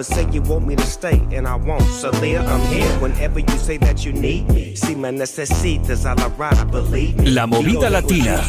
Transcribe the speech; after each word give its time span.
But 0.00 0.06
say 0.06 0.26
you 0.32 0.40
want 0.40 0.66
me 0.66 0.76
to 0.76 0.86
stay, 0.86 1.20
and 1.30 1.46
I 1.46 1.56
won't. 1.56 1.82
So 1.82 2.08
Leah, 2.22 2.42
I'm 2.42 2.66
here 2.72 2.90
whenever 3.00 3.40
you 3.40 3.58
say 3.58 3.76
that 3.76 4.02
you 4.02 4.14
need 4.14 4.48
me. 4.48 4.74
Si 4.74 4.94
me 4.94 5.10
necesitas, 5.10 6.06
a 6.06 6.14
la 6.14 6.30
ride, 6.38 6.70
believe 6.70 7.18
me. 7.18 7.32
La 7.32 7.46
movida 7.46 7.90
latina. 7.90 8.40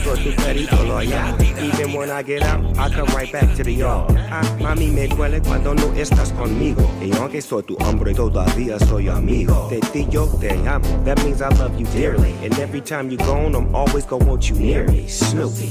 Even 1.60 1.92
when 1.92 2.10
I 2.10 2.24
get 2.24 2.42
out, 2.44 2.64
I 2.78 2.90
come 2.90 3.08
right 3.08 3.30
back 3.30 3.54
to 3.58 3.66
the 3.66 3.74
yard. 3.74 4.16
Ah, 4.32 4.44
mami, 4.62 4.94
me 4.94 5.10
duele 5.10 5.42
cuando 5.42 5.74
no 5.74 5.92
estás 5.94 6.32
conmigo. 6.32 6.90
Y 7.02 7.12
aunque 7.18 7.42
soy 7.42 7.64
tu 7.64 7.76
hombre, 7.82 8.14
todavía 8.14 8.80
soy 8.80 9.10
amigo. 9.10 9.68
De 9.70 9.82
ti 9.92 10.08
yo 10.10 10.28
te 10.40 10.52
amo. 10.66 11.04
That 11.04 11.22
means 11.26 11.42
I 11.42 11.50
love 11.60 11.78
you 11.78 11.86
dearly. 11.88 12.34
And 12.46 12.58
every 12.60 12.80
time 12.80 13.10
you're 13.10 13.28
gone, 13.28 13.56
I'm 13.56 13.76
always 13.76 14.06
gonna 14.06 14.24
want 14.24 14.50
you 14.50 14.56
near 14.56 14.88
me. 14.88 15.06
Snoopy. 15.10 15.68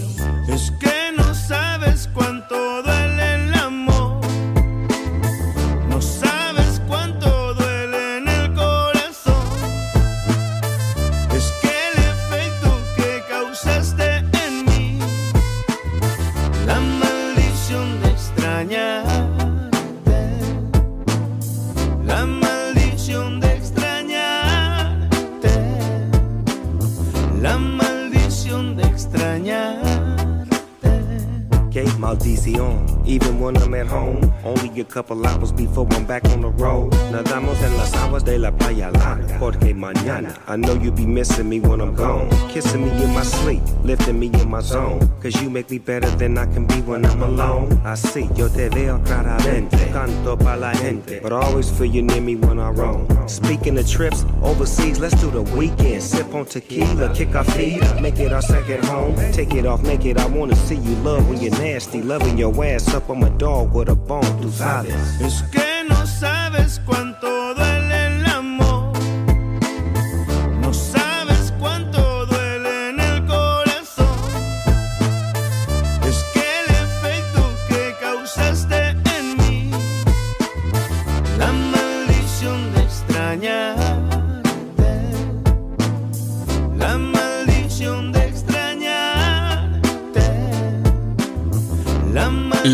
Couple 34.91 35.25
hours 35.25 35.53
before 35.53 35.87
I'm 35.93 36.05
back 36.05 36.25
on 36.27 36.41
the 36.43 36.49
road. 36.49 36.91
Nadamos 37.13 37.63
en 37.63 37.77
las 37.77 37.95
aguas 37.95 38.25
de 38.25 38.39
la 38.39 38.51
playa 38.51 38.91
larga. 38.91 39.39
Porque 39.39 39.73
mañana, 39.73 40.35
I 40.49 40.57
know 40.57 40.75
you'll 40.75 40.93
be 40.93 41.07
missing 41.07 41.49
me 41.49 41.61
when 41.61 41.81
I'm 41.81 41.95
gone. 41.95 42.29
Kissing 42.53 42.85
me 42.85 42.91
in 43.05 43.15
my 43.15 43.23
sleep, 43.23 43.63
lifting 43.91 44.21
me 44.21 44.31
in 44.41 44.49
my 44.49 44.61
zone. 44.61 45.01
Cause 45.21 45.35
you 45.43 45.51
make 45.51 45.69
me 45.69 45.79
better 45.79 46.09
than 46.11 46.39
I 46.39 46.47
can 46.47 46.65
be 46.67 46.81
when 46.83 47.05
I'm 47.05 47.23
alone. 47.23 47.73
I 47.85 47.97
see, 47.97 48.29
yo 48.37 48.49
te 48.49 48.69
veo 48.69 48.99
claramente. 49.01 49.91
Canto 49.93 50.37
pa' 50.37 50.55
la 50.55 50.73
gente. 50.75 51.21
But 51.21 51.33
I 51.33 51.41
always 51.47 51.69
feel 51.71 51.87
you 51.87 52.03
near 52.03 52.21
me 52.21 52.37
when 52.37 52.59
I 52.61 52.71
roam. 52.71 53.07
Speaking 53.29 53.77
of 53.79 53.89
trips 53.89 54.25
overseas, 54.43 55.01
let's 55.01 55.21
do 55.21 55.31
the 55.31 55.43
weekend. 55.57 56.03
Sip 56.03 56.33
on 56.35 56.47
tequila, 56.47 57.13
kick 57.15 57.35
our 57.35 57.45
feet 57.45 57.83
make 58.01 58.19
it 58.21 58.33
our 58.33 58.43
second 58.43 58.85
home. 58.85 59.15
Take 59.33 59.55
it 59.55 59.67
off, 59.67 59.83
make 59.83 60.05
it. 60.05 60.19
I 60.19 60.27
wanna 60.27 60.57
see 60.57 60.77
you 60.77 60.95
love 61.03 61.29
when 61.29 61.41
you're 61.41 61.59
nasty. 61.59 62.01
Loving 62.01 62.39
your 62.39 62.53
ass 62.65 62.95
up 62.95 63.11
on 63.11 63.19
my 63.21 63.31
dog 63.31 63.75
with 63.75 63.89
a 63.89 63.97
bone, 63.97 64.51
sabes. 64.51 65.21
Es 65.21 65.43
que 65.51 65.70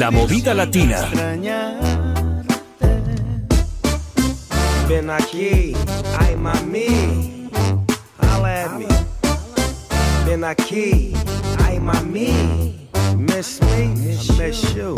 La 0.07 0.13
movida 0.13 0.55
latina. 0.55 0.99
Ven 4.89 5.11
aquí, 5.11 5.73
ay 6.21 6.37
mami. 6.37 7.51
Ven 10.25 10.45
aquí, 10.45 11.13
ay 11.65 11.81
mami, 11.81 12.89
miss 13.19 13.61
me, 13.63 13.89
miss 14.39 14.77
you. 14.77 14.96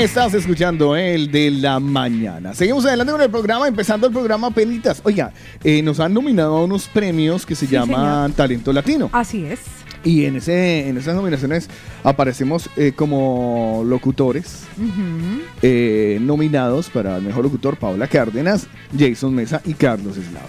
Estás 0.00 0.32
escuchando 0.32 0.96
el 0.96 1.30
de 1.30 1.50
la 1.50 1.78
mañana. 1.78 2.54
Seguimos 2.54 2.86
adelante 2.86 3.12
con 3.12 3.20
el 3.20 3.28
programa, 3.30 3.68
empezando 3.68 4.06
el 4.06 4.12
programa 4.14 4.50
Penitas. 4.50 5.02
Oiga, 5.04 5.30
eh, 5.62 5.82
nos 5.82 6.00
han 6.00 6.14
nominado 6.14 6.56
a 6.56 6.64
unos 6.64 6.88
premios 6.88 7.44
que 7.44 7.54
se 7.54 7.66
Sí, 7.66 7.72
llaman 7.72 8.28
señor. 8.28 8.36
Talento 8.36 8.72
Latino. 8.72 9.10
Así 9.12 9.44
es. 9.44 9.60
Y 10.02 10.24
en, 10.24 10.36
ese, 10.36 10.88
en 10.88 10.96
esas 10.96 11.14
nominaciones 11.14 11.68
aparecemos 12.02 12.70
eh, 12.78 12.92
como 12.96 13.82
locutores 13.84 14.62
eh, 15.60 16.16
nominados 16.22 16.88
para 16.88 17.18
el 17.18 17.22
mejor 17.22 17.44
locutor 17.44 17.76
Paula 17.76 18.08
Cárdenas, 18.08 18.68
Jason 18.98 19.34
Mesa 19.34 19.60
y 19.66 19.74
Carlos 19.74 20.16
Eslava. 20.16 20.48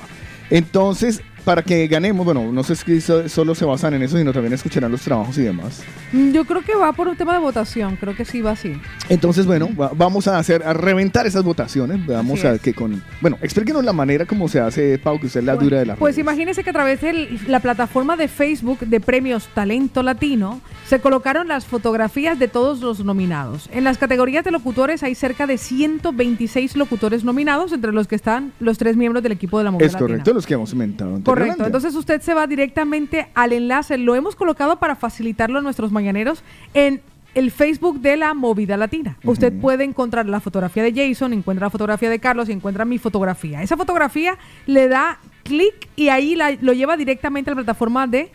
Entonces, 0.49 1.21
para 1.43 1.61
que 1.63 1.87
ganemos, 1.87 2.25
bueno, 2.25 2.51
no 2.51 2.63
sé 2.63 2.75
si 2.75 3.01
so- 3.01 3.27
solo 3.29 3.55
se 3.55 3.65
basan 3.65 3.93
en 3.95 4.03
eso, 4.03 4.17
sino 4.17 4.31
también 4.33 4.53
escucharán 4.53 4.91
los 4.91 5.01
trabajos 5.01 5.37
y 5.37 5.41
demás. 5.41 5.81
Mm, 6.11 6.31
Yo 6.31 6.45
creo 6.45 6.61
que 6.61 6.75
va 6.75 6.91
por 6.93 7.07
un 7.07 7.15
tema 7.15 7.33
de 7.33 7.39
votación, 7.39 7.95
creo 7.97 8.15
que 8.15 8.25
sí 8.25 8.41
va 8.41 8.51
así. 8.51 8.73
Entonces, 9.09 9.45
bueno, 9.45 9.69
va- 9.79 9.91
vamos 9.95 10.27
a 10.27 10.37
hacer, 10.37 10.63
a 10.63 10.73
reventar 10.73 11.25
esas 11.27 11.43
votaciones. 11.43 12.05
Vamos 12.05 12.39
Así 12.39 12.47
a 12.47 12.53
es. 12.53 12.61
que 12.61 12.73
con. 12.73 13.01
Bueno, 13.21 13.37
explíquenos 13.41 13.83
la 13.83 13.93
manera 13.93 14.25
como 14.25 14.47
se 14.47 14.59
hace, 14.59 14.97
Pau, 14.99 15.19
que 15.19 15.27
usted 15.27 15.39
es 15.41 15.45
la 15.45 15.55
dura 15.55 15.79
de 15.79 15.85
la 15.85 15.95
Pues 15.95 16.17
imagínese 16.17 16.63
que 16.63 16.69
a 16.69 16.73
través 16.73 17.01
de 17.01 17.39
la 17.47 17.59
plataforma 17.59 18.15
de 18.17 18.27
Facebook 18.27 18.79
de 18.79 18.99
premios 18.99 19.47
Talento 19.53 20.03
Latino 20.03 20.61
se 20.87 20.99
colocaron 20.99 21.47
las 21.47 21.65
fotografías 21.65 22.37
de 22.39 22.47
todos 22.47 22.81
los 22.81 23.03
nominados. 23.03 23.69
En 23.71 23.83
las 23.83 23.97
categorías 23.97 24.43
de 24.43 24.51
locutores 24.51 25.03
hay 25.03 25.15
cerca 25.15 25.47
de 25.47 25.57
126 25.57 26.75
locutores 26.75 27.23
nominados, 27.23 27.71
entre 27.71 27.91
los 27.93 28.07
que 28.07 28.15
están 28.15 28.51
los 28.59 28.77
tres 28.77 28.97
miembros 28.97 29.23
del 29.23 29.31
equipo 29.31 29.57
de 29.57 29.63
la 29.65 29.71
movida 29.71 29.85
Es 29.87 29.93
latina. 29.93 30.07
correcto, 30.09 30.33
los 30.33 30.45
que 30.45 30.53
hemos 30.55 30.71
inventado 30.73 31.15
Correcto, 31.39 31.65
entonces 31.65 31.95
usted 31.95 32.21
se 32.21 32.33
va 32.33 32.47
directamente 32.47 33.27
al 33.33 33.53
enlace, 33.53 33.97
lo 33.97 34.15
hemos 34.15 34.35
colocado 34.35 34.77
para 34.79 34.95
facilitarlo 34.95 35.59
a 35.59 35.61
nuestros 35.61 35.91
mañaneros 35.91 36.43
en 36.73 37.01
el 37.33 37.49
Facebook 37.51 38.01
de 38.01 38.17
la 38.17 38.33
Movida 38.33 38.75
Latina. 38.75 39.17
Usted 39.23 39.53
puede 39.61 39.83
encontrar 39.85 40.25
la 40.27 40.39
fotografía 40.41 40.83
de 40.83 40.93
Jason, 40.93 41.31
encuentra 41.33 41.67
la 41.67 41.69
fotografía 41.69 42.09
de 42.09 42.19
Carlos 42.19 42.49
y 42.49 42.51
encuentra 42.51 42.83
mi 42.83 42.97
fotografía. 42.97 43.61
Esa 43.61 43.77
fotografía 43.77 44.37
le 44.65 44.89
da 44.89 45.17
clic 45.43 45.87
y 45.95 46.09
ahí 46.09 46.35
la- 46.35 46.51
lo 46.59 46.73
lleva 46.73 46.97
directamente 46.97 47.49
a 47.49 47.53
la 47.53 47.55
plataforma 47.63 48.05
de, 48.05 48.31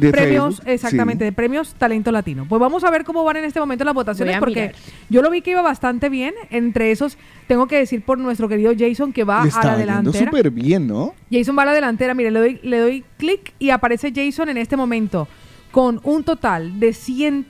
De 0.00 0.12
premios, 0.12 0.56
Facebook, 0.56 0.70
exactamente, 0.72 1.24
sí. 1.24 1.26
de 1.26 1.32
premios 1.32 1.74
Talento 1.74 2.10
Latino. 2.12 2.46
Pues 2.48 2.60
vamos 2.60 2.84
a 2.84 2.90
ver 2.90 3.04
cómo 3.04 3.24
van 3.24 3.36
en 3.38 3.44
este 3.44 3.60
momento 3.60 3.84
las 3.84 3.94
votaciones 3.94 4.38
porque 4.38 4.60
mirar. 4.68 4.74
yo 5.08 5.22
lo 5.22 5.30
vi 5.30 5.40
que 5.42 5.50
iba 5.52 5.62
bastante 5.62 6.08
bien. 6.08 6.34
Entre 6.50 6.90
esos, 6.90 7.18
tengo 7.46 7.66
que 7.66 7.76
decir 7.76 8.02
por 8.02 8.18
nuestro 8.18 8.48
querido 8.48 8.72
Jason 8.78 9.12
que 9.12 9.24
va 9.24 9.36
Le 9.36 9.40
a 9.40 9.44
la 9.44 9.48
está 9.48 9.76
delantera. 9.76 10.24
súper 10.26 10.50
bien, 10.50 10.86
¿no? 10.86 11.14
Jason 11.30 11.56
va 11.56 11.62
a 11.62 11.66
la 11.66 11.72
delantera, 11.74 12.14
mire, 12.14 12.30
le 12.30 12.38
doy, 12.40 12.60
le 12.62 12.78
doy 12.78 13.04
clic 13.18 13.52
y 13.58 13.70
aparece 13.70 14.12
Jason 14.14 14.48
en 14.48 14.56
este 14.56 14.76
momento 14.76 15.28
con 15.70 16.00
un 16.04 16.24
total 16.24 16.80
de 16.80 16.92
100. 16.92 17.46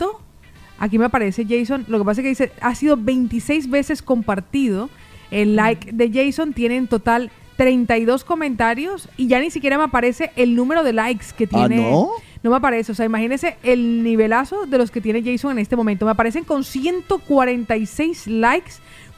Aquí 0.78 0.98
me 0.98 1.04
aparece 1.06 1.46
Jason. 1.48 1.84
Lo 1.88 1.98
que 1.98 2.04
pasa 2.04 2.20
es 2.20 2.24
que 2.24 2.28
dice, 2.30 2.52
ha 2.60 2.74
sido 2.74 2.96
26 2.96 3.68
veces 3.70 4.02
compartido. 4.02 4.88
El 5.30 5.54
like 5.56 5.92
de 5.92 6.10
Jason 6.12 6.52
tiene 6.54 6.76
en 6.76 6.88
total 6.88 7.30
32 7.56 8.24
comentarios 8.24 9.08
y 9.18 9.26
ya 9.26 9.38
ni 9.38 9.50
siquiera 9.50 9.76
me 9.78 9.84
aparece 9.84 10.32
el 10.36 10.56
número 10.56 10.82
de 10.82 10.92
likes 10.94 11.26
que 11.36 11.44
¿Ah, 11.52 11.68
tiene. 11.68 11.90
no? 11.90 12.08
No 12.42 12.50
me 12.50 12.56
aparece, 12.56 12.92
o 12.92 12.94
sea, 12.94 13.04
imagínese 13.04 13.56
el 13.62 14.02
nivelazo 14.02 14.66
de 14.66 14.78
los 14.78 14.90
que 14.90 15.00
tiene 15.00 15.22
Jason 15.22 15.52
en 15.52 15.58
este 15.58 15.76
momento. 15.76 16.06
Me 16.06 16.12
aparecen 16.12 16.44
con 16.44 16.64
146 16.64 18.26
likes, 18.28 18.72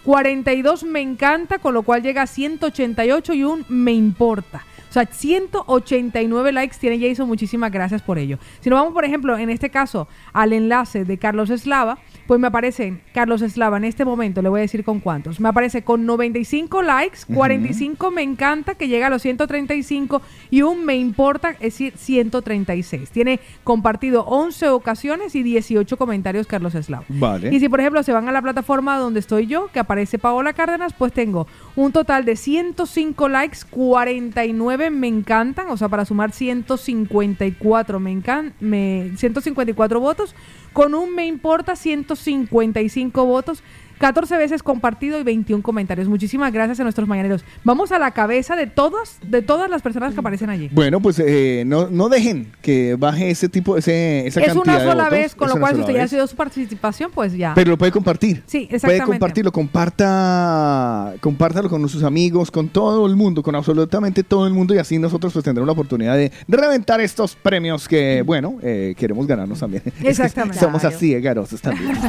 42 0.05 0.85
me 0.85 1.01
encanta, 1.01 1.59
con 1.59 1.75
lo 1.75 1.83
cual 1.83 2.03
llega 2.03 2.23
a 2.23 2.27
188 2.27 3.35
y 3.35 3.45
un 3.45 3.65
me 3.69 3.93
importa. 3.93 4.65
O 4.91 4.93
sea, 4.93 5.07
189 5.07 6.53
likes 6.53 6.77
tiene 6.79 7.01
Jason, 7.01 7.27
muchísimas 7.27 7.73
gracias 7.73 8.03
por 8.03 8.19
ello. 8.19 8.39
Si 8.61 8.69
nos 8.69 8.79
vamos, 8.79 8.93
por 8.93 9.07
ejemplo, 9.07 9.39
en 9.39 9.49
este 9.49 9.71
caso, 9.71 10.07
al 10.35 10.53
enlace 10.53 11.07
de 11.07 11.17
Carlos 11.17 11.49
Eslava, 11.49 11.97
pues 12.27 12.39
me 12.39 12.49
aparece 12.49 13.01
Carlos 13.15 13.41
Eslava 13.41 13.79
en 13.79 13.85
este 13.85 14.05
momento, 14.05 14.43
le 14.43 14.51
voy 14.51 14.61
a 14.61 14.63
decir 14.63 14.85
con 14.85 15.01
cuántos. 15.01 15.41
Me 15.41 15.49
aparece 15.49 15.81
con 15.83 16.05
95 16.05 16.83
likes, 16.83 17.21
45 17.33 18.11
me 18.11 18.21
encanta, 18.21 18.75
que 18.75 18.87
llega 18.87 19.07
a 19.07 19.11
los 19.11 19.23
135 19.23 20.21
y 20.51 20.61
un 20.61 20.85
me 20.85 20.97
importa, 20.97 21.53
es 21.53 21.61
decir, 21.61 21.95
136. 21.97 23.11
Tiene 23.11 23.41
compartido 23.65 24.27
11 24.27 24.69
ocasiones 24.69 25.35
y 25.35 25.43
18 25.43 25.97
comentarios 25.97 26.47
Carlos 26.47 26.75
Eslava. 26.75 27.05
Vale. 27.09 27.49
Y 27.51 27.61
si, 27.61 27.71
por 27.71 27.81
ejemplo, 27.81 28.03
se 28.03 28.13
van 28.13 28.29
a 28.29 28.33
la 28.33 28.43
plataforma 28.43 28.99
donde 28.99 29.21
estoy 29.21 29.47
yo, 29.47 29.69
que 29.73 29.79
aparece 29.79 29.92
aparece 29.93 30.19
Paola 30.19 30.55
Cárdenas, 30.55 30.95
pues 30.95 31.13
tengo 31.13 31.47
un 31.77 31.93
total 31.93 32.25
de 32.25 32.37
105 32.37 33.29
likes, 33.29 33.59
49 33.69 34.89
me 34.89 35.07
encantan, 35.07 35.69
o 35.69 35.77
sea, 35.77 35.91
para 35.91 36.07
sumar 36.07 36.33
154 36.33 38.01
me 38.01 38.11
encan 38.11 38.55
me 38.59 39.13
154 39.17 40.01
votos, 40.01 40.35
con 40.73 40.95
un 40.95 41.15
me 41.15 41.27
importa 41.27 41.77
155 41.77 43.27
votos. 43.27 43.63
14 44.03 44.37
veces 44.37 44.65
compartido 44.65 45.21
y 45.21 45.23
21 45.23 45.63
comentarios. 45.63 46.09
Muchísimas 46.09 46.53
gracias 46.53 46.81
a 46.81 46.83
nuestros 46.83 47.07
mañaneros. 47.07 47.45
Vamos 47.63 47.93
a 47.93 48.01
la 48.01 48.11
cabeza 48.11 48.57
de 48.57 48.67
todas, 48.67 49.19
de 49.25 49.43
todas 49.43 49.71
las 49.71 49.81
personas 49.81 50.13
que 50.13 50.19
aparecen 50.19 50.51
allí. 50.51 50.69
Bueno, 50.73 51.01
pues 51.01 51.21
eh, 51.21 51.63
no, 51.65 51.89
no 51.89 52.09
dejen 52.09 52.51
que 52.63 52.97
baje 52.97 53.31
ese 53.31 53.49
tipo, 53.49 53.77
ese, 53.77 54.27
esa 54.27 54.41
es 54.41 54.47
cantidad 54.49 54.77
una 54.77 54.91
sola 54.93 55.09
vez, 55.09 55.37
con 55.37 55.47
Es 55.47 55.55
lo 55.55 55.61
cual 55.61 55.77
si 55.77 55.83
usted 55.83 55.95
ya 55.95 56.03
ha 56.03 56.09
sido 56.09 56.27
su 56.27 56.35
participación, 56.35 57.13
pues 57.15 57.33
ya. 57.35 57.55
Pero 57.55 57.71
lo 57.71 57.79
puede 57.79 57.93
compartir. 57.93 58.43
Sí, 58.47 58.63
Puede 58.63 58.75
exactamente. 58.75 59.07
compartirlo, 59.07 59.53
comparta, 59.53 61.15
compártalo 61.21 61.71
con 61.71 61.89
sus 61.89 62.03
amigos, 62.03 62.51
con 62.51 62.71
todo 62.71 63.07
el 63.07 63.15
mundo, 63.15 63.41
con 63.41 63.55
absolutamente 63.55 64.25
todo 64.25 64.49
el 64.49 64.53
mundo 64.53 64.75
y 64.75 64.79
así 64.79 64.99
nosotros 64.99 65.33
pues 65.33 65.45
tendremos 65.45 65.69
la 65.69 65.75
oportunidad 65.75 66.17
de 66.17 66.33
reventar 66.49 67.01
estos 67.01 67.37
premios 67.37 67.87
que, 67.87 68.23
bueno, 68.23 68.57
eh, 68.63 68.97
queremos 68.99 69.29
ganarnos 69.29 69.61
también. 69.61 69.85
Exactamente. 70.03 70.59
Somos 70.59 70.85
así 70.85 71.15
garosos 71.21 71.61
también. 71.61 71.93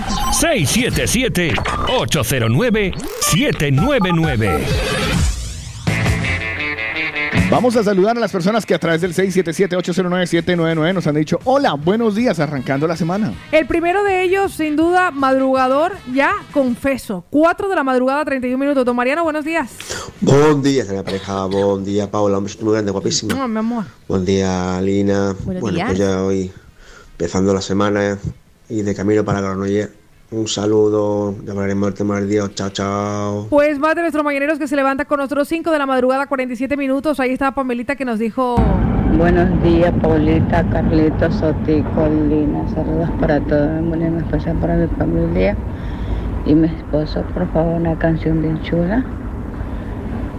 677-809-799. 1.83 4.61
Vamos 7.49 7.75
a 7.75 7.83
saludar 7.83 8.15
a 8.17 8.19
las 8.19 8.31
personas 8.31 8.65
que 8.65 8.73
a 8.73 8.79
través 8.79 9.01
del 9.01 9.13
677-809-799 9.13 10.93
nos 10.93 11.05
han 11.05 11.15
dicho, 11.15 11.39
hola, 11.43 11.75
buenos 11.75 12.15
días, 12.15 12.39
arrancando 12.39 12.87
la 12.87 12.97
semana. 12.97 13.31
El 13.51 13.67
primero 13.67 14.03
de 14.03 14.23
ellos, 14.23 14.53
sin 14.53 14.75
duda, 14.75 15.11
madrugador, 15.11 15.93
ya 16.13 16.33
confeso. 16.51 17.25
4 17.29 17.69
de 17.69 17.75
la 17.75 17.83
madrugada, 17.83 18.25
31 18.25 18.57
minutos. 18.57 18.83
Don 18.85 18.95
Mariano, 18.95 19.23
buenos 19.23 19.45
días. 19.45 19.69
Buen 20.21 20.63
día, 20.63 20.83
la 20.85 21.03
pareja. 21.03 21.45
Buen 21.45 21.85
día, 21.85 22.09
Paula. 22.09 22.39
Un 22.39 22.45
besito 22.45 22.65
muy 22.65 22.73
grande, 22.73 22.91
guapísima. 22.91 23.35
No, 23.35 23.47
mi 23.47 23.59
amor. 23.59 23.85
Buen 24.07 24.25
día, 24.25 24.81
Lina. 24.81 25.35
Buenos 25.43 25.61
bueno, 25.61 25.75
días. 25.75 25.87
pues 25.89 25.99
ya 25.99 26.23
hoy 26.23 26.51
empezando 27.11 27.53
la 27.53 27.61
semana 27.61 28.17
y 28.67 28.81
de 28.81 28.95
camino 28.95 29.23
para 29.23 29.41
Granollers. 29.41 29.91
Un 30.33 30.47
saludo, 30.47 31.35
ya 31.45 31.51
hablaremos 31.51 31.89
del 31.89 31.93
tema 31.93 32.15
del 32.15 32.27
día. 32.27 32.41
Chao, 32.55 32.69
chao. 32.71 33.47
Pues 33.51 33.77
más 33.77 33.93
de 33.93 34.01
nuestros 34.01 34.23
mañaneros 34.23 34.57
que 34.57 34.67
se 34.67 34.75
levanta 34.75 35.05
con 35.05 35.19
nosotros 35.19 35.47
5 35.47 35.69
de 35.69 35.77
la 35.77 35.85
madrugada, 35.85 36.25
47 36.25 36.75
minutos. 36.75 37.19
Ahí 37.19 37.33
está 37.33 37.53
Pamelita 37.53 37.95
que 37.95 38.03
nos 38.03 38.17
dijo... 38.17 38.55
Buenos 39.15 39.61
días, 39.61 39.93
Paulita, 40.01 40.67
Carlitos, 40.71 41.35
Sotico, 41.35 42.07
Lina. 42.27 42.67
Saludos 42.73 43.11
para 43.19 43.39
todos. 43.41 43.83
Muy 43.83 44.01
en 44.01 44.17
especial 44.17 44.57
para 44.57 44.75
mi 44.75 44.87
familia 44.87 45.55
y 46.47 46.55
mi 46.55 46.67
esposo. 46.67 47.21
Por 47.35 47.47
favor, 47.53 47.75
una 47.75 47.95
canción 47.99 48.41
bien 48.41 48.59
chula. 48.63 49.05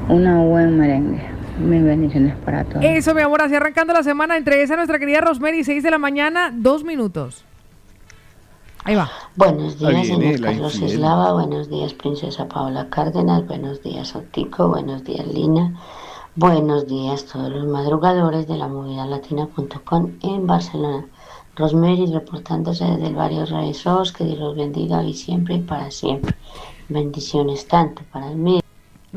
Una 0.09 0.41
buen 0.41 0.77
merengue. 0.77 1.23
Mis 1.65 1.85
bendiciones 1.85 2.35
para 2.45 2.65
todos. 2.65 2.85
Eso, 2.85 3.15
mi 3.15 3.23
amor, 3.23 3.43
así 3.43 3.55
arrancando 3.55 3.93
la 3.93 4.03
semana. 4.03 4.37
Entre 4.37 4.61
esa 4.61 4.75
nuestra 4.75 4.99
querida 4.99 5.21
Rosemary, 5.21 5.63
6 5.63 5.85
de 5.85 5.91
la 5.93 5.99
mañana, 5.99 6.51
2 6.53 6.83
minutos. 6.83 7.45
Ahí 8.87 8.95
va. 8.97 9.11
Buenos 9.35 9.79
días, 9.79 9.95
Ahí 9.95 10.03
viene 10.03 10.35
señor 10.35 10.41
Carlos 10.43 10.75
infiel. 10.75 10.93
Eslava. 10.93 11.33
Buenos 11.33 11.71
días, 11.71 11.95
princesa 11.95 12.47
Paola 12.47 12.91
Cárdenas. 12.91 13.47
Buenos 13.47 13.83
días, 13.83 14.15
Otico. 14.15 14.69
Buenos 14.69 15.03
días, 15.05 15.27
Lina. 15.27 15.81
Buenos 16.37 16.87
días, 16.87 17.25
todos 17.25 17.51
los 17.51 17.65
madrugadores 17.65 18.47
de 18.47 18.59
la 18.59 18.69
movida 18.69 19.07
latina.com 19.07 20.19
en 20.21 20.47
Barcelona. 20.47 21.07
Rosemary 21.57 22.13
reportándose 22.13 22.85
desde 22.85 23.07
el 23.07 23.15
barrio 23.15 23.47
Reyes 23.47 23.85
que 24.13 24.25
Dios 24.25 24.39
los 24.39 24.55
bendiga 24.55 24.99
hoy 24.99 25.15
siempre 25.15 25.55
y 25.55 25.61
para 25.61 25.91
siempre. 25.91 26.35
Bendiciones 26.91 27.67
tanto 27.67 28.03
para 28.13 28.31
mí. 28.31 28.64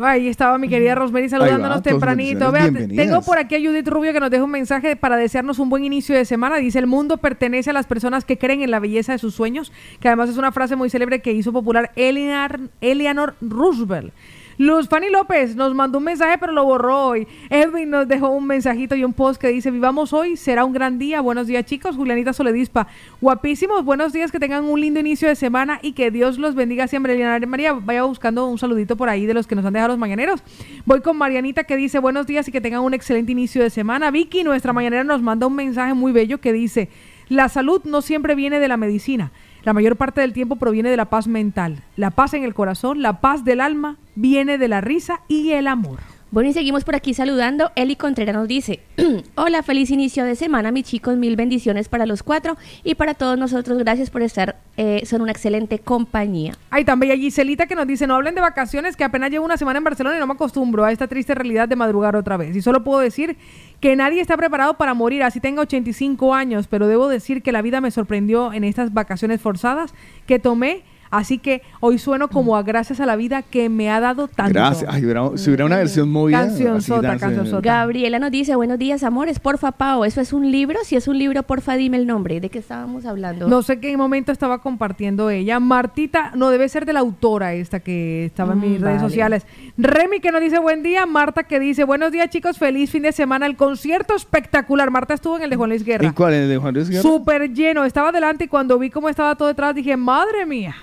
Ahí 0.01 0.27
estaba 0.27 0.57
mi 0.57 0.69
querida 0.69 0.95
Rosemary 0.95 1.29
saludándonos 1.29 1.77
va, 1.77 1.81
tempranito. 1.81 2.51
Vea, 2.51 2.71
tengo 2.71 3.21
por 3.21 3.37
aquí 3.37 3.55
a 3.55 3.59
Judith 3.59 3.87
Rubio 3.87 4.13
que 4.13 4.19
nos 4.19 4.29
deja 4.29 4.43
un 4.43 4.51
mensaje 4.51 4.95
para 4.95 5.17
desearnos 5.17 5.59
un 5.59 5.69
buen 5.69 5.83
inicio 5.83 6.15
de 6.15 6.25
semana. 6.25 6.57
Dice, 6.57 6.79
el 6.79 6.87
mundo 6.87 7.17
pertenece 7.17 7.71
a 7.71 7.73
las 7.73 7.87
personas 7.87 8.25
que 8.25 8.37
creen 8.37 8.61
en 8.61 8.71
la 8.71 8.79
belleza 8.79 9.13
de 9.13 9.17
sus 9.17 9.33
sueños, 9.33 9.71
que 9.99 10.07
además 10.07 10.29
es 10.29 10.37
una 10.37 10.51
frase 10.51 10.75
muy 10.75 10.89
célebre 10.89 11.21
que 11.21 11.31
hizo 11.31 11.51
popular 11.51 11.91
Eleanor, 11.95 12.59
Eleanor 12.81 13.35
Roosevelt. 13.41 14.13
Luz 14.59 14.89
Fanny 14.89 15.11
López 15.11 15.55
nos 15.55 15.75
mandó 15.75 15.99
un 15.99 16.05
mensaje, 16.05 16.39
pero 16.39 16.51
lo 16.51 16.65
borró 16.65 17.09
hoy. 17.09 17.27
Edwin 17.51 17.91
nos 17.91 18.07
dejó 18.07 18.29
un 18.29 18.47
mensajito 18.47 18.95
y 18.95 19.03
un 19.03 19.13
post 19.13 19.39
que 19.39 19.49
dice: 19.49 19.69
Vivamos 19.69 20.13
hoy, 20.13 20.35
será 20.35 20.65
un 20.65 20.73
gran 20.73 20.97
día. 20.97 21.21
Buenos 21.21 21.45
días, 21.45 21.63
chicos. 21.63 21.95
Julianita 21.95 22.33
Soledispa. 22.33 22.87
Guapísimos, 23.21 23.85
buenos 23.85 24.13
días, 24.13 24.31
que 24.31 24.39
tengan 24.39 24.63
un 24.63 24.81
lindo 24.81 24.99
inicio 24.99 25.27
de 25.27 25.35
semana 25.35 25.77
y 25.83 25.91
que 25.91 26.09
Dios 26.09 26.39
los 26.39 26.55
bendiga 26.55 26.87
siempre. 26.87 27.13
Eliana 27.13 27.45
María, 27.45 27.73
vaya 27.73 28.01
buscando 28.01 28.47
un 28.47 28.57
saludito 28.57 28.97
por 28.97 29.09
ahí 29.09 29.27
de 29.27 29.35
los 29.35 29.45
que 29.45 29.53
nos 29.53 29.63
han 29.63 29.73
dejado 29.73 29.89
los 29.89 29.99
mañaneros. 29.99 30.41
Voy 30.85 31.01
con 31.01 31.17
Marianita 31.17 31.65
que 31.65 31.75
dice: 31.75 31.99
Buenos 31.99 32.25
días 32.25 32.47
y 32.47 32.51
que 32.51 32.59
tengan 32.59 32.81
un 32.81 32.95
excelente 32.95 33.31
inicio 33.31 33.61
de 33.61 33.69
semana. 33.69 34.09
Vicky, 34.09 34.43
nuestra 34.43 34.73
mañanera, 34.73 35.03
nos 35.03 35.21
manda 35.21 35.45
un 35.45 35.53
mensaje 35.53 35.93
muy 35.93 36.11
bello 36.11 36.41
que 36.41 36.51
dice: 36.51 36.89
La 37.29 37.47
salud 37.47 37.83
no 37.83 38.01
siempre 38.01 38.33
viene 38.33 38.59
de 38.59 38.67
la 38.67 38.77
medicina. 38.77 39.31
La 39.67 39.73
mayor 39.73 39.97
parte 39.97 40.21
del 40.21 40.31
tiempo 40.31 40.55
proviene 40.55 40.89
de 40.89 40.95
la 40.95 41.09
paz 41.09 41.27
mental. 41.27 41.83
La 41.97 42.11
paz 42.11 42.33
en 42.33 42.45
el 42.45 42.53
corazón, 42.53 43.01
la 43.01 43.19
paz 43.19 43.43
del 43.43 43.59
alma, 43.59 43.97
viene 44.15 44.57
de 44.57 44.69
la 44.69 44.79
risa 44.79 45.19
y 45.27 45.51
el 45.51 45.67
amor. 45.67 45.99
Bueno, 46.29 46.49
y 46.49 46.53
seguimos 46.53 46.83
por 46.83 46.93
aquí 46.93 47.13
saludando. 47.13 47.71
Eli 47.75 47.95
Contreras 47.95 48.35
nos 48.35 48.49
dice, 48.49 48.81
hola, 49.35 49.63
feliz 49.63 49.89
inicio 49.91 50.25
de 50.25 50.35
semana, 50.35 50.71
mis 50.71 50.83
chicos, 50.83 51.15
mil 51.15 51.37
bendiciones 51.37 51.87
para 51.87 52.05
los 52.05 52.21
cuatro 52.21 52.57
y 52.83 52.95
para 52.95 53.13
todos 53.13 53.37
nosotros. 53.37 53.77
Gracias 53.77 54.09
por 54.09 54.21
estar, 54.21 54.57
eh, 54.75 55.03
son 55.05 55.21
una 55.21 55.31
excelente 55.31 55.79
compañía. 55.79 56.51
Hay 56.69 56.83
también 56.83 57.13
a 57.13 57.15
Giselita 57.15 57.65
que 57.65 57.75
nos 57.75 57.87
dice, 57.87 58.07
no 58.07 58.15
hablen 58.15 58.35
de 58.35 58.41
vacaciones, 58.41 58.97
que 58.97 59.05
apenas 59.05 59.31
llevo 59.31 59.45
una 59.45 59.55
semana 59.55 59.77
en 59.77 59.85
Barcelona 59.85 60.17
y 60.17 60.19
no 60.19 60.27
me 60.27 60.33
acostumbro 60.33 60.83
a 60.83 60.91
esta 60.91 61.07
triste 61.07 61.33
realidad 61.33 61.69
de 61.69 61.77
madrugar 61.77 62.17
otra 62.17 62.35
vez. 62.35 62.53
Y 62.57 62.61
solo 62.61 62.83
puedo 62.83 62.99
decir 62.99 63.37
que 63.79 63.95
nadie 63.95 64.19
está 64.19 64.35
preparado 64.35 64.73
para 64.73 64.93
morir, 64.93 65.23
así 65.23 65.39
tenga 65.39 65.61
85 65.61 66.33
años, 66.33 66.67
pero 66.67 66.87
debo 66.87 67.07
decir 67.07 67.41
que 67.41 67.53
la 67.53 67.61
vida 67.61 67.79
me 67.79 67.89
sorprendió 67.89 68.51
en 68.51 68.65
estas 68.65 68.93
vacaciones 68.93 69.39
forzadas 69.39 69.93
que 70.25 70.39
tomé. 70.39 70.83
Así 71.09 71.37
que 71.37 71.61
hoy 71.79 71.97
sueno 71.99 72.27
como 72.27 72.55
a 72.57 72.63
gracias 72.63 72.99
a 72.99 73.05
la 73.05 73.15
vida 73.15 73.41
que 73.41 73.69
me 73.69 73.89
ha 73.89 73.99
dado 73.99 74.27
tanto. 74.27 74.53
Gracias. 74.53 74.89
Ay, 74.93 75.03
hubiera- 75.05 75.29
si 75.37 75.49
hubiera 75.49 75.65
una 75.65 75.77
versión 75.77 76.09
movida. 76.09 76.39
Cancionzota, 76.41 76.99
así, 76.99 77.07
darse- 77.07 77.19
cancionzota. 77.19 77.61
Gabriela 77.61 78.19
nos 78.19 78.31
dice, 78.31 78.55
buenos 78.55 78.77
días, 78.79 79.03
amores, 79.03 79.39
porfa, 79.39 79.71
Pao, 79.71 80.05
¿eso 80.05 80.21
es 80.21 80.33
un 80.33 80.51
libro? 80.51 80.79
Si 80.83 80.95
es 80.95 81.07
un 81.07 81.17
libro, 81.17 81.43
porfa, 81.43 81.75
dime 81.75 81.97
el 81.97 82.07
nombre. 82.07 82.39
¿De 82.39 82.49
qué 82.49 82.59
estábamos 82.59 83.05
hablando? 83.05 83.47
No 83.47 83.61
sé 83.61 83.79
qué 83.79 83.95
momento 83.97 84.31
estaba 84.31 84.61
compartiendo 84.61 85.29
ella. 85.29 85.59
Martita, 85.59 86.31
no 86.35 86.49
debe 86.49 86.67
ser 86.69 86.85
de 86.85 86.93
la 86.93 86.99
autora 86.99 87.53
esta 87.53 87.79
que 87.79 88.25
estaba 88.25 88.53
en 88.53 88.59
Mm, 88.59 88.61
mis 88.61 88.81
redes 88.81 88.97
vale. 88.97 88.99
sociales. 89.09 89.45
Remy 89.77 90.19
que 90.19 90.31
nos 90.31 90.41
dice 90.41 90.59
buen 90.59 90.83
día. 90.83 91.05
Marta 91.05 91.43
que 91.43 91.59
dice 91.59 91.83
buenos 91.83 92.11
días 92.11 92.29
chicos, 92.29 92.57
feliz 92.57 92.89
fin 92.91 93.03
de 93.03 93.11
semana. 93.11 93.45
El 93.45 93.55
concierto 93.55 94.15
espectacular. 94.15 94.91
Marta 94.91 95.13
estuvo 95.13 95.37
en 95.37 95.43
el 95.43 95.49
de 95.49 95.55
Juan 95.55 95.69
Luis 95.69 95.83
Guerra. 95.85 96.05
¿Y 96.07 96.11
cuál 96.11 96.33
es 96.33 96.49
de 96.49 96.57
Juan 96.57 96.73
Luis 96.73 96.89
Guerra? 96.89 97.01
Súper 97.01 97.53
lleno. 97.53 97.83
Estaba 97.85 98.11
delante 98.11 98.45
y 98.45 98.47
cuando 98.47 98.77
vi 98.79 98.89
cómo 98.89 99.09
estaba 99.09 99.35
todo 99.35 99.47
detrás 99.47 99.73
dije, 99.75 99.95
madre 99.97 100.45
mía. 100.45 100.75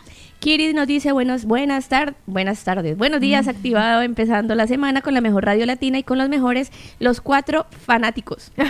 Kiri 0.45 0.75
nos 0.75 0.87
dice 0.87 1.11
buenos, 1.11 1.47
buenas 1.47 1.89
tardes, 1.89 2.17
buenas 2.27 2.63
tardes, 2.65 2.99
buenos 2.99 3.19
días, 3.19 3.49
activado 3.49 4.03
empezando 4.03 4.55
la 4.55 4.67
semana 4.67 5.01
con 5.01 5.15
la 5.15 5.23
mejor 5.23 5.47
radio 5.47 5.65
latina 5.65 5.99
y 5.99 6.03
con 6.03 6.19
los 6.19 6.29
mejores, 6.29 6.71
los 7.01 7.23
cuatro 7.23 7.65
fanáticos. 7.87 8.53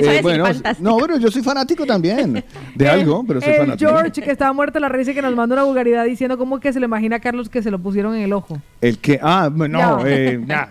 Eh, 0.00 0.20
bueno, 0.22 0.46
fantástico. 0.46 0.88
no, 0.88 0.98
bueno, 0.98 1.18
yo 1.18 1.30
soy 1.30 1.42
fanático 1.42 1.84
también 1.84 2.42
de 2.74 2.88
algo, 2.88 3.24
pero 3.26 3.40
soy 3.40 3.52
el 3.52 3.58
fanático. 3.58 3.90
George 3.90 4.22
que 4.22 4.30
estaba 4.30 4.52
muerto 4.52 4.78
la 4.80 4.88
risa 4.88 5.10
y 5.10 5.14
que 5.14 5.22
nos 5.22 5.34
mandó 5.34 5.54
una 5.54 5.64
vulgaridad 5.64 6.04
diciendo 6.04 6.38
cómo 6.38 6.58
que 6.58 6.72
se 6.72 6.80
le 6.80 6.86
imagina 6.86 7.16
a 7.16 7.20
Carlos 7.20 7.48
que 7.48 7.62
se 7.62 7.70
lo 7.70 7.78
pusieron 7.78 8.14
en 8.14 8.22
el 8.22 8.32
ojo. 8.32 8.58
El 8.80 8.98
que, 8.98 9.18
ah, 9.22 9.50
bueno, 9.52 9.78
Ya. 9.78 9.90
no, 9.90 10.06
eh, 10.06 10.38
nah. 10.38 10.66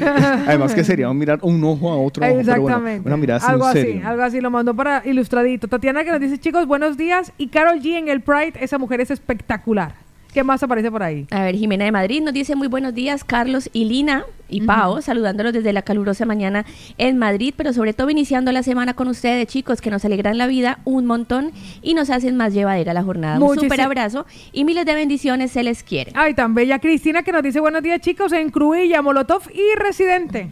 Además 0.46 0.74
que 0.74 0.84
sería 0.84 1.08
un 1.08 1.18
mirar 1.18 1.38
un 1.42 1.62
ojo 1.64 1.90
a 1.90 1.96
otro 1.98 2.24
ojo, 2.24 2.34
pero 2.44 2.60
bueno, 2.62 2.76
Exactamente. 2.76 3.08
una 3.08 3.16
mirada 3.16 3.38
así 3.38 3.50
algo 3.50 3.64
así, 3.64 3.80
serio. 3.80 4.08
algo 4.08 4.22
así 4.22 4.40
lo 4.40 4.50
mandó 4.50 4.74
para 4.74 5.02
ilustradito. 5.04 5.68
Tatiana 5.68 6.04
que 6.04 6.10
nos 6.10 6.20
dice, 6.20 6.38
chicos, 6.38 6.66
buenos 6.66 6.96
días. 6.96 7.32
Y 7.38 7.48
Carol 7.48 7.80
G 7.80 7.96
en 7.96 8.08
el 8.08 8.20
Pride, 8.20 8.54
esa 8.60 8.78
mujer 8.78 9.00
es 9.00 9.10
espectacular. 9.30 9.94
¿Qué 10.32 10.44
más 10.44 10.62
aparece 10.62 10.90
por 10.92 11.02
ahí? 11.02 11.26
A 11.32 11.42
ver, 11.42 11.56
Jimena 11.56 11.84
de 11.84 11.90
Madrid 11.90 12.22
nos 12.22 12.32
dice 12.32 12.54
muy 12.54 12.68
buenos 12.68 12.94
días, 12.94 13.24
Carlos 13.24 13.68
y 13.72 13.84
Lina 13.84 14.24
y 14.48 14.60
Pao, 14.60 15.00
saludándolos 15.02 15.52
desde 15.52 15.72
la 15.72 15.82
calurosa 15.82 16.24
mañana 16.24 16.64
en 16.98 17.18
Madrid, 17.18 17.52
pero 17.56 17.72
sobre 17.72 17.94
todo 17.94 18.10
iniciando 18.10 18.52
la 18.52 18.62
semana 18.62 18.94
con 18.94 19.08
ustedes, 19.08 19.48
chicos, 19.48 19.80
que 19.80 19.90
nos 19.90 20.04
alegran 20.04 20.38
la 20.38 20.46
vida 20.46 20.78
un 20.84 21.06
montón 21.06 21.50
y 21.82 21.94
nos 21.94 22.10
hacen 22.10 22.36
más 22.36 22.54
llevadera 22.54 22.94
la 22.94 23.02
jornada. 23.02 23.40
Un 23.40 23.58
súper 23.58 23.80
abrazo 23.80 24.24
y 24.52 24.64
miles 24.64 24.86
de 24.86 24.94
bendiciones, 24.94 25.50
se 25.50 25.64
les 25.64 25.82
quiere. 25.82 26.12
Ay, 26.14 26.34
tan 26.34 26.54
bella 26.54 26.78
Cristina 26.78 27.24
que 27.24 27.32
nos 27.32 27.42
dice 27.42 27.58
buenos 27.58 27.82
días 27.82 28.00
chicos 28.00 28.32
en 28.32 28.50
Cruilla, 28.50 29.02
Molotov 29.02 29.42
y 29.52 29.78
Residente. 29.80 30.50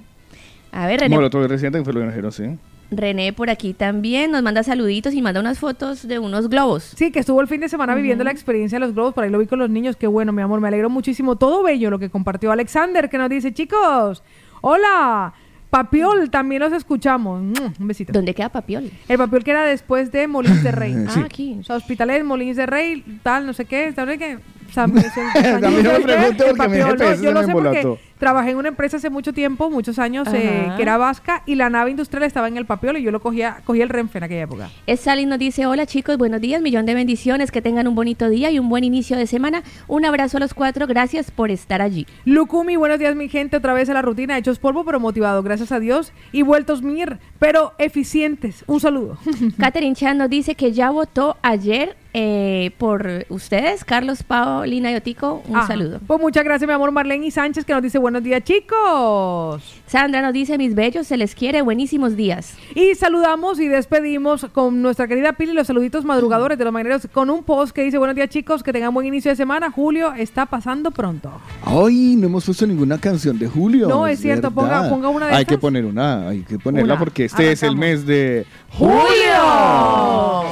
A 0.72 0.88
ver, 0.88 1.00
René, 1.00 1.14
Molotov 1.14 1.44
y 1.44 1.48
lo 1.48 1.56
que 1.56 2.06
dijeron, 2.06 2.32
sí. 2.32 2.58
René 2.90 3.32
por 3.34 3.50
aquí 3.50 3.74
también 3.74 4.30
nos 4.30 4.42
manda 4.42 4.62
saluditos 4.62 5.12
y 5.12 5.20
manda 5.20 5.40
unas 5.40 5.58
fotos 5.58 6.08
de 6.08 6.18
unos 6.18 6.48
globos. 6.48 6.84
Sí, 6.96 7.10
que 7.12 7.18
estuvo 7.18 7.40
el 7.40 7.46
fin 7.48 7.60
de 7.60 7.68
semana 7.68 7.94
viviendo 7.94 8.24
la 8.24 8.30
experiencia 8.30 8.76
de 8.76 8.80
los 8.86 8.94
globos, 8.94 9.12
por 9.12 9.24
ahí 9.24 9.30
lo 9.30 9.38
vi 9.38 9.46
con 9.46 9.58
los 9.58 9.68
niños, 9.68 9.96
qué 9.96 10.06
bueno, 10.06 10.32
mi 10.32 10.40
amor, 10.40 10.60
me 10.60 10.68
alegro 10.68 10.88
muchísimo, 10.88 11.36
todo 11.36 11.62
bello 11.62 11.90
lo 11.90 11.98
que 11.98 12.08
compartió 12.08 12.50
Alexander, 12.50 13.10
que 13.10 13.18
nos 13.18 13.28
dice, 13.28 13.52
chicos, 13.52 14.22
hola, 14.62 15.34
Papiol, 15.70 16.30
también 16.30 16.62
los 16.62 16.72
escuchamos, 16.72 17.42
Mm, 17.42 17.82
un 17.82 17.88
besito. 17.88 18.12
¿Dónde 18.12 18.34
queda 18.34 18.48
Papiol? 18.48 18.90
El 19.06 19.18
Papiol 19.18 19.44
que 19.44 19.50
era 19.50 19.64
después 19.64 20.10
de 20.10 20.26
Molins 20.26 20.62
de 20.62 20.72
Rey. 20.72 20.94
Ah, 21.08 21.24
aquí. 21.26 21.58
O 21.60 21.64
sea, 21.64 21.76
Hospitalet, 21.76 22.24
Molins 22.24 22.56
de 22.56 22.64
Rey, 22.64 23.04
tal, 23.22 23.46
no 23.46 23.52
sé 23.52 23.66
qué, 23.66 23.92
tal, 23.94 24.06
no 24.06 24.12
sé 24.12 24.18
qué. 24.18 24.38
No 24.78 24.86
me 24.88 25.02
porque 25.02 26.68
mi 26.68 26.76
GPS 26.76 27.16
no, 27.16 27.22
yo 27.22 27.32
lo 27.32 27.42
sé 27.44 27.52
porque. 27.52 27.98
Trabajé 28.18 28.50
en 28.50 28.56
una 28.56 28.68
empresa 28.68 28.96
hace 28.98 29.10
mucho 29.10 29.32
tiempo, 29.32 29.70
muchos 29.70 29.98
años, 29.98 30.28
eh, 30.32 30.72
que 30.76 30.82
era 30.82 30.96
vasca 30.96 31.42
y 31.46 31.54
la 31.54 31.70
nave 31.70 31.90
industrial 31.90 32.22
estaba 32.24 32.48
en 32.48 32.56
el 32.56 32.66
papiol 32.66 32.96
y 32.96 33.02
yo 33.02 33.10
lo 33.10 33.20
cogía, 33.20 33.60
cogía 33.64 33.84
el 33.84 33.88
Renfe 33.90 34.18
en 34.18 34.24
aquella 34.24 34.42
época. 34.42 34.70
Sally 34.96 35.26
nos 35.26 35.38
dice, 35.38 35.66
hola 35.66 35.86
chicos, 35.86 36.18
buenos 36.18 36.40
días, 36.40 36.60
millón 36.62 36.86
de 36.86 36.94
bendiciones, 36.94 37.50
que 37.50 37.62
tengan 37.62 37.86
un 37.88 37.94
bonito 37.94 38.28
día 38.28 38.50
y 38.50 38.58
un 38.58 38.68
buen 38.68 38.84
inicio 38.84 39.16
de 39.16 39.26
semana. 39.26 39.62
Un 39.86 40.04
abrazo 40.04 40.36
a 40.36 40.40
los 40.40 40.54
cuatro, 40.54 40.86
gracias 40.86 41.30
por 41.30 41.50
estar 41.50 41.80
allí. 41.82 42.06
Lukumi, 42.24 42.76
buenos 42.76 42.98
días 42.98 43.14
mi 43.14 43.28
gente, 43.28 43.56
otra 43.56 43.72
vez 43.74 43.88
a 43.88 43.94
la 43.94 44.02
rutina, 44.02 44.36
hechos 44.36 44.58
polvo 44.58 44.84
pero 44.84 45.00
motivados, 45.00 45.44
gracias 45.44 45.72
a 45.72 45.80
Dios, 45.80 46.12
y 46.32 46.42
vueltos 46.42 46.82
mir, 46.82 47.18
pero 47.38 47.72
eficientes. 47.78 48.64
Un 48.66 48.80
saludo. 48.80 49.18
Catherine 49.58 49.94
Chan 49.94 50.18
nos 50.18 50.30
dice 50.30 50.54
que 50.54 50.72
ya 50.72 50.90
votó 50.90 51.36
ayer 51.42 51.96
eh, 52.14 52.70
por 52.78 53.26
ustedes, 53.28 53.84
Carlos, 53.84 54.22
Paulina 54.22 54.90
y 54.90 54.94
Otico. 54.96 55.42
Un 55.46 55.56
Ah, 55.56 55.66
saludo. 55.66 56.00
Pues 56.06 56.20
muchas 56.20 56.42
gracias 56.44 56.66
mi 56.66 56.74
amor 56.74 56.90
Marlene 56.90 57.26
y 57.26 57.30
Sánchez 57.30 57.64
que 57.64 57.72
nos 57.74 57.82
dice 57.82 57.98
buenos 58.08 58.22
días 58.24 58.42
chicos. 58.42 59.62
Sandra 59.86 60.22
nos 60.22 60.32
dice, 60.32 60.56
mis 60.56 60.74
bellos, 60.74 61.06
se 61.06 61.18
les 61.18 61.34
quiere, 61.34 61.60
buenísimos 61.60 62.16
días. 62.16 62.54
Y 62.74 62.94
saludamos 62.94 63.60
y 63.60 63.68
despedimos 63.68 64.46
con 64.52 64.80
nuestra 64.80 65.06
querida 65.06 65.34
Pili 65.34 65.52
los 65.52 65.66
saluditos 65.66 66.06
madrugadores 66.06 66.56
de 66.56 66.64
los 66.64 66.72
mañaneros 66.72 67.06
con 67.12 67.28
un 67.28 67.42
post 67.44 67.72
que 67.74 67.82
dice 67.82 67.98
buenos 67.98 68.16
días 68.16 68.30
chicos, 68.30 68.62
que 68.62 68.72
tengan 68.72 68.94
buen 68.94 69.06
inicio 69.06 69.30
de 69.30 69.36
semana, 69.36 69.70
Julio 69.70 70.14
está 70.14 70.46
pasando 70.46 70.90
pronto. 70.90 71.30
Ay, 71.62 72.16
no 72.16 72.28
hemos 72.28 72.46
puesto 72.46 72.66
ninguna 72.66 72.96
canción 72.98 73.38
de 73.38 73.46
Julio. 73.46 73.88
No, 73.88 74.06
es 74.06 74.20
cierto, 74.20 74.50
ponga- 74.52 74.90
una 74.90 75.26
de 75.26 75.32
Hay 75.34 75.42
estas. 75.42 75.56
que 75.56 75.58
poner 75.58 75.84
una, 75.84 76.28
hay 76.30 76.40
que 76.44 76.58
ponerla 76.58 76.94
Una. 76.94 76.98
porque 76.98 77.26
este 77.26 77.52
es 77.52 77.62
el 77.62 77.76
mes 77.76 78.06
de 78.06 78.46
¡Julio! 78.72 80.44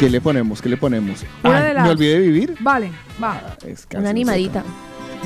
¿Qué 0.00 0.10
le 0.10 0.20
ponemos? 0.20 0.60
¿Qué 0.60 0.68
le 0.68 0.76
ponemos? 0.76 1.24
Ay, 1.44 1.74
las- 1.74 1.84
¿Me 1.84 1.90
olvidé 1.90 2.14
de 2.14 2.26
vivir? 2.26 2.56
Vale, 2.58 2.90
va. 3.22 3.40
Es 3.64 3.86
Una 3.96 4.10
animadita. 4.10 4.64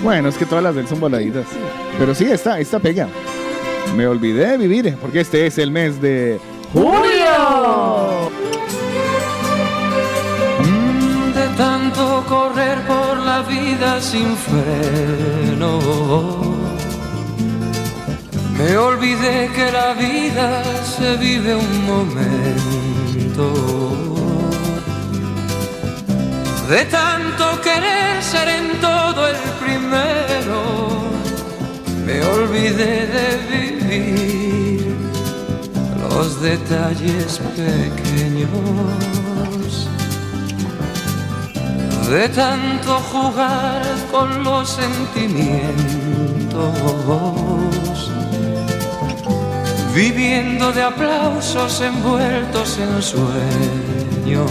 Bueno, 0.03 0.29
es 0.29 0.37
que 0.37 0.47
todas 0.47 0.62
las 0.62 0.75
de 0.75 0.83
él 0.83 0.88
son 0.88 1.00
voladitas. 1.00 1.47
Pero 1.99 2.15
sí, 2.15 2.25
esta, 2.25 2.61
esta 2.61 2.79
pega. 2.79 3.09
Me 3.97 4.07
olvidé 4.07 4.47
de 4.49 4.59
vivir 4.59 4.97
porque 5.00 5.21
este 5.21 5.47
es 5.47 5.59
el 5.59 5.71
mes 5.71 6.00
de 6.00 6.38
¡Julio! 6.73 8.31
De 11.35 11.49
tanto 11.57 12.25
correr 12.29 12.79
por 12.87 13.19
la 13.19 13.43
vida 13.43 14.00
sin 14.00 14.37
freno. 14.37 15.81
Me 18.59 18.76
olvidé 18.76 19.50
que 19.55 19.71
la 19.71 19.95
vida 19.95 20.62
se 20.85 21.17
vive 21.17 21.55
un 21.55 21.87
momento. 21.87 23.47
De 26.68 26.85
tanto 26.87 27.61
querer 27.61 28.20
ser 28.20 28.49
en 28.49 28.80
todo 28.80 29.28
el 29.28 29.37
primero. 29.61 30.62
Me 32.04 32.20
olvidé 32.25 33.06
de 33.06 33.37
vivir 33.52 34.96
los 36.11 36.42
detalles 36.42 37.40
pequeños. 37.54 38.50
De 42.11 42.28
tanto 42.30 42.99
jugar 43.12 43.82
con 44.11 44.42
los 44.42 44.68
sentimientos. 44.68 45.70
Viviendo 49.94 50.73
de 50.73 50.82
aplausos 50.82 51.80
envueltos 51.80 52.76
en 52.78 53.00
sueños. 53.00 54.50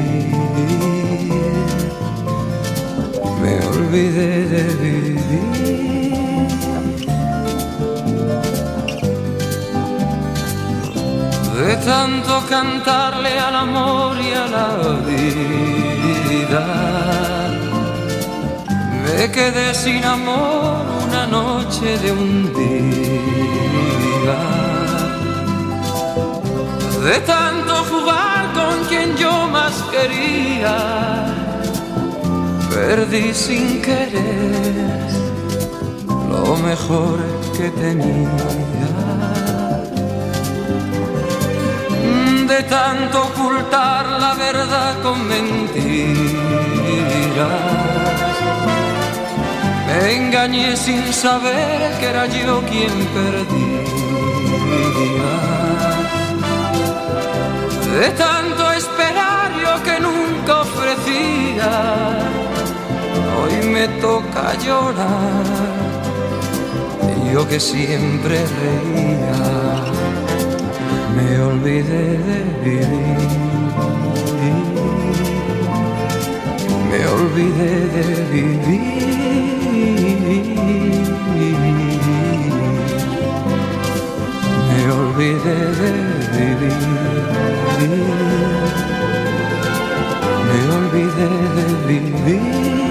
Olvidé 3.91 4.47
de 11.57 11.75
tanto 11.85 12.43
cantarle 12.49 13.37
al 13.37 13.55
amor 13.55 14.17
y 14.17 14.31
a 14.33 14.45
la 14.47 14.69
vida. 15.09 16.65
Me 19.03 19.31
quedé 19.31 19.73
sin 19.73 20.03
amor 20.05 20.85
una 21.07 21.27
noche 21.27 21.97
de 21.97 22.11
un 22.11 22.53
día. 22.53 24.39
De 27.03 27.19
tanto 27.21 27.73
jugar 27.91 28.53
con 28.53 28.85
quien 28.87 29.17
yo 29.17 29.47
más 29.47 29.73
quería. 29.91 31.40
Perdí 32.73 33.33
sin 33.33 33.81
querer 33.81 35.09
lo 36.29 36.55
mejor 36.57 37.19
que 37.57 37.69
tenía. 37.69 38.91
de 42.51 42.63
tanto 42.63 43.17
ocultar 43.29 44.05
la 44.23 44.33
verdad 44.33 45.01
con 45.01 45.17
mentiras. 45.25 46.11
Me 49.87 50.15
engañé 50.15 50.75
sin 50.75 51.13
saber 51.13 51.97
que 51.99 52.05
era 52.07 52.25
yo 52.25 52.61
quien 52.69 52.93
perdía. 53.17 53.81
De 57.99 58.09
tanto 58.25 58.71
esperar 58.73 59.49
yo 59.63 59.73
que 59.83 59.95
nunca 60.07 60.61
ofrecía, 60.67 61.71
hoy 63.37 63.67
me 63.67 63.87
toca 63.99 64.53
llorar. 64.57 65.45
Yo 67.33 67.47
que 67.47 67.59
siempre 67.59 68.39
reía 68.61 70.01
me 71.15 71.41
olvidé 71.41 72.17
de 72.27 72.39
vivir. 72.63 73.17
Me 76.89 77.01
olvidé 77.07 77.73
de 77.95 78.05
vivir. 78.31 79.01
Me 84.67 84.81
olvidé 84.99 85.57
de 85.81 85.91
vivir. 86.37 86.81
Me 90.47 90.59
olvidé 90.77 91.29
de 91.87 91.97
vivir. 91.99 92.90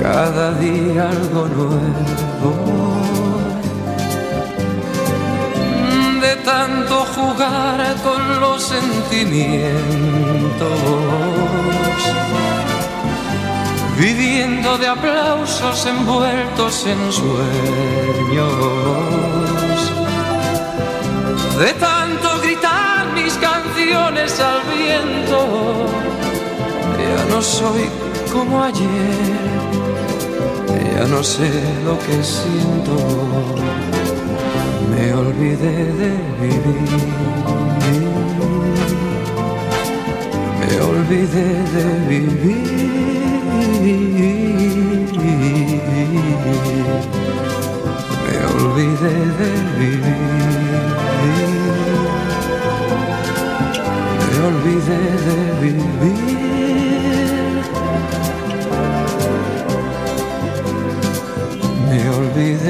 cada 0.00 0.52
día 0.52 1.10
algo 1.10 1.46
nuevo. 1.56 2.52
de 6.22 6.36
tanto 6.36 7.04
jugar 7.16 7.96
con 8.02 8.40
los 8.40 8.62
sentimientos, 8.62 9.72
viviendo 13.98 14.78
de 14.78 14.86
aplausos 14.88 15.86
envueltos 15.86 16.86
en 16.86 17.12
sueños, 17.12 18.48
de 21.58 21.72
tanto 21.74 22.40
gritar 22.42 23.06
mis 23.14 23.34
canciones 23.34 24.40
al 24.40 24.60
viento, 24.76 25.86
ya 26.98 27.24
no 27.34 27.42
soy 27.42 27.88
como 28.32 28.62
ayer. 28.62 29.89
Ya 30.92 31.06
no 31.06 31.22
sé 31.22 31.50
lo 31.84 31.98
que 31.98 32.22
siento. 32.22 32.96
Me 34.90 35.14
olvidé 35.14 35.76
de 36.00 36.12
vivir. 36.40 37.00
Me 40.58 40.80
olvidé 40.80 41.48
de 41.74 41.86
vivir. 42.08 42.80
Me 48.26 48.36
olvidé 48.54 49.14
de 49.40 49.50
vivir. 49.78 50.20
Me 54.26 54.36
olvidé 54.48 55.00
de 55.26 55.38
vivir. 55.62 56.49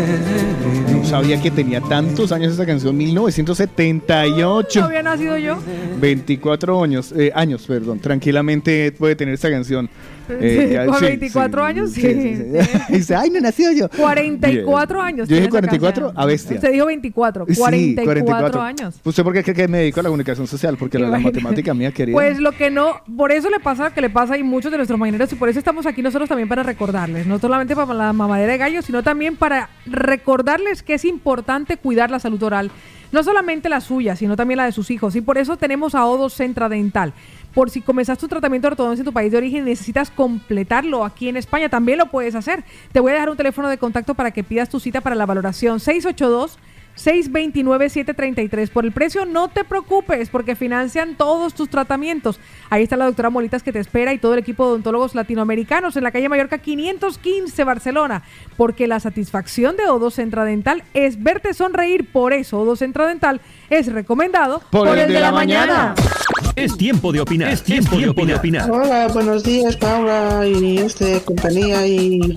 Yeah. 0.01 0.70
Sabía 1.11 1.43
que 1.43 1.51
tenía 1.51 1.81
tantos 1.81 2.31
años 2.31 2.53
esta 2.53 2.65
canción, 2.65 2.97
1978. 2.97 4.81
No 4.81 4.87
había 4.87 5.03
nacido 5.03 5.37
yo. 5.39 5.59
24 6.01 6.83
años, 6.83 7.13
eh, 7.17 7.33
años, 7.35 7.67
perdón. 7.67 7.99
Tranquilamente 7.99 8.93
puede 8.93 9.17
tener 9.17 9.35
esta 9.35 9.51
canción. 9.51 9.91
Eh, 10.29 10.85
Con 10.87 10.99
sí, 11.01 11.05
24 11.07 11.65
años, 11.65 11.91
sí. 11.91 12.03
Dice, 12.89 13.17
ay, 13.17 13.31
no 13.31 13.41
nació 13.41 13.73
yo. 13.73 13.89
44 13.89 14.95
Bien. 14.99 15.07
años. 15.07 15.29
Yo 15.29 15.35
dije 15.35 15.49
tiene 15.49 15.67
esa 15.67 15.79
44, 15.79 16.07
canción. 16.07 16.23
a 16.23 16.27
bestia. 16.27 16.57
Usted 16.57 16.73
dijo 16.73 16.87
24. 16.87 17.47
Sí, 17.49 17.55
44, 17.57 18.63
años. 18.63 18.95
¿Usted 19.03 19.25
por 19.25 19.33
qué 19.33 19.43
cree 19.43 19.57
que 19.57 19.69
me 19.69 19.79
dedico 19.79 19.99
a 19.99 20.03
la 20.05 20.09
comunicación 20.09 20.47
social? 20.47 20.77
Porque 20.77 20.99
la, 20.99 21.09
la 21.09 21.19
matemática 21.19 21.75
mía 21.75 21.91
querida. 21.91 22.15
Pues 22.15 22.39
lo 22.39 22.53
que 22.53 22.71
no, 22.71 23.01
por 23.17 23.33
eso 23.33 23.51
le 23.51 23.59
pasa 23.59 23.93
que 23.93 24.01
le 24.01 24.11
pasa 24.11 24.35
a 24.35 24.39
muchos 24.45 24.71
de 24.71 24.77
nuestros 24.79 24.99
mañaneros 24.99 25.33
y 25.33 25.35
por 25.35 25.49
eso 25.49 25.59
estamos 25.59 25.87
aquí 25.87 26.03
nosotros 26.03 26.29
también 26.29 26.49
para 26.49 26.63
recordarles, 26.63 27.27
no 27.27 27.41
solamente 27.41 27.75
para 27.75 27.93
la 27.93 28.13
mamadera 28.13 28.53
de 28.53 28.59
gallo, 28.59 28.83
sino 28.83 29.03
también 29.03 29.37
para 29.37 29.71
recordarles 29.87 30.85
que 30.85 30.99
es 31.01 31.05
importante 31.07 31.77
cuidar 31.79 32.11
la 32.11 32.19
salud 32.19 32.43
oral, 32.43 32.71
no 33.11 33.23
solamente 33.23 33.69
la 33.69 33.81
suya, 33.81 34.15
sino 34.17 34.37
también 34.37 34.59
la 34.59 34.67
de 34.67 34.73
sus 34.73 34.91
hijos. 34.91 35.17
Y 35.17 35.21
por 35.21 35.39
eso 35.39 35.57
tenemos 35.57 35.95
a 35.95 36.05
Odo 36.05 36.29
Centra 36.29 36.69
Dental. 36.69 37.13
Por 37.55 37.71
si 37.71 37.81
comenzaste 37.81 38.21
tu 38.21 38.29
tratamiento 38.29 38.69
de 38.69 38.73
ortodoncia 38.73 39.01
en 39.01 39.07
tu 39.07 39.13
país 39.13 39.33
de 39.33 39.39
origen 39.39 39.63
y 39.63 39.71
necesitas 39.71 40.11
completarlo 40.11 41.05
aquí 41.05 41.29
en 41.29 41.37
España, 41.37 41.69
también 41.69 41.99
lo 41.99 42.07
puedes 42.07 42.35
hacer. 42.35 42.65
Te 42.93 43.01
voy 43.01 43.11
a 43.11 43.15
dejar 43.15 43.31
un 43.31 43.37
teléfono 43.37 43.69
de 43.69 43.79
contacto 43.79 44.15
para 44.15 44.31
que 44.31 44.45
pidas 44.45 44.69
tu 44.69 44.79
cita 44.79 45.01
para 45.01 45.17
la 45.17 45.27
valoración 45.27 45.81
682 45.81 46.59
629-733. 47.05 48.71
Por 48.71 48.85
el 48.85 48.93
precio 48.93 49.25
no 49.25 49.49
te 49.49 49.65
preocupes 49.65 50.29
porque 50.29 50.57
financian 50.57 51.17
todos 51.17 51.55
tus 51.55 51.69
tratamientos. 51.69 52.41
Ahí 52.69 52.83
está 52.83 52.97
la 52.97 53.07
doctora 53.07 53.31
Molitas 53.31 53.63
que 53.63 53.73
te 53.73 53.79
espera 53.79 54.13
y 54.13 54.19
todo 54.19 54.35
el 54.35 54.41
equipo 54.41 54.65
de 54.65 54.71
odontólogos 54.73 55.15
latinoamericanos 55.15 55.97
en 55.97 56.05
la 56.05 56.11
calle 56.11 56.29
Mallorca 56.29 56.59
515 56.59 57.65
Barcelona. 57.65 58.23
Porque 58.57 58.87
la 58.87 59.01
satisfacción 59.01 59.77
de 59.77 59.89
Odo 59.89 60.11
Centra 60.11 60.45
Dental 60.45 60.85
es 60.95 61.23
verte 61.23 61.55
sonreír. 61.55 62.11
Por 62.11 62.33
eso 62.33 62.61
Odo 62.61 62.77
Centra 62.77 63.07
Dental 63.07 63.41
es 63.71 63.93
recomendado 63.93 64.63
Por 64.71 64.99
el 64.99 65.13
de 65.13 65.21
la 65.21 65.33
mañana. 65.33 65.95
Es 66.57 66.77
tiempo 66.77 67.13
de 67.13 67.21
opinar. 67.21 67.53
Es 67.53 67.63
tiempo, 67.63 67.97
de 67.97 68.35
opinar. 68.35 68.71
Hola, 68.71 69.09
buenos 69.09 69.45
días, 69.45 69.77
Paula 69.77 70.47
y 70.47 70.79
este 70.79 71.23
compañía 71.23 71.87
y 71.87 72.37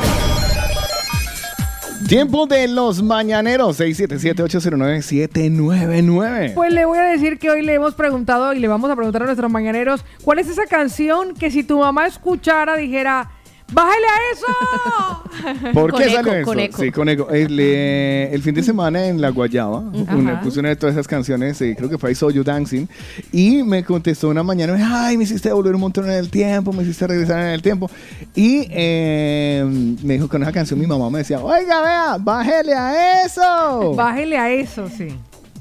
Tiempo 2.07 2.45
de 2.45 2.67
los 2.67 3.01
mañaneros. 3.01 3.79
677-809-799. 3.79 6.53
Pues 6.53 6.73
le 6.73 6.85
voy 6.85 6.97
a 6.97 7.03
decir 7.03 7.39
que 7.39 7.49
hoy 7.49 7.61
le 7.61 7.75
hemos 7.75 7.95
preguntado 7.95 8.53
y 8.53 8.59
le 8.59 8.67
vamos 8.67 8.91
a 8.91 8.95
preguntar 8.95 9.23
a 9.23 9.25
nuestros 9.25 9.49
mañaneros 9.51 10.03
cuál 10.23 10.39
es 10.39 10.49
esa 10.49 10.65
canción 10.65 11.33
que 11.35 11.51
si 11.51 11.63
tu 11.63 11.79
mamá 11.79 12.07
escuchara 12.07 12.75
dijera, 12.75 13.31
¡bájale 13.71 14.05
a 14.05 14.31
eso! 14.33 15.71
¿Por 15.73 15.91
Con 15.91 15.99
qué 16.01 16.07
eco, 16.07 16.15
sale 16.15 16.39
eso? 16.41 16.45
con 16.45 16.59
eco. 16.59 16.77
Sí, 16.81 16.91
con 16.91 17.09
eco. 17.09 17.29
El, 17.29 17.57
eh, 17.59 18.29
el 18.31 18.41
fin 18.41 18.53
de 18.53 18.63
semana 18.63 19.05
en 19.07 19.19
La 19.21 19.29
Guayaba, 19.29 19.79
una, 19.79 20.41
puse 20.41 20.59
una 20.59 20.69
de 20.69 20.75
todas 20.75 20.95
esas 20.95 21.07
canciones, 21.07 21.59
eh, 21.61 21.73
creo 21.77 21.89
que 21.89 21.97
fue 21.97 22.11
I 22.11 22.15
Saw 22.15 22.29
You 22.31 22.43
Dancing, 22.43 22.87
y 23.31 23.63
me 23.63 23.83
contestó 23.83 24.29
una 24.29 24.43
mañana, 24.43 24.77
ay, 25.05 25.17
me 25.17 25.23
hiciste 25.23 25.51
volver 25.51 25.73
un 25.75 25.81
montón 25.81 26.05
en 26.05 26.11
el 26.17 26.29
tiempo, 26.29 26.73
me 26.73 26.83
hiciste 26.83 27.07
regresar 27.07 27.39
en 27.39 27.47
el 27.53 27.61
tiempo. 27.61 27.89
Y 28.35 28.67
eh, 28.69 29.63
me 30.03 30.13
dijo 30.15 30.27
con 30.27 30.41
esa 30.43 30.51
canción 30.51 30.79
mi 30.79 30.87
mamá 30.87 31.09
me 31.09 31.19
decía, 31.19 31.39
oiga, 31.39 31.81
vea, 31.81 32.17
bájele 32.19 32.73
a 32.73 33.25
eso. 33.25 33.93
Bájele 33.95 34.37
a 34.37 34.51
eso, 34.51 34.87
sí. 34.89 35.07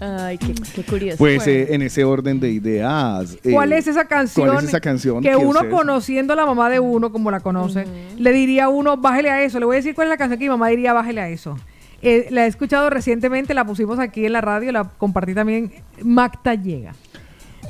Ay, 0.00 0.38
qué, 0.38 0.54
qué 0.74 0.82
curioso. 0.82 1.18
Pues 1.18 1.46
eh, 1.46 1.74
en 1.74 1.82
ese 1.82 2.04
orden 2.04 2.40
de 2.40 2.50
ideas. 2.50 3.36
eh, 3.44 3.50
¿Cuál 3.52 3.72
es 3.74 3.86
esa 3.86 4.06
canción? 4.06 4.46
¿Cuál 4.48 4.58
es 4.64 4.70
esa 4.70 4.80
canción 4.80 5.22
Que, 5.22 5.36
uno 5.36 5.50
ustedes- 5.60 5.74
conociendo 5.74 6.32
a 6.32 6.36
la 6.36 6.46
mamá 6.46 6.70
de 6.70 6.80
uno, 6.80 7.12
como 7.12 7.30
la 7.30 7.40
conoce, 7.40 7.84
le 8.16 8.32
diría 8.32 8.64
a 8.64 8.68
uno, 8.70 8.96
bájele 8.96 9.30
a 9.30 9.42
eso. 9.42 9.58
Le 9.58 9.66
voy 9.66 9.76
a 9.76 9.78
decir 9.78 9.94
cuál 9.94 10.06
es 10.06 10.10
la 10.10 10.16
canción 10.16 10.38
que 10.38 10.46
mi 10.46 10.50
mamá 10.50 10.68
diría, 10.68 10.92
bájele 10.94 11.20
a 11.20 11.28
eso. 11.28 11.56
Eh, 12.02 12.28
la 12.30 12.44
he 12.44 12.48
escuchado 12.48 12.88
recientemente, 12.88 13.52
la 13.52 13.66
pusimos 13.66 13.98
aquí 13.98 14.24
en 14.24 14.32
la 14.32 14.40
radio, 14.40 14.72
la 14.72 14.84
compartí 14.84 15.34
también. 15.34 15.70
Macta 16.02 16.54
llega. 16.54 16.94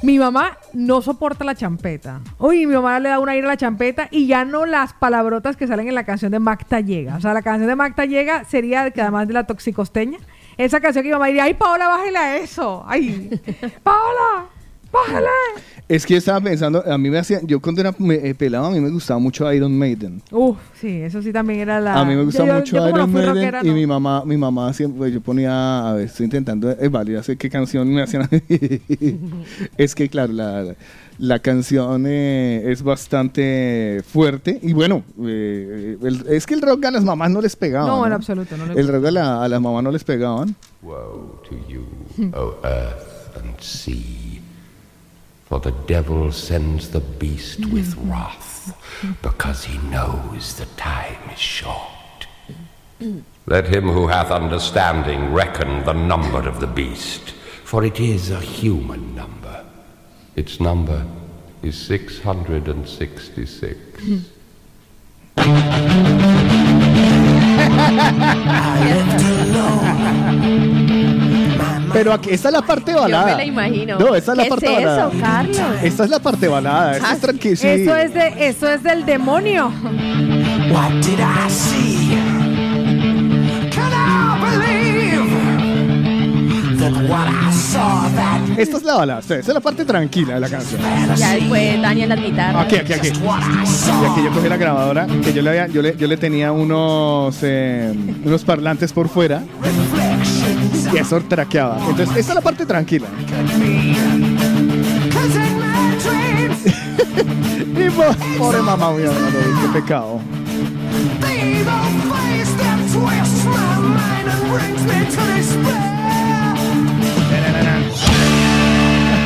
Mi 0.05 0.19
mamá 0.19 0.57
no 0.73 1.03
soporta 1.03 1.45
la 1.45 1.57
champeta. 1.57 2.21
Uy, 2.39 2.65
mi 2.65 2.75
mamá 2.75 3.01
le 3.01 3.09
da 3.09 3.19
una 3.19 3.37
ira 3.37 3.49
a 3.49 3.51
la 3.51 3.57
champeta 3.57 4.07
y 4.11 4.27
ya 4.29 4.45
no 4.45 4.65
las 4.67 4.93
palabrotas 4.95 5.57
que 5.57 5.67
salen 5.67 5.89
en 5.89 5.95
la 5.97 6.05
canción 6.05 6.31
de 6.31 6.39
Macta 6.39 6.81
llega. 6.81 7.17
O 7.17 7.21
sea, 7.21 7.35
la 7.35 7.43
canción 7.43 7.69
de 7.69 7.75
Macta 7.77 8.05
llega 8.07 8.45
sería 8.45 8.89
que 8.93 9.03
además 9.03 9.27
de 9.29 9.35
la 9.35 9.45
toxicosteña, 9.45 10.19
esa 10.65 10.81
canción 10.81 11.03
que 11.03 11.09
mi 11.09 11.13
mamá 11.13 11.27
diría, 11.27 11.45
ay, 11.45 11.55
Paola, 11.55 11.89
bájale 11.89 12.19
a 12.19 12.37
eso. 12.39 12.85
Ay, 12.87 13.31
Paola, 13.83 14.47
bájale. 14.93 15.27
Es 15.89 16.07
que 16.07 16.17
estaba 16.17 16.41
pensando, 16.41 16.85
a 16.89 16.97
mí 16.99 17.11
me 17.11 17.19
hacía, 17.19 17.41
yo 17.43 17.59
cuando 17.61 17.81
era 17.81 17.93
me- 17.99 18.15
eh, 18.15 18.33
pelado, 18.33 18.67
a 18.67 18.71
mí 18.71 18.79
me 18.79 18.91
gustaba 18.91 19.19
mucho 19.19 19.53
Iron 19.53 19.77
Maiden. 19.77 20.23
Uf, 20.31 20.57
sí, 20.81 21.01
eso 21.03 21.21
sí 21.21 21.33
también 21.33 21.59
era 21.61 21.81
la. 21.81 21.95
A 22.01 22.05
mí 22.05 22.15
me 22.15 22.23
gusta 22.23 22.43
Yo- 22.45 22.47
yo- 22.47 22.55
mucho 22.61 22.77
yo 22.77 22.89
Iron 22.89 23.13
Maiden 23.13 23.35
rockera, 23.35 23.61
y 23.65 23.67
no. 23.69 23.75
mi 23.75 23.87
mamá, 23.87 24.23
mi 24.25 24.37
mamá 24.37 24.73
siempre, 24.73 25.11
yo 25.11 25.21
ponía, 25.21 25.89
a 25.91 25.95
ver, 25.95 26.05
estoy 26.07 26.25
intentando, 26.27 26.71
es 26.71 26.91
vale, 26.91 27.15
ya 27.15 27.23
sé 27.25 27.37
qué 27.37 27.51
canción 27.51 27.93
me 27.93 28.03
hacían. 28.03 28.29
es 29.77 29.95
que 29.95 30.09
claro, 30.09 30.33
la, 30.33 30.63
la 30.63 30.75
canción 31.39 32.05
eh, 32.07 32.63
es 32.73 32.83
bastante 32.83 34.03
fuerte 34.11 34.59
y 34.63 34.73
bueno, 34.73 35.03
eh, 35.23 35.99
el- 36.03 36.27
es 36.31 36.47
que 36.47 36.55
el 36.55 36.63
rock 36.63 36.87
a 36.87 36.91
las 36.91 37.05
mamás 37.05 37.31
no 37.31 37.41
les 37.43 37.57
pegaba. 37.57 37.87
No, 37.87 38.07
en 38.07 38.13
absoluto, 38.13 38.57
no 38.57 38.67
les 38.67 38.77
El 38.79 38.89
rock 38.89 39.05
a, 39.07 39.11
la- 39.11 39.45
a 39.45 39.49
las 39.49 39.61
mamás 39.61 39.83
no 39.85 39.91
les 39.91 40.03
pegaban. 40.05 40.55
Woe 40.83 41.41
to 41.49 41.57
you, 41.69 41.85
O 42.35 42.57
earth 42.65 43.37
and 43.43 43.55
sea, 43.61 44.41
for 45.49 45.61
the 45.61 45.73
devil 45.87 46.33
sends 46.33 46.89
the 46.91 47.01
beast 47.19 47.61
with 47.67 47.95
wrath, 48.09 48.73
because 49.23 49.65
he 49.69 49.79
knows 49.91 50.55
the 50.57 50.67
time 50.77 51.19
is 51.33 51.39
short. 51.39 52.27
Let 53.47 53.67
him 53.67 53.89
who 53.91 54.07
hath 54.09 54.31
understanding 54.31 55.35
reckon 55.35 55.85
the 55.85 55.93
number 55.95 56.47
of 56.49 56.61
the 56.61 56.67
beast, 56.67 57.31
for 57.65 57.85
it 57.85 57.99
is 58.01 58.31
a 58.31 58.41
human 58.41 59.15
number. 59.15 59.40
Its 60.41 60.59
number 60.59 61.05
is 61.63 61.77
666. 61.77 63.77
Pero 71.93 72.13
aquí, 72.13 72.31
esta 72.31 72.49
es 72.49 72.53
la 72.55 72.63
parte 72.63 72.95
balada. 72.95 73.27
me 73.27 73.37
la 73.37 73.45
imagino. 73.45 73.99
No, 73.99 74.15
esta 74.15 74.33
es 74.33 74.39
la 74.39 74.45
¿Qué 74.45 74.51
parte 74.51 74.67
es 74.67 74.79
eso, 74.79 74.87
balada. 74.87 75.11
Carlos? 75.21 75.59
Esta 75.83 76.05
es 76.05 76.11
la 76.11 76.19
parte 76.21 76.49
balada. 76.49 76.97
Esta 76.97 77.11
Ah, 77.11 77.15
es 77.15 77.23
tranqui- 77.23 77.57
sí. 77.57 77.67
Eso 77.67 77.97
es 77.97 78.15
de, 78.15 78.49
eso 78.49 78.69
es 78.71 78.83
del 78.83 79.05
demonio. 79.05 79.67
What 80.73 80.93
did 81.05 81.19
I 81.19 81.51
see? 81.51 82.20
Esta 88.57 88.77
es 88.77 88.83
la 88.83 88.95
balada. 88.97 89.21
Esta 89.21 89.37
es 89.39 89.49
la 89.49 89.61
parte 89.61 89.85
tranquila 89.85 90.35
de 90.35 90.41
la 90.41 90.49
canción. 90.49 90.81
Ya 91.17 91.33
después 91.35 91.81
Daniel 91.81 92.09
las 92.09 92.21
guitarras. 92.21 92.65
Aquí, 92.67 92.77
aquí, 92.77 92.93
aquí. 92.93 93.09
Y 93.09 93.11
aquí 94.07 94.23
yo 94.25 94.31
cogí 94.33 94.49
la 94.49 94.57
grabadora, 94.57 95.07
que 95.07 95.33
yo 95.33 95.43
le, 95.43 95.51
había- 95.51 95.67
yo 95.69 95.83
le, 95.83 95.97
yo 95.97 96.07
le 96.09 96.17
tenía 96.17 96.53
unos, 96.53 97.37
eh, 97.43 97.93
unos 98.25 98.45
parlantes 98.45 98.93
por 98.93 99.09
fuera. 99.09 99.43
Y 100.93 100.97
eso 100.99 101.21
traqueaba. 101.23 101.79
Entonces, 101.89 102.17
esta 102.17 102.33
es 102.33 102.35
la 102.35 102.41
parte 102.41 102.67
tranquila. 102.67 103.07
Y 107.73 107.89
po- 107.91 108.15
pobre 108.39 108.61
mamá 108.63 108.93
mía, 108.93 109.11
qué 109.63 109.81
pecado. 109.81 110.21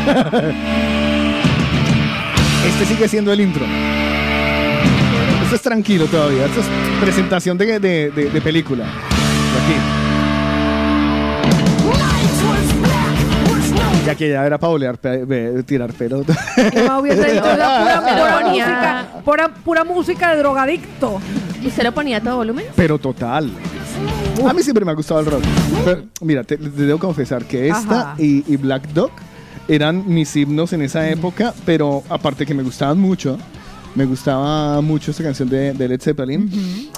este 2.66 2.84
sigue 2.86 3.08
siendo 3.08 3.32
el 3.32 3.40
intro. 3.40 3.64
Esto 5.44 5.56
es 5.56 5.62
tranquilo 5.62 6.06
todavía. 6.06 6.46
Esto 6.46 6.60
es 6.60 6.66
presentación 7.00 7.56
de, 7.58 7.78
de- 7.78 8.10
de- 8.10 8.30
de 8.30 8.40
película. 8.40 8.84
Aquí. 8.84 9.74
Ya 14.06 14.14
que 14.14 14.28
ya 14.28 14.44
era 14.44 14.58
para 14.58 14.70
olear, 14.72 14.98
pe- 14.98 15.62
tirar 15.64 15.92
pelo. 15.94 16.22
Emma 16.72 16.98
hubiese 17.00 17.32
dicho 17.32 17.50
esa 17.50 17.80
pura, 17.80 18.02
Pero 18.04 18.04
pura 18.20 18.40
música, 18.50 19.06
pura, 19.24 19.48
pura 19.64 19.84
música 19.84 20.34
de 20.34 20.38
drogadicto. 20.40 21.20
¿Y 21.62 21.68
usted 21.68 21.84
lo 21.84 21.92
ponía 21.92 22.18
a 22.18 22.20
todo 22.20 22.36
volumen? 22.36 22.66
Pero 22.76 22.98
total. 22.98 23.50
A 24.46 24.52
mí 24.52 24.62
siempre 24.62 24.84
me 24.84 24.90
ha 24.90 24.94
gustado 24.94 25.20
el 25.20 25.26
rock. 25.26 25.42
Pero, 25.86 26.02
mira, 26.20 26.44
te, 26.44 26.58
te 26.58 26.68
debo 26.82 26.98
confesar 26.98 27.44
que 27.46 27.68
esta 27.68 28.14
y 28.18 28.56
Black 28.58 28.88
Dog 28.88 29.10
eran 29.68 30.04
mis 30.06 30.34
himnos 30.36 30.72
en 30.72 30.82
esa 30.82 31.08
época, 31.08 31.54
pero 31.64 32.02
aparte 32.08 32.44
que 32.46 32.54
me 32.54 32.62
gustaban 32.62 32.98
mucho, 32.98 33.38
me 33.94 34.04
gustaba 34.04 34.80
mucho 34.80 35.10
esta 35.12 35.22
canción 35.22 35.48
de, 35.48 35.72
de 35.72 35.88
Led 35.88 36.00
Zeppelin. 36.00 36.90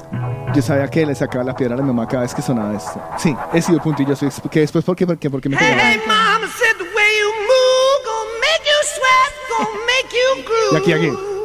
Yo 0.54 0.62
sabía 0.62 0.88
que 0.88 1.04
le 1.04 1.14
sacaba 1.14 1.44
la 1.44 1.54
piedra 1.54 1.74
a 1.74 1.78
la 1.78 1.84
mamá 1.84 2.06
cada 2.08 2.22
vez 2.22 2.34
que 2.34 2.40
sonaba 2.42 2.74
esto. 2.76 3.00
Sí, 3.18 3.34
he 3.52 3.60
sido 3.60 3.80
puntillo. 3.82 4.16
soy- 4.16 4.30
Que 4.50 4.60
después, 4.60 4.84
¿por 4.84 4.96
qué? 4.96 5.06
¿Por 5.06 5.18
qué? 5.18 5.28
Porque 5.28 5.48
me 5.48 5.56
pegaba. 5.56 5.76
mama 6.06 6.46
said 6.46 6.76
the 6.78 6.84
way 6.84 7.10
you 7.20 7.28
move 7.42 8.04
gonna 8.04 8.32
make 8.40 8.64
you 8.64 8.80
sweat, 8.94 9.32
gonna 9.58 9.80
make 9.84 10.14
you 10.16 10.44
groove. 10.44 10.72
Y 10.72 10.76
aquí, 10.76 10.92
aquí. 10.92 11.35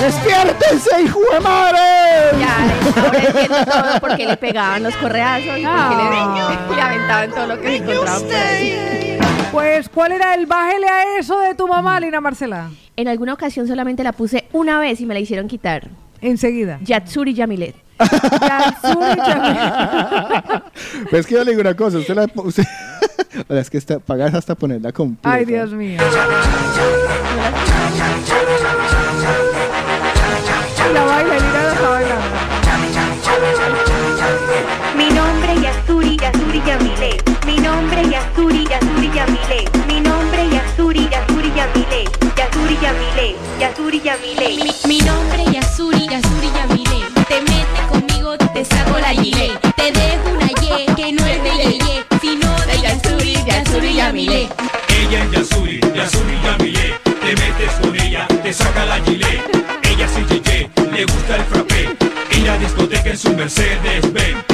¡Despiértense, 0.00 1.02
hijo 1.02 1.20
de 1.32 1.40
madre! 1.40 1.78
Ya, 2.38 3.02
ahora 3.02 3.18
entiendo 3.18 3.56
todo 3.64 4.00
por 4.00 4.16
qué 4.16 4.26
le 4.26 4.36
pegaban 4.36 4.82
los 4.82 4.94
correazos 4.96 5.58
y 5.58 5.62
qué 5.62 5.68
le, 6.70 6.76
le 6.76 6.82
aventaban 6.82 7.30
todo 7.30 7.46
lo 7.46 7.60
que 7.60 7.68
se 7.68 7.76
encontraba 7.76 8.20
por 8.20 8.34
ahí. 8.34 9.18
Pues, 9.50 9.88
¿cuál 9.88 10.12
era 10.12 10.34
el 10.34 10.46
bájele 10.46 10.86
a 10.88 11.18
eso 11.18 11.40
de 11.40 11.54
tu 11.54 11.66
mamá, 11.66 11.98
Lina 11.98 12.20
Marcela? 12.20 12.70
En 12.96 13.08
alguna 13.08 13.32
ocasión 13.32 13.66
solamente 13.66 14.04
la 14.04 14.12
puse 14.12 14.46
una 14.52 14.78
vez 14.78 15.00
y 15.00 15.06
me 15.06 15.14
la 15.14 15.20
hicieron 15.20 15.48
quitar. 15.48 15.88
Enseguida. 16.20 16.78
Yatsuri 16.82 17.32
Yamilet. 17.34 17.74
Pero 21.10 21.18
es 21.18 21.26
que 21.26 21.34
yo 21.34 21.44
le 21.44 21.50
digo 21.50 21.60
una 21.60 21.74
cosa, 21.74 21.98
usted 21.98 22.14
la... 22.14 22.26
Usted, 22.34 22.64
o 23.48 23.52
sea, 23.52 23.60
es 23.60 23.70
que 23.70 23.78
está, 23.78 23.98
pagas 23.98 24.34
hasta 24.34 24.54
ponerla 24.54 24.92
completa. 24.92 25.32
Ay, 25.32 25.44
Dios 25.44 25.72
mío. 25.72 26.00
La 30.94 31.04
baila, 31.04 31.34
Lina 31.34 31.62
la 31.62 31.72
está 31.72 31.88
bailando. 31.88 32.24
Mi 34.96 35.08
nombre 35.10 35.52
es 35.54 35.62
Yasuri, 35.62 36.16
Yasuri 36.16 36.62
Yamile. 36.66 37.16
Mi 37.46 37.56
nombre 37.58 38.00
es 38.02 38.10
Yasuri, 38.10 38.66
Yasuri 38.66 39.10
Yamile. 39.14 39.64
Mi 39.86 40.00
nombre 40.00 40.42
es 40.44 40.52
Yasuri, 40.52 41.08
Yasuri 41.10 41.52
Yamile. 41.54 42.04
Yasuri 42.36 42.78
Yamile, 42.80 43.36
Yasuri 43.60 44.00
Yamile. 44.00 44.48
Mi, 44.64 44.72
mi 44.88 45.00
nombre 45.00 45.42
es 45.44 45.52
Yasuri, 45.52 46.06
Yasuri 46.08 46.50
Yamile. 46.56 47.04
Te 47.28 47.40
metes 47.42 47.86
conmigo, 47.90 48.38
te 48.38 48.64
saco 48.64 48.98
la 48.98 49.12
gile. 49.12 49.52
Te 49.76 49.92
dejo 49.92 50.30
una 50.34 50.48
ye 50.48 50.86
que 50.96 51.12
no 51.12 51.26
es 51.26 51.42
de 51.42 51.50
yeye, 51.50 52.04
sino 52.20 52.50
de 52.66 52.80
Yasuri, 52.80 53.34
Yasuri 53.46 53.94
Yamile. 53.94 54.48
Ella 54.88 55.24
es 55.24 55.30
Yasuri, 55.32 55.80
Yasuri 55.94 56.40
Yamile. 56.42 56.94
Te 57.04 57.36
metes 57.36 57.72
con 57.82 57.94
ella, 58.00 58.26
te 58.42 58.52
saca 58.52 58.84
la 58.86 59.00
gilet. 59.00 59.42
Ella 59.82 60.06
es 60.06 60.28
yeye, 60.28 60.70
le 60.98 61.04
gusta 61.04 61.36
el 61.36 61.44
frappé. 61.44 61.96
Ir 62.36 62.50
a 62.50 62.58
discoteca 62.58 63.10
en 63.10 63.18
su 63.18 63.32
Mercedes 63.32 64.12
Benz. 64.12 64.47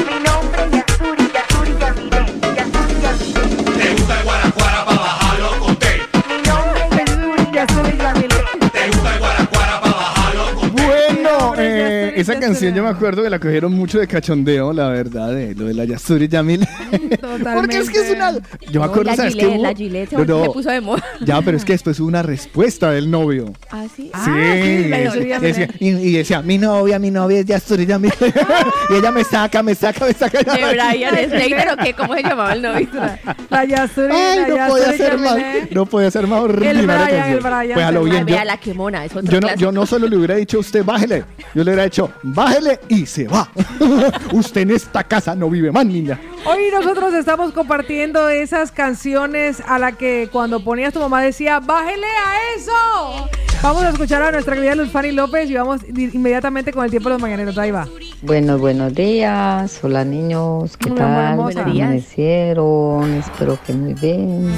Esa 12.25 12.41
canción 12.41 12.75
yo 12.75 12.83
me 12.83 12.89
acuerdo 12.89 13.23
que 13.23 13.31
la 13.31 13.39
cogieron 13.39 13.73
mucho 13.73 13.99
de 13.99 14.07
cachondeo, 14.07 14.73
la 14.73 14.89
verdad, 14.89 15.33
de 15.33 15.55
lo 15.55 15.67
de 15.67 15.75
la 15.75 15.85
Yasuri 15.85 16.29
Yamil. 16.29 16.67
Porque 17.55 17.79
es 17.79 17.91
que 17.91 18.01
es 18.01 18.17
una... 18.17 18.33
Yo 18.71 18.81
me 18.81 18.87
acuerdo, 18.87 19.11
la 19.11 19.17
¿sabes 19.17 19.35
qué 19.35 19.43
Gillette, 19.43 19.61
la 19.61 19.75
Gillette 19.75 20.11
se, 20.11 20.17
No, 20.17 20.25
no. 20.25 20.53
puso 20.53 20.71
de 20.71 20.81
moda. 20.81 21.03
Ya, 21.25 21.41
pero 21.43 21.57
es 21.57 21.65
que 21.65 21.73
después 21.73 21.99
hubo 22.01 22.09
una 22.09 22.23
respuesta 22.23 22.91
del 22.91 23.11
novio. 23.11 23.53
¿Ah, 23.71 23.85
sí? 23.95 24.11
Sí, 24.25 24.89
la 24.89 25.01
y 25.01 25.05
Yasuri 25.05 25.27
decía, 25.41 25.69
y, 25.79 25.89
y 25.89 26.13
decía, 26.13 26.43
mi 26.43 26.59
novia, 26.59 26.99
mi 26.99 27.11
novia 27.11 27.41
es 27.41 27.47
Yasuri 27.47 27.87
Yamil. 27.87 28.13
y 28.91 28.95
ella 28.95 29.11
me 29.11 29.25
saca, 29.25 29.63
me 29.63 29.75
saca, 29.75 30.07
me 30.07 30.13
saca. 30.13 30.39
¿De 30.39 30.73
Brian 30.73 31.15
Slater 31.15 31.69
o 31.73 31.77
qué? 31.77 31.93
¿Cómo 31.95 32.15
se 32.15 32.23
llamaba 32.23 32.53
el 32.55 32.63
novio? 32.63 32.89
La 33.51 33.65
Yasuri, 33.65 34.13
Ay, 34.15 34.41
la 34.41 34.49
no 34.49 34.69
podía 34.69 34.85
Yasuri 34.87 34.99
ser 34.99 35.19
más, 35.19 35.37
no 35.71 35.87
podía 35.87 36.11
ser 36.11 36.27
más 36.27 36.41
horrible. 36.41 36.71
El 36.71 36.87
Brian, 36.87 37.33
el 37.33 37.41
Brian, 37.41 37.71
Pues 37.75 37.87
a 37.87 37.93
lo 37.93 38.05
bien, 38.05 38.27
yo, 38.27 38.35
Vea 38.35 38.45
la 38.45 38.57
quemona, 38.57 39.05
es 39.05 39.13
yo 39.13 39.41
no, 39.41 39.55
yo 39.57 39.73
no 39.73 39.87
solo 39.87 40.09
le 40.09 40.17
hubiera 40.17 40.35
dicho 40.37 40.57
a 40.57 40.61
usted, 40.61 40.85
bájele. 40.85 41.25
Yo 41.55 41.63
le 41.63 41.71
hubiera 41.71 41.85
dicho, 41.85 42.11
bájele 42.23 42.81
y 42.89 43.07
se 43.07 43.27
va. 43.29 43.49
usted 44.33 44.63
en 44.63 44.71
esta 44.73 45.05
casa 45.05 45.35
no 45.35 45.49
vive 45.51 45.71
más, 45.73 45.85
niña. 45.87 46.21
Hoy 46.47 46.65
nosotros 46.73 47.13
estamos 47.15 47.53
compartiendo 47.53 48.29
esas 48.29 48.71
canciones 48.73 49.63
a 49.67 49.79
la 49.79 49.93
que 49.93 50.29
cuando 50.33 50.63
ponías 50.63 50.93
tu 50.93 51.01
mamá 51.01 51.23
decía, 51.23 51.61
bájele 51.61 52.07
a 52.07 52.57
eso. 52.59 53.29
Vamos 53.63 53.83
a 53.83 53.89
escuchar 53.91 54.23
a 54.23 54.31
nuestra 54.31 54.55
querida 54.57 54.75
Luz 54.75 54.91
Fanny 54.91 55.13
López 55.13 55.49
y 55.49 55.55
vamos 55.55 55.81
di- 55.89 56.11
inmediatamente 56.13 56.71
con 56.71 56.85
el 56.85 56.91
tiempo 56.91 57.09
de 57.09 57.15
los 57.15 57.23
mañaneros. 57.23 57.57
Ahí 57.57 57.71
va. 57.71 57.89
Bueno, 58.21 58.59
buenos 58.59 58.95
días. 58.95 59.81
Hola 59.83 60.05
niños, 60.05 60.77
¿qué 60.77 60.91
tal? 60.91 61.37
Buenos 61.37 61.65
días. 61.73 61.87
Amanecieron, 61.87 63.15
espero 63.15 63.59
que 63.67 63.73
muy 63.73 63.95
bien. 63.95 64.53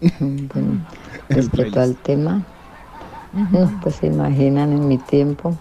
Bueno, 0.20 0.86
respecto 1.30 1.80
al 1.80 1.96
tema, 1.96 2.42
no, 3.32 3.80
pues 3.82 3.96
se 3.96 4.06
imaginan 4.08 4.70
en 4.72 4.86
mi 4.86 4.98
tiempo. 4.98 5.56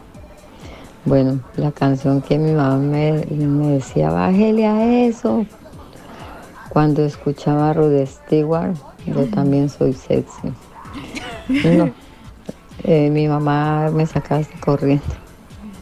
Bueno, 1.05 1.39
la 1.55 1.71
canción 1.71 2.19
que 2.21 2.39
mi 2.39 2.51
mamá 2.51 2.77
me, 2.77 3.23
me 3.29 3.67
decía, 3.73 4.09
bájele 4.09 4.65
a 4.65 5.05
eso. 5.05 5.45
Cuando 6.69 7.05
escuchaba 7.05 7.69
a 7.69 7.73
Rod 7.73 8.05
Stewart, 8.05 8.75
yo 9.05 9.25
también 9.27 9.69
soy 9.69 9.93
sexy. 9.93 10.51
No, 11.63 11.91
eh, 12.83 13.09
mi 13.11 13.27
mamá 13.27 13.91
me 13.91 14.07
sacaba 14.07 14.41
corriendo, 14.59 15.05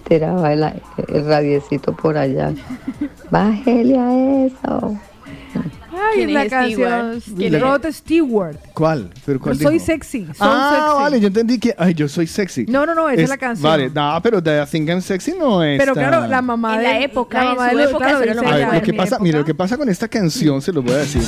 tiraba 0.08 0.52
el, 0.52 0.64
el 1.08 1.26
radiecito 1.26 1.96
por 1.96 2.18
allá. 2.18 2.54
Bájele 3.32 3.98
a 3.98 4.46
eso. 4.46 4.98
Ay, 5.93 6.15
¿Quién 6.15 6.34
la 6.34 6.43
es 6.43 6.49
canción. 6.49 7.21
Es? 7.39 7.62
Rod 7.62 7.86
Stewart. 7.91 8.58
¿Cuál? 8.73 9.10
¿Pero 9.25 9.39
cuál 9.39 9.58
Soy 9.58 9.73
dijo? 9.75 9.86
sexy. 9.86 10.25
Soy 10.25 10.36
Ah, 10.39 10.71
sexy. 10.73 11.03
vale, 11.03 11.19
yo 11.19 11.27
entendí 11.27 11.60
que. 11.60 11.75
Ay, 11.77 11.93
yo 11.93 12.08
soy 12.08 12.25
sexy. 12.27 12.65
No, 12.67 12.86
no, 12.86 12.95
no, 12.95 13.10
esa 13.10 13.21
es 13.21 13.29
la 13.29 13.38
canción. 13.38 13.63
Vale, 13.69 13.89
no, 13.93 14.19
pero 14.23 14.39
I 14.39 14.65
Think 14.69 14.89
I'm 14.89 15.01
Sexy 15.01 15.34
no 15.38 15.63
es. 15.63 15.79
Pero 15.79 15.93
claro, 15.93 16.27
la 16.27 16.41
mamá 16.41 16.73
En 16.75 16.79
de 16.79 16.84
la 16.88 16.99
época, 17.01 17.38
la 17.43 17.51
en 17.51 17.58
mamá 17.58 17.69
su 17.71 17.77
de 17.77 17.84
época, 17.84 17.97
claro, 18.06 18.19
dice 18.21 18.34
lo 18.36 18.41
A 18.47 18.56
ver, 18.56 18.67
lo 18.67 18.73
en 18.73 18.82
que 18.82 18.93
pasa, 18.93 19.08
época. 19.15 19.23
mire, 19.23 19.38
lo 19.39 19.45
que 19.45 19.56
pasa 19.56 19.77
con 19.77 19.89
esta 19.89 20.08
canción, 20.08 20.62
se 20.62 20.71
los 20.73 20.84
voy 20.84 20.93
a 20.93 20.97
decir, 20.97 21.21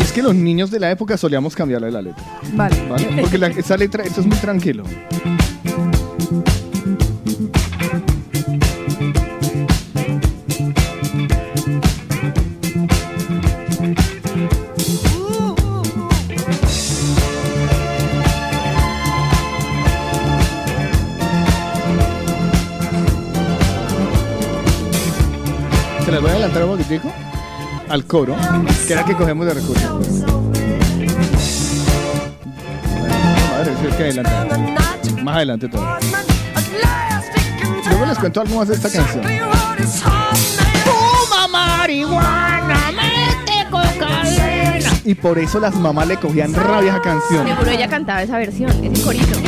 es 0.00 0.12
que 0.12 0.22
los 0.22 0.34
niños 0.34 0.70
de 0.70 0.78
la 0.80 0.90
época 0.90 1.16
solíamos 1.16 1.54
cambiarle 1.56 1.90
la 1.90 2.02
letra. 2.02 2.22
Vale. 2.52 2.76
¿vale? 2.88 3.08
Porque 3.20 3.38
la- 3.38 3.48
esa 3.48 3.76
letra, 3.76 4.04
esto 4.04 4.20
es 4.20 4.26
muy 4.26 4.36
tranquilo. 4.38 4.84
Las 26.12 26.20
voy 26.20 26.28
a 26.28 26.34
adelantar 26.34 26.64
un 26.64 26.70
poquitico 26.72 27.10
al 27.88 28.04
coro, 28.04 28.36
que 28.86 28.92
era 28.92 29.02
que 29.02 29.16
cogemos 29.16 29.46
de 29.46 29.54
recursos. 29.54 29.90
Madre, 33.50 33.72
es 33.88 33.94
que 33.96 34.02
adelante. 34.02 35.22
Más 35.22 35.36
adelante 35.36 35.68
todo. 35.70 35.96
Luego 37.88 38.04
les 38.04 38.18
cuento 38.18 38.42
algo 38.42 38.58
más 38.58 38.68
de 38.68 38.74
esta 38.74 38.90
canción. 38.90 39.24
Fuma 40.84 41.48
marihuana, 41.48 42.92
mete 42.92 43.70
cocaína. 43.70 44.90
Y 45.06 45.14
por 45.14 45.38
eso 45.38 45.60
las 45.60 45.74
mamás 45.76 46.08
le 46.08 46.18
cogían 46.18 46.52
rabia 46.52 46.92
a 46.92 46.96
esa 46.96 47.02
canción. 47.02 47.46
Seguro 47.46 47.70
ella 47.70 47.88
cantaba 47.88 48.22
esa 48.22 48.36
versión, 48.36 48.70
ese 48.84 49.02
corito. 49.02 49.38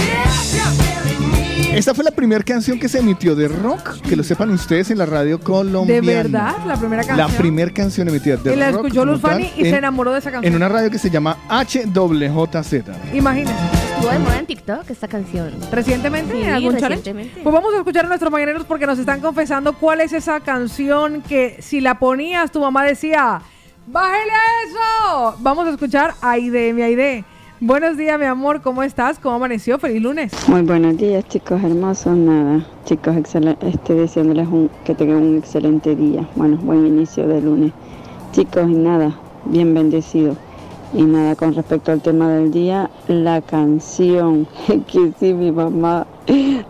Esta 1.75 1.93
fue 1.95 2.05
la 2.05 2.13
primera 2.13 2.43
canción 2.45 2.79
que 2.79 2.89
se 2.89 2.99
emitió 3.01 3.35
de 3.35 3.49
rock, 3.49 4.01
que 4.03 4.15
lo 4.17 4.23
sepan 4.23 4.51
ustedes 4.51 4.91
en 4.91 4.99
la 4.99 5.07
radio 5.07 5.41
colombiana. 5.41 6.01
¿De 6.07 6.15
verdad? 6.17 6.55
La 6.67 6.77
primera 6.77 7.03
canción. 7.05 7.31
La 7.33 7.37
primera 7.37 7.73
canción 7.73 8.09
emitida 8.09 8.37
de 8.37 8.53
Y 8.53 8.57
la 8.57 8.71
rock. 8.71 8.87
escuchó 8.87 9.05
Luz 9.05 9.21
Fanny 9.21 9.51
y 9.57 9.65
en- 9.65 9.71
se 9.73 9.77
enamoró 9.79 10.13
de 10.13 10.21
esa 10.21 10.31
canción. 10.31 10.53
En 10.53 10.57
una 10.57 10.69
radio 10.69 10.91
que 10.91 10.99
se 10.99 11.11
llama 11.11 11.37
HWJZ. 11.49 12.85
Imagínense. 13.13 13.55
Estuvo 13.97 14.11
de 14.13 14.19
moda 14.21 14.39
en 14.39 14.47
TikTok 14.47 14.91
esta 14.91 15.09
canción. 15.09 15.53
¿Recientemente? 15.73 16.33
Sí, 16.35 16.43
¿En 16.43 16.51
algún 16.53 16.73
challenge? 16.77 16.97
recientemente. 16.97 17.41
Pues 17.43 17.53
vamos 17.53 17.75
a 17.75 17.79
escuchar 17.79 18.05
a 18.05 18.09
nuestros 18.09 18.31
mañaneros 18.31 18.65
porque 18.67 18.87
nos 18.87 18.99
están 18.99 19.21
confesando 19.21 19.73
cuál 19.75 20.01
es 20.01 20.13
esa 20.13 20.41
canción 20.41 21.23
que 21.23 21.57
si 21.61 21.81
la 21.81 21.99
ponías 21.99 22.53
tu 22.53 22.61
mamá 22.61 22.85
decía, 22.85 23.41
¡bájele 23.87 24.33
a 24.33 24.69
eso! 24.69 25.37
Vamos 25.41 25.67
a 25.67 25.71
escuchar 25.71 26.15
Aide, 26.23 26.73
mi 26.73 26.83
Aide. 26.83 27.25
Buenos 27.67 27.97
días, 27.97 28.19
mi 28.19 28.27
amor. 28.27 28.61
¿Cómo 28.61 28.83
estás? 28.83 29.19
¿Cómo 29.19 29.37
amaneció? 29.37 29.79
Feliz 29.79 30.03
lunes. 30.03 30.33
Muy 30.49 30.61
buenos 30.61 30.99
días, 30.99 31.25
chicos 31.29 31.63
hermosos. 31.65 32.15
Nada, 32.15 32.67
chicos, 32.85 33.17
este, 33.17 33.95
deseándoles 33.95 34.49
un- 34.49 34.69
que 34.85 34.95
tengan 34.95 35.23
un 35.23 35.39
excelente 35.39 35.97
día. 35.97 36.29
Bueno, 36.35 36.59
buen 36.59 36.87
inicio 36.87 37.27
de 37.27 37.41
lunes. 37.41 37.73
Chicos, 38.33 38.69
y 38.69 38.75
nada, 38.75 39.15
bien 39.47 39.73
bendecido. 39.73 40.37
Y 40.93 41.05
nada, 41.05 41.37
con 41.37 41.55
respecto 41.55 41.91
al 41.91 42.03
tema 42.03 42.29
del 42.29 42.51
día, 42.51 42.91
la 43.09 43.41
canción 43.41 44.47
que 44.87 45.13
sí 45.19 45.33
mi 45.33 45.51
mamá 45.51 46.07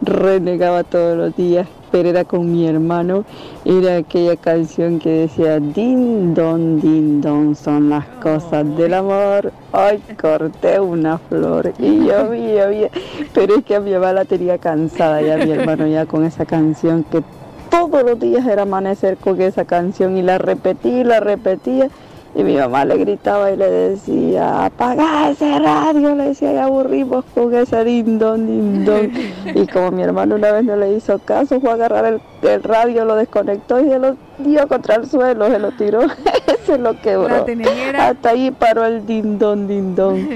renegaba 0.01 0.85
todos 0.85 1.17
los 1.19 1.35
días, 1.37 1.67
pero 1.95 2.09
era 2.09 2.25
con 2.25 2.51
mi 2.51 2.67
hermano, 2.67 3.25
era 3.65 3.99
aquella 3.99 4.35
canción 4.35 4.99
que 4.99 5.11
decía 5.11 5.61
Din 5.61 6.35
don, 6.35 6.81
din 6.81 7.21
don, 7.21 7.55
son 7.55 7.89
las 7.89 8.05
cosas 8.21 8.77
del 8.77 8.95
amor. 8.95 9.53
Ay, 9.71 10.03
corté 10.21 10.81
una 10.81 11.19
flor 11.19 11.73
y 11.79 12.01
llovía, 12.01 12.65
llovía. 12.65 12.91
Pero 13.33 13.55
es 13.55 13.65
que 13.65 13.77
a 13.77 13.81
mi 13.81 13.93
mamá 13.93 14.13
la 14.13 14.25
tenía 14.25 14.59
cansada 14.59 15.23
ya 15.23 15.37
mi 15.37 15.53
hermano 15.53 15.87
ya 15.87 16.05
con 16.05 16.25
esa 16.25 16.45
canción 16.45 17.05
que 17.05 17.23
todos 17.71 18.03
los 18.03 18.19
días 18.19 18.45
era 18.45 18.63
amanecer 18.63 19.17
con 19.17 19.41
esa 19.41 19.65
canción 19.65 20.17
y 20.17 20.23
la 20.23 20.39
repetía 20.39 21.01
y 21.01 21.05
la 21.05 21.21
repetía. 21.21 21.91
Y 22.37 22.43
mi 22.43 22.57
mamá 22.57 22.85
le 22.85 22.97
gritaba 22.97 23.53
y 23.53 23.57
le 23.57 23.71
decía, 23.71 24.65
apaga 24.65 25.31
ese 25.31 25.59
radio, 25.61 26.17
le 26.17 26.25
decía, 26.25 26.53
ya 26.53 26.65
aburrimos 26.65 27.25
con 27.33 27.55
ese 27.55 27.85
dindón, 27.85 28.47
dindón. 28.47 29.13
Y 29.55 29.67
como 29.69 29.93
mi 29.93 30.03
hermano 30.03 30.35
una 30.35 30.51
vez 30.51 30.65
no 30.65 30.75
le 30.75 30.95
hizo 30.95 31.21
caso, 31.21 31.61
fue 31.61 31.71
a 31.71 31.75
agarrar 31.75 32.05
el, 32.07 32.21
el 32.43 32.63
radio, 32.63 33.05
lo 33.05 33.15
desconectó 33.15 33.81
y 33.81 33.89
se 33.89 33.99
lo 34.01 34.17
dio 34.39 34.67
contra 34.67 34.97
el 34.97 35.07
suelo, 35.07 35.49
se 35.49 35.59
lo 35.61 35.71
tiró, 35.73 36.01
se 36.67 36.77
lo 36.77 37.01
quebró. 37.01 37.47
Y 37.49 37.97
Hasta 37.97 38.31
ahí 38.31 38.51
paró 38.51 38.85
el 38.85 39.07
dindón, 39.07 39.69
dindón. 39.69 40.27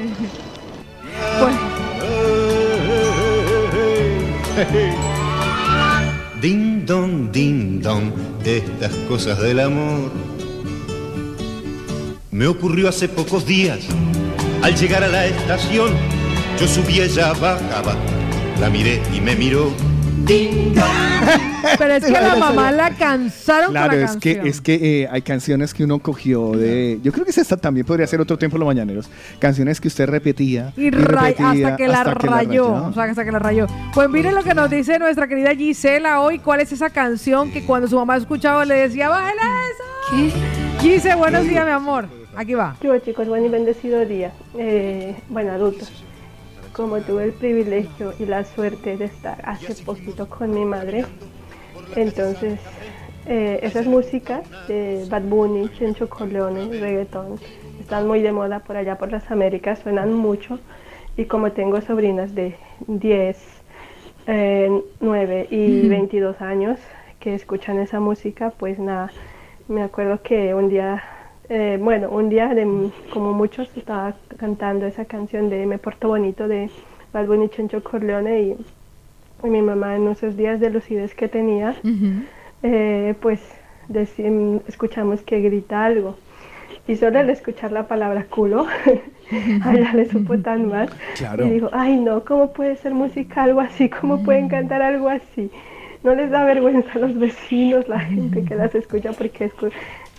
Din 6.41 6.87
don, 6.87 7.33
din 7.33 7.83
don, 7.83 8.13
estas 8.45 8.93
cosas 9.09 9.41
del 9.41 9.59
amor. 9.59 10.38
Me 12.39 12.47
ocurrió 12.47 12.89
hace 12.89 13.09
pocos 13.09 13.45
días, 13.45 13.81
al 14.63 14.77
llegar 14.77 15.03
a 15.03 15.09
la 15.09 15.27
estación, 15.27 15.91
yo 16.57 16.69
subí, 16.69 17.01
ella 17.01 17.33
bajaba, 17.33 17.97
la 18.61 18.71
miré 18.71 19.03
y 19.13 19.21
me 19.21 19.35
miró. 19.35 19.73
Pero 20.25 21.95
es 21.95 22.05
que 22.07 22.13
la 22.13 22.37
mamá 22.37 22.71
la 22.71 22.91
cansaron 22.91 23.73
Claro, 23.73 23.91
con 23.91 24.01
la 24.03 24.07
es 24.07 24.17
que, 24.19 24.41
es 24.45 24.61
que 24.61 24.75
eh, 25.03 25.09
hay 25.11 25.23
canciones 25.23 25.75
que 25.75 25.83
uno 25.83 25.99
cogió 25.99 26.53
de. 26.53 27.01
Yo 27.03 27.11
creo 27.11 27.25
que 27.25 27.33
esta 27.33 27.57
también 27.57 27.85
podría 27.85 28.07
ser 28.07 28.21
otro 28.21 28.39
tiempo 28.39 28.57
los 28.57 28.69
mañaneros. 28.69 29.11
Canciones 29.41 29.81
que 29.81 29.89
usted 29.89 30.09
repetía. 30.09 30.73
Y 30.77 30.91
repetía 30.91 31.51
hasta 31.51 31.77
que 31.77 31.89
la 31.89 32.03
hasta 32.03 32.15
rayó, 32.15 32.73
o 32.73 32.93
sea, 32.95 33.03
hasta 33.03 33.25
que 33.25 33.33
la 33.33 33.41
rayó. 33.41 33.67
Pues 33.93 34.09
miren 34.09 34.37
lo 34.37 34.45
que 34.45 34.55
nos 34.55 34.71
dice 34.71 35.01
nuestra 35.01 35.27
querida 35.27 35.57
Gisela 35.57 36.21
hoy. 36.21 36.39
¿Cuál 36.39 36.61
es 36.61 36.71
esa 36.71 36.91
canción 36.91 37.51
que 37.51 37.65
cuando 37.65 37.89
su 37.89 37.97
mamá 37.97 38.17
escuchaba 38.17 38.65
le 38.65 38.77
decía, 38.77 39.09
bájale 39.09 39.41
eso? 39.41 40.39
Gise, 40.81 41.17
buenos 41.17 41.43
días, 41.43 41.67
mi 41.67 41.73
amor. 41.73 42.19
Aquí 42.37 42.55
va. 42.55 42.77
¿Qué 42.81 42.89
hubo, 42.89 42.99
chicos? 42.99 43.27
Buen 43.29 43.45
y 43.45 43.49
bendecido 43.49 44.05
día. 44.05 44.33
Eh, 44.57 45.15
bueno, 45.29 45.53
adultos. 45.53 46.05
Como 46.73 47.01
tuve 47.01 47.25
el 47.25 47.33
privilegio 47.33 48.15
y 48.19 48.27
la 48.27 48.45
suerte 48.45 48.97
de 48.97 49.07
estar 49.07 49.41
hace 49.45 49.75
poquito 49.85 50.29
con 50.29 50.53
mi 50.53 50.65
madre, 50.65 51.05
entonces 51.97 52.61
eh, 53.27 53.59
esas 53.63 53.87
músicas 53.87 54.43
de 54.69 55.05
Bad 55.09 55.23
Bunny, 55.23 55.69
Chencho 55.71 56.09
Corleone, 56.09 56.79
reggaetón, 56.79 57.41
están 57.81 58.07
muy 58.07 58.23
de 58.23 58.31
moda 58.33 58.61
por 58.61 58.77
allá 58.77 58.97
por 58.97 59.11
las 59.11 59.29
Américas, 59.31 59.81
suenan 59.81 60.13
mucho. 60.13 60.61
Y 61.17 61.25
como 61.25 61.51
tengo 61.51 61.81
sobrinas 61.81 62.33
de 62.35 62.55
10, 62.87 63.37
eh, 64.29 64.83
9 65.01 65.49
y 65.51 65.81
Ujú. 65.81 65.89
22 65.89 66.41
años 66.41 66.79
que 67.19 67.35
escuchan 67.35 67.81
esa 67.81 67.99
música, 67.99 68.51
pues 68.57 68.79
nada, 68.79 69.11
me 69.67 69.83
acuerdo 69.83 70.23
que 70.23 70.55
un 70.55 70.69
día, 70.69 71.03
eh, 71.49 71.79
bueno, 71.81 72.11
un 72.11 72.29
día 72.29 72.49
de, 72.55 72.91
como 73.13 73.33
muchos 73.33 73.69
estaba 73.77 74.15
cantando 74.37 74.87
esa 74.87 75.05
canción 75.05 75.49
de 75.51 75.67
Me 75.67 75.79
Porto 75.79 76.09
Bonito 76.09 76.47
de 76.49 76.71
Bad 77.13 77.27
Bunny 77.27 77.47
y 77.47 77.49
Chencho 77.49 77.83
Corleone 77.83 78.41
y, 78.43 78.57
y 79.45 79.51
mi 79.51 79.63
mamá 79.63 79.97
en 79.97 80.09
esos 80.09 80.37
días 80.37 80.61
de 80.61 80.71
lucidez 80.71 81.15
que 81.15 81.29
tenía, 81.29 81.75
eh, 82.63 83.15
pues 83.21 83.41
escuchamos 84.69 85.23
que 85.23 85.41
grita 85.41 85.85
algo. 85.85 86.17
Y 86.87 86.97
solo 86.97 87.19
al 87.19 87.29
escuchar 87.31 87.71
la 87.73 87.87
palabra 87.87 88.25
culo, 88.29 88.67
a 89.63 89.75
ella 89.75 89.93
le 89.95 90.07
supo 90.07 90.39
tan 90.39 90.69
mal. 90.69 90.89
Claro. 91.17 91.47
Y 91.47 91.51
dijo, 91.51 91.69
ay 91.73 91.97
no, 91.99 92.25
¿cómo 92.25 92.53
puede 92.53 92.77
ser 92.77 92.95
música 92.95 93.43
algo 93.45 93.61
así? 93.61 93.89
¿Cómo 93.91 94.23
pueden 94.23 94.49
cantar 94.49 94.81
algo 94.83 95.09
así? 95.09 95.51
No 96.03 96.15
les 96.15 96.31
da 96.31 96.45
vergüenza 96.45 96.91
a 96.95 96.99
los 97.01 97.19
vecinos, 97.19 97.89
la 97.89 97.99
gente 98.01 98.45
que 98.45 98.55
las 98.55 98.75
escucha, 98.75 99.13
porque 99.13 99.51
escu- 99.51 99.73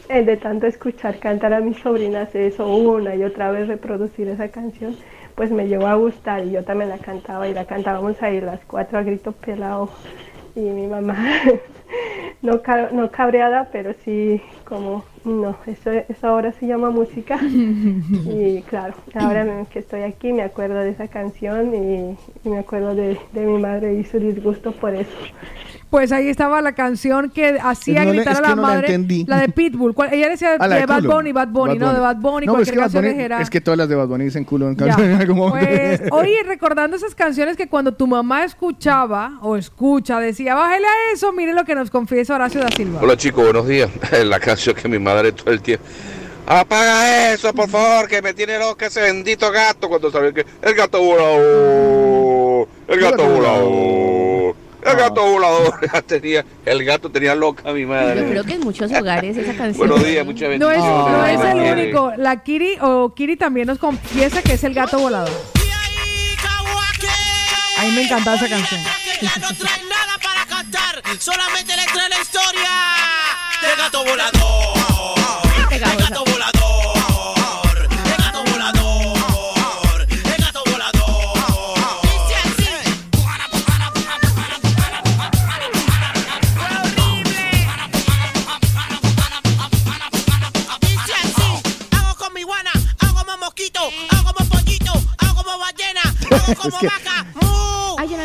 de 0.09 0.37
tanto 0.37 0.65
escuchar 0.65 1.19
cantar 1.19 1.53
a 1.53 1.61
mis 1.61 1.77
sobrinas 1.77 2.33
eso 2.33 2.67
una 2.67 3.15
y 3.15 3.23
otra 3.23 3.51
vez 3.51 3.67
reproducir 3.67 4.27
esa 4.27 4.49
canción, 4.49 4.95
pues 5.35 5.51
me 5.51 5.67
llegó 5.67 5.85
a 5.85 5.95
gustar 5.95 6.43
y 6.45 6.51
yo 6.51 6.63
también 6.63 6.89
la 6.89 6.97
cantaba 6.97 7.47
y 7.47 7.53
la 7.53 7.65
cantábamos 7.65 8.21
ahí 8.23 8.41
las 8.41 8.59
cuatro 8.65 8.97
a 8.97 9.03
grito 9.03 9.31
pelado 9.33 9.89
y 10.55 10.61
mi 10.61 10.87
mamá 10.87 11.15
no, 12.41 12.59
no 12.91 13.11
cabreada, 13.11 13.69
pero 13.71 13.93
sí 14.03 14.41
como, 14.65 15.05
no, 15.23 15.55
eso, 15.67 15.91
eso 15.91 16.27
ahora 16.27 16.51
se 16.53 16.65
llama 16.65 16.89
música. 16.89 17.37
y 18.25 18.61
claro, 18.63 18.95
ahora 19.13 19.65
que 19.71 19.79
estoy 19.79 20.01
aquí 20.01 20.33
me 20.33 20.41
acuerdo 20.41 20.79
de 20.79 20.89
esa 20.89 21.07
canción 21.07 21.73
y, 21.73 22.17
y 22.43 22.49
me 22.49 22.59
acuerdo 22.59 22.95
de, 22.95 23.19
de 23.31 23.45
mi 23.45 23.59
madre 23.59 23.93
y 23.93 24.03
su 24.03 24.19
disgusto 24.19 24.71
por 24.71 24.95
eso. 24.95 25.17
Pues 25.89 26.11
ahí 26.11 26.27
estaba 26.29 26.61
la 26.61 26.73
canción 26.73 27.31
que 27.31 27.57
hacía 27.59 28.05
No 28.05 28.11
gritar 28.11 28.33
es 28.33 28.39
a 28.39 28.41
la 28.43 28.49
no 28.49 28.55
la 28.57 28.61
madre. 28.61 28.87
entendí. 28.87 29.25
La 29.27 29.37
de 29.41 29.49
Pitbull. 29.49 29.95
¿Cuál? 29.95 30.13
Ella 30.13 30.29
decía 30.29 30.55
la 30.59 30.67
de 30.67 30.79
de 30.81 30.85
Bad. 30.85 31.01
Bunny, 31.03 31.31
Bad 31.31 31.47
Bunny, 31.47 31.79
no, 31.79 31.91
de 31.91 31.99
Bad 31.99 32.17
Bunny, 32.17 32.45
No, 32.45 32.53
pero 32.53 32.63
es 32.63 32.71
cualquier 32.71 33.03
que 33.15 33.27
Bunny-. 33.27 33.41
Es 33.41 33.49
que 33.49 33.59
todas 33.59 33.77
las 33.79 33.89
de 33.89 33.95
Bad 33.95 34.05
Bunny 34.07 34.25
dicen 34.25 34.43
culo 34.45 34.67
en 34.69 34.75
Ya. 34.77 34.85
canción, 34.85 35.09
en 35.11 35.19
algún 35.21 35.37
momento. 35.37 35.67
Pues, 35.67 36.01
oye, 36.11 36.43
recordando 36.45 36.95
esas 36.95 37.15
canciones 37.15 37.57
que 37.57 37.67
cuando 37.67 37.91
tu 37.91 38.05
mamá 38.05 38.43
escuchaba 38.43 39.39
o 39.41 39.57
escucha, 39.57 40.19
decía, 40.19 40.53
bájale 40.53 40.85
a 40.85 41.13
eso, 41.13 41.33
mire 41.33 41.53
lo 41.53 41.65
que 41.65 41.73
nos 41.73 41.89
confiesa 41.89 42.35
Horacio 42.35 42.61
da 42.61 42.67
Silva. 42.69 42.99
Hola 43.01 43.17
chicos, 43.17 43.43
buenos 43.43 43.67
días. 43.67 43.89
La 44.25 44.39
canción 44.39 44.75
que 44.75 44.87
mi 44.87 44.99
madre 44.99 45.31
todo 45.31 45.49
el 45.51 45.59
tiempo. 45.61 45.83
Apaga 46.45 47.33
eso, 47.33 47.51
por 47.53 47.67
favor, 47.69 48.07
que 48.07 48.21
me 48.21 48.33
tiene 48.35 48.59
loca 48.59 48.85
ese 48.87 49.01
bendito 49.01 49.51
gato 49.51 49.87
cuando 49.89 50.11
sale 50.11 50.33
que 50.33 50.45
el 50.61 50.73
gato 50.75 50.99
volador, 51.01 52.67
el 52.87 52.99
gato 52.99 53.23
volador, 53.27 54.55
el 54.85 54.95
gato 54.97 55.21
volador. 55.25 55.79
Ya 55.93 56.01
tenía, 56.01 56.45
el 56.65 56.83
gato 56.85 57.09
tenía 57.11 57.35
loca 57.35 57.69
a 57.69 57.73
mi 57.73 57.81
Yo 57.81 57.87
madre. 57.87 58.29
creo 58.29 58.43
que 58.43 58.53
en 58.53 58.61
muchos 58.61 58.91
hogares 58.91 59.35
esa 59.37 59.53
canción. 59.53 59.87
Buenos 59.87 60.05
días, 60.05 60.25
muchas 60.25 60.49
No 60.59 60.71
es, 60.71 60.77
bendiciones. 60.77 61.11
no 61.17 61.25
es 61.25 61.39
Dios 61.41 61.65
el 61.65 61.79
único. 61.79 62.13
La 62.17 62.43
Kiri 62.43 62.77
o 62.81 63.13
Kiri 63.15 63.35
también 63.37 63.67
nos 63.67 63.77
confiesa 63.79 64.41
que 64.41 64.53
es 64.53 64.63
el 64.63 64.73
gato 64.73 64.99
volador. 64.99 65.31
A 67.77 67.83
mí 67.83 67.91
me 67.91 68.03
encantaba 68.03 68.35
esa 68.35 68.49
canción. 68.49 68.81
Solamente 71.19 71.75
le 71.75 71.83
trae 71.85 72.09
la 72.09 72.21
historia 72.21 72.69
del 73.61 73.77
gato 73.77 74.03
volador. 74.03 75.19
El 75.71 75.79
gato 75.79 76.23
volador. 76.25 76.58
Mosquito, 93.85 94.07
hago 94.09 94.33
como 94.33 94.49
pollito, 94.49 94.93
hago 95.17 95.43
como 95.43 95.57
ballena, 95.59 96.01
hago 96.31 96.55
como 96.55 96.69
Es 96.69 96.79
que- 96.79 96.87
vaca. 96.87 97.25
Ay, 97.97 98.09
yo 98.09 98.17
no. 98.17 98.23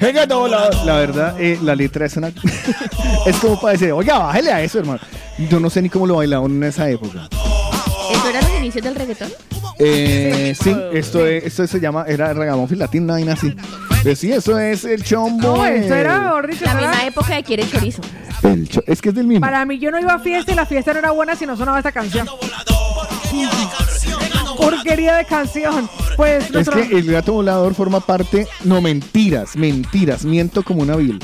El 0.00 0.14
gato 0.14 0.38
volador. 0.38 0.74
La 0.86 0.94
verdad, 0.94 1.38
eh, 1.38 1.58
la 1.62 1.74
letra 1.74 2.06
es 2.06 2.16
una. 2.16 2.28
es 3.26 3.36
como 3.36 3.60
para 3.60 3.72
decir, 3.72 3.92
oiga, 3.92 4.18
bájale 4.18 4.50
a 4.52 4.62
eso, 4.62 4.78
hermano. 4.78 5.00
Yo 5.50 5.60
no 5.60 5.68
sé 5.68 5.82
ni 5.82 5.90
cómo 5.90 6.06
lo 6.06 6.16
bailaban 6.16 6.50
en 6.52 6.64
esa 6.64 6.88
época. 6.88 7.28
¿Eso 8.10 8.28
eran 8.28 8.42
los 8.44 8.58
inicios 8.58 8.82
del 8.84 8.94
reggaetón? 8.94 9.30
Eh, 9.78 10.54
sí, 10.60 10.74
esto, 10.92 11.26
es- 11.26 11.44
esto 11.44 11.66
se 11.66 11.80
llama, 11.80 12.04
era 12.08 12.32
ragamuffin 12.32 12.78
latín, 12.78 13.06
no 13.06 13.14
hay 13.14 13.28
así. 13.28 13.54
Pues 14.02 14.18
sí, 14.18 14.32
eso 14.32 14.58
es 14.58 14.84
el 14.86 15.04
chombo. 15.04 15.56
No, 15.58 15.66
esto 15.66 15.94
eh, 15.94 16.00
era, 16.00 16.18
mejor 16.20 16.46
dicho, 16.50 16.64
La 16.64 16.70
eso 16.72 16.78
era- 16.80 16.88
misma 16.90 17.06
época 17.06 17.34
de 17.34 17.42
Quiere 17.44 17.68
Chorizo. 17.70 18.00
el 18.42 18.68
cho- 18.70 18.82
es 18.86 19.02
que 19.02 19.10
es 19.10 19.14
del 19.14 19.26
mismo. 19.26 19.42
Para 19.42 19.64
mí 19.66 19.78
yo 19.78 19.90
no 19.90 20.00
iba 20.00 20.14
a 20.14 20.18
fiesta 20.18 20.50
y 20.52 20.54
la 20.54 20.64
fiesta 20.64 20.94
no 20.94 20.98
era 20.98 21.10
buena 21.10 21.36
si 21.36 21.44
no 21.44 21.56
sonaba 21.58 21.78
esta 21.78 21.92
canción. 21.92 22.26
Porquería 24.56 25.16
de 25.16 25.24
canción. 25.24 25.88
Pues 26.16 26.44
Es 26.44 26.50
nuestro- 26.52 26.76
que 26.88 26.96
el 26.98 27.10
gato 27.10 27.32
volador 27.32 27.74
forma 27.74 28.00
parte. 28.00 28.46
No, 28.64 28.80
mentiras, 28.80 29.56
mentiras. 29.56 30.24
Miento 30.24 30.62
como 30.62 30.82
una 30.82 30.96
vil. 30.96 31.18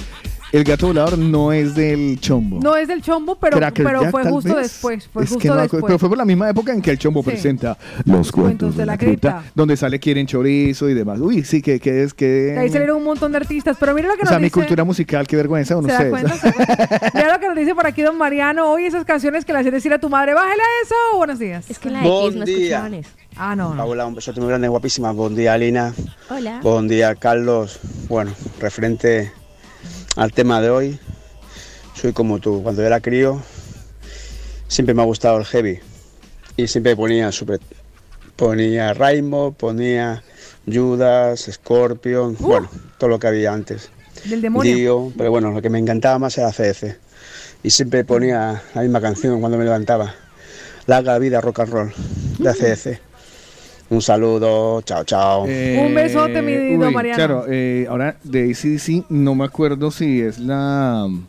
El 0.53 0.63
gato 0.65 0.87
volador 0.87 1.19
no 1.19 1.53
es 1.53 1.75
del 1.75 2.21
chombo. 2.21 2.61
No 2.63 2.77
es 2.77 2.87
del 2.89 3.03
chombo, 3.03 3.35
pero, 3.37 3.57
Cracker 3.59 3.85
pero 3.85 4.03
Jack, 4.03 4.11
fue 4.13 4.25
justo 4.31 4.55
vez. 4.55 4.63
después. 4.63 5.09
Fue 5.13 5.25
Es 5.25 5.29
justo 5.31 5.43
que 5.43 5.49
no 5.49 5.57
después. 5.57 5.83
pero 5.85 5.99
fue 5.99 6.09
por 6.09 6.17
la 6.19 6.25
misma 6.25 6.49
época 6.49 6.73
en 6.73 6.81
que 6.81 6.93
el 6.93 6.99
chombo 6.99 7.23
Sí. 7.23 7.31
presenta 7.31 7.77
los 8.05 8.31
cuentos 8.31 8.77
de 8.77 8.87
la 8.87 8.97
cripta, 8.97 9.43
donde 9.55 9.77
sale 9.77 9.99
quieren 9.99 10.27
chorizo 10.27 10.89
y 10.89 10.95
demás. 10.95 11.19
Uy, 11.21 11.43
sí, 11.45 11.61
que, 11.63 11.81
que 11.81 12.05
es 12.05 12.15
que... 12.15 12.57
Ahí 12.59 12.69
salieron 12.71 12.99
un 12.99 13.05
montón 13.05 13.33
de 13.33 13.39
artistas. 13.39 13.77
Pero 13.81 13.93
mira 13.95 14.09
lo 14.09 14.15
que 14.15 14.21
o 14.21 14.25
nos 14.25 14.29
sea, 14.31 14.39
mi 14.39 14.45
dice. 14.45 14.55
cultura 14.55 14.85
musical, 14.85 15.27
qué 15.27 15.37
vergüenza 15.37 15.75
con 15.75 15.85
¿Se. 15.87 16.05
Mira 17.15 17.33
lo 17.33 17.41
que 17.41 17.49
nos 17.49 17.57
dice 17.57 17.75
por 17.75 17.87
aquí 17.87 18.03
don 18.03 18.17
Mariano. 18.17 18.71
Hoy 18.71 18.85
esas 18.87 19.05
canciones 19.05 19.45
que 19.45 19.53
le 19.53 19.59
hacías 19.59 19.75
decir 19.75 19.93
a 19.93 19.99
tu 19.99 20.09
madre, 20.09 20.33
bájale 20.35 20.63
a 20.63 20.85
eso. 20.85 20.95
Buenos 21.17 21.39
días. 21.39 21.69
Es 21.69 21.79
que 21.79 21.91
la 21.91 22.03
Bon 22.03 22.27
X 22.29 22.37
no 22.39 22.45
día. 22.45 22.57
escuchaban 22.57 22.95
eso. 22.95 23.11
Ah, 23.37 23.57
no. 23.57 23.71
no. 23.75 23.77
Paula, 23.79 24.07
un 24.07 24.15
besote 24.15 24.41
muy 24.41 24.49
grande, 24.49 24.69
guapísima. 24.69 25.11
Buen 25.13 25.35
día, 25.35 25.59
Lina. 25.59 25.93
Hola. 26.31 26.61
Buen 26.63 26.89
día, 26.89 27.15
Carlos. 27.17 27.79
Bueno, 28.09 28.33
referente 28.61 29.33
al 30.17 30.33
tema 30.33 30.61
de 30.61 30.71
hoy, 30.71 30.99
soy 31.95 32.13
como 32.13 32.39
tú. 32.39 32.63
Cuando 32.63 32.83
era 32.83 33.01
crío, 33.01 33.41
siempre 34.67 34.95
me 34.95 35.03
ha 35.03 35.05
gustado 35.05 35.39
el 35.39 35.45
heavy. 35.45 35.79
Y 36.57 36.67
siempre 36.67 36.97
ponía 36.97 37.31
super, 37.33 37.61
ponía 38.35 38.95
Rainbow, 38.95 39.53
ponía 39.53 40.23
Judas, 40.67 41.49
Scorpion, 41.53 42.37
bueno, 42.41 42.69
todo 42.99 43.11
lo 43.11 43.19
que 43.19 43.27
había 43.27 43.53
antes. 43.53 43.91
Del 44.25 44.41
demonio. 44.41 44.75
Dio, 44.75 45.13
pero 45.17 45.31
bueno, 45.31 45.51
lo 45.53 45.61
que 45.61 45.71
me 45.71 45.79
encantaba 45.79 46.19
más 46.19 46.37
era 46.39 46.51
CDC. 46.51 46.99
Y 47.63 47.71
siempre 47.71 48.05
ponía 48.05 48.63
la 48.75 48.83
misma 48.83 49.01
canción 49.01 49.41
cuando 49.41 49.59
me 49.59 49.65
levantaba. 49.65 50.15
Larga 50.87 51.19
vida 51.19 51.41
rock 51.41 51.61
and 51.61 51.73
roll 51.73 51.93
de 52.39 52.53
CDC. 52.55 53.01
Un 53.89 54.03
saludo, 54.03 54.83
chao, 54.83 55.05
chao. 55.05 55.43
Un 55.45 55.95
besote, 55.95 56.43
mi 56.43 56.53
Eh, 56.53 56.77
uy, 56.77 56.93
Mariano. 56.93 57.17
Claro, 57.17 57.45
eh, 57.49 57.87
ahora 57.89 58.17
de 58.25 58.51
ACDC 58.51 59.05
no 59.11 59.35
me 59.37 59.45
acuerdo 59.45 59.91
si 59.93 60.21
es 60.21 60.39
la 60.41 61.05
um, 61.07 61.25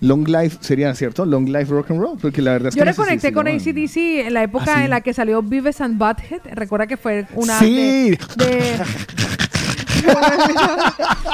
Long 0.00 0.28
Life, 0.28 0.58
sería 0.60 0.94
cierto, 0.94 1.24
Long 1.24 1.48
Life 1.48 1.66
Rock 1.72 1.90
and 1.90 2.00
Roll, 2.00 2.18
porque 2.20 2.42
la 2.42 2.52
verdad 2.52 2.68
es 2.68 2.74
Yo 2.74 2.80
que 2.82 2.84
le 2.84 2.90
no 2.90 2.94
sé 2.94 3.00
si- 3.02 3.06
conecté 3.06 3.28
si 3.28 3.34
con 3.34 3.48
ACDC 3.48 4.26
en 4.26 4.34
la 4.34 4.42
época 4.42 4.64
¿Ah, 4.68 4.76
sí? 4.78 4.84
en 4.84 4.90
la 4.90 5.00
que 5.00 5.14
salió 5.14 5.42
Vives 5.42 5.80
and 5.80 5.98
Butthead. 5.98 6.40
Recuerda 6.52 6.86
que 6.86 6.96
fue 6.98 7.26
una 7.34 7.58
Sí. 7.58 8.10
de, 8.36 8.44
de, 8.46 8.60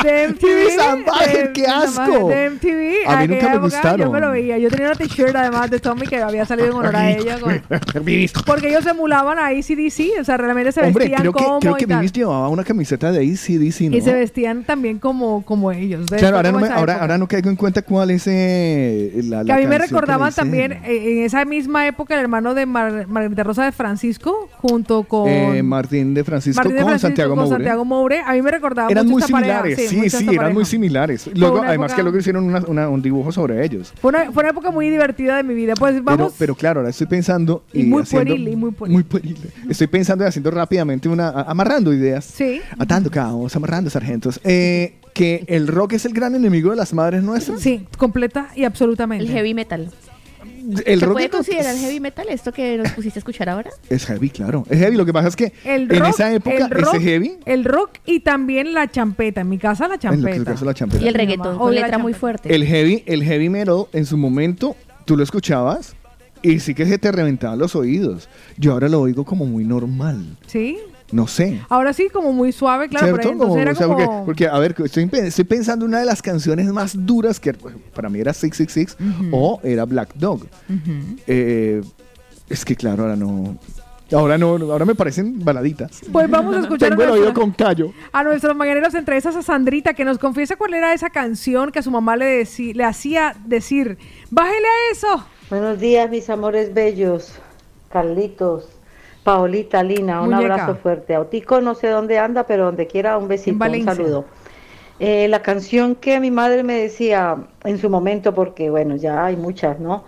de 0.02 0.28
MTV. 0.28 0.46
De- 0.46 1.52
qué 1.52 1.66
asco. 1.66 2.28
De 2.28 2.50
MTV. 2.50 3.08
A 3.08 3.20
mí 3.20 3.28
nunca 3.28 3.48
me 3.50 3.58
gustaron. 3.58 4.00
Yo 4.00 4.10
me 4.12 4.20
lo 4.20 4.30
veía. 4.30 4.58
Yo 4.58 4.70
tenía 4.70 4.86
una 4.86 4.96
t-shirt 4.96 5.34
además 5.34 5.70
de 5.70 5.78
Tommy 5.80 6.06
que 6.06 6.20
había 6.22 6.44
salido 6.46 6.68
en 6.68 6.74
honor 6.74 6.96
a 6.96 7.10
ella. 7.10 7.38
con- 7.40 7.62
porque 8.46 8.68
ellos 8.68 8.86
emulaban 8.86 9.38
a 9.38 9.46
ACDC. 9.48 10.20
O 10.20 10.24
sea, 10.24 10.36
realmente 10.36 10.72
se 10.72 10.80
Hombre, 10.82 11.04
vestían 11.04 11.20
creo 11.20 11.32
que, 11.32 11.44
como 11.44 11.60
creo 11.60 11.74
y 11.74 11.78
que. 11.78 11.86
Vivis 11.86 12.12
llevaba 12.12 12.48
una 12.48 12.64
camiseta 12.64 13.12
de 13.12 13.18
ACDC, 13.20 13.90
¿no? 13.90 13.96
Y 13.96 14.00
se 14.00 14.12
vestían 14.12 14.64
también 14.64 14.98
como, 14.98 15.44
como 15.44 15.70
ellos. 15.72 16.06
Claro, 16.06 16.36
ahora 16.36 16.52
no, 16.52 16.60
me, 16.60 16.68
ahora, 16.68 16.98
ahora 17.00 17.18
no 17.18 17.26
caigo 17.28 17.50
en 17.50 17.56
cuenta 17.56 17.82
cuál 17.82 18.10
es 18.10 18.24
eh, 18.26 19.12
la, 19.24 19.44
Que 19.44 19.52
a 19.52 19.56
mí 19.56 19.66
me 19.66 19.78
recordaban 19.78 20.32
también 20.32 20.72
eh, 20.84 21.18
en 21.18 21.24
esa 21.24 21.44
misma 21.44 21.86
época 21.86 22.14
el 22.14 22.20
hermano 22.20 22.54
de 22.54 22.66
Mar- 22.66 23.06
Margarita 23.08 23.42
Rosa 23.44 23.64
de 23.64 23.72
Francisco 23.72 24.48
junto 24.58 25.04
con 25.04 25.28
Eh, 25.28 25.62
Martín 25.62 26.14
de 26.14 26.24
Francisco 26.24 26.58
Martín 26.60 26.76
de 26.76 26.82
con 26.82 26.88
Francisco 26.90 27.08
Santiago 27.08 27.30
con 27.34 27.44
Moure. 27.44 27.54
Santiago 27.56 27.84
Moure. 27.84 28.20
A 28.24 28.32
mí 28.32 28.42
me 28.42 28.50
recordaba 28.54 28.90
Eran 28.90 29.06
mucho 29.06 29.12
muy 29.14 29.22
esta 29.22 29.32
pareja, 29.32 29.76
similares, 29.76 29.90
sí, 29.90 30.10
sí, 30.10 30.24
eran 30.24 30.36
pareja. 30.36 30.54
muy 30.54 30.64
similares. 30.64 31.30
Luego, 31.34 31.62
además 31.62 31.90
época- 31.92 31.96
que 31.96 32.02
luego 32.02 32.18
hicieron 32.18 32.44
una- 32.44 32.64
una- 32.66 32.88
un 32.88 33.02
dibujo 33.02 33.32
sobre 33.32 33.64
ellos. 33.64 33.92
Fue 34.00 34.08
una, 34.10 34.32
fue 34.32 34.42
una 34.42 34.50
época 34.50 34.70
muy 34.70 34.88
divertida 34.90 35.36
de 35.36 35.42
mi 35.42 35.54
vida. 35.54 35.74
Pues 35.74 36.02
vamos. 36.02 36.34
pero 36.38 36.54
claro, 36.54 36.80
ahora 36.80 36.90
estoy 36.90 37.06
pensando 37.06 37.64
Y 37.72 37.82
muy 37.84 38.02
haciendo- 38.02 38.30
pueril, 38.30 38.48
y 38.48 38.56
muy 38.56 38.70
pueril. 38.72 39.04
pueril. 39.04 39.36
Estoy 39.68 39.86
pensando 39.88 40.24
y 40.24 40.28
haciendo 40.28 40.50
rápidamente 40.50 41.08
una, 41.08 41.28
a- 41.28 41.42
amarrando 41.50 41.92
ideas. 41.92 42.24
Sí. 42.24 42.60
Atando 42.78 43.10
cabos, 43.10 43.54
amarrando 43.56 43.90
sargentos. 43.90 44.40
Eh, 44.44 44.94
que 45.12 45.44
el 45.46 45.68
rock 45.68 45.92
es 45.92 46.04
el 46.06 46.12
gran 46.12 46.34
enemigo 46.34 46.70
de 46.70 46.76
las 46.76 46.92
madres 46.92 47.22
nuestras. 47.22 47.60
Sí, 47.60 47.86
completa 47.98 48.48
y 48.56 48.64
absolutamente. 48.64 49.24
El 49.24 49.30
heavy 49.30 49.54
metal. 49.54 49.90
El 50.86 51.00
¿Se 51.00 51.06
rock 51.06 51.14
puede 51.14 51.30
considerar 51.30 51.76
heavy 51.76 52.00
metal 52.00 52.26
esto 52.30 52.52
que 52.52 52.76
nos 52.76 52.92
pusiste 52.92 53.18
a 53.18 53.20
escuchar 53.20 53.48
ahora? 53.48 53.70
Es 53.90 54.06
heavy, 54.06 54.30
claro. 54.30 54.64
Es 54.70 54.78
heavy. 54.78 54.96
Lo 54.96 55.04
que 55.04 55.12
pasa 55.12 55.28
es 55.28 55.36
que 55.36 55.52
El 55.64 55.90
en 55.92 56.04
esa 56.06 56.32
época 56.32 56.56
el 56.56 56.70
rock, 56.70 56.94
ese 56.94 57.02
heavy. 57.04 57.38
El 57.44 57.64
rock 57.64 57.90
y 58.06 58.20
también 58.20 58.72
la 58.72 58.90
champeta. 58.90 59.42
En 59.42 59.48
mi 59.48 59.58
casa 59.58 59.88
la 59.88 59.94
En 59.94 60.00
champeta. 60.00 60.36
el 60.36 60.44
caso 60.44 60.60
de 60.64 60.70
la 60.70 60.74
champeta. 60.74 61.04
Y 61.04 61.08
el 61.08 61.14
reggaetón, 61.14 61.58
con 61.58 61.74
letra 61.74 61.98
muy 61.98 62.14
fuerte. 62.14 62.54
El 62.54 62.64
heavy, 62.64 63.02
el 63.06 63.22
heavy 63.24 63.48
metal 63.48 63.86
en 63.92 64.06
su 64.06 64.16
momento, 64.16 64.76
tú 65.04 65.16
lo 65.16 65.22
escuchabas 65.22 65.94
y 66.42 66.60
sí 66.60 66.74
que 66.74 66.86
se 66.86 66.98
te 66.98 67.10
reventaban 67.12 67.58
los 67.58 67.74
oídos. 67.74 68.28
Yo 68.56 68.72
ahora 68.72 68.88
lo 68.88 69.00
oigo 69.00 69.24
como 69.24 69.46
muy 69.46 69.64
normal. 69.64 70.36
Sí. 70.46 70.78
No 71.12 71.26
sé. 71.26 71.60
Ahora 71.68 71.92
sí, 71.92 72.08
como 72.12 72.32
muy 72.32 72.50
suave, 72.50 72.88
claro. 72.88 73.06
Pero 73.06 73.16
¿Cierto? 73.16 73.32
entonces 73.32 73.48
Como- 73.50 73.60
era 73.62 73.72
o 73.72 73.74
sea, 73.74 73.86
como... 73.86 73.98
porque, 74.24 74.24
porque, 74.24 74.48
a 74.48 74.58
ver, 74.58 74.74
estoy, 74.84 75.08
estoy 75.12 75.44
pensando 75.44 75.84
en 75.84 75.90
una 75.90 76.00
de 76.00 76.06
las 76.06 76.22
canciones 76.22 76.66
más 76.72 76.94
duras 77.06 77.38
que 77.38 77.52
para 77.54 78.08
mí 78.08 78.18
era 78.20 78.32
666 78.32 79.30
o 79.30 79.60
era 79.62 79.84
Black 79.84 80.14
Dog. 80.14 80.46
Eh, 81.26 81.82
es 82.48 82.64
que 82.64 82.74
claro, 82.76 83.02
ahora 83.04 83.16
no. 83.16 83.56
Ahora 84.12 84.36
no, 84.38 84.48
ahora 84.70 84.84
me 84.84 84.94
parecen 84.94 85.42
baladitas. 85.44 86.02
Pues 86.12 86.28
vamos 86.30 86.54
a 86.56 86.60
escuchar 86.60 86.90
Tengo 86.90 87.02
el 87.02 87.08
a 87.08 87.12
oído 87.12 87.24
nuestra- 87.24 87.42
con 87.42 87.50
callo. 87.52 87.92
a 88.12 88.22
nuestros 88.22 88.54
mañaneros, 88.54 88.94
entre 88.94 89.16
esas 89.16 89.34
a 89.34 89.42
Sandrita, 89.42 89.94
que 89.94 90.04
nos 90.04 90.18
confiesa 90.18 90.56
cuál 90.56 90.74
era 90.74 90.92
esa 90.92 91.10
canción 91.10 91.72
que 91.72 91.78
a 91.78 91.82
su 91.82 91.90
mamá 91.90 92.14
le, 92.16 92.42
deci- 92.42 92.74
le 92.74 92.84
hacía 92.84 93.34
decir, 93.46 93.96
bájele 94.30 94.66
a 94.68 94.92
eso. 94.92 95.26
Buenos 95.50 95.80
días, 95.80 96.08
mis 96.10 96.28
amores 96.30 96.72
bellos. 96.74 97.32
Carlitos, 97.90 98.68
Paolita, 99.24 99.82
Lina, 99.82 100.20
un 100.22 100.30
Muñeca. 100.30 100.54
abrazo 100.54 100.76
fuerte. 100.76 101.14
Autico 101.14 101.60
no 101.60 101.74
sé 101.74 101.88
dónde 101.88 102.18
anda, 102.18 102.44
pero 102.46 102.66
donde 102.66 102.86
quiera 102.86 103.16
un 103.18 103.26
besito, 103.26 103.64
un 103.64 103.84
saludo. 103.84 104.24
Eh, 105.00 105.26
la 105.28 105.42
canción 105.42 105.96
que 105.96 106.20
mi 106.20 106.30
madre 106.30 106.62
me 106.62 106.74
decía 106.74 107.36
en 107.64 107.78
su 107.78 107.90
momento, 107.90 108.32
porque 108.34 108.70
bueno, 108.70 108.94
ya 108.96 109.24
hay 109.24 109.36
muchas, 109.36 109.80
¿no? 109.80 110.04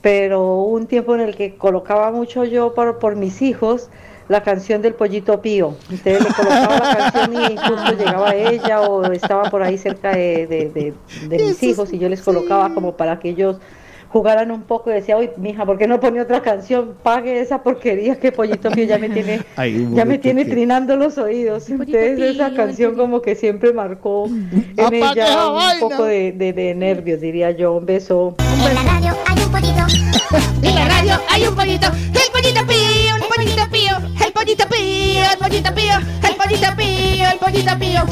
Pero 0.00 0.40
hubo 0.42 0.66
un 0.74 0.86
tiempo 0.86 1.14
en 1.14 1.22
el 1.22 1.34
que 1.34 1.56
colocaba 1.56 2.12
mucho 2.12 2.44
yo 2.44 2.72
por, 2.74 2.98
por 3.00 3.16
mis 3.16 3.42
hijos 3.42 3.88
la 4.28 4.42
canción 4.42 4.80
del 4.82 4.94
pollito 4.94 5.40
pío. 5.40 5.74
Entonces 5.90 6.22
le 6.22 6.34
colocaba 6.34 6.78
la 6.78 6.96
canción 7.10 7.34
y 7.50 7.56
justo 7.56 7.92
llegaba 7.96 8.34
ella 8.34 8.82
o 8.82 9.10
estaba 9.10 9.44
por 9.50 9.62
ahí 9.62 9.76
cerca 9.78 10.10
de, 10.10 10.46
de- 10.46 10.68
de- 10.68 10.94
de 11.28 11.44
mis 11.46 11.62
hijos 11.62 11.92
y 11.92 11.98
yo 11.98 12.08
les 12.10 12.22
colocaba 12.22 12.72
como 12.74 12.92
para 12.96 13.18
que 13.18 13.30
ellos 13.30 13.56
jugaran 14.10 14.50
un 14.50 14.62
poco 14.62 14.90
y 14.90 14.94
decía, 14.94 15.16
uy, 15.16 15.30
mija, 15.36 15.66
¿por 15.66 15.76
qué 15.78 15.86
no 15.86 16.00
pone 16.00 16.20
otra 16.20 16.40
canción? 16.42 16.94
Pague 17.02 17.40
esa 17.40 17.62
porquería 17.62 18.16
que 18.18 18.32
Pollito 18.32 18.70
Pío 18.70 18.84
ya 18.84 18.98
me 18.98 19.08
tiene, 19.10 19.40
un 19.58 19.94
ya 19.94 20.04
me 20.04 20.18
tiene 20.18 20.44
que- 20.44 20.50
trinando 20.52 20.96
los 20.96 21.18
oídos. 21.18 21.68
Entonces 21.68 22.18
esa 22.18 22.52
canción 22.54 22.94
como 22.94 23.20
que 23.22 23.34
siempre 23.34 23.72
marcó 23.72 24.26
en 24.76 24.94
ella 24.94 25.48
un 25.48 25.54
vaina. 25.56 25.80
poco 25.80 26.04
de, 26.04 26.32
de- 26.32 26.52
de 26.52 26.74
nervios, 26.74 27.20
diría 27.20 27.50
yo. 27.50 27.74
Un 27.74 27.86
beso. 27.86 28.34
En 28.66 28.74
la 28.74 28.82
radio 28.82 29.16
hay 29.26 29.42
un 29.44 29.50
pollito. 29.50 29.86
En 30.62 30.74
la 30.74 30.84
radio 30.88 31.12
hay 31.30 31.46
un 31.46 31.54
pollito. 31.54 31.86
El 31.88 32.32
pollito 32.32 32.66
pío, 32.66 33.16
el 33.16 33.22
pollito 33.34 33.70
pío, 33.70 33.96
el 34.26 34.32
pollito 34.32 34.68
pío, 34.68 35.22
el 35.30 35.38
pollito 35.38 35.74
pío, 35.74 35.94
el 36.28 36.34
pollito 36.36 36.76
pío, 36.76 37.30
el 37.32 37.38
pollito 37.38 37.78
pío. 37.78 38.02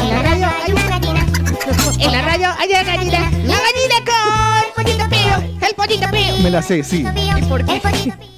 En 0.00 0.08
la 0.10 0.22
radio 0.22 0.48
hay 0.64 0.72
una 0.72 0.88
gallina. 0.88 1.26
En 2.00 2.12
la 2.12 2.22
radio 2.22 2.48
hay 2.58 2.68
una 2.70 2.82
gallina. 2.84 3.30
La 3.44 3.56
gallina 3.56 3.96
con 4.06 4.43
pollito 4.84 5.08
pío, 5.08 5.66
el 5.68 5.74
pollito 5.74 6.10
pío. 6.10 6.36
Me 6.42 6.50
la 6.50 6.62
sé, 6.62 6.82
sí. 6.82 7.04
¿Y 7.36 7.42
por 7.46 7.64
qué? 7.64 7.80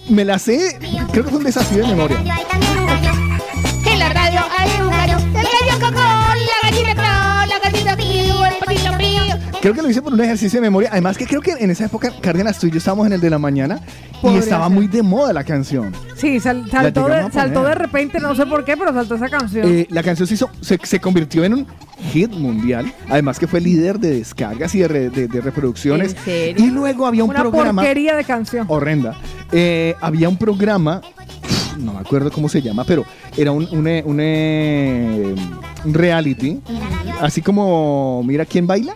Me 0.09 0.25
la 0.25 0.39
sé. 0.39 0.79
Creo 1.13 1.25
que 1.25 1.31
fue 1.31 1.39
un 1.39 1.45
desafío 1.45 1.83
de 1.83 1.89
memoria. 1.89 2.19
En 3.87 3.99
la 3.99 4.09
radio 4.09 4.41
hay 4.57 4.71
un 4.81 4.91
gallo. 4.91 5.19
El 5.19 5.33
gallo 5.33 5.81
cocó, 5.81 6.01
la 6.01 6.71
gallina 6.71 6.95
Creo 9.67 9.75
que 9.75 9.83
lo 9.83 9.91
hice 9.91 10.01
por 10.01 10.13
un 10.13 10.21
ejercicio 10.21 10.61
de 10.61 10.67
memoria. 10.69 10.91
Además 10.93 11.19
que 11.19 11.27
creo 11.27 11.41
que 11.41 11.51
en 11.59 11.73
esa 11.73 11.87
época, 11.87 12.13
Cárdenas, 12.21 12.57
tú 12.61 12.69
y 12.69 12.71
yo 12.71 12.79
estábamos 12.79 13.05
en 13.09 13.15
el 13.15 13.21
de 13.21 13.29
la 13.31 13.39
mañana 13.41 13.81
y 14.23 14.37
estaba 14.37 14.67
ser. 14.69 14.75
muy 14.77 14.87
de 14.87 15.03
moda 15.03 15.33
la 15.33 15.43
canción. 15.43 15.93
Sí, 16.15 16.39
sal- 16.39 16.71
saltó, 16.71 17.09
de, 17.09 17.33
saltó 17.33 17.65
de 17.65 17.75
repente, 17.75 18.21
no 18.21 18.37
sé 18.37 18.47
por 18.47 18.65
qué, 18.65 18.77
pero 18.77 18.93
saltó 18.95 19.17
esa 19.17 19.29
canción. 19.29 19.67
Eh, 19.69 19.89
la 19.91 20.05
canción 20.05 20.29
se, 20.29 20.35
hizo, 20.35 20.49
se, 20.61 20.79
se 20.85 21.01
convirtió 21.01 21.43
en 21.43 21.55
un 21.55 21.67
hit 22.13 22.31
mundial. 22.31 22.93
Además 23.09 23.41
que 23.41 23.49
fue 23.49 23.61
líder 23.61 23.99
de 23.99 24.11
descargas 24.19 24.73
y 24.77 24.79
de, 24.79 24.87
re- 24.87 25.11
de- 25.11 25.27
de 25.27 25.41
reproducciones. 25.41 26.13
¿En 26.15 26.19
serio? 26.25 26.65
Y 26.65 26.71
luego 26.71 27.05
había 27.05 27.25
un 27.25 27.31
Una 27.31 27.41
programa... 27.41 27.83
porquería 27.83 28.15
de 28.15 28.23
canción. 28.23 28.67
horrenda. 28.71 29.17
Eh, 29.51 29.97
había 30.01 30.29
un 30.29 30.37
programa, 30.37 31.01
no 31.81 31.93
me 31.95 31.99
acuerdo 31.99 32.31
cómo 32.31 32.49
se 32.49 32.63
llama, 32.63 32.85
pero 32.85 33.05
era 33.37 33.51
un, 33.51 33.67
un, 33.73 33.87
eh, 33.89 34.05
un, 34.07 34.21
un 35.85 35.93
reality, 35.95 36.61
así 37.21 37.43
como 37.43 38.23
Mira 38.25 38.45
quién 38.45 38.67
baila. 38.69 38.95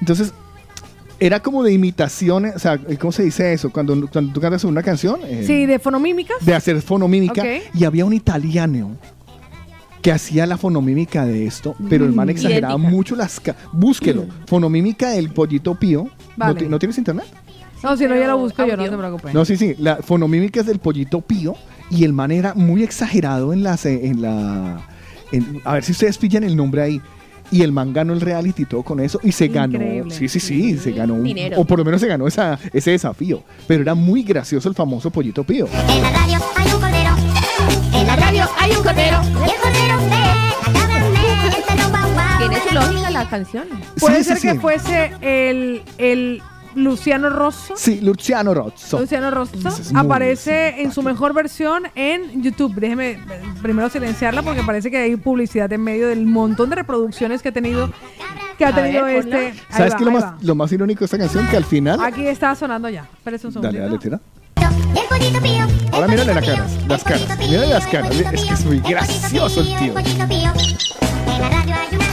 Entonces, 0.00 0.32
era 1.18 1.40
como 1.40 1.62
de 1.62 1.72
imitaciones, 1.72 2.56
o 2.56 2.58
sea, 2.58 2.78
¿cómo 2.98 3.12
se 3.12 3.22
dice 3.24 3.52
eso? 3.52 3.70
Cuando, 3.70 4.08
cuando 4.10 4.32
tú 4.32 4.40
cantas 4.40 4.64
una 4.64 4.82
canción, 4.82 5.20
eh, 5.24 5.44
Sí, 5.46 5.66
de 5.66 5.78
fonomímicas. 5.78 6.38
de 6.44 6.54
hacer 6.54 6.80
fonomímica, 6.80 7.42
Ok. 7.42 7.48
y 7.74 7.84
había 7.84 8.04
un 8.06 8.14
italiano 8.14 8.96
que 10.00 10.12
hacía 10.12 10.46
la 10.46 10.56
fonomímica 10.56 11.26
de 11.26 11.44
esto, 11.46 11.76
pero 11.90 12.06
el 12.06 12.12
man 12.12 12.28
Mm, 12.28 12.30
exageraba 12.30 12.74
idéntica. 12.74 12.90
mucho 12.96 13.16
las... 13.16 13.38
ca- 13.38 13.54
Búsquelo, 13.72 14.24
fonomímica 14.46 15.10
del 15.10 15.28
pollito 15.30 15.74
pío. 15.74 16.04
¿No, 16.04 16.10
Vale. 16.46 16.54
ti- 16.60 16.66
¿No 16.66 16.78
tienes 16.78 16.96
internet? 16.96 17.26
No, 17.82 17.94
si 17.98 18.06
no, 18.06 18.16
ya 18.16 18.26
lo 18.26 18.38
busco 18.38 18.64
yo, 18.66 18.76
no 18.78 18.84
te 18.88 18.96
preocupes. 18.96 19.34
No, 19.34 19.44
sí, 19.44 19.56
sí. 19.58 19.74
La 19.78 19.96
fonomímica 19.96 20.60
es 20.60 20.66
del 20.66 20.78
pollito 20.78 21.20
pío 21.20 21.54
y 21.90 22.04
el 22.04 22.14
man 22.14 22.30
era 22.30 22.54
muy 22.54 22.82
exagerado 22.82 23.52
en 23.52 23.62
las, 23.62 23.84
eh, 23.84 24.06
en 24.06 24.22
la, 24.22 24.86
en- 25.32 25.60
a 25.64 25.74
ver 25.74 25.84
si 25.84 25.92
ustedes 25.92 26.16
pillan 26.16 26.44
el 26.44 26.56
nombre 26.56 26.80
ahí. 26.80 27.02
Y 27.52 27.62
el 27.62 27.72
man 27.72 27.92
ganó 27.92 28.12
el 28.12 28.20
reality 28.20 28.62
y 28.62 28.64
todo 28.66 28.82
con 28.82 29.00
eso 29.00 29.18
y 29.22 29.32
se 29.32 29.48
ganó. 29.48 29.74
Increíble. 29.74 30.14
Sí, 30.14 30.28
sí, 30.28 30.38
sí, 30.40 30.78
se 30.78 30.92
ganó. 30.92 31.14
un- 31.14 31.24
Dinero. 31.24 31.58
o 31.60 31.64
por 31.64 31.78
lo 31.78 31.84
menos 31.84 32.00
se 32.00 32.06
ganó 32.06 32.26
esa, 32.28 32.58
ese 32.72 32.92
desafío. 32.92 33.42
Pero 33.66 33.82
era 33.82 33.94
muy 33.94 34.22
gracioso 34.22 34.68
el 34.68 34.74
famoso 34.74 35.10
pollito 35.10 35.42
pío. 35.44 35.66
En 35.88 36.02
la 36.02 36.10
radio 36.10 36.38
hay 36.56 36.70
un 36.72 36.80
cordero. 36.80 37.16
En 37.94 38.06
la 38.06 38.16
radio 38.16 38.48
hay 38.58 38.70
un 38.70 38.82
cordero. 38.82 39.20
Y 39.22 39.50
el 39.50 39.60
cordero 39.60 39.98
ve, 39.98 40.72
la 40.72 40.72
cabra 40.80 41.10
me, 41.10 41.56
el 41.56 41.62
perro 41.64 41.88
guau 41.90 42.12
guau. 42.12 42.38
Tiene 42.38 42.56
su 42.68 42.74
lógica 42.74 43.10
la 43.10 43.28
canción. 43.28 43.64
Puede 43.98 44.16
Sí, 44.18 44.22
sí, 44.22 44.28
ser 44.28 44.38
que 44.40 44.52
sí. 44.52 44.58
fuese 44.58 45.12
el, 45.20 45.82
el 45.98 46.42
Luciano 46.74 47.30
Rosso. 47.30 47.74
Sí, 47.76 48.00
Luciano 48.00 48.54
Rozzo. 48.54 49.00
Luciano 49.00 49.30
Rosso 49.30 49.56
muy 49.56 50.00
aparece 50.00 50.80
en 50.82 50.92
su 50.92 51.02
mejor 51.02 51.34
versión 51.34 51.84
en 51.94 52.42
YouTube. 52.42 52.74
Déjeme 52.74 53.10
eh, 53.12 53.18
primero 53.62 53.88
silenciarla 53.88 54.42
porque 54.42 54.62
parece 54.62 54.90
que 54.90 54.98
hay 54.98 55.16
publicidad 55.16 55.72
en 55.72 55.82
medio 55.82 56.08
del 56.08 56.26
montón 56.26 56.70
de 56.70 56.76
reproducciones 56.76 57.42
que 57.42 57.48
ha 57.48 57.52
tenido 57.52 57.90
que 58.58 58.64
ha 58.64 58.72
ver, 58.72 58.84
tenido 58.84 59.06
este. 59.06 59.36
Ahí 59.36 59.54
¿Sabes 59.70 59.92
va, 59.94 59.96
qué 59.96 60.02
es 60.04 60.06
lo 60.06 60.12
más, 60.12 60.42
lo 60.44 60.54
más 60.54 60.72
irónico 60.72 61.00
de 61.00 61.04
esta 61.06 61.18
canción? 61.18 61.48
Que 61.48 61.56
al 61.56 61.64
final. 61.64 62.00
Aquí 62.02 62.26
está 62.26 62.54
sonando 62.54 62.88
ya. 62.88 63.08
Espérese 63.16 63.46
un 63.48 63.54
Dale, 63.54 63.78
segundito. 63.78 64.08
dale, 64.08 64.20
tira. 64.20 64.20
Ahora 65.92 66.08
mírale 66.08 66.34
las 66.34 66.44
caras, 66.46 66.70
las 66.88 67.04
caras. 67.04 67.38
Mírale 67.38 67.66
las 67.68 67.86
caras. 67.86 68.14
Es 68.14 68.30
que 68.42 68.54
es 68.54 68.64
muy 68.64 68.80
gracioso 68.80 69.60
el 69.60 69.66
tío. 69.76 69.94
En 69.98 71.40
la 71.40 71.48
radio 71.50 71.74
hay 71.74 71.96
una. 71.96 72.09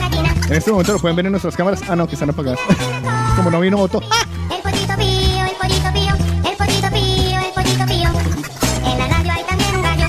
En 0.48 0.54
este 0.54 0.72
momento 0.72 0.94
lo 0.94 1.00
pueden 1.00 1.16
ver 1.16 1.26
en 1.26 1.32
nuestras 1.32 1.56
cámaras. 1.56 1.82
Ah, 1.90 1.96
no, 1.96 2.08
que 2.08 2.14
están 2.16 2.30
apagadas. 2.30 2.60
Como 3.36 3.52
no 3.52 3.60
vino 3.60 3.78
voto. 3.78 4.00
El 4.02 4.62
pollito 4.62 4.96
pío, 4.96 5.46
el 5.46 5.56
pollito 5.60 5.92
pío, 5.94 6.14
el 6.50 6.56
pollito 6.56 6.88
pío, 6.90 7.40
el 7.40 7.54
pollito 7.54 7.86
pío. 7.86 8.10
En 8.90 8.98
la 8.98 9.08
radio 9.10 9.32
hay 9.34 9.44
también 9.44 9.76
un 9.76 9.84
gallo. 9.84 10.06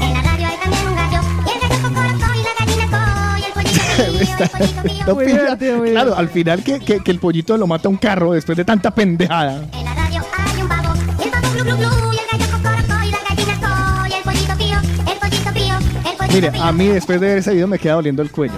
En 0.00 0.12
la 0.12 0.22
radio 0.22 0.46
hay 0.46 0.56
también 0.62 0.86
un 0.88 0.94
gallo. 0.94 1.20
Y 1.46 1.50
el 1.50 1.60
gallo 1.60 1.82
cocorocó 1.82 2.34
y 2.34 2.42
la 2.44 2.54
gallina 2.60 2.86
co. 2.92 3.38
Y 3.38 3.44
el 3.44 3.52
pollito 3.52 3.82
pío, 3.96 4.04
el 4.06 4.12
pollito 4.52 4.82
pío. 4.82 5.06
No 5.06 5.14
Muy 5.14 5.78
muy 5.80 5.90
Claro, 5.90 6.16
al 6.16 6.28
final 6.28 6.62
que, 6.62 6.78
que, 6.78 7.00
que 7.02 7.10
el 7.10 7.18
pollito 7.18 7.56
lo 7.56 7.66
mata 7.66 7.88
un 7.88 7.96
carro 7.96 8.32
después 8.32 8.56
de 8.56 8.64
tanta 8.64 8.92
pendejada. 8.92 9.64
En 9.72 9.84
la 9.84 9.94
radio 9.94 10.22
hay 10.38 10.62
un 10.62 10.68
pavo. 10.68 10.94
Y 11.18 11.22
el 11.24 11.30
pavo 11.30 11.48
glu 11.52 11.64
glu 11.64 11.76
glu. 11.76 12.12
Y 12.12 12.18
el 12.18 12.26
gallo 12.30 12.52
cocorocó 12.52 13.04
y 13.04 13.10
la 13.10 13.18
gallina 13.28 13.60
co. 13.60 14.06
Y 14.06 14.12
el 14.12 14.22
pollito 14.22 14.56
pío, 14.56 14.78
el 15.12 15.18
pollito 15.18 15.52
pío, 15.52 15.74
el 15.76 16.16
pollito 16.16 16.34
Mire, 16.34 16.52
pío. 16.52 16.62
a 16.62 16.72
mí 16.72 16.86
después 16.86 17.20
de 17.20 17.26
ver 17.26 17.38
ese 17.38 17.52
video 17.52 17.66
me 17.66 17.80
queda 17.80 17.94
doliendo 17.94 18.22
el 18.22 18.30
cuello. 18.30 18.54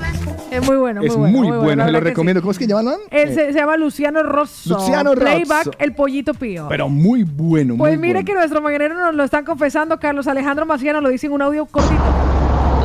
Es 0.50 0.66
muy 0.66 0.76
bueno, 0.76 1.00
muy 1.00 1.08
es 1.08 1.16
bueno. 1.16 1.38
muy 1.38 1.56
bueno, 1.58 1.84
se 1.84 1.92
lo 1.92 2.00
recomiendo. 2.00 2.40
¿Cómo 2.40 2.52
es 2.52 2.58
que 2.58 2.66
llaman? 2.66 2.96
Él 3.10 3.28
Eh, 3.28 3.34
se, 3.34 3.52
se 3.52 3.58
llama 3.58 3.76
Luciano 3.76 4.22
Rosso. 4.22 4.74
Luciano 4.74 5.14
Rosso. 5.14 5.20
Playback, 5.24 5.76
el 5.78 5.94
pollito 5.94 6.32
pío. 6.34 6.66
Pero 6.68 6.88
muy 6.88 7.22
bueno, 7.24 7.74
muy 7.74 7.78
Pues 7.78 7.98
mire 7.98 8.14
bueno. 8.14 8.26
que 8.26 8.34
nuestro 8.34 8.60
mañanero 8.62 8.94
nos 8.94 9.14
lo 9.14 9.24
están 9.24 9.44
confesando. 9.44 9.98
Carlos 10.00 10.26
Alejandro 10.26 10.64
Macías 10.66 10.94
nos 10.94 11.02
lo 11.02 11.10
dice 11.10 11.26
en 11.26 11.32
un 11.32 11.42
audio 11.42 11.66
cortito. 11.66 12.02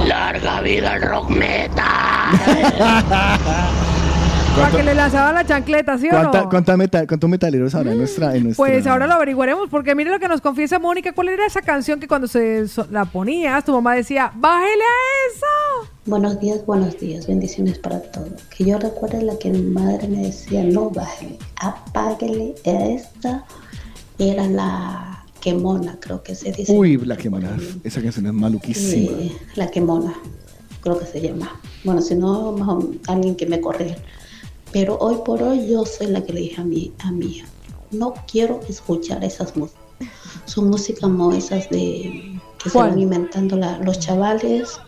Larga 0.08 0.62
vida 0.62 0.96
el 0.98 1.02
rock 1.04 1.30
metal. 1.30 1.84
Para 4.56 4.70
¿Cuánto- 4.70 4.78
que 4.78 4.84
le 4.84 4.94
lanzaban 4.94 5.34
la 5.34 5.46
chancleta, 5.46 5.98
¿sí 5.98 6.08
o 6.08 6.12
¿Cuánta- 6.12 6.44
no? 6.44 6.50
¿Cuántos 7.08 7.30
metaleros 7.30 7.74
habrá 7.74 7.92
en 7.94 7.98
nuestra, 7.98 8.36
en 8.36 8.44
nuestra- 8.44 8.64
Pues 8.64 8.86
ahora 8.86 9.08
lo 9.08 9.14
averiguaremos, 9.14 9.68
porque 9.70 9.96
mire 9.96 10.12
lo 10.12 10.20
que 10.20 10.28
nos 10.28 10.42
confiesa 10.42 10.78
Mónica. 10.78 11.12
¿Cuál 11.14 11.30
era 11.30 11.46
esa 11.46 11.62
canción 11.64 12.00
que 12.00 12.08
cuando 12.08 12.28
se 12.28 12.64
la 12.92 13.06
ponías, 13.06 13.66
tu 13.66 13.72
mamá 13.72 13.96
decía, 13.96 14.32
bájele 14.36 14.84
a 14.84 15.32
eso? 15.34 15.90
Buenos 16.06 16.40
días, 16.40 16.64
buenos 16.68 17.00
días, 17.00 17.26
bendiciones 17.26 17.80
para 17.80 18.00
todos. 18.00 18.44
Que 18.56 18.66
yo 18.66 18.78
recuerde 18.78 19.24
la 19.24 19.38
que 19.40 19.50
mi 19.50 19.62
madre 19.64 20.08
me 20.08 20.18
decía, 20.22 20.64
no 20.64 20.92
bájele, 20.92 21.40
apáguele 21.56 22.54
a 22.66 22.86
esta. 22.86 23.46
Era 24.20 24.46
la 24.46 25.26
quemona, 25.42 25.98
creo 26.00 26.22
que 26.22 26.36
se 26.36 26.52
dice. 26.52 26.72
Uy, 26.78 26.98
la 26.98 27.18
que 27.18 27.30
mala. 27.32 27.50
Esa 27.84 28.02
canción 28.04 28.28
es 28.28 28.34
maluquísima. 28.34 29.18
Eh, 29.20 29.32
la 29.56 29.72
quemona, 29.72 30.14
creo 30.82 31.00
que 31.00 31.06
se 31.08 31.20
llama. 31.22 31.60
Bueno, 31.84 32.02
si 32.02 32.14
no, 32.16 32.52
mejor 32.52 32.86
alguien 33.08 33.36
que 33.36 33.48
me 33.48 33.60
corrija. 33.60 33.96
Pero 34.74 34.98
hoy 35.00 35.18
por 35.24 35.42
hoy 35.44 35.68
yo 35.68 35.86
soy 35.86 36.08
la 36.08 36.22
que 36.24 36.34
le 36.34 36.42
dije 36.42 36.60
a 36.62 36.64
mi, 36.66 36.92
a 37.00 37.12
mi 37.12 37.26
hija, 37.28 37.48
no 37.92 38.14
quiero 38.30 38.60
escuchar 38.68 39.24
esas 39.24 39.56
músicas. 39.56 39.82
Son 40.46 40.70
músicas 40.70 41.02
como 41.02 41.32
esas 41.32 41.70
de 41.70 42.40
que 42.58 42.70
se 42.70 42.72
¿Cuál? 42.72 42.90
van 42.92 43.00
inventando 43.00 43.56
la- 43.56 43.78
los 43.80 44.00
chavales, 44.00 44.80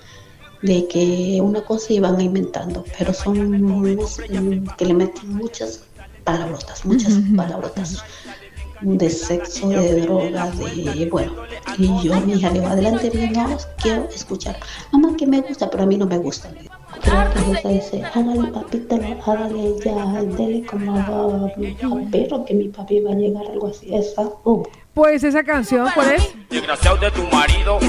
de 0.62 0.88
que 0.88 1.40
una 1.44 1.62
cosa 1.62 1.94
iban 1.94 2.20
inventando, 2.20 2.84
pero 2.98 3.14
son 3.14 3.62
músicas 3.62 4.42
que 4.78 4.86
le 4.86 4.94
meten 4.96 5.34
muchas 5.36 5.82
palabrotas, 6.24 6.84
muchas 6.86 7.14
palabrotas 7.36 8.04
de 8.82 9.10
sexo, 9.10 9.70
de 9.70 10.02
droga, 10.02 10.52
de 10.52 11.08
bueno. 11.12 11.34
Y 11.78 11.88
yo 12.04 12.20
mi 12.22 12.34
hija 12.34 12.50
le 12.50 12.60
digo, 12.60 12.68
adelante, 12.68 13.10
digo, 13.10 13.48
no 13.48 13.58
quiero 13.82 14.08
escuchar. 14.10 14.58
Mamá, 14.92 15.16
que 15.18 15.26
me 15.26 15.42
gusta, 15.42 15.70
pero 15.70 15.84
a 15.84 15.86
mí 15.86 15.98
no 15.98 16.06
me 16.06 16.18
gusta. 16.18 16.50
Creo 17.02 17.34
que 17.34 17.60
ella 17.60 17.70
dice, 17.70 18.04
hágale 18.14 18.48
papita, 18.52 18.96
hágale 18.96 19.76
ya, 19.84 20.24
dele 20.38 20.66
como 20.66 20.98
a 20.98 21.88
un 21.88 22.10
perro 22.10 22.46
que 22.46 22.54
mi 22.54 22.70
papi 22.70 23.02
va 23.02 23.12
a 23.12 23.16
llegar, 23.16 23.46
algo 23.48 23.68
así. 23.68 23.94
Esa, 23.94 24.24
uh. 24.44 24.64
Pues 24.94 25.24
esa 25.24 25.44
canción, 25.44 25.90
¿cuál 25.94 26.14
es? 26.14 26.34
Desgraciado 26.50 26.98
de 26.98 27.12
tu 27.12 27.24
marido 27.24 27.80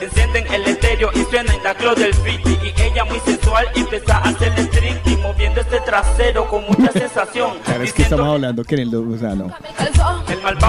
Encienden 0.00 0.46
el 0.52 0.62
estéreo 0.64 1.10
y 1.14 1.18
suena 1.30 1.52
en 1.54 1.62
la 1.62 1.74
club 1.74 1.96
del 1.96 2.14
friki 2.14 2.58
Y 2.76 2.82
ella 2.82 3.04
muy 3.04 3.18
sensual 3.20 3.66
empieza 3.74 4.18
a 4.18 4.28
hacer 4.28 4.52
el 4.56 4.68
tricky 4.70 5.16
Moviendo 5.16 5.60
este 5.60 5.80
trasero 5.80 6.48
con 6.48 6.64
mucha 6.66 6.92
sensación 6.92 7.50
Claro, 7.64 7.82
es 7.84 7.92
que 7.92 8.02
estamos 8.02 8.26
hablando 8.28 8.64
que 8.64 8.74
en 8.76 8.80
el, 8.82 8.94
o 8.94 9.18
sea, 9.18 9.34
no. 9.34 9.52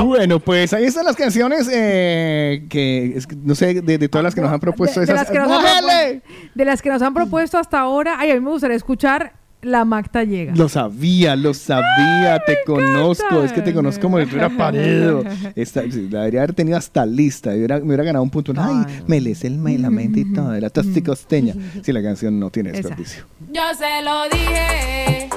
Bueno, 0.04 0.40
pues 0.40 0.74
ahí 0.74 0.86
están 0.86 1.06
las 1.06 1.16
canciones 1.16 1.70
eh, 1.72 2.66
que, 2.70 3.14
es 3.18 3.28
que 3.28 3.36
no 3.36 3.56
sé, 3.56 3.82
de, 3.82 3.98
de 3.98 4.10
todas 4.10 4.24
las 4.24 4.36
que 4.36 4.42
nos 4.42 4.52
han 4.52 4.60
propuesto 4.60 5.00
de, 5.00 5.06
de 5.06 5.14
esas. 5.14 5.28
las 5.28 5.32
que 5.32 5.40
nos 5.40 5.52
han 5.52 5.64
¡Bájale! 5.64 6.16
propu- 6.24 6.52
de 6.56 6.66
las 6.66 6.82
que 6.82 6.90
nos 6.90 7.02
han 7.02 7.14
propuesto 7.14 7.58
hasta 7.58 7.80
ahora. 7.80 8.16
Ay, 8.20 8.32
a 8.32 8.34
mí 8.36 8.40
me 8.40 8.50
gustaría 8.52 8.76
escuchar 8.78 9.34
La 9.62 9.84
Magta 9.84 10.24
Llega. 10.24 10.54
Lo 10.56 10.70
sabía, 10.70 11.36
lo 11.36 11.54
sabía, 11.54 12.40
te 12.46 12.60
conozco, 12.66 13.44
es 13.44 13.52
que 13.52 13.62
te 13.62 13.74
conozco 13.74 14.02
como 14.02 14.18
el 14.20 14.30
era 14.34 14.50
Paredo. 14.58 15.24
Esta, 15.56 15.82
la 15.84 16.20
debería 16.20 16.42
haber 16.42 16.54
tenido 16.54 16.78
hasta 16.78 17.06
lista, 17.06 17.50
me 17.50 17.58
hubiera, 17.58 17.80
me 17.80 17.86
hubiera 17.86 18.04
ganado 18.04 18.24
un 18.24 18.30
punto. 18.30 18.54
Ay, 18.56 19.04
me 19.08 19.20
lees 19.20 19.44
el 19.44 19.58
mail, 19.58 19.82
la 19.82 19.90
mente 19.90 20.22
y 20.22 20.34
todo, 20.34 20.52
de 20.52 20.62
la 20.62 20.70
tosticosteña. 20.70 21.56
Si 21.84 21.92
la 21.92 22.02
canción 22.02 22.40
no 22.40 22.50
tiene 22.50 22.72
desperdicio. 22.72 23.26
Yo 23.52 23.64
se 23.78 24.02
lo 24.04 24.24
dije 24.30 25.30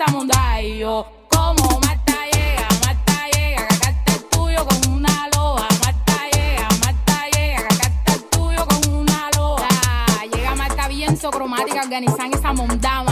esa 0.00 0.12
munda 0.12 0.62
y 0.62 0.78
yo 0.78 1.06
como 1.28 1.78
mata 1.80 2.16
llega, 2.32 2.68
mata 2.86 3.26
llega, 3.34 3.66
que 3.68 3.74
acá 3.74 3.90
está 3.90 4.12
el 4.14 4.24
tuyo 4.30 4.64
con 4.66 4.92
una 4.94 5.28
loba, 5.34 5.68
mata 5.84 6.18
llega, 6.32 6.68
mata 6.80 7.26
llega, 7.34 7.68
que 7.68 7.74
acá 7.74 7.86
está 7.86 8.12
el 8.14 8.24
tuyo 8.30 8.66
con 8.66 8.94
una 8.94 9.30
loba, 9.36 9.68
llega 10.32 10.54
marca 10.54 10.88
bien 10.88 11.16
socromática, 11.18 11.82
organizan 11.82 12.32
esa 12.32 12.52
monda, 12.52 13.02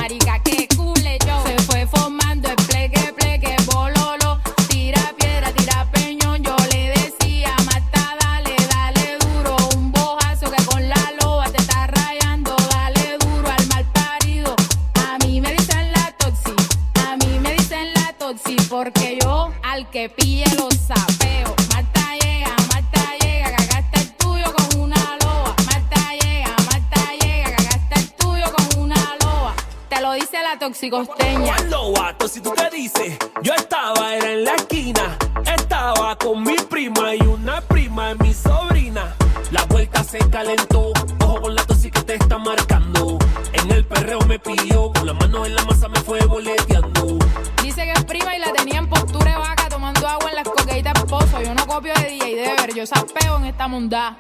que 19.99 20.09
pille 20.11 20.45
los 20.57 20.75
sapeo. 20.75 21.57
Marta 21.75 22.15
llega, 22.23 22.55
Marta 22.73 23.03
llega, 23.21 23.57
está 23.57 24.01
el 24.01 24.13
tuyo 24.13 24.45
con 24.53 24.81
una 24.81 25.17
loba. 25.21 25.57
Marta 25.67 26.01
llega, 26.21 26.55
Marta 26.71 27.01
llega, 27.21 27.57
está 27.57 27.97
el 27.97 28.13
tuyo 28.13 28.45
con 28.57 28.83
una 28.83 29.17
loba. 29.21 29.55
Te 29.89 30.01
lo 30.01 30.13
dice 30.13 30.41
la 30.41 30.57
toxicosteña. 30.57 31.57
Vato, 31.97 32.29
si 32.29 32.41
tú 32.41 32.53
te 32.53 32.71
dices, 32.71 33.19
yo 33.43 33.55
estaba 33.55 34.15
era 34.15 34.31
en 34.31 34.45
la 34.45 34.55
esquina, 34.55 35.19
estaba 35.45 36.17
con 36.17 36.45
mi 36.45 36.57
prima 36.71 37.17
y 37.17 37.23
una 37.23 37.61
prima 37.63 38.09
de 38.09 38.15
mi 38.23 38.33
sobrina. 38.33 39.17
La 39.51 39.65
vuelta 39.65 40.05
se 40.05 40.19
calentó, 40.31 40.93
con 41.41 41.55
la 41.55 41.65
tosi 41.65 41.91
que 41.91 42.03
te 42.03 42.15
está 42.15 42.39
marcando. 42.39 43.19
En 43.53 43.71
el 43.71 43.85
perreo 43.85 44.21
me 44.27 44.39
pilló, 44.39 44.93
con 44.93 45.07
la 45.07 45.13
mano 45.15 45.47
en 45.47 45.55
la 45.55 45.65
masa 45.65 45.89
me 45.89 46.01
fue 46.01 46.25
boleteando. 46.27 47.19
Dice 47.63 47.85
que 47.85 47.93
es 47.93 48.05
prima 48.05 48.35
y 48.37 48.39
la 48.39 48.53
tenía 48.53 48.79
en 48.79 48.89
postura 48.89 49.33
de 49.33 49.39
vaca 49.39 49.69
tomando 49.69 50.07
agua 50.07 50.31
en 50.31 50.37
las 50.37 50.45
coqueitas 50.45 50.93
pozo. 51.05 51.41
Yo 51.43 51.55
no 51.55 51.67
copio 51.67 51.93
de 51.95 52.11
DJ 52.11 52.37
Dever, 52.37 52.75
yo 52.75 52.87
sapeo 52.87 53.39
en 53.39 53.45
esta 53.47 53.69
mundá. 53.69 54.17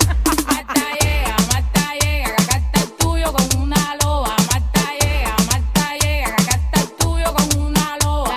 Marta 0.46 0.82
llega, 1.00 1.36
Marta 1.52 1.94
llega, 2.00 2.36
que 2.36 2.42
acá 2.42 2.56
está 2.56 2.80
el 2.80 2.92
tuyo 2.92 3.32
con 3.32 3.62
una 3.62 3.96
loba. 4.02 4.36
Marta 4.50 4.80
llega, 5.00 5.36
Marta 5.50 5.94
llega, 6.00 6.36
que 6.36 6.42
acá 6.42 6.54
está 6.54 6.80
el 6.80 6.90
tuyo 6.96 7.34
con 7.34 7.66
una 7.66 7.96
loba. 8.04 8.36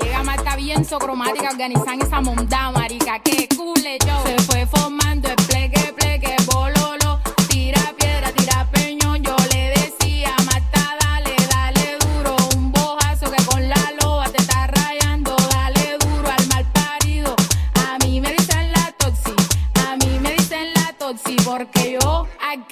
Llega 0.00 0.22
Marta 0.22 0.56
bien 0.56 0.84
socromática, 0.84 1.50
organizan 1.50 2.02
esa 2.02 2.20
mundá, 2.20 2.70
marica, 2.70 3.18
que 3.20 3.48
cule 3.56 3.98
yo. 4.06 4.22
Se 4.24 4.42
fue 4.44 4.66
formando 4.66 5.28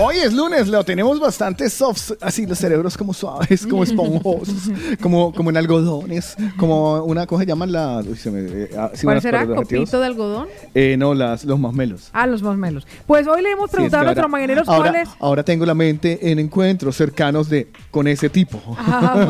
Hoy 0.00 0.16
es 0.18 0.32
lunes, 0.32 0.68
lo 0.68 0.84
tenemos 0.84 1.18
bastante 1.18 1.68
soft, 1.68 2.12
así 2.20 2.46
los 2.46 2.56
cerebros 2.58 2.96
como 2.96 3.12
suaves, 3.12 3.66
como 3.66 3.82
esponjosos, 3.82 4.70
como, 5.02 5.32
como 5.34 5.50
en 5.50 5.56
algodones, 5.56 6.36
como 6.56 7.02
una 7.02 7.26
cosa 7.26 7.42
llaman 7.42 7.72
la... 7.72 7.98
uy, 8.08 8.16
se 8.16 8.30
me- 8.30 8.62
eh, 8.62 8.70
ah, 8.78 8.90
sí, 8.94 9.04
¿Cuál 9.04 9.20
será? 9.20 9.44
¿Copito 9.44 9.98
de 9.98 10.06
algodón? 10.06 10.46
Eh, 10.72 10.94
no, 10.96 11.14
las, 11.14 11.44
los 11.44 11.58
masmelos. 11.58 12.10
Ah, 12.12 12.28
los 12.28 12.42
masmelos. 12.42 12.86
Pues 13.08 13.26
hoy 13.26 13.42
le 13.42 13.50
hemos 13.50 13.64
Sí, 13.70 13.70
es 13.70 13.72
preguntado 13.72 14.02
que 14.02 14.04
a 14.04 14.04
nuestros 14.14 14.24
ahora- 14.24 14.92
mañaneros 14.92 15.16
ahora, 15.18 15.42
tengo 15.42 15.66
la 15.66 15.74
mente 15.74 16.30
en 16.30 16.38
encuentros 16.38 16.94
cercanos 16.96 17.48
de 17.48 17.68
con 17.90 18.06
ese 18.06 18.30
tipo. 18.30 18.60
Ah. 18.78 19.26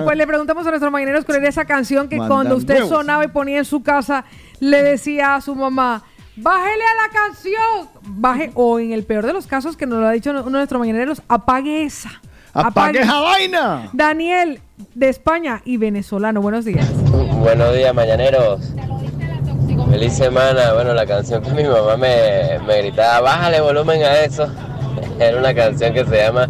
Pues 0.04 0.16
le 0.16 0.26
preguntamos 0.26 0.66
a 0.66 0.70
nuestros 0.70 0.90
mañaneros 0.90 1.24
cuál 1.26 1.38
era 1.38 1.48
esa 1.48 1.66
canción 1.66 2.08
que 2.08 2.16
Mandan 2.16 2.36
cuando 2.36 2.56
usted 2.56 2.74
huevos. 2.76 2.88
sonaba 2.88 3.24
y 3.24 3.28
ponía 3.28 3.58
en 3.58 3.64
su 3.66 3.82
casa, 3.82 4.24
le 4.60 4.82
decía 4.82 5.34
a 5.36 5.40
su 5.42 5.54
mamá, 5.54 6.04
bájele 6.42 6.84
a 6.84 7.06
la 7.06 7.12
canción, 7.12 7.88
baje, 8.02 8.50
o 8.54 8.78
en 8.78 8.92
el 8.92 9.04
peor 9.04 9.26
de 9.26 9.32
los 9.32 9.46
casos, 9.46 9.76
que 9.76 9.86
nos 9.86 10.00
lo 10.00 10.06
ha 10.06 10.12
dicho 10.12 10.30
uno 10.30 10.42
de 10.42 10.50
nuestros 10.50 10.78
mañaneros, 10.78 11.22
apague 11.28 11.84
esa. 11.84 12.20
¡Apague 12.52 13.00
esa 13.00 13.20
vaina! 13.20 13.90
Daniel, 13.92 14.60
de 14.94 15.08
España 15.08 15.62
y 15.64 15.76
venezolano, 15.76 16.40
buenos 16.40 16.64
días. 16.64 16.86
Buenos 17.38 17.74
días, 17.74 17.94
mañaneros. 17.94 18.72
Feliz 19.90 20.12
semana. 20.14 20.72
Bueno, 20.72 20.94
la 20.94 21.06
canción 21.06 21.42
que 21.42 21.50
mi 21.50 21.64
mamá 21.64 21.96
me, 21.96 22.58
me 22.66 22.78
gritaba, 22.78 23.20
bájale 23.20 23.60
volumen 23.60 24.02
a 24.02 24.20
eso. 24.20 24.48
Era 25.18 25.38
una 25.38 25.54
canción 25.54 25.92
que 25.94 26.04
se 26.04 26.16
llama 26.16 26.48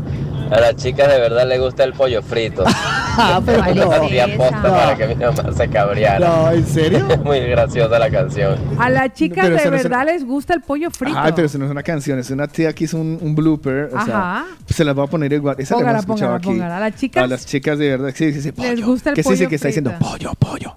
A 0.50 0.60
las 0.60 0.76
chicas 0.76 1.08
de 1.08 1.20
verdad 1.20 1.46
le 1.46 1.58
gusta 1.58 1.84
el 1.84 1.92
pollo 1.92 2.22
frito. 2.22 2.64
Ah, 3.22 3.42
pero 3.44 3.58
Lo 3.74 3.86
no. 3.86 3.92
hacía 3.92 4.34
posta 4.36 4.56
No. 4.62 4.68
para 4.72 4.96
que 4.96 5.06
mi 5.08 5.14
mamá 5.16 5.52
se 5.54 5.68
cabreara. 5.68 6.26
No, 6.26 6.50
¿en 6.52 6.64
serio? 6.64 7.06
Muy 7.24 7.40
graciosa 7.40 7.98
la 7.98 8.08
canción. 8.08 8.56
A 8.78 8.88
las 8.88 9.12
chicas 9.12 9.44
Pero 9.46 9.56
de 9.56 9.60
eso 9.62 9.70
no 9.72 9.76
es 9.76 9.82
verdad 9.82 10.06
les 10.06 10.24
gusta 10.24 10.54
el 10.54 10.60
pollo 10.62 10.90
frito. 10.92 11.18
Ay, 11.18 11.32
pero 11.34 11.46
eso 11.46 11.58
no 11.58 11.64
es 11.66 11.70
una 11.72 11.82
canción, 11.82 12.18
es 12.20 12.30
una 12.30 12.46
tía 12.46 12.72
que 12.72 12.84
hizo 12.84 12.96
un, 12.98 13.18
un 13.20 13.34
blooper. 13.34 13.86
O 13.92 14.04
sea, 14.04 14.36
Ajá. 14.42 14.46
se 14.68 14.84
las 14.84 14.94
voy 14.94 15.04
a 15.06 15.10
poner 15.10 15.32
igual. 15.32 15.56
Esa 15.58 15.74
la 15.74 15.80
Póngala, 15.80 15.98
hemos 15.98 16.02
escuchado 16.04 16.30
póngala, 16.30 16.36
aquí. 16.38 16.46
póngala. 16.46 16.76
A 16.76 16.80
las 16.80 16.96
chicas 17.00 17.24
A 17.24 17.26
las 17.26 17.46
chicas 17.46 17.78
de 17.78 17.88
verdad. 17.90 18.12
Sí, 18.14 18.32
sí, 18.32 18.40
sí, 18.42 18.52
pollo. 18.52 18.72
les 18.74 18.84
gusta 18.86 19.10
el 19.10 19.16
que 19.16 19.22
sí, 19.24 19.28
pollo 19.28 19.38
sí, 19.38 19.46
que 19.48 19.54
está 19.56 19.68
frito. 19.70 19.90
diciendo 19.90 20.08
pollo, 20.10 20.34
pollo. 20.38 20.76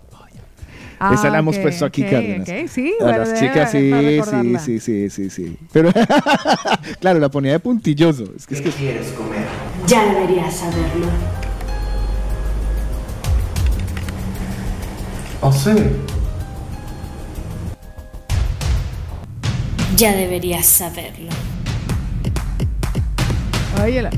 Ah, 1.00 1.14
Esa 1.16 1.30
la 1.30 1.40
hemos 1.40 1.58
ok, 1.58 1.64
puesto 1.64 1.86
aquí, 1.86 2.04
ok, 2.06 2.10
Cárdenas. 2.12 2.50
ok, 2.50 2.56
sí, 2.70 2.94
a 3.00 3.04
bueno, 3.04 3.18
las 3.20 3.34
chicas 3.40 3.72
sí, 3.72 3.90
para 3.90 4.02
sí, 4.02 4.10
recordarla. 4.20 4.60
sí, 4.60 4.80
sí, 4.80 5.10
sí, 5.10 5.30
sí. 5.30 5.58
Pero, 5.74 5.92
claro, 7.02 7.20
la 7.20 7.28
ponía 7.30 7.52
de 7.52 7.60
puntilloso. 7.60 8.24
Es 8.38 8.48
que, 8.48 8.56
es 8.56 8.62
que... 8.62 8.70
quieres 8.70 9.08
comer? 9.12 9.43
Ya 9.88 10.06
deberías 10.06 10.56
saberlo. 10.56 11.08
¿O 15.42 15.52
sí? 15.52 15.72
Ya 19.98 20.14
deberías 20.14 20.66
saberlo. 20.66 21.30
Óyela. 23.84 24.10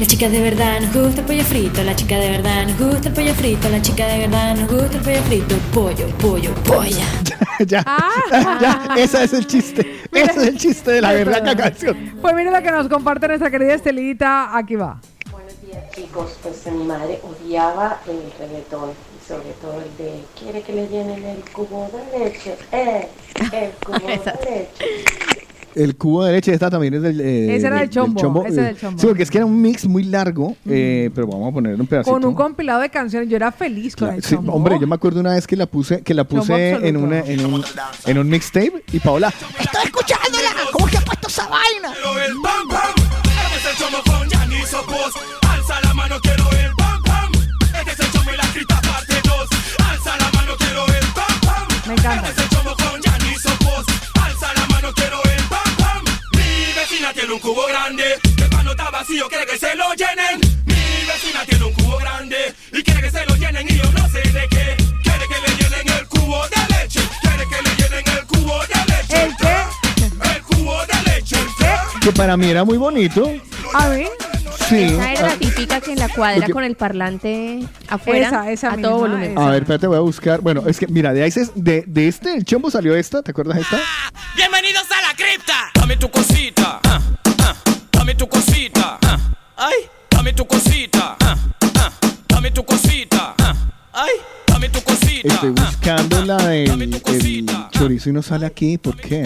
La 0.00 0.06
chica 0.06 0.28
de 0.28 0.40
verdad 0.40 0.80
nos 0.80 0.92
gusta 0.92 1.20
el 1.20 1.26
pollo 1.26 1.44
frito, 1.44 1.82
la 1.84 1.94
chica 1.94 2.16
de 2.18 2.30
verdad 2.30 2.66
nos 2.66 2.78
gusta 2.78 3.08
el 3.08 3.14
pollo 3.14 3.34
frito, 3.34 3.68
la 3.68 3.80
chica 3.80 4.06
de 4.08 4.18
verdad 4.18 4.56
nos 4.56 4.70
gusta 4.70 4.96
el 4.96 5.02
pollo 5.02 5.22
frito, 5.22 5.56
pollo, 5.72 6.06
pollo, 6.18 6.54
polla. 6.64 7.04
ya, 7.66 7.82
Ah. 7.86 8.58
ya, 8.60 8.94
ese 9.02 9.24
es 9.24 9.32
el 9.32 9.46
chiste. 9.46 10.00
Ese 10.10 10.30
es 10.30 10.36
el 10.48 10.58
chiste 10.58 10.90
de 10.90 11.00
la 11.00 11.12
verdad 11.12 11.56
canción. 11.56 12.18
Pues 12.20 12.34
mire 12.34 12.50
lo 12.50 12.60
que 12.62 12.70
nos 12.72 12.88
comparte 12.88 13.28
nuestra 13.28 13.50
querida 13.50 13.74
Estelita. 13.74 14.56
Aquí 14.56 14.74
va. 14.74 15.00
Buenos 15.30 15.60
días 15.62 15.84
chicos, 15.94 16.38
pues 16.42 16.66
mi 16.72 16.84
madre 16.84 17.20
odiaba 17.22 18.00
el 18.08 18.20
reggaetón 18.38 18.90
y 18.90 19.26
sobre 19.28 19.50
todo 19.62 19.80
el 19.80 19.96
de 19.96 20.24
quiere 20.38 20.62
que 20.62 20.72
le 20.72 20.88
llenen 20.88 21.24
el 21.24 21.44
cubo 21.52 21.88
de 21.92 22.18
leche, 22.18 22.56
eh, 22.72 23.08
el 23.52 23.70
cubo 23.84 23.98
de 24.08 24.16
leche. 24.16 24.68
El 25.74 25.96
cubo 25.96 26.24
de 26.24 26.32
leche 26.32 26.52
esta 26.52 26.70
también 26.70 26.94
es 26.94 27.02
del... 27.02 27.20
eh, 27.20 27.56
Ese 27.56 27.66
era 27.66 27.80
del 27.80 27.90
chombo, 27.90 28.44
ese 28.46 28.60
eh, 28.60 28.64
del 28.64 28.78
chombo. 28.78 29.00
Sí, 29.00 29.06
porque 29.06 29.22
es 29.24 29.30
que 29.30 29.38
era 29.38 29.46
un 29.46 29.60
mix 29.60 29.86
muy 29.86 30.04
largo, 30.04 30.56
eh, 30.68 31.10
pero 31.14 31.26
vamos 31.26 31.50
a 31.50 31.52
poner 31.52 31.80
un 31.80 31.86
pedacito. 31.86 32.12
Con 32.12 32.24
un 32.24 32.34
compilado 32.34 32.80
de 32.80 32.90
canciones. 32.90 33.28
Yo 33.28 33.36
era 33.36 33.50
feliz 33.52 33.96
con 33.96 34.14
el 34.14 34.22
Sí, 34.22 34.34
chombo. 34.36 34.52
hombre, 34.52 34.78
yo 34.80 34.86
me 34.86 34.94
acuerdo 34.94 35.20
una 35.20 35.32
vez 35.34 35.46
que 35.46 35.56
la 35.56 35.66
puse, 35.66 36.02
que 36.02 36.14
la 36.14 36.22
Chombo 36.24 36.42
puse 36.42 36.86
en, 36.88 36.96
una, 36.96 37.20
en 37.20 37.44
un, 37.44 37.64
en 38.06 38.18
un 38.18 38.28
mixtape 38.28 38.84
y 38.92 39.00
Paola, 39.00 39.32
¡Estoy 39.58 39.82
escuchándola! 39.84 40.50
¿Cómo 40.72 40.86
que 40.86 40.96
ha 40.96 41.00
puesto 41.00 41.28
esa 41.28 41.48
vaina? 41.48 41.92
el 42.26 42.34
pam 42.42 42.68
pam. 42.68 42.94
Este 43.56 43.70
es 43.70 43.80
el 43.80 43.84
chomo 43.84 44.02
con 44.04 44.28
Yanni 44.28 44.62
Sopos. 44.66 45.12
Alza 45.48 45.80
la 45.82 45.94
mano, 45.94 46.16
quiero 46.22 46.44
el 46.52 46.70
pam 46.76 47.02
pam. 47.02 47.32
Este 47.78 47.90
es 47.92 48.00
el 48.00 48.12
chomo 48.12 48.30
y 48.32 48.36
la 48.36 48.46
grita 48.54 48.80
parte 48.80 49.14
2. 49.24 49.48
Alza 49.90 50.16
la 50.18 50.30
mano, 50.38 50.52
quiero 50.58 50.86
el 50.86 51.06
pam 51.14 51.40
pam. 51.40 51.66
Me 51.88 51.92
encanta. 51.94 52.28
Este 52.28 52.40
es 52.42 52.50
el 52.52 52.56
chomo 52.56 52.76
vecina 57.04 57.12
tiene 57.12 57.34
un 57.34 57.40
cubo 57.40 57.66
grande. 57.66 58.04
Que 58.36 58.48
cuando 58.50 58.70
está 58.72 58.90
vacío 58.90 59.28
quiere 59.28 59.46
que 59.46 59.58
se 59.58 59.74
lo 59.74 59.92
llenen. 59.94 60.40
Mi 60.66 61.06
vecina 61.06 61.44
tiene 61.46 61.64
un 61.64 61.72
cubo 61.74 61.96
grande. 61.98 62.54
Y 62.72 62.82
quiere 62.82 63.00
que 63.02 63.10
se 63.10 63.26
lo 63.26 63.36
llenen 63.36 63.66
y 63.68 63.76
yo 63.76 63.84
no 63.92 64.08
sé 64.08 64.20
de 64.20 64.48
qué. 64.48 64.76
Quiere 65.02 65.24
que 65.28 65.40
le 65.40 65.56
llenen 65.56 65.98
el 65.98 66.06
cubo 66.08 66.42
de 66.48 66.74
leche. 66.74 67.00
Quiere 67.20 67.44
que 67.48 67.62
le 67.62 67.76
llenen 67.76 68.18
el 68.18 68.26
cubo 68.26 68.60
de 68.60 68.92
leche. 68.92 69.22
¿El 69.22 69.36
qué? 69.36 70.34
El 70.34 70.42
cubo 70.42 70.76
de 70.86 71.10
leche. 71.10 71.36
¿El 71.36 71.46
qué? 71.58 72.00
que 72.00 72.12
para 72.12 72.36
mí 72.36 72.48
era 72.48 72.64
muy 72.64 72.78
bonito. 72.78 73.30
A 73.74 73.88
ver. 73.88 74.08
Sí. 74.68 74.82
Esa 74.84 75.12
era 75.12 75.22
la 75.22 75.32
Ah, 75.32 75.36
típica 75.38 75.80
que 75.82 75.92
en 75.92 75.98
la 75.98 76.08
cuadra 76.08 76.48
con 76.48 76.64
el 76.64 76.74
parlante 76.74 77.60
afuera 77.88 78.28
Esa, 78.28 78.50
esa 78.50 78.68
a 78.68 78.76
misma, 78.76 78.88
todo 78.88 78.98
volumen. 79.00 79.36
A 79.38 79.50
ver, 79.50 79.62
espérate, 79.62 79.86
voy 79.86 79.98
a 79.98 80.00
buscar. 80.00 80.40
Bueno, 80.40 80.62
es 80.66 80.78
que, 80.78 80.86
mira, 80.86 81.12
de, 81.12 81.22
ahí 81.22 81.30
se- 81.30 81.50
de, 81.54 81.84
de 81.86 82.08
este, 82.08 82.34
el 82.34 82.44
chombo 82.46 82.70
salió 82.70 82.94
esta, 82.96 83.22
¿te 83.22 83.32
acuerdas 83.32 83.56
de 83.56 83.62
esta? 83.62 83.78
Bienvenidos 84.34 84.84
a 84.90 85.02
la 85.02 85.14
cripta. 85.14 85.70
Dame 85.74 85.96
tu 85.98 86.10
cosita. 86.10 86.80
Dame 88.14 88.26
tu 88.26 88.28
cosita. 88.28 88.98
ah, 89.02 89.18
Ay, 89.56 89.74
dame 90.08 90.32
tu 90.32 90.46
cosita. 90.46 91.16
ah, 91.20 91.36
ah, 91.78 91.90
Dame 92.28 92.50
tu 92.52 92.64
cosita. 92.64 93.34
Ay, 93.92 94.10
dame 94.46 94.68
tu 94.68 94.80
cosita. 94.82 95.34
Estoy 95.34 95.50
buscando 95.50 96.24
la 96.24 96.36
del 96.46 96.82
el 96.82 97.00
chorizo 97.72 98.10
y 98.10 98.12
no 98.12 98.22
sale 98.22 98.46
aquí. 98.46 98.78
¿Por 98.78 98.96
qué? 98.96 99.24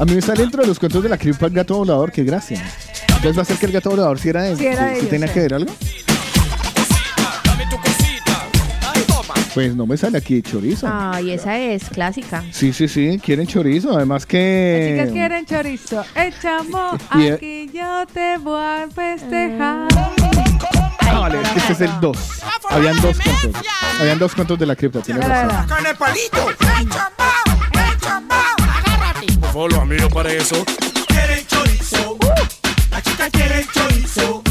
A 0.00 0.04
mí 0.04 0.14
me 0.16 0.20
sale 0.20 0.40
dentro 0.42 0.62
de 0.62 0.68
los 0.68 0.80
cuentos 0.80 1.00
de 1.00 1.08
la 1.10 1.16
cripa 1.16 1.46
el 1.46 1.52
gato 1.52 1.76
volador, 1.76 2.10
qué 2.10 2.24
gracia. 2.24 2.60
Entonces 3.06 3.38
va 3.38 3.42
a 3.42 3.44
ser 3.44 3.56
que 3.58 3.66
el 3.66 3.72
gato 3.72 3.90
volador 3.90 4.18
si 4.18 4.30
era 4.30 4.42
de 4.42 4.56
Sí 4.56 4.66
era 4.66 4.88
si 4.90 4.96
ellos, 4.98 5.08
tenía 5.08 5.28
sí. 5.28 5.34
que 5.34 5.40
ver 5.40 5.54
algo. 5.54 5.72
Pues 9.54 9.76
no 9.76 9.86
me 9.86 9.96
sale 9.98 10.16
aquí 10.18 10.40
chorizo. 10.40 10.88
Ay, 10.90 11.32
esa 11.32 11.58
es 11.58 11.84
clásica. 11.90 12.42
Sí, 12.52 12.72
sí, 12.72 12.88
sí, 12.88 13.20
quieren 13.22 13.46
chorizo. 13.46 13.94
Además 13.94 14.24
que... 14.24 14.92
Chicas 14.96 15.12
quieren 15.12 15.44
chorizo, 15.44 16.04
echamos, 16.14 16.94
Y- 17.16 17.28
aquí 17.30 17.70
yo 17.72 18.06
te 18.12 18.38
voy 18.38 18.62
a 18.64 18.88
festejar. 18.94 19.88
Ah, 21.00 21.18
vale, 21.20 21.42
es 21.42 21.48
que 21.50 21.58
este 21.58 21.72
es 21.74 21.80
el 21.82 21.90
2. 22.00 22.18
Habían 22.70 23.00
dos 23.02 23.18
cuentos. 23.20 23.62
Habían 24.00 24.18
dos 24.18 24.34
cuentos 24.34 24.58
de 24.58 24.64
la 24.66 24.74
cripta, 24.76 25.02
tienes 25.02 25.28
razón. 25.28 25.68
¡Con 25.68 25.86
el 25.86 25.96
palito! 25.96 26.48
¡Agárrate! 28.08 29.26
Por 29.38 29.50
favor, 29.52 29.72
los 29.72 29.80
amigos 29.80 30.12
para 30.12 30.32
eso. 30.32 30.64
Quieren 31.08 31.46
chorizo. 31.46 32.16
La 32.90 33.02
chica 33.02 33.28
quiere 33.30 33.66
chorizo. 33.74 34.41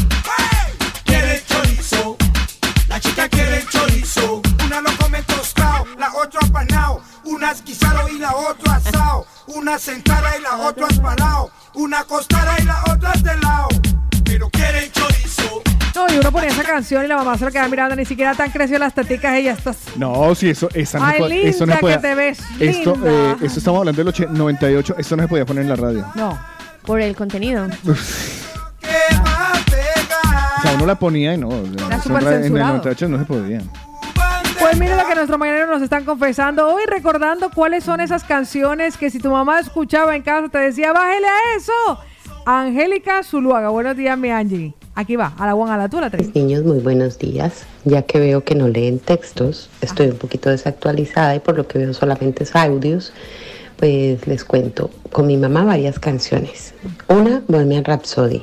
Una 7.52 7.60
es 7.60 7.64
guisado 7.66 8.08
y 8.08 8.18
la 8.18 8.34
otra 8.34 8.76
asado. 8.76 9.26
Una 9.48 9.78
sentada 9.78 10.38
y 10.38 10.40
la 10.40 10.56
otra 10.56 10.86
espalado. 10.88 11.50
Una 11.74 11.98
acostada 12.00 12.56
y 12.58 12.62
la 12.64 12.82
otra 12.90 13.12
de 13.12 13.36
lado. 13.42 13.68
Pero 14.24 14.48
quieren 14.48 14.90
chorizo. 14.90 15.62
No, 15.94 16.14
y 16.14 16.16
uno 16.16 16.32
ponía 16.32 16.48
esa 16.48 16.62
canción 16.62 17.04
y 17.04 17.08
la 17.08 17.16
mamá 17.18 17.36
se 17.36 17.44
lo 17.44 17.50
quedaba 17.50 17.68
mirando, 17.68 17.94
ni 17.94 18.06
siquiera 18.06 18.34
tan 18.34 18.50
creció 18.50 18.78
las 18.78 18.94
teticas 18.94 19.34
ella 19.34 19.52
estás. 19.52 19.76
No, 19.96 20.34
sí, 20.34 20.48
eso, 20.48 20.70
esa 20.72 20.98
no, 20.98 21.04
Ay, 21.04 21.42
eso 21.44 21.66
no 21.66 21.74
linda 21.74 21.88
que 21.94 21.98
te 21.98 22.14
ves, 22.14 22.38
Esto, 22.58 22.94
linda. 22.94 23.10
eh, 23.10 23.36
esto 23.42 23.58
estamos 23.58 23.80
hablando 23.80 23.98
del 23.98 24.08
8 24.08 24.28
98, 24.30 24.94
esto 24.96 25.16
no 25.16 25.22
se 25.24 25.28
podía 25.28 25.44
poner 25.44 25.64
en 25.64 25.68
la 25.68 25.76
radio. 25.76 26.06
No. 26.14 26.40
Por 26.86 27.02
el 27.02 27.14
contenido. 27.14 27.66
O 27.66 27.94
sea, 30.62 30.74
uno 30.74 30.86
la 30.86 30.94
ponía 30.94 31.34
y 31.34 31.36
no. 31.36 31.50
Era 31.50 31.58
en 31.58 31.92
el 31.92 32.00
censurado. 32.00 32.68
98 32.78 33.08
no 33.10 33.18
se 33.18 33.24
podía. 33.26 33.60
Pues 34.72 34.80
mire 34.80 34.96
lo 34.96 35.06
que 35.06 35.14
nuestros 35.14 35.38
mañaneros 35.38 35.68
nos 35.68 35.82
están 35.82 36.06
confesando 36.06 36.66
hoy, 36.66 36.84
recordando 36.86 37.50
cuáles 37.50 37.84
son 37.84 38.00
esas 38.00 38.24
canciones 38.24 38.96
que 38.96 39.10
si 39.10 39.18
tu 39.18 39.30
mamá 39.30 39.60
escuchaba 39.60 40.16
en 40.16 40.22
casa 40.22 40.48
te 40.48 40.56
decía, 40.56 40.94
bájele 40.94 41.26
a 41.26 41.56
eso. 41.58 41.98
Angélica 42.46 43.22
Zuluaga, 43.22 43.68
buenos 43.68 43.98
días, 43.98 44.16
mi 44.16 44.30
Angie. 44.30 44.72
Aquí 44.94 45.14
va, 45.14 45.34
a 45.38 45.44
la 45.44 45.54
one, 45.54 45.72
a 45.72 45.76
la 45.76 45.90
tú, 45.90 45.98
a 45.98 46.00
la 46.00 46.08
tres. 46.08 46.34
Niños, 46.34 46.64
muy 46.64 46.78
buenos 46.78 47.18
días. 47.18 47.66
Ya 47.84 48.00
que 48.00 48.18
veo 48.18 48.44
que 48.44 48.54
no 48.54 48.66
leen 48.66 48.98
textos, 48.98 49.68
estoy 49.82 50.06
un 50.06 50.16
poquito 50.16 50.48
desactualizada 50.48 51.36
y 51.36 51.40
por 51.40 51.58
lo 51.58 51.68
que 51.68 51.78
veo 51.78 51.92
solamente 51.92 52.44
es 52.44 52.56
audios, 52.56 53.12
pues 53.76 54.26
les 54.26 54.42
cuento 54.42 54.88
con 55.12 55.26
mi 55.26 55.36
mamá 55.36 55.64
varias 55.64 55.98
canciones. 55.98 56.72
Una, 57.08 57.42
Bohemian 57.46 57.84
Rhapsody. 57.84 58.42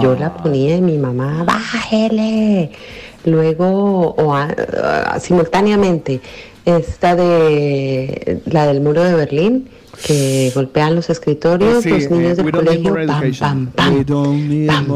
Yo 0.00 0.14
la 0.14 0.34
ponía 0.34 0.76
y 0.76 0.80
mi 0.80 0.98
mamá, 0.98 1.42
bájele. 1.42 2.70
Luego, 3.24 4.14
o 4.16 4.34
a- 4.34 4.48
a- 5.14 5.20
simultáneamente, 5.20 6.20
esta 6.64 7.14
de 7.16 8.40
la 8.46 8.66
del 8.66 8.80
muro 8.80 9.02
de 9.02 9.14
Berlín, 9.14 9.68
que 10.06 10.50
golpean 10.54 10.94
los 10.96 11.10
escritorios, 11.10 11.82
Sí, 11.82 11.90
los 11.90 12.10
niños 12.10 12.38
eh, 12.38 12.42
del 12.42 12.52
colegio, 12.52 12.94
pam, 13.06 13.66
pam, 13.68 13.96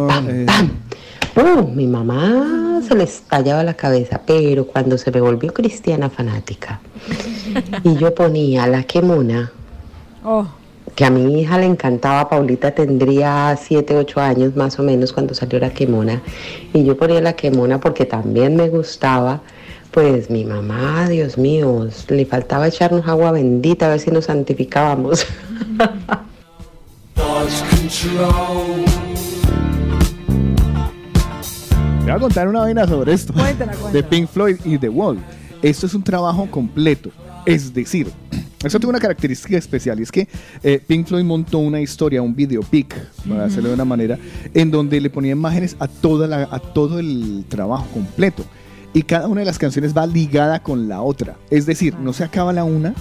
pam. 0.09 0.29
Eh, 0.29 0.47
Uh, 1.37 1.69
mi 1.69 1.87
mamá 1.87 2.81
se 2.89 2.95
le 2.95 3.05
estallaba 3.05 3.63
la 3.63 3.75
cabeza, 3.75 4.23
pero 4.27 4.67
cuando 4.67 4.97
se 4.97 5.11
me 5.11 5.21
volvió 5.21 5.53
cristiana 5.53 6.09
fanática 6.09 6.81
y 7.85 7.95
yo 7.97 8.15
ponía 8.15 8.67
la 8.67 8.85
quemona, 8.85 9.53
Oh, 10.25 10.47
que 10.97 11.05
a 11.05 11.11
mi 11.11 11.41
hija 11.41 11.59
le 11.59 11.67
encantaba, 11.67 12.29
Paulita 12.31 12.75
tendría 12.75 13.55
7, 13.55 13.99
8 13.99 14.21
años 14.21 14.57
más 14.57 14.79
o 14.79 14.83
menos 14.83 15.13
cuando 15.13 15.35
salió 15.35 15.59
la 15.59 15.71
quemona, 15.71 16.23
y 16.73 16.85
yo 16.85 16.97
ponía 16.97 17.21
la 17.21 17.35
quemona 17.35 17.79
porque 17.79 18.07
también 18.07 18.57
me 18.57 18.71
gustaba, 18.71 19.43
pues 19.91 20.31
mi 20.31 20.47
mamá, 20.47 21.07
Dios 21.11 21.37
mío, 21.37 21.87
le 22.09 22.25
faltaba 22.25 22.67
echarnos 22.67 23.07
agua 23.07 23.31
bendita 23.33 23.87
a 23.87 23.91
ver 23.91 24.01
si 24.01 24.11
nos 24.11 24.25
santificábamos. 24.25 25.27
Te 32.05 32.05
voy 32.05 32.11
a 32.11 32.19
contar 32.19 32.49
una 32.49 32.61
vaina 32.61 32.87
sobre 32.87 33.13
esto. 33.13 33.33
Cuéntala, 33.35 33.75
De. 33.93 34.03
Pink 34.03 34.29
Floyd 34.29 34.57
y 34.65 34.79
The 34.79 34.89
Wall. 34.89 35.19
Esto 35.63 35.87
es 35.87 35.95
un 35.95 36.03
trabajo 36.03 36.49
completo. 36.51 37.11
Es 37.45 37.75
decir, 37.75 38.11
eso 38.65 38.79
tiene 38.79 38.91
una 38.91 38.99
característica 39.01 39.57
especial 39.59 40.01
y 40.01 40.03
es 40.05 40.11
que 40.13 40.29
eh, 40.63 40.81
Pink 40.87 41.07
Floyd 41.07 41.25
montó 41.25 41.59
una 41.59 41.81
historia, 41.81 42.23
un 42.23 42.35
videopic, 42.35 42.95
para 43.29 43.35
Ujú. 43.41 43.45
hacerlo 43.45 43.69
de 43.69 43.75
una 43.75 43.85
manera, 43.85 44.19
en 44.55 44.71
donde 44.71 45.01
le 45.01 45.11
ponía 45.11 45.33
imágenes 45.33 45.77
a, 45.79 45.89
toda 45.89 46.27
la- 46.27 46.49
a 46.51 46.59
todo 46.59 46.99
el 46.99 47.45
trabajo 47.49 47.87
completo. 47.93 48.45
Y 48.95 49.03
cada 49.03 49.29
una 49.29 49.41
de 49.41 49.45
las 49.47 49.59
canciones 49.59 49.95
va 49.95 50.07
ligada 50.07 50.63
con 50.63 50.89
la 50.89 51.03
otra. 51.03 51.37
Es 51.51 51.67
decir, 51.67 51.95
no 51.99 52.13
se 52.15 52.25
acaba 52.25 52.53
la 52.55 52.65
una 52.65 52.95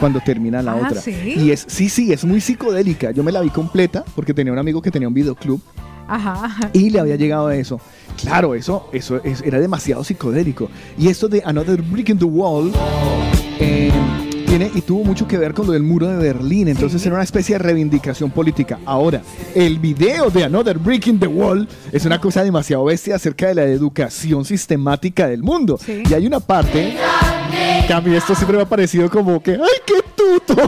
cuando 0.00 0.20
termina 0.20 0.62
la 0.62 0.72
Ah, 0.72 0.86
otra. 0.88 1.00
¿sí? 1.02 1.14
Y 1.36 1.50
es, 1.50 1.64
sí, 1.68 1.88
sí, 1.90 2.12
es 2.12 2.24
muy 2.24 2.40
psicodélica. 2.40 3.10
Yo 3.10 3.22
me 3.22 3.30
la 3.30 3.42
vi 3.42 3.50
completa 3.50 4.04
porque 4.14 4.32
tenía 4.32 4.52
un 4.54 4.58
amigo 4.58 4.80
que 4.80 4.90
tenía 4.90 5.06
un 5.06 5.12
videoclub 5.14 5.60
ajá, 6.08 6.70
y 6.72 6.88
le 6.90 6.98
había 6.98 7.16
llegado 7.16 7.48
a 7.48 7.56
eso. 7.56 7.78
Claro, 8.20 8.54
eso, 8.54 8.88
eso 8.92 9.20
es- 9.22 9.42
era 9.42 9.60
demasiado 9.60 10.02
psicodélico. 10.02 10.70
Y 10.98 11.08
esto 11.08 11.28
de 11.28 11.42
Another 11.44 11.82
Brick 11.82 12.08
in 12.08 12.18
the 12.18 12.24
Wall 12.24 12.72
eh, 13.60 13.90
tiene 14.58 14.70
y 14.72 14.82
tuvo 14.82 15.02
mucho 15.02 15.26
que 15.26 15.36
ver 15.36 15.52
con 15.52 15.66
lo 15.66 15.72
del 15.72 15.82
muro 15.82 16.06
de 16.06 16.16
Berlín. 16.16 16.68
Entonces 16.68 17.04
era 17.04 17.16
una 17.16 17.24
especie 17.24 17.56
de 17.56 17.58
reivindicación 17.58 18.30
política. 18.30 18.78
Ahora, 18.84 19.20
el 19.52 19.80
video 19.80 20.30
de 20.30 20.44
Another 20.44 20.78
Brick 20.78 21.08
in 21.08 21.18
the 21.18 21.26
Wall 21.26 21.68
es 21.90 22.04
una 22.04 22.20
cosa 22.20 22.44
demasiado 22.44 22.84
bestia 22.84 23.16
acerca 23.16 23.48
de 23.48 23.56
la 23.56 23.64
educación 23.64 24.44
sistemática 24.44 25.26
del 25.26 25.42
mundo. 25.42 25.76
Y 25.88 26.14
hay 26.14 26.24
una 26.28 26.38
parte 26.38 26.94
que 27.84 27.92
a 27.92 28.00
mí 28.00 28.14
esto 28.14 28.36
siempre 28.36 28.56
me 28.56 28.62
ha 28.62 28.68
parecido 28.68 29.10
como 29.10 29.42
que, 29.42 29.54
¡ay, 29.54 29.80
qué 29.84 30.03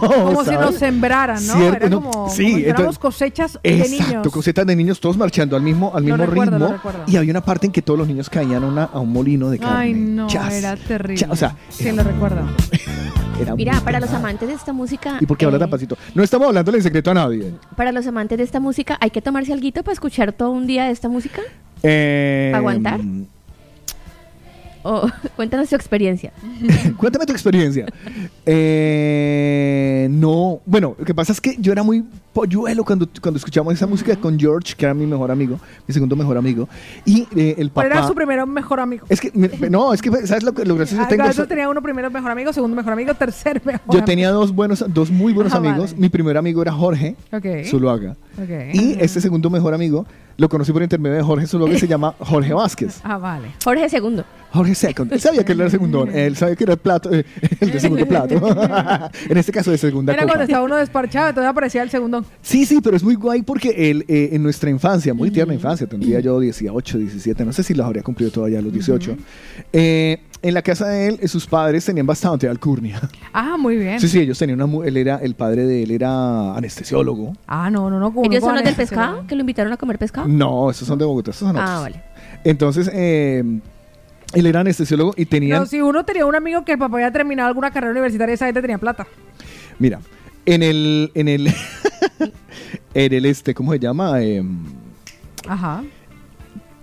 Como 0.01 0.45
si 0.45 0.51
nos 0.53 0.75
sembraran, 0.77 1.45
¿no? 1.47 1.55
Cierto, 1.57 1.77
Era 1.77 1.89
no, 1.89 2.01
como, 2.03 2.29
sí, 2.31 2.53
como 2.53 2.67
entonces- 2.67 2.99
cosechas 2.99 3.59
de 3.63 3.79
Exacto, 3.79 4.05
niños. 4.15 4.29
cosetas 4.33 4.67
de 4.67 4.77
niños 4.77 5.01
todos 5.01 5.17
marchando 5.17 5.57
al 5.57 5.63
mismo, 5.63 5.93
al 5.95 6.05
Lo 6.05 6.17
mismo 6.17 6.27
recuerdo, 6.31 6.59
ritmo. 6.59 6.73
recuerdo. 6.73 7.01
Y 7.07 7.17
había 7.17 7.31
una 7.31 7.45
parte 7.45 7.67
en 7.67 7.73
que 7.73 7.83
todos 7.83 7.99
los 7.99 8.09
niños 8.09 8.29
caían 8.31 8.65
a, 8.65 8.67
una, 8.67 8.85
a 8.85 8.99
un 9.01 9.13
molino 9.13 9.51
de 9.51 9.59
carne. 9.59 9.77
Ay, 9.79 9.95
no, 9.95 10.27
Chas, 10.27 10.55
era 10.55 10.77
terrible. 10.77 11.17
chas, 11.17 11.31
o 11.31 11.37
sea, 11.37 11.57
sí, 11.69 11.91
lo 11.93 12.03
recuerdo. 12.03 12.41
era 13.41 13.55
Mira, 13.55 13.81
para 13.81 14.01
los 14.01 14.11
amantes 14.11 14.49
de 14.49 14.55
esta 14.55 14.73
música. 14.73 15.19
¿Y 15.21 15.27
por 15.27 15.37
qué 15.37 15.45
habla 15.45 15.59
eh, 15.59 15.61
tan 15.61 15.71
pasito? 15.71 15.97
No 16.15 16.23
estamos 16.23 16.49
hablando 16.49 16.75
en 16.75 16.83
secreto 16.83 17.11
a 17.11 17.15
nadie. 17.15 17.53
Para 17.77 17.93
los 17.93 18.07
amantes 18.07 18.39
de 18.39 18.45
esta 18.45 18.61
música, 18.61 18.97
¿hay 19.01 19.11
que 19.11 19.21
tomarse 19.21 19.53
algo 19.53 19.67
para 19.83 19.93
escuchar 19.93 20.33
todo 20.33 20.51
un 20.51 20.67
día 20.67 20.85
de 20.85 20.93
esta 20.93 21.09
música? 21.09 21.43
Eh, 21.83 22.53
¿Aguantar? 22.55 23.01
O 24.89 25.09
cuéntanos 25.37 25.69
tu 25.69 25.75
experiencia. 25.77 26.33
Cuéntame 26.97 27.27
tu 27.27 27.33
experiencia. 27.33 27.87
Eh, 28.45 30.09
no, 30.11 30.61
bueno, 30.67 30.95
lo 30.99 31.05
que 31.05 31.15
pasa 31.15 31.33
es 31.33 31.41
que 31.41 31.57
yo 31.59 31.73
era 31.73 31.83
muy 31.83 32.05
polluelo 32.33 32.85
cuando, 32.85 33.09
cuando 33.21 33.39
escuchamos 33.39 33.73
esa 33.75 33.87
música 33.87 34.15
con 34.17 34.39
George, 34.39 34.75
que 34.77 34.85
era 34.85 34.95
mi 34.95 35.07
mejor 35.07 35.31
amigo, 35.31 35.59
mi 35.87 35.93
segundo 35.95 36.15
mejor 36.17 36.37
amigo. 36.37 36.69
Y 37.05 37.27
eh, 37.35 37.55
el 37.59 37.71
¿Cuál 37.71 37.87
era 37.87 37.97
papá. 37.97 38.09
su 38.09 38.15
primero 38.15 38.47
mejor 38.47 38.79
amigo? 38.81 39.07
Es 39.09 39.21
que, 39.21 39.31
me- 39.35 39.71
no, 39.71 39.93
es 39.95 40.03
que, 40.03 40.11
¿sabes 40.27 40.43
lo, 40.43 40.53
que- 40.53 40.65
lo 40.65 40.77
gracioso? 40.77 41.03
Ah, 41.03 41.09
Tengo 41.09 41.25
Gato 41.25 41.47
tenía 41.47 41.69
uno 41.69 41.83
primero 41.83 42.11
mejor 42.11 42.31
amigo, 42.31 42.53
segundo 42.53 42.77
mejor 42.77 42.93
amigo, 42.93 43.15
tercer 43.15 43.61
mejor 43.65 43.81
Yo 43.87 43.93
amigo. 43.93 44.05
tenía 44.05 44.31
dos 44.31 44.55
buenos, 44.55 44.85
dos 44.89 45.11
muy 45.11 45.33
buenos 45.33 45.55
Ah, 45.55 45.59
amigos. 45.59 45.91
vale. 45.93 45.97
Mi 46.01 46.09
primer 46.09 46.37
amigo 46.37 46.63
era 46.63 46.73
Jorge 46.73 47.17
Ok. 47.33 47.47
Zuluaga. 47.65 48.17
Ok. 48.39 48.75
Y 48.75 48.97
este 49.01 49.21
segundo 49.21 49.49
mejor 49.51 49.73
amigo 49.75 50.07
lo 50.37 50.49
conocí 50.51 50.71
por 50.73 50.83
intermedio 50.83 51.17
de 51.17 51.23
Jorge 51.23 51.47
Zuluaga 51.47 51.75
y 51.75 51.79
se 51.79 51.89
llama 51.89 52.15
Jorge 52.21 52.53
Vázquez. 52.53 53.01
Ah, 53.03 53.17
vale. 53.17 53.49
Jorge 53.65 53.89
segundo. 53.89 54.25
Jorge 54.53 54.75
Second. 54.75 55.13
Él 55.13 55.21
sabía 55.21 55.45
que 55.45 55.53
él 55.53 55.61
era 55.61 55.71
segundo. 55.71 56.07
Él 56.07 56.37
sabía 56.37 56.57
que 56.57 56.65
era 56.65 56.73
el 56.75 56.79
plato, 56.79 57.13
eh, 57.13 57.25
el 57.61 57.71
de 57.73 57.81
segundo 57.81 58.07
plato. 58.07 58.35
en 59.29 59.37
este 59.37 59.53
caso 59.53 59.71
de 59.71 59.79
segunda 59.79 60.13
Era 60.13 60.23
copa. 60.23 60.33
cuando 60.35 60.45
estaba 60.45 60.65
uno 60.65 60.77
desparchado, 60.77 61.29
entonces 61.29 61.49
aparecía 61.51 61.83
el 61.83 61.91
segundo. 61.91 62.25
Sí, 62.43 62.65
sí, 62.65 62.81
pero 62.83 62.97
es 62.97 63.03
muy 63.03 63.15
guay 63.17 63.43
porque 63.43 63.91
él, 63.91 64.05
eh, 64.09 64.31
en 64.33 64.43
nuestra 64.43 64.71
infancia, 64.71 65.13
muy 65.15 65.31
tierna 65.31 65.53
infancia, 65.55 65.87
tendría 65.87 66.21
yo 66.21 66.41
18, 66.41 66.99
17, 66.99 67.45
no 67.45 67.53
sé 67.53 67.63
si 67.63 67.75
los 67.75 67.85
habría 67.87 68.03
cumplido 68.03 68.31
todavía 68.31 68.59
a 68.59 68.63
los 68.63 68.73
18. 68.73 69.17
eh, 69.73 70.19
en 70.43 70.55
la 70.55 70.63
casa 70.63 70.87
de 70.89 71.09
él, 71.09 71.29
sus 71.29 71.47
padres 71.47 71.85
tenían 71.85 72.07
bastante 72.07 72.47
alcurnia. 72.49 73.01
Ah, 73.33 73.57
muy 73.59 73.77
bien. 73.77 73.99
Sí, 73.99 74.07
sí, 74.07 74.21
ellos 74.21 74.39
tenían 74.39 74.61
una. 74.63 74.87
Él 74.87 74.97
era, 74.97 75.17
el 75.17 75.35
padre 75.35 75.65
de 75.67 75.83
él 75.83 75.91
era 75.91 76.55
anestesiólogo. 76.55 77.33
Ah, 77.47 77.69
no, 77.71 77.91
no, 77.91 77.99
no. 77.99 78.13
¿Ellos 78.23 78.45
son 78.45 78.55
los 78.55 78.63
del 78.63 78.75
pescado? 78.75 79.27
¿Que 79.27 79.35
lo 79.35 79.41
invitaron 79.41 79.73
a 79.73 79.77
comer 79.77 79.99
pescado? 79.99 80.29
No, 80.29 80.71
esos 80.71 80.87
son 80.87 80.99
de 80.99 81.05
Bogotá, 81.05 81.31
esos 81.33 81.49
son 81.49 81.57
Ah, 81.57 81.81
otros. 81.81 81.81
vale. 81.81 82.03
Entonces, 82.45 82.91
eh, 82.93 83.43
él 84.33 84.47
era 84.47 84.61
anestesiólogo 84.61 85.15
y 85.17 85.27
tenían. 85.27 85.61
No, 85.61 85.67
si 85.67 85.81
uno 85.81 86.05
tenía 86.05 86.27
un 86.27 86.35
amigo 86.35 86.65
que 86.65 86.73
el 86.73 86.79
papá 86.79 86.97
había 86.97 87.13
terminado 87.13 87.49
alguna 87.49 87.71
carrera 87.71 87.93
universitaria, 87.93 88.35
esa 88.35 88.47
gente 88.47 88.61
tenía 88.61 88.79
plata. 88.79 89.07
Mira, 89.79 90.01
en 90.45 90.63
el. 90.63 91.11
En 91.15 91.29
el. 91.29 91.49
en 92.95 93.13
el 93.13 93.27
este, 93.27 93.55
¿cómo 93.55 93.73
se 93.73 93.79
llama? 93.79 94.23
Em, 94.23 94.65
Ajá. 95.49 95.85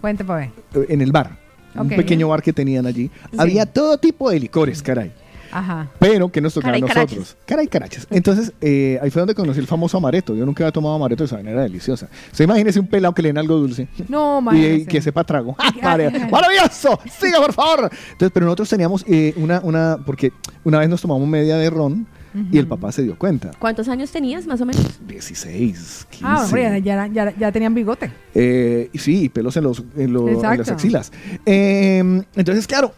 Cuente, 0.01 0.23
ver. 0.23 0.49
en 0.89 1.01
el 1.01 1.11
bar. 1.11 1.37
Un 1.75 1.89
pequeño 1.89 2.27
bar 2.27 2.43
que 2.43 2.53
tenían 2.53 2.85
allí. 2.85 3.09
Sí. 3.31 3.37
Había 3.37 3.65
todo 3.65 3.97
tipo 3.97 4.29
de 4.29 4.39
licores, 4.39 4.81
caray. 4.83 5.11
Ajá. 5.53 5.89
pero 5.99 6.29
que 6.29 6.41
nos 6.41 6.53
tocaba 6.53 6.75
a 6.75 6.79
nosotros. 6.79 7.05
carachas. 7.05 7.37
Cara 7.45 7.63
y 7.63 7.67
carachas. 7.67 8.07
Entonces, 8.09 8.53
eh, 8.61 8.99
ahí 9.01 9.09
fue 9.09 9.21
donde 9.21 9.35
conocí 9.35 9.59
el 9.59 9.67
famoso 9.67 9.97
amaretto. 9.97 10.35
Yo 10.35 10.45
nunca 10.45 10.63
había 10.63 10.71
tomado 10.71 10.95
amaretto, 10.95 11.23
esa 11.23 11.35
vaina 11.35 11.51
era 11.51 11.63
deliciosa. 11.63 12.09
Se 12.31 12.43
imagínese 12.43 12.79
un 12.79 12.87
pelado 12.87 13.13
que 13.13 13.21
le 13.21 13.29
den 13.29 13.37
algo 13.37 13.55
dulce. 13.57 13.87
No, 14.07 14.43
Y 14.53 14.85
que 14.85 15.01
sepa 15.01 15.23
trago. 15.23 15.55
¡Ah! 15.59 15.71
¡Maravilloso! 16.31 16.99
¡Siga, 17.19 17.39
por 17.39 17.53
favor! 17.53 17.89
Entonces, 18.11 18.31
pero 18.33 18.45
nosotros 18.45 18.69
teníamos 18.69 19.05
eh, 19.07 19.33
una, 19.37 19.59
una, 19.63 19.97
porque 20.05 20.31
una 20.63 20.79
vez 20.79 20.89
nos 20.89 21.01
tomamos 21.01 21.27
media 21.27 21.57
de 21.57 21.69
ron 21.69 22.07
y 22.51 22.57
el 22.57 22.67
papá 22.67 22.91
se 22.91 23.03
dio 23.03 23.17
cuenta. 23.17 23.51
¿Cuántos 23.59 23.87
años 23.89 24.11
tenías, 24.11 24.47
más 24.47 24.59
o 24.59 24.65
menos? 24.65 24.99
16, 25.07 26.07
15. 26.09 26.25
Ah, 26.25 26.43
hombre, 26.43 26.81
ya, 26.81 27.05
ya, 27.05 27.07
ya, 27.07 27.37
ya 27.37 27.51
tenían 27.51 27.75
bigote. 27.75 28.11
Eh, 28.33 28.89
y 28.91 28.97
sí, 28.97 29.29
pelos 29.29 29.55
en, 29.57 29.63
los, 29.63 29.83
en, 29.95 30.13
las 30.41 30.69
axilas. 30.69 31.11
Eh, 31.45 32.23
entonces, 32.35 32.65
claro, 32.65 32.93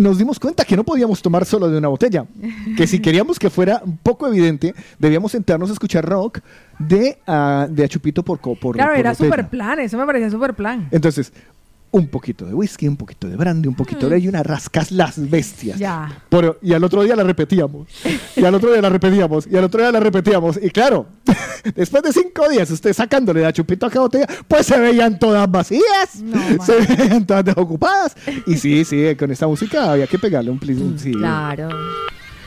nos 0.00 0.18
dimos 0.18 0.38
cuenta 0.40 0.64
que 0.64 0.76
no 0.76 0.84
podíamos 0.84 1.20
tomar 1.22 1.44
solo 1.44 1.68
de 1.68 1.78
una 1.78 1.88
botella. 1.88 2.24
Que 2.76 2.86
si 2.86 3.00
queríamos 3.00 3.38
que 3.38 3.50
fuera 3.50 3.82
un 3.84 3.96
poco 3.98 4.26
evidente, 4.26 4.74
debíamos 4.98 5.32
sentarnos 5.32 5.70
a 5.70 5.72
escuchar 5.74 6.04
rock 6.04 6.40
de, 6.78 7.18
ah, 7.26 7.66
de 7.70 7.84
Achupito 7.84 8.22
por, 8.24 8.40
co- 8.40 8.54
por 8.56 8.74
Claro, 8.76 8.92
por 8.92 8.98
era 9.00 9.10
botella. 9.12 9.30
super 9.30 9.48
plan, 9.48 9.78
eso 9.80 9.96
me 9.98 10.06
parecía 10.06 10.30
super 10.30 10.54
plan. 10.54 10.88
Entonces, 10.90 11.32
un 11.92 12.06
poquito 12.08 12.46
de 12.46 12.54
whisky, 12.54 12.86
un 12.86 12.96
poquito 12.96 13.28
de 13.28 13.36
brandy, 13.36 13.68
un 13.68 13.74
poquito 13.74 14.08
de 14.08 14.18
y 14.18 14.28
una 14.28 14.42
rascas 14.42 14.92
las 14.92 15.30
bestias. 15.30 15.78
Ya. 15.78 16.22
Pero- 16.28 16.58
y 16.62 16.72
al 16.72 16.84
otro 16.84 17.02
día 17.02 17.16
la 17.16 17.24
repetíamos. 17.24 17.88
Y 18.36 18.44
al 18.44 18.54
otro 18.54 18.70
día 18.72 18.80
la 18.80 18.88
repetíamos. 18.90 19.46
Y 19.50 19.56
al 19.56 19.64
otro 19.64 19.80
día 19.80 19.90
la 19.90 20.00
repetíamos. 20.00 20.58
Y 20.62 20.70
claro, 20.70 21.06
después 21.74 22.02
de 22.02 22.12
cinco 22.12 22.48
días, 22.48 22.70
usted 22.70 22.92
sacándole 22.92 23.42
la 23.42 23.52
chupito 23.52 23.86
a 23.86 23.90
cada 23.90 24.02
botella, 24.02 24.26
pues 24.46 24.66
se 24.66 24.78
veían 24.78 25.18
todas 25.18 25.50
vacías. 25.50 25.82
se 26.64 26.76
veían 26.94 27.26
todas 27.26 27.44
desocupadas. 27.44 28.14
Y 28.46 28.56
sí, 28.56 28.84
sí, 28.84 29.16
con 29.16 29.30
esta 29.30 29.46
música 29.48 29.92
había 29.92 30.06
que 30.06 30.18
pegarle 30.18 30.50
un 30.50 30.58
plis. 30.58 30.78
Sí. 30.96 31.12
Claro. 31.12 31.68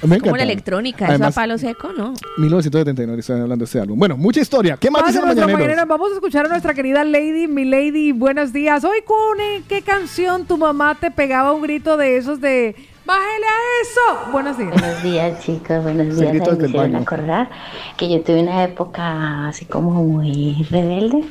Me 0.07 0.19
Como 0.19 0.35
la 0.35 0.43
electrónica, 0.43 1.05
Además, 1.07 1.29
eso 1.29 1.39
a 1.39 1.43
palo 1.43 1.57
seco, 1.57 1.91
¿no? 1.93 2.13
1979 2.37 3.19
estoy 3.19 3.39
hablando 3.39 3.63
de 3.63 3.65
este 3.65 3.79
álbum. 3.79 3.97
Bueno, 3.97 4.17
mucha 4.17 4.41
historia. 4.41 4.77
¿Qué 4.77 4.91
más 4.91 5.05
dicen 5.05 5.21
mañaneros? 5.21 5.51
mañanero. 5.51 5.85
Vamos 5.85 6.11
a 6.11 6.15
escuchar 6.15 6.45
a 6.45 6.49
nuestra 6.49 6.73
querida 6.73 7.03
Lady, 7.03 7.47
mi 7.47 7.65
Lady, 7.65 8.11
buenos 8.11 8.51
días. 8.51 8.83
Hoy, 8.83 9.01
Cune, 9.05 9.63
¿qué 9.67 9.81
canción 9.81 10.45
tu 10.45 10.57
mamá 10.57 10.95
te 10.99 11.11
pegaba 11.11 11.53
un 11.53 11.61
grito 11.61 11.97
de 11.97 12.17
esos 12.17 12.41
de 12.41 12.75
¡Bájele 13.05 13.45
a 13.45 13.81
eso! 13.81 14.31
Buenos 14.31 14.57
días. 14.57 14.71
Buenos 14.71 15.03
días, 15.03 15.39
chicos. 15.43 15.83
Buenos 15.83 16.17
días. 16.17 16.31
desde 16.31 16.55
me 16.55 16.67
hicieron 16.67 16.95
acordar 16.95 17.49
que 17.97 18.09
yo 18.09 18.21
tuve 18.21 18.41
una 18.41 18.63
época 18.63 19.49
así 19.49 19.65
como 19.65 19.91
muy 20.03 20.65
rebelde 20.69 21.25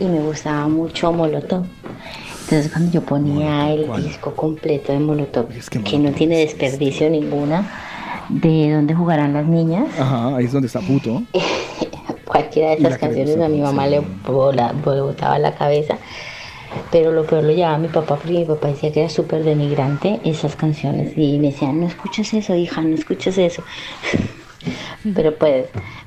y 0.00 0.04
me 0.06 0.20
gustaba 0.20 0.66
mucho 0.66 1.12
Molotov. 1.12 1.66
Entonces 2.44 2.72
cuando 2.72 2.90
yo 2.90 3.02
ponía 3.02 3.70
el 3.70 3.86
disco 4.02 4.34
completo 4.34 4.92
de 4.92 4.98
Molotov, 4.98 5.48
que, 5.48 5.98
no 5.98 6.12
tiene 6.12 6.38
desperdicio 6.38 7.10
ninguna, 7.10 7.70
de 8.28 8.72
dónde 8.72 8.94
jugarán 8.94 9.32
las 9.32 9.46
niñas, 9.46 9.88
Ajá, 9.98 10.36
ahí 10.36 10.44
es 10.46 10.52
donde 10.52 10.66
está 10.66 10.80
puto. 10.80 11.22
cualquiera 12.24 12.70
de 12.70 12.74
esas 12.76 12.98
canciones 12.98 13.38
a 13.40 13.48
mi 13.48 13.60
mamá 13.60 13.86
le 13.86 14.00
vola- 14.26 14.72
le 14.72 15.00
botaba 15.00 15.38
la 15.38 15.54
cabeza. 15.54 15.98
Pero 16.90 17.12
lo 17.12 17.24
peor 17.24 17.44
lo 17.44 17.52
llevaba 17.52 17.78
mi 17.78 17.88
papá 17.88 18.16
porque 18.16 18.32
mi 18.32 18.44
papá 18.44 18.68
decía 18.68 18.90
que 18.90 19.00
era 19.00 19.08
súper 19.08 19.44
denigrante 19.44 20.20
esas 20.24 20.56
canciones. 20.56 21.12
Y 21.16 21.38
me 21.38 21.48
decían, 21.48 21.80
no 21.80 21.86
escuches 21.86 22.34
eso, 22.34 22.54
hija, 22.56 22.80
no 22.82 22.94
escuches 22.94 23.38
eso. 23.38 23.62
pero 25.14 25.36
pues, 25.36 25.66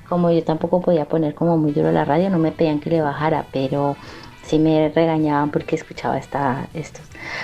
como 0.10 0.32
yo 0.32 0.44
tampoco 0.44 0.82
podía 0.82 1.06
poner 1.06 1.36
como 1.36 1.58
muy 1.58 1.72
duro 1.72 1.92
la 1.92 2.04
radio, 2.06 2.30
no 2.30 2.40
me 2.40 2.52
pedían 2.52 2.80
que 2.80 2.90
le 2.90 3.02
bajara, 3.02 3.46
pero 3.52 3.96
sí 4.48 4.60
me 4.60 4.90
regañaban 4.90 5.52
porque 5.52 5.76
escuchaba 5.76 6.18
esta, 6.18 6.68
estos. 6.74 7.02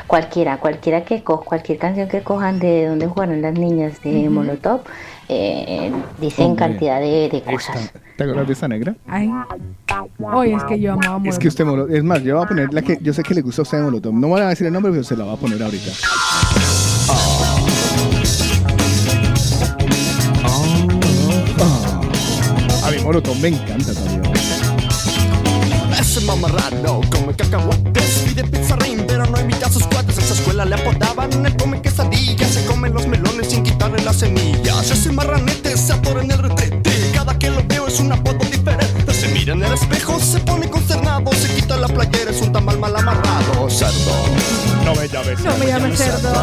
Cualquiera, 0.07 0.57
cualquiera 0.57 1.03
que 1.03 1.23
co 1.23 1.41
cualquier 1.41 1.77
canción 1.77 2.07
que 2.07 2.21
cojan 2.21 2.59
de 2.59 2.87
donde 2.87 3.07
jugaron 3.07 3.41
las 3.41 3.53
niñas 3.53 4.01
de 4.01 4.21
Ujú. 4.23 4.31
Molotov, 4.31 4.81
eh, 5.29 5.91
dicen 6.19 6.45
Hombre, 6.51 6.65
cantidad 6.67 6.99
de, 6.99 7.29
de 7.29 7.41
cosas. 7.41 7.91
¿Te 8.17 8.23
acuerdas 8.23 8.47
de 8.47 8.53
esa 8.53 8.67
negra? 8.67 8.95
Ay. 9.07 9.29
Oye, 10.33 10.53
es 10.55 10.63
que 10.63 10.79
yo 10.79 10.93
amaba 10.93 11.17
Es 11.17 11.21
Molotov. 11.21 11.39
que 11.39 11.47
usted, 11.47 11.65
Molo- 11.65 11.87
es 11.89 12.03
más, 12.03 12.21
yo 12.23 12.35
voy 12.35 12.45
a 12.45 12.47
poner 12.47 12.73
la 12.73 12.81
que 12.81 12.97
yo 13.01 13.13
sé 13.13 13.23
que 13.23 13.33
le 13.33 13.41
gusta 13.41 13.61
a 13.61 13.63
usted 13.63 13.77
de 13.79 13.83
Molotov. 13.83 14.13
No 14.13 14.27
voy 14.29 14.41
a 14.41 14.47
decir 14.47 14.67
el 14.67 14.73
nombre, 14.73 14.91
pero 14.91 15.03
se 15.03 15.17
la 15.17 15.25
va 15.25 15.33
a 15.33 15.37
poner 15.37 15.61
ahorita. 15.61 15.91
Ah. 21.59 22.01
A 22.85 22.91
mí 22.91 22.97
Molotov 23.03 23.37
me 23.39 23.49
encanta 23.49 23.93
también. 23.93 24.32
Mamarrano 26.25 27.01
come 27.09 27.35
cacahuates 27.35 28.23
Pide 28.25 28.43
pizarrín, 28.45 29.05
pero 29.07 29.25
no 29.25 29.39
invita 29.39 29.67
a 29.67 29.71
sus 29.71 29.85
cuates 29.87 30.17
En 30.17 30.23
esa 30.23 30.33
escuela 30.33 30.65
le 30.65 30.75
apodaban 30.75 31.45
el 31.45 31.55
come 31.57 31.81
quesadillas 31.81 32.49
Se 32.49 32.65
come 32.65 32.89
los 32.89 33.07
melones 33.07 33.49
sin 33.49 33.63
quitarle 33.63 34.01
las 34.03 34.17
semillas. 34.17 34.89
Ese 34.89 35.11
marranete 35.11 35.77
se 35.77 35.93
atora 35.93 36.21
en 36.21 36.31
el 36.31 36.37
retrete. 36.37 37.11
Cada 37.13 37.37
que 37.37 37.49
lo 37.49 37.63
veo 37.67 37.87
es 37.87 37.99
un 37.99 38.11
apodo 38.11 38.39
diferente. 38.51 39.13
Se 39.13 39.27
mira 39.29 39.53
en 39.53 39.63
el 39.63 39.73
espejo, 39.73 40.19
se 40.19 40.39
pone 40.39 40.69
consternado 40.69 41.31
Se 41.33 41.53
quita 41.55 41.77
la 41.77 41.87
playera, 41.87 42.31
es 42.31 42.41
un 42.41 42.51
tamal 42.51 42.77
mal 42.79 42.95
amarrado. 42.95 43.69
Cerdo. 43.69 44.13
No 44.83 44.95
me 44.95 45.07
llames 45.07 45.39
No 45.41 45.57
me 45.57 45.65
llames 45.65 45.97
cerdo. 45.97 46.33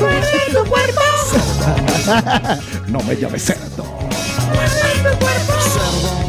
¡Muerde 0.00 0.40
tu 0.52 0.64
cuerpo! 0.68 1.00
no 2.88 3.00
me 3.02 3.16
llames 3.16 3.44
cerdo. 3.44 3.98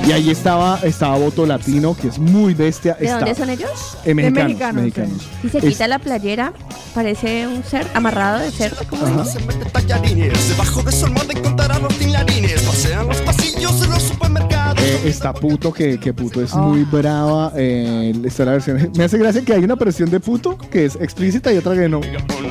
Y 0.07 0.11
ahí 0.11 0.31
estaba, 0.31 0.79
estaba 0.83 1.17
Voto 1.17 1.45
Latino, 1.45 1.95
que 1.95 2.07
es 2.07 2.17
muy 2.17 2.55
bestia. 2.55 2.95
¿De 2.95 3.05
Está- 3.05 3.19
dónde 3.19 3.35
son 3.35 3.49
ellos? 3.51 3.69
Eh, 4.05 4.15
mexicanos, 4.15 4.47
mexicanos, 4.47 4.83
mexicanos. 4.83 5.21
Si 5.43 5.49
se 5.49 5.57
Es- 5.59 5.63
quita 5.65 5.87
la 5.87 5.99
playera, 5.99 6.53
parece 6.95 7.45
un 7.47 7.63
ser 7.63 7.85
amarrado 7.93 8.39
de 8.39 8.49
cerdo. 8.49 8.77
como 8.89 9.23
Se 9.23 9.39
mete 9.41 9.65
tallarines 9.69 10.49
Debajo 10.49 10.81
de 10.81 10.91
su 10.91 11.05
almohada 11.05 11.33
encontrará 11.33 11.77
los 11.79 11.93
tinlarines 11.97 12.61
Pasean 12.63 13.07
los 13.07 13.17
pasillos 13.17 13.79
de 13.81 13.87
los 13.87 14.01
supermercados 14.01 14.79
Eh, 14.83 15.01
está 15.05 15.31
puto, 15.33 15.71
que, 15.71 15.99
que 15.99 16.11
puto 16.13 16.41
es 16.41 16.55
muy 16.55 16.83
brava. 16.85 17.51
eh, 17.55 18.13
está 18.25 18.45
la 18.45 18.53
versión. 18.53 18.91
Me 18.97 19.03
hace 19.03 19.17
gracia 19.19 19.43
que 19.43 19.53
hay 19.53 19.63
una 19.63 19.75
versión 19.75 20.09
de 20.09 20.19
puto 20.19 20.57
que 20.57 20.85
es 20.85 20.95
explícita 20.95 21.53
y 21.53 21.57
otra 21.57 21.75
que 21.75 21.87
no. 21.87 22.01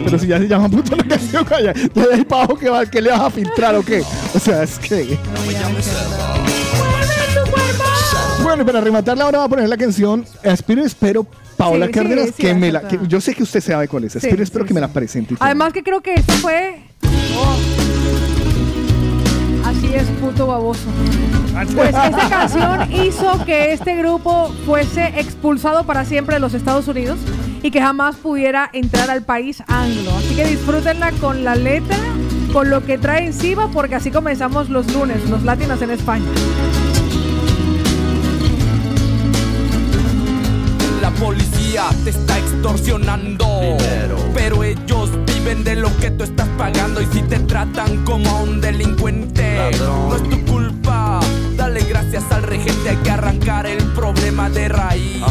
Pero 0.05 0.17
si 0.19 0.29
ya 0.29 0.39
se 0.39 0.47
llama 0.47 0.69
puto 0.69 0.95
la 0.95 1.03
canción, 1.05 1.45
ya, 1.51 1.73
ya 1.73 2.07
de 2.07 2.15
ahí 2.15 2.25
para 2.25 2.45
abajo, 2.45 2.59
¿qué, 2.59 2.69
va- 2.69 2.87
qué 2.87 3.03
le 3.03 3.11
vas 3.11 3.21
a 3.23 3.31
filtrar 3.31 3.75
o 3.75 3.83
qué? 3.85 4.05
O 4.35 4.39
sea, 4.39 4.63
es 4.63 4.79
que. 4.79 5.19
Bueno, 8.49 8.63
y 8.63 8.65
para 8.65 8.81
rematarla 8.81 9.25
ahora 9.25 9.39
va 9.41 9.45
a 9.45 9.49
poner 9.51 9.69
la 9.69 9.77
canción 9.77 10.25
Espero 10.43 10.83
Espero 10.83 11.27
Paola 11.59 11.85
Sí, 11.85 11.93
sí, 11.93 11.99
Cárdenas, 11.99 12.27
sí, 12.29 12.33
que 12.33 12.51
es 12.53 12.57
me 12.57 12.73
la, 12.73 12.89
que 12.89 12.99
yo 13.07 13.21
sé 13.21 13.35
que 13.35 13.43
usted 13.43 13.61
sabe 13.61 13.89
cuál 13.89 14.05
es. 14.05 14.13
Sí, 14.13 14.19
Espero, 14.23 14.43
espero 14.43 14.65
sí, 14.65 14.69
que 14.69 14.75
me 14.75 14.81
la 14.81 14.89
presente. 14.89 15.35
Además 15.39 15.75
que 15.75 15.83
creo 15.83 16.01
que 16.01 16.15
esto 16.15 16.33
fue... 16.35 16.83
Oh. 17.37 17.57
Así 19.67 19.93
es, 19.95 20.05
puto 20.19 20.47
baboso. 20.47 20.89
Pues 21.75 21.89
esta 21.89 22.29
canción 22.31 22.91
hizo 22.91 23.45
que 23.45 23.75
este 23.75 23.97
grupo 23.97 24.51
fuese 24.65 25.21
expulsado 25.21 25.85
para 25.85 26.07
siempre 26.07 26.37
de 26.37 26.41
los 26.41 26.55
Estados 26.55 26.89
Unidos 26.89 27.19
y 27.63 27.71
que 27.71 27.83
jamás 27.83 28.17
pudiera 28.17 28.71
entrar 28.73 29.11
al 29.11 29.25
país 29.25 29.63
anglo. 29.67 30.17
Así 30.17 30.37
que 30.37 30.47
disfrútenla 30.47 31.13
con 31.21 31.45
la 31.45 31.55
letra, 31.55 31.99
con 32.55 32.71
lo 32.71 32.83
que 32.83 32.97
trae 32.97 33.27
encima, 33.27 33.71
porque 33.73 33.97
así 33.97 34.11
comenzamos 34.11 34.71
los 34.71 34.91
lunes, 34.95 35.29
los 35.29 35.43
latinos 35.43 35.83
en 35.83 35.91
España. 35.91 36.25
La 41.09 41.15
policía 41.15 41.89
te 42.05 42.11
está 42.11 42.39
extorsionando. 42.39 43.47
Pero 44.35 44.63
ellos 44.63 45.09
viven 45.25 45.65
de 45.65 45.75
lo 45.75 45.89
que 45.97 46.11
tú 46.11 46.23
estás 46.23 46.47
pagando. 46.59 47.01
Y 47.01 47.07
si 47.07 47.23
te 47.23 47.39
tratan 47.39 48.05
como 48.05 48.29
a 48.29 48.43
un 48.43 48.61
delincuente, 48.61 49.71
no 49.79 50.15
es 50.15 50.29
tu 50.29 50.45
culpa. 50.45 51.21
Dale 51.57 51.81
gracias 51.85 52.25
al 52.31 52.43
regente. 52.43 52.91
Hay 52.91 52.97
que 52.97 53.11
arrancar 53.11 53.65
el 53.65 53.83
problema 53.95 54.51
de 54.51 54.69
raíz. 54.69 55.23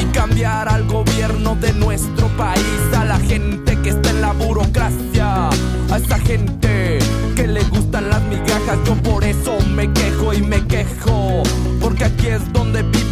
Y 0.00 0.04
cambiar 0.12 0.68
al 0.68 0.84
gobierno 0.84 1.56
de 1.56 1.72
nuestro 1.72 2.28
país. 2.36 2.62
A 2.96 3.04
la 3.04 3.18
gente 3.18 3.76
que 3.82 3.88
está 3.88 4.10
en 4.10 4.20
la 4.20 4.32
burocracia. 4.34 5.48
A 5.90 5.96
esa 5.96 6.20
gente 6.20 7.00
que 7.34 7.48
le 7.48 7.64
gustan 7.64 8.08
las 8.08 8.22
migajas. 8.22 8.78
Yo 8.86 8.94
por 9.02 9.24
eso 9.24 9.58
me 9.74 9.92
quejo 9.92 10.32
y 10.32 10.42
me 10.42 10.64
quejo. 10.64 11.42
Porque 11.80 12.04
aquí 12.04 12.28
es 12.28 12.52
donde 12.52 12.71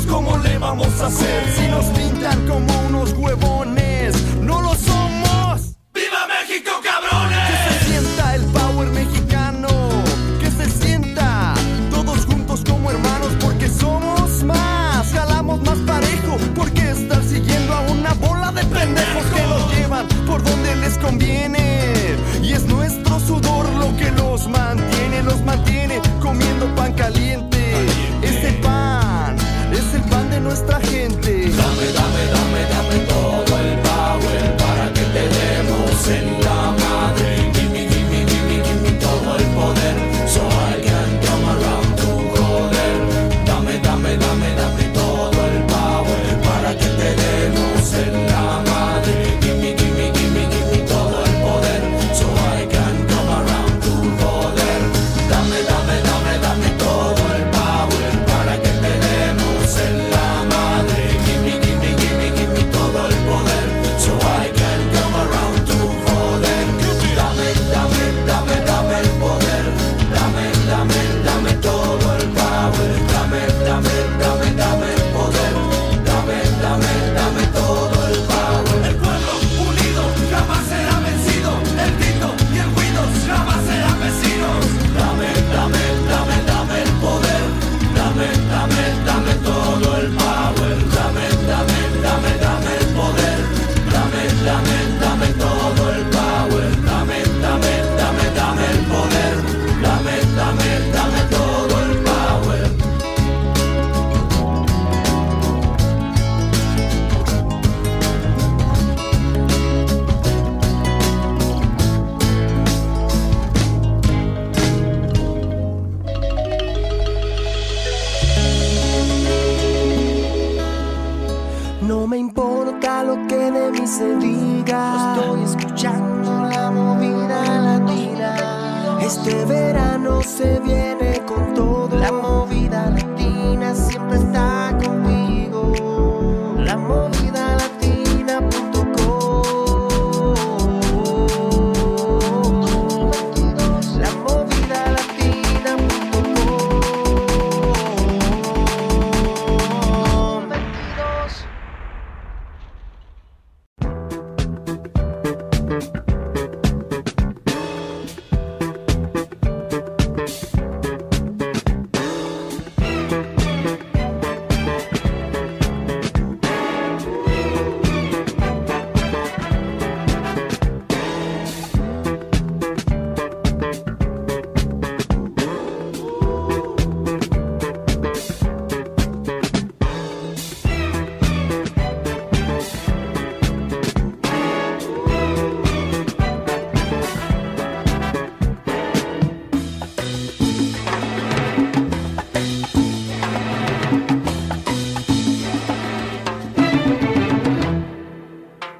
cómo 0.00 0.38
le 0.38 0.58
vamos 0.58 1.00
a 1.00 1.06
hacer. 1.06 1.52
Si 1.54 1.68
nos 1.68 1.84
pintan 1.86 2.46
como 2.46 2.72
unos 2.88 3.12
huevones 3.12 3.81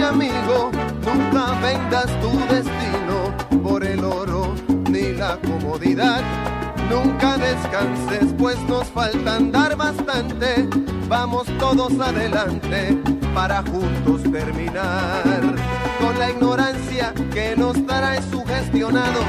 Amigo, 0.00 0.70
nunca 1.04 1.58
vendas 1.60 2.06
tu 2.20 2.30
destino 2.52 3.62
por 3.62 3.84
el 3.84 4.04
oro 4.04 4.54
ni 4.88 5.12
la 5.12 5.36
comodidad. 5.38 6.22
Nunca 6.90 7.36
descanses, 7.36 8.32
pues 8.38 8.58
nos 8.68 8.86
falta 8.88 9.36
andar 9.36 9.76
bastante. 9.76 10.68
Vamos 11.08 11.46
todos 11.58 11.98
adelante 12.00 12.98
para 13.34 13.62
juntos 13.62 14.22
terminar 14.30 15.22
con 16.00 16.18
la 16.18 16.30
ignorancia 16.30 17.12
que 17.32 17.54
nos 17.56 17.74
trae 17.86 18.20
sugestionados 18.30 19.24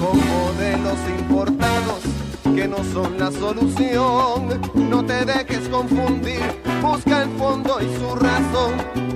con 0.00 0.18
modelos 0.28 0.98
importados 1.18 2.00
que 2.54 2.68
no 2.68 2.78
son 2.92 3.18
la 3.18 3.30
solución. 3.30 4.60
No 4.74 5.04
te 5.04 5.24
dejes 5.24 5.68
confundir, 5.68 6.40
busca 6.80 7.22
el 7.22 7.30
fondo 7.36 7.78
y 7.80 7.94
su 7.98 8.14
razón. 8.14 9.15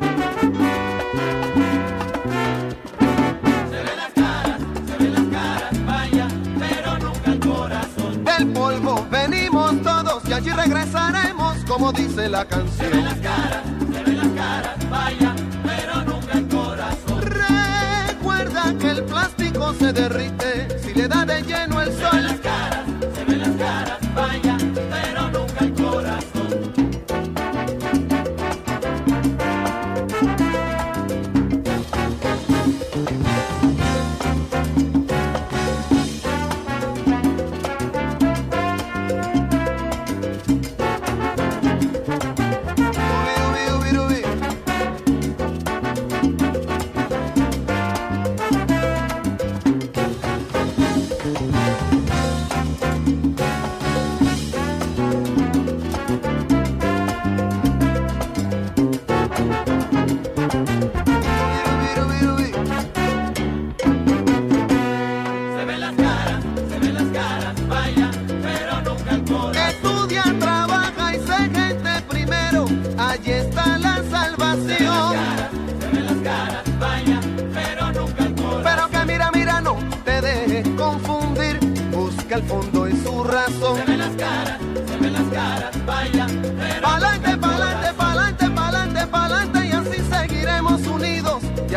Allí 10.41 10.49
regresaremos, 10.51 11.57
como 11.67 11.91
dice 11.93 12.27
la 12.27 12.45
canción. 12.45 12.89
Se 12.89 12.89
ven 12.89 13.05
las 13.05 13.17
caras, 13.19 14.89
vaya, 14.89 15.30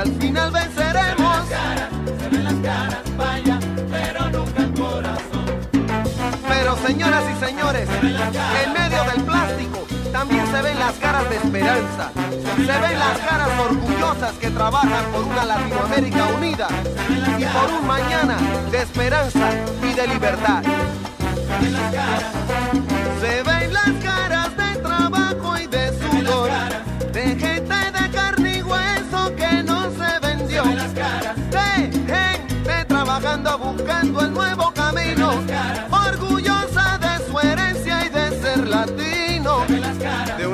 al 0.04 0.12
final 0.20 0.50
venceremos. 0.50 1.38
se 1.48 2.28
ven 2.28 2.44
las 2.44 2.54
caras, 2.54 3.16
vaya, 3.16 3.58
pero 3.90 4.28
nunca 4.30 4.62
el 4.62 4.74
corazón. 4.74 5.44
Pero 6.48 6.76
señoras 6.86 7.24
y 7.34 7.44
señores, 7.44 7.88
en 8.02 8.72
medio 8.72 9.04
del 9.04 9.22
plástico 9.24 9.86
también 10.12 10.46
se 10.46 10.62
ven 10.62 10.78
las 10.78 10.94
caras 10.94 11.28
de 11.30 11.36
esperanza. 11.36 12.10
Se 12.56 12.78
ven 12.80 12.98
las 12.98 13.18
caras 13.18 13.48
orgullosas 13.58 14.32
que 14.34 14.50
trabajan 14.50 15.04
por 15.12 15.24
una 15.24 15.44
Latinoamérica 15.44 16.26
unida 16.36 16.68
y 17.38 17.44
por 17.44 17.70
un 17.80 17.86
mañana 17.86 18.36
de 18.70 18.78
esperanza 18.78 19.50
y 19.82 19.94
de 19.94 20.06
libertad. 20.06 20.62
Se 23.20 23.42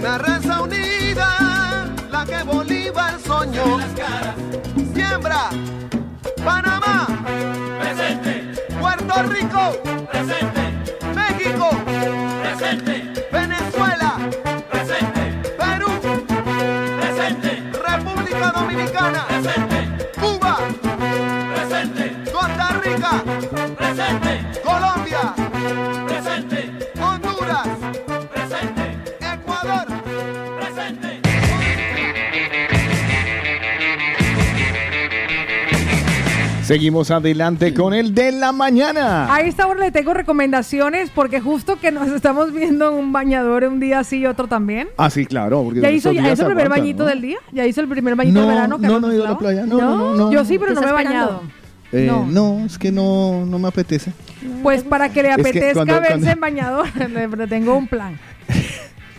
una 0.01 0.16
raza 0.16 0.62
unida, 0.62 1.86
la 2.11 2.24
que 2.24 2.42
Bolívar 2.42 3.20
soñó. 3.20 3.78
Siembra, 4.94 5.51
Panamá, 6.42 7.07
presente, 7.80 8.55
Puerto 8.80 9.22
Rico, 9.24 9.76
presente, 10.11 10.49
Seguimos 36.71 37.11
adelante 37.11 37.75
con 37.75 37.93
el 37.95 38.14
de 38.14 38.31
la 38.31 38.53
mañana. 38.53 39.35
A 39.35 39.41
esta 39.41 39.66
hora 39.66 39.81
le 39.81 39.91
tengo 39.91 40.14
recomendaciones 40.14 41.11
porque 41.12 41.41
justo 41.41 41.81
que 41.81 41.91
nos 41.91 42.07
estamos 42.11 42.53
viendo 42.53 42.93
en 42.93 42.95
un 42.97 43.12
bañador 43.12 43.64
un 43.64 43.81
día 43.81 44.05
sí 44.05 44.18
y 44.18 44.27
otro 44.27 44.47
también. 44.47 44.87
Ah, 44.97 45.11
sí, 45.11 45.27
claro. 45.27 45.64
porque 45.64 45.81
¿Ya 45.81 45.91
hizo, 45.91 46.12
ya 46.12 46.31
el 46.31 46.39
primer 46.39 46.68
bañito 46.68 47.03
¿no? 47.03 47.09
del 47.09 47.23
día? 47.23 47.39
¿Ya 47.51 47.66
hizo 47.66 47.81
el 47.81 47.89
primer 47.89 48.14
bañito 48.14 48.39
No, 48.39 48.47
del 48.47 48.55
verano? 48.55 48.77
que 48.79 48.87
no, 48.87 48.95
habíamos 48.95 49.09
no 49.09 49.12
he 49.12 49.16
ido 49.16 49.27
a 49.27 49.31
la 49.31 49.39
playa. 49.39 49.66
No, 49.66 49.79
no, 49.81 49.97
no, 49.97 50.14
no. 50.14 50.31
Yo 50.31 50.45
sí, 50.45 50.61
pero 50.61 50.68
¿Qué 50.68 50.75
no 50.77 50.83
me 50.83 50.89
he 50.91 50.93
bañado. 50.93 51.43
Eh, 51.91 52.07
No. 52.07 52.25
no. 52.25 52.64
es 52.66 52.79
que 52.79 52.93
no, 52.93 53.45
no 53.47 53.59
me 53.59 53.66
apetece. 53.66 54.12
Pues 54.62 54.85
para 54.85 55.09
que 55.09 55.25
le 55.25 55.31
Es 55.31 55.35
que 55.39 55.41
apetezca 55.41 55.73
cuando- 55.75 55.95
verse 55.95 56.09
cuando- 56.12 56.31
en 56.31 56.41
bañador, 56.41 56.87
le, 57.37 57.47
tengo 57.49 57.77
un 57.77 57.89
plan. 57.89 58.16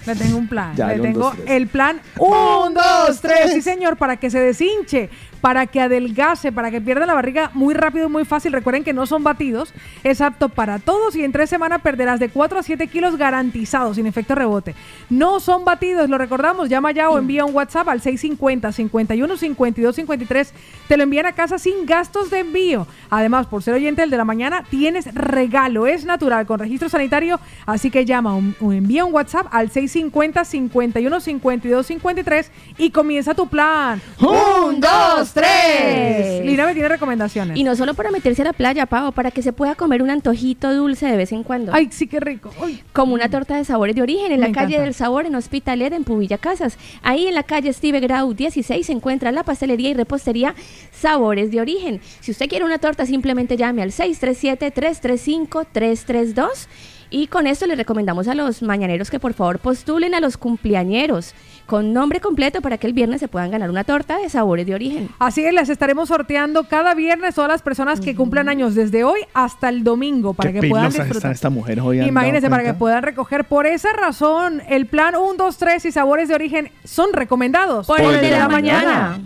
Le 0.07 0.15
tengo 0.15 0.37
un 0.37 0.47
plan. 0.47 0.71
Ya, 0.77 0.87
le 0.87 0.95
un, 0.95 1.01
tengo 1.01 1.19
dos, 1.19 1.35
el 1.47 1.67
plan 1.67 1.99
1, 2.17 2.71
2, 3.07 3.19
3. 3.19 3.51
Sí, 3.55 3.61
señor, 3.61 3.97
para 3.97 4.15
que 4.15 4.29
se 4.29 4.39
deshinche. 4.39 5.09
Para 5.41 5.67
que 5.67 5.81
adelgace, 5.81 6.51
para 6.51 6.71
que 6.71 6.79
pierda 6.79 7.05
la 7.05 7.13
barriga 7.13 7.51
muy 7.53 7.73
rápido 7.73 8.07
y 8.07 8.09
muy 8.09 8.25
fácil. 8.25 8.53
Recuerden 8.53 8.83
que 8.83 8.93
no 8.93 9.05
son 9.05 9.23
batidos, 9.23 9.73
es 10.03 10.21
apto 10.21 10.49
para 10.49 10.79
todos 10.79 11.15
y 11.15 11.23
en 11.23 11.31
tres 11.31 11.49
semanas 11.49 11.81
perderás 11.81 12.19
de 12.19 12.29
4 12.29 12.59
a 12.59 12.63
7 12.63 12.87
kilos 12.87 13.17
garantizados, 13.17 13.95
sin 13.95 14.05
efecto 14.05 14.35
rebote. 14.35 14.75
No 15.09 15.39
son 15.39 15.65
batidos, 15.65 16.09
lo 16.09 16.17
recordamos, 16.17 16.69
llama 16.69 16.91
ya 16.91 17.09
o 17.09 17.17
envía 17.17 17.45
un 17.45 17.55
WhatsApp 17.55 17.89
al 17.89 18.01
650 18.01 18.71
51 18.71 19.37
52 19.37 19.95
53. 19.95 20.53
Te 20.87 20.97
lo 20.97 21.03
envían 21.03 21.25
a 21.25 21.33
casa 21.33 21.57
sin 21.57 21.85
gastos 21.85 22.29
de 22.29 22.39
envío. 22.39 22.87
Además, 23.09 23.47
por 23.47 23.63
ser 23.63 23.73
oyente 23.73 24.01
del 24.01 24.09
de 24.09 24.17
la 24.17 24.25
mañana, 24.25 24.63
tienes 24.69 25.13
regalo. 25.13 25.87
Es 25.87 26.05
natural, 26.05 26.45
con 26.45 26.59
registro 26.59 26.89
sanitario. 26.89 27.39
Así 27.65 27.89
que 27.89 28.05
llama 28.05 28.35
o 28.35 28.71
envía 28.71 29.05
un 29.05 29.13
WhatsApp 29.13 29.47
al 29.51 29.71
650 29.71 30.45
51 30.45 31.19
52 31.19 31.87
53 31.87 32.51
y 32.77 32.91
comienza 32.91 33.33
tu 33.33 33.47
plan. 33.47 34.01
¡Un, 34.19 34.79
dos, 34.79 35.30
tres! 35.33 36.45
Lina 36.45 36.65
me 36.65 36.73
tiene 36.73 36.89
recomendaciones. 36.89 37.57
Y 37.57 37.63
no 37.63 37.75
solo 37.75 37.93
para 37.93 38.11
meterse 38.11 38.41
a 38.41 38.45
la 38.45 38.53
playa, 38.53 38.85
Pau, 38.85 39.11
para 39.11 39.31
que 39.31 39.41
se 39.41 39.53
pueda 39.53 39.75
comer 39.75 40.01
un 40.01 40.09
antojito 40.09 40.73
dulce 40.73 41.05
de 41.07 41.17
vez 41.17 41.31
en 41.31 41.43
cuando. 41.43 41.73
Ay, 41.73 41.89
sí, 41.91 42.07
qué 42.07 42.19
rico. 42.19 42.51
Ay. 42.61 42.81
Como 42.93 43.13
una 43.13 43.29
torta 43.29 43.57
de 43.57 43.65
sabores 43.65 43.95
de 43.95 44.01
origen 44.01 44.31
en 44.31 44.39
Me 44.39 44.47
la 44.47 44.53
calle 44.53 44.73
encanta. 44.75 44.83
del 44.85 44.93
sabor 44.93 45.25
en 45.25 45.35
Hospitalet 45.35 45.93
en 45.93 46.03
Pubilla 46.03 46.37
Casas. 46.37 46.77
Ahí 47.03 47.27
en 47.27 47.35
la 47.35 47.43
calle 47.43 47.71
Steve 47.73 47.99
Grau 47.99 48.33
16 48.33 48.85
se 48.85 48.91
encuentra 48.91 49.31
la 49.31 49.43
pastelería 49.43 49.89
y 49.89 49.93
repostería 49.93 50.55
Sabores 50.91 51.51
de 51.51 51.61
Origen. 51.61 52.01
Si 52.19 52.31
usted 52.31 52.47
quiere 52.49 52.65
una 52.65 52.79
torta, 52.79 53.05
simplemente 53.05 53.57
llame 53.57 53.81
al 53.81 53.91
637-335-332. 53.91 56.67
Y 57.13 57.27
con 57.27 57.45
esto 57.45 57.67
le 57.67 57.75
recomendamos 57.75 58.29
a 58.29 58.35
los 58.35 58.61
mañaneros 58.61 59.11
que 59.11 59.19
por 59.19 59.33
favor 59.33 59.59
postulen 59.59 60.15
a 60.15 60.21
los 60.21 60.37
cumpleañeros 60.37 61.33
con 61.71 61.93
nombre 61.93 62.19
completo 62.19 62.59
para 62.59 62.77
que 62.77 62.85
el 62.85 62.91
viernes 62.91 63.21
se 63.21 63.29
puedan 63.29 63.49
ganar 63.49 63.69
una 63.69 63.85
torta 63.85 64.17
de 64.17 64.27
sabores 64.27 64.67
de 64.67 64.75
origen. 64.75 65.07
Así 65.19 65.45
es, 65.45 65.53
las 65.53 65.69
estaremos 65.69 66.09
sorteando 66.09 66.65
cada 66.65 66.93
viernes 66.95 67.33
todas 67.33 67.49
las 67.49 67.61
personas 67.61 68.01
que 68.01 68.13
cumplan 68.13 68.49
años 68.49 68.75
desde 68.75 69.05
hoy 69.05 69.21
hasta 69.33 69.69
el 69.69 69.85
domingo 69.85 70.33
para 70.33 70.51
Qué 70.51 70.59
que 70.59 70.67
puedan 70.67 70.91
disfrutar. 70.91 71.33
hoy. 71.81 72.01
¿han 72.01 72.07
Imagínense, 72.09 72.49
para 72.49 72.65
que 72.65 72.73
puedan 72.73 73.03
recoger. 73.03 73.45
Por 73.45 73.67
esa 73.67 73.93
razón, 73.93 74.61
el 74.67 74.85
plan 74.85 75.15
1, 75.15 75.35
2, 75.37 75.57
3 75.57 75.85
y 75.85 75.91
sabores 75.93 76.27
de 76.27 76.35
origen 76.35 76.71
son 76.83 77.13
recomendados. 77.13 77.87
Por 77.87 78.01
el 78.01 78.19
de 78.19 78.31
la 78.31 78.49
mañana. 78.49 79.21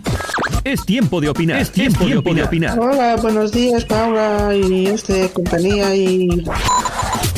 Es 0.62 0.86
tiempo 0.86 1.20
de 1.20 1.30
opinar. 1.30 1.60
Es 1.60 1.72
tiempo, 1.72 2.04
de 2.04 2.44
opinar. 2.44 2.78
Hola, 2.78 3.16
buenos 3.16 3.50
días, 3.50 3.84
Paula 3.84 4.54
y 4.54 4.86
este 4.86 5.30
compañía 5.30 5.96
y 5.96 6.44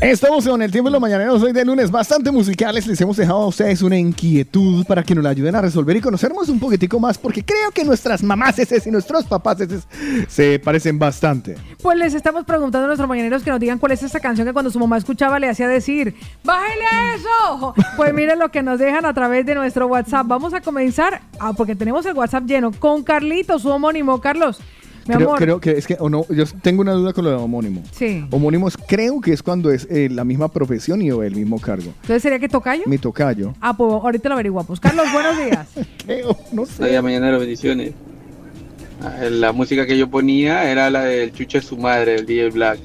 Estamos 0.00 0.46
en 0.46 0.60
el 0.60 0.70
tiempo 0.70 0.90
de 0.90 0.92
los 0.92 1.00
mañaneros 1.00 1.42
hoy 1.42 1.52
de 1.52 1.64
lunes 1.64 1.90
bastante 1.90 2.30
musicales. 2.30 2.86
Les 2.86 3.00
hemos 3.00 3.16
dejado 3.16 3.40
a 3.40 3.46
ustedes 3.46 3.80
una 3.80 3.96
inquietud 3.96 4.84
para 4.84 5.02
que 5.02 5.14
nos 5.14 5.24
la 5.24 5.30
ayuden 5.30 5.56
a 5.56 5.62
resolver 5.62 5.96
y 5.96 6.02
conocernos 6.02 6.50
un 6.50 6.60
poquitico 6.60 7.00
más 7.00 7.16
porque 7.16 7.42
creo 7.42 7.70
que 7.70 7.82
nuestras 7.82 8.22
mamás 8.22 8.56
y 8.58 8.90
nuestros 8.90 9.24
papás 9.24 9.56
se 10.28 10.58
parecen 10.58 10.98
bastante. 10.98 11.56
Pues 11.80 11.96
les 11.96 12.12
estamos 12.12 12.44
preguntando 12.44 12.84
a 12.84 12.88
nuestros 12.88 13.08
mañaneros 13.08 13.42
que 13.42 13.50
nos 13.50 13.58
digan 13.58 13.78
cuál 13.78 13.92
es 13.92 14.02
esa 14.02 14.20
canción 14.20 14.46
que 14.46 14.52
cuando 14.52 14.70
su 14.70 14.78
mamá 14.78 14.98
escuchaba 14.98 15.38
le 15.38 15.48
hacía 15.48 15.66
decir, 15.66 16.14
¡bájale 16.44 16.84
a 16.92 17.14
eso! 17.14 17.74
Pues 17.96 18.12
miren 18.12 18.38
lo 18.38 18.50
que 18.50 18.62
nos 18.62 18.78
dejan 18.78 19.06
a 19.06 19.14
través 19.14 19.46
de 19.46 19.54
nuestro 19.54 19.86
WhatsApp. 19.86 20.26
Vamos 20.26 20.52
a 20.52 20.60
comenzar, 20.60 21.22
ah, 21.38 21.54
porque 21.56 21.74
tenemos 21.74 22.04
el 22.04 22.12
WhatsApp 22.12 22.44
lleno, 22.44 22.70
con 22.70 23.02
Carlito, 23.02 23.58
su 23.58 23.70
homónimo. 23.70 24.20
Carlos, 24.20 24.60
Creo, 25.06 25.60
que 25.60 25.72
es 25.72 25.86
que, 25.86 25.96
o 25.98 26.08
no, 26.08 26.26
yo 26.28 26.44
tengo 26.62 26.82
una 26.82 26.92
duda 26.92 27.12
con 27.12 27.24
lo 27.24 27.30
de 27.30 27.36
homónimo. 27.36 27.82
Sí. 27.92 28.26
Homónimos 28.30 28.76
creo 28.76 29.20
que 29.20 29.32
es 29.32 29.42
cuando 29.42 29.70
es 29.70 29.86
eh, 29.90 30.08
la 30.10 30.24
misma 30.24 30.48
profesión 30.48 31.00
y 31.02 31.10
o 31.10 31.22
el 31.22 31.34
mismo 31.36 31.60
cargo. 31.60 31.92
Entonces 32.02 32.22
sería 32.22 32.38
que 32.38 32.48
tocayo. 32.48 32.82
Mi 32.86 32.98
tocayo. 32.98 33.54
Ah, 33.60 33.76
pues 33.76 33.92
ahorita 33.92 34.28
lo 34.28 34.34
averiguamos. 34.34 34.80
Carlos, 34.80 35.06
buenos 35.12 35.36
días. 35.38 35.68
Creo, 36.04 36.36
no 36.52 36.66
sé. 36.66 36.82
Hola, 36.84 37.02
mañanero, 37.02 37.38
bendiciones. 37.38 37.92
Ah, 39.02 39.24
La 39.30 39.52
música 39.52 39.86
que 39.86 39.96
yo 39.96 40.08
ponía 40.10 40.70
era 40.70 40.90
la 40.90 41.04
del 41.04 41.32
Chucho 41.32 41.58
de 41.58 41.64
su 41.64 41.76
madre, 41.76 42.16
el 42.16 42.26
DJ 42.26 42.50
Black. 42.50 42.78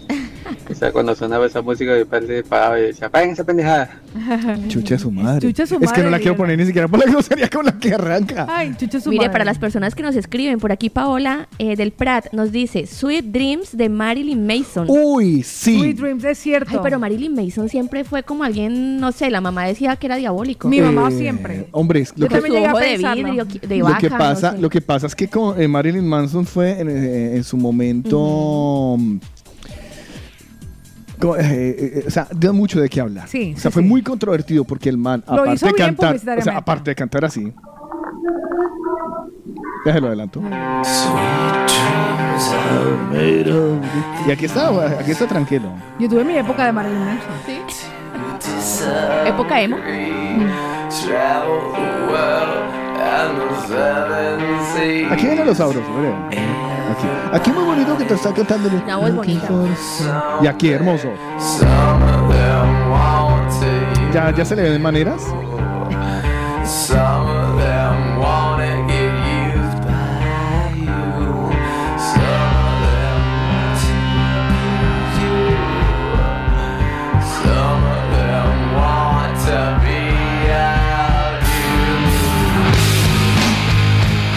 O 0.69 0.73
sea, 0.73 0.91
cuando 0.91 1.15
sonaba 1.15 1.45
esa 1.45 1.61
música, 1.61 1.93
mi 1.95 2.05
padre 2.05 2.37
se 2.37 2.43
paraba 2.43 2.79
y 2.79 2.83
decía, 2.83 3.07
apaguen 3.07 3.31
esa 3.31 3.43
pendejada. 3.43 4.01
Chucha 4.67 4.97
su 4.97 5.11
madre. 5.11 5.47
Chucha 5.47 5.65
su 5.65 5.75
Es 5.75 5.79
que 5.79 5.85
madre, 5.87 6.03
no 6.03 6.09
la 6.09 6.19
quiero 6.19 6.35
poner 6.35 6.57
ni 6.57 6.65
siquiera 6.65 6.87
por 6.87 6.99
la 6.99 7.05
grosería 7.11 7.49
con 7.49 7.65
la 7.65 7.77
que 7.77 7.93
arranca. 7.93 8.47
Ay, 8.49 8.73
chucha 8.77 8.99
su 8.99 9.09
Mire, 9.09 9.21
madre. 9.21 9.31
para 9.31 9.45
las 9.45 9.57
personas 9.59 9.95
que 9.95 10.03
nos 10.03 10.15
escriben, 10.15 10.59
por 10.59 10.71
aquí 10.71 10.89
Paola 10.89 11.47
eh, 11.59 11.75
del 11.75 11.91
Prat 11.91 12.27
nos 12.33 12.51
dice 12.51 12.85
Sweet 12.87 13.25
Dreams 13.25 13.75
de 13.77 13.89
Marilyn 13.89 14.45
Mason. 14.45 14.85
Uy, 14.89 15.43
sí. 15.43 15.77
Sweet 15.79 15.97
Dreams, 15.97 16.23
es 16.25 16.37
cierto. 16.37 16.71
Ay, 16.73 16.79
pero 16.83 16.99
Marilyn 16.99 17.33
Mason 17.33 17.69
siempre 17.69 18.03
fue 18.03 18.23
como 18.23 18.43
alguien, 18.43 18.99
no 18.99 19.11
sé, 19.11 19.29
la 19.29 19.41
mamá 19.41 19.65
decía 19.65 19.95
que 19.95 20.07
era 20.07 20.15
diabólico. 20.17 20.67
Mi 20.67 20.81
mamá 20.81 21.09
Eh, 21.09 21.17
siempre. 21.17 21.67
Hombre, 21.71 22.01
lo 22.15 22.23
Yo 22.23 22.27
que, 22.27 22.41
también 22.41 22.65
ojo 22.67 22.77
de 22.79 22.85
pensarlo. 22.85 23.23
vidrio, 23.23 23.45
de 23.45 23.77
lo 23.77 23.97
que 23.97 24.09
no 24.09 24.17
pasa, 24.17 24.51
sé. 24.51 24.57
lo 24.61 24.69
que 24.69 24.81
pasa 24.81 25.07
es 25.07 25.15
que 25.15 25.27
con, 25.27 25.59
eh, 25.61 25.67
Marilyn 25.67 26.05
Manson 26.07 26.45
fue 26.45 26.79
en, 26.79 26.89
eh, 26.89 27.35
en 27.37 27.43
su 27.43 27.57
momento. 27.57 28.97
Eh, 31.21 31.39
eh, 31.39 32.03
o 32.07 32.09
sea, 32.09 32.27
dio 32.35 32.53
mucho 32.53 32.79
de 32.79 32.89
qué 32.89 33.01
hablar. 33.01 33.27
Sí, 33.27 33.53
o 33.55 33.59
sea, 33.59 33.71
sí, 33.71 33.73
fue 33.73 33.83
sí. 33.83 33.89
muy 33.89 34.01
controvertido 34.01 34.63
porque 34.63 34.89
el 34.89 34.97
man, 34.97 35.23
Lo 35.27 35.33
aparte 35.33 35.53
hizo 35.53 35.65
de 35.67 35.73
bien 35.73 35.95
cantar, 35.95 36.37
o 36.37 36.41
sea, 36.41 36.57
aparte 36.57 36.91
de 36.91 36.95
cantar 36.95 37.25
así. 37.25 37.53
Déjalo 39.85 40.07
adelanto. 40.07 40.41
Y 44.27 44.31
aquí 44.31 44.45
está, 44.45 44.99
aquí 44.99 45.11
está 45.11 45.27
tranquilo. 45.27 45.71
Yo 45.99 46.09
tuve 46.09 46.23
mi 46.23 46.37
época 46.37 46.65
de 46.65 46.71
Marilyn 46.71 47.05
Manson. 47.05 47.31
Época 49.25 49.61
emo. 49.61 49.77
Aquí 55.09 55.25
vienen 55.25 55.45
los 55.45 55.57
sabrosos, 55.57 55.83
miren. 55.95 56.80
Aquí. 56.91 57.07
Aquí 57.33 57.51
muy 57.51 57.63
bonito 57.63 57.97
que 57.97 58.05
te 58.05 58.13
está 58.15 58.33
cantando. 58.33 58.69
el- 58.69 58.83
La 58.85 58.97
voz 58.97 59.15
bonita. 59.15 59.47
Y 60.41 60.47
aquí, 60.47 60.71
hermoso. 60.71 61.09
¿Ya, 64.13 64.31
ya 64.31 64.43
se 64.45 64.55
le 64.55 64.63
ven 64.63 64.81
maneras? 64.81 65.21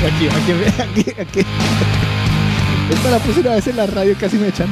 Aquí, 0.04 0.28
aquí, 0.28 0.52
aquí, 0.82 1.20
aquí. 1.20 1.42
Esta 3.04 3.18
la 3.18 3.22
puse 3.22 3.40
una 3.40 3.50
vez 3.50 3.66
en 3.66 3.76
la 3.76 3.86
radio 3.86 4.16
casi 4.18 4.38
me 4.38 4.48
echan. 4.48 4.66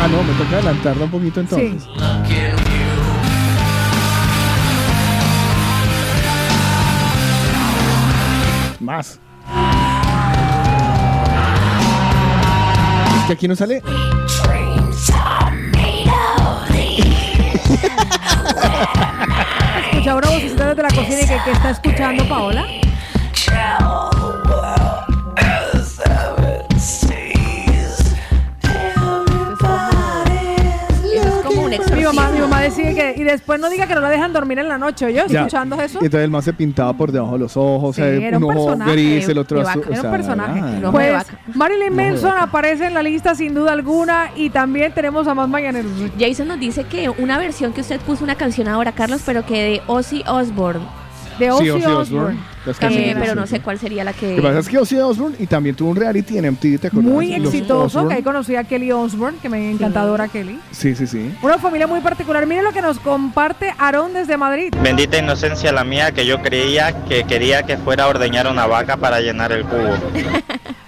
Ah, 0.00 0.08
no, 0.10 0.22
me 0.22 0.32
toca 0.32 0.56
adelantarla 0.56 1.04
un 1.04 1.10
poquito 1.10 1.40
entonces. 1.40 1.86
Más. 8.80 9.20
Es 13.18 13.26
que 13.26 13.32
aquí 13.34 13.46
no 13.46 13.54
sale. 13.54 13.82
Escucha 19.90 20.14
una 20.14 20.30
vocecita 20.30 20.66
desde 20.68 20.82
la 20.82 20.88
cocina 20.88 21.20
y 21.20 21.26
que, 21.26 21.38
que 21.44 21.50
está 21.52 21.70
escuchando 21.70 22.24
Paola. 22.28 22.64
Que. 32.70 33.14
Y 33.16 33.24
después 33.24 33.60
no 33.60 33.68
diga 33.70 33.86
que 33.86 33.94
no 33.94 34.00
la 34.00 34.10
dejan 34.10 34.32
dormir 34.32 34.58
en 34.58 34.68
la 34.68 34.78
noche, 34.78 35.12
¿yo? 35.12 35.24
Escuchando 35.24 35.80
eso. 35.80 35.98
Y 36.00 36.06
entonces 36.06 36.24
el 36.24 36.30
man 36.30 36.42
se 36.42 36.52
pintaba 36.52 36.92
por 36.92 37.10
debajo 37.12 37.32
de 37.34 37.38
los 37.40 37.56
ojos, 37.56 37.96
Sí, 37.96 38.02
o 38.02 38.04
sea, 38.04 38.14
era 38.14 38.38
un 38.38 38.44
un 38.44 38.56
ojo 38.56 38.76
gris, 38.76 39.28
el 39.28 39.38
otro 39.38 39.60
azul. 39.60 39.82
era 39.86 39.90
un 39.96 40.00
sea, 40.02 40.10
personaje. 40.10 40.62
Pues. 40.90 41.26
Marilyn 41.54 41.94
Manson 41.94 42.32
aparece 42.38 42.86
en 42.86 42.94
la 42.94 43.02
lista 43.02 43.34
sin 43.34 43.54
duda 43.54 43.72
alguna 43.72 44.30
y 44.36 44.50
también 44.50 44.92
tenemos 44.92 45.26
a 45.28 45.34
más 45.34 45.48
mañaneros. 45.48 45.90
Jason 46.18 46.48
nos 46.48 46.60
dice 46.60 46.84
que 46.84 47.08
una 47.08 47.38
versión 47.38 47.72
que 47.72 47.80
usted 47.82 48.00
puso 48.00 48.24
una 48.24 48.34
canción 48.34 48.68
ahora, 48.68 48.92
Carlos, 48.92 49.22
pero 49.24 49.44
que 49.46 49.62
de 49.62 49.82
Ozzy 49.86 50.22
Osbourne. 50.26 50.82
De 51.38 51.46
Sí, 51.46 51.50
Ozzy 51.50 51.70
Ozzy 51.70 51.84
Osbourne. 51.86 52.00
Osbourne. 52.00 52.51
Las 52.64 52.76
Eh, 52.76 52.80
canciones 52.80 53.14
de 53.14 53.20
pero 53.20 53.34
no 53.34 53.46
sé 53.46 53.60
cuál 53.60 53.78
sería 53.78 54.04
la 54.04 54.12
que... 54.12 54.30
Lo 54.30 54.36
que 54.36 54.42
pasa 54.42 54.58
es 54.60 54.68
que 54.68 54.78
Ozzy 54.78 54.96
Osbourne 54.98 55.36
y 55.40 55.46
también 55.46 55.74
tuvo 55.74 55.90
un 55.90 55.96
reality 55.96 56.38
en 56.38 56.46
MTV, 56.52 56.78
¿te 56.78 56.86
acuerdas? 56.88 57.12
Muy 57.12 57.36
Los 57.38 57.52
exitoso, 57.52 57.84
Osbourne. 57.86 58.08
que 58.10 58.14
ahí 58.14 58.22
conocí 58.22 58.54
a 58.56 58.64
Kelly 58.64 58.92
Osbourne, 58.92 59.38
que 59.42 59.48
me 59.48 59.70
encantadora 59.72 60.28
Kelly. 60.28 60.60
Sí, 60.70 60.94
sí, 60.94 61.06
sí. 61.06 61.34
Una 61.42 61.58
familia 61.58 61.86
muy 61.86 62.00
particular. 62.00 62.46
Miren 62.46 62.64
lo 62.64 62.72
que 62.72 62.80
nos 62.82 62.98
comparte 63.00 63.72
Aarón 63.78 64.12
desde 64.14 64.36
Madrid. 64.36 64.72
Bendita 64.82 65.18
inocencia 65.18 65.72
la 65.72 65.82
mía 65.84 66.12
que 66.12 66.24
yo 66.24 66.40
creía 66.40 67.04
que 67.06 67.24
quería 67.24 67.64
que 67.64 67.76
fuera 67.78 68.04
a 68.04 68.08
ordeñar 68.08 68.46
una 68.46 68.66
vaca 68.66 68.96
para 68.96 69.20
llenar 69.20 69.50
el 69.52 69.64
cubo. 69.64 69.96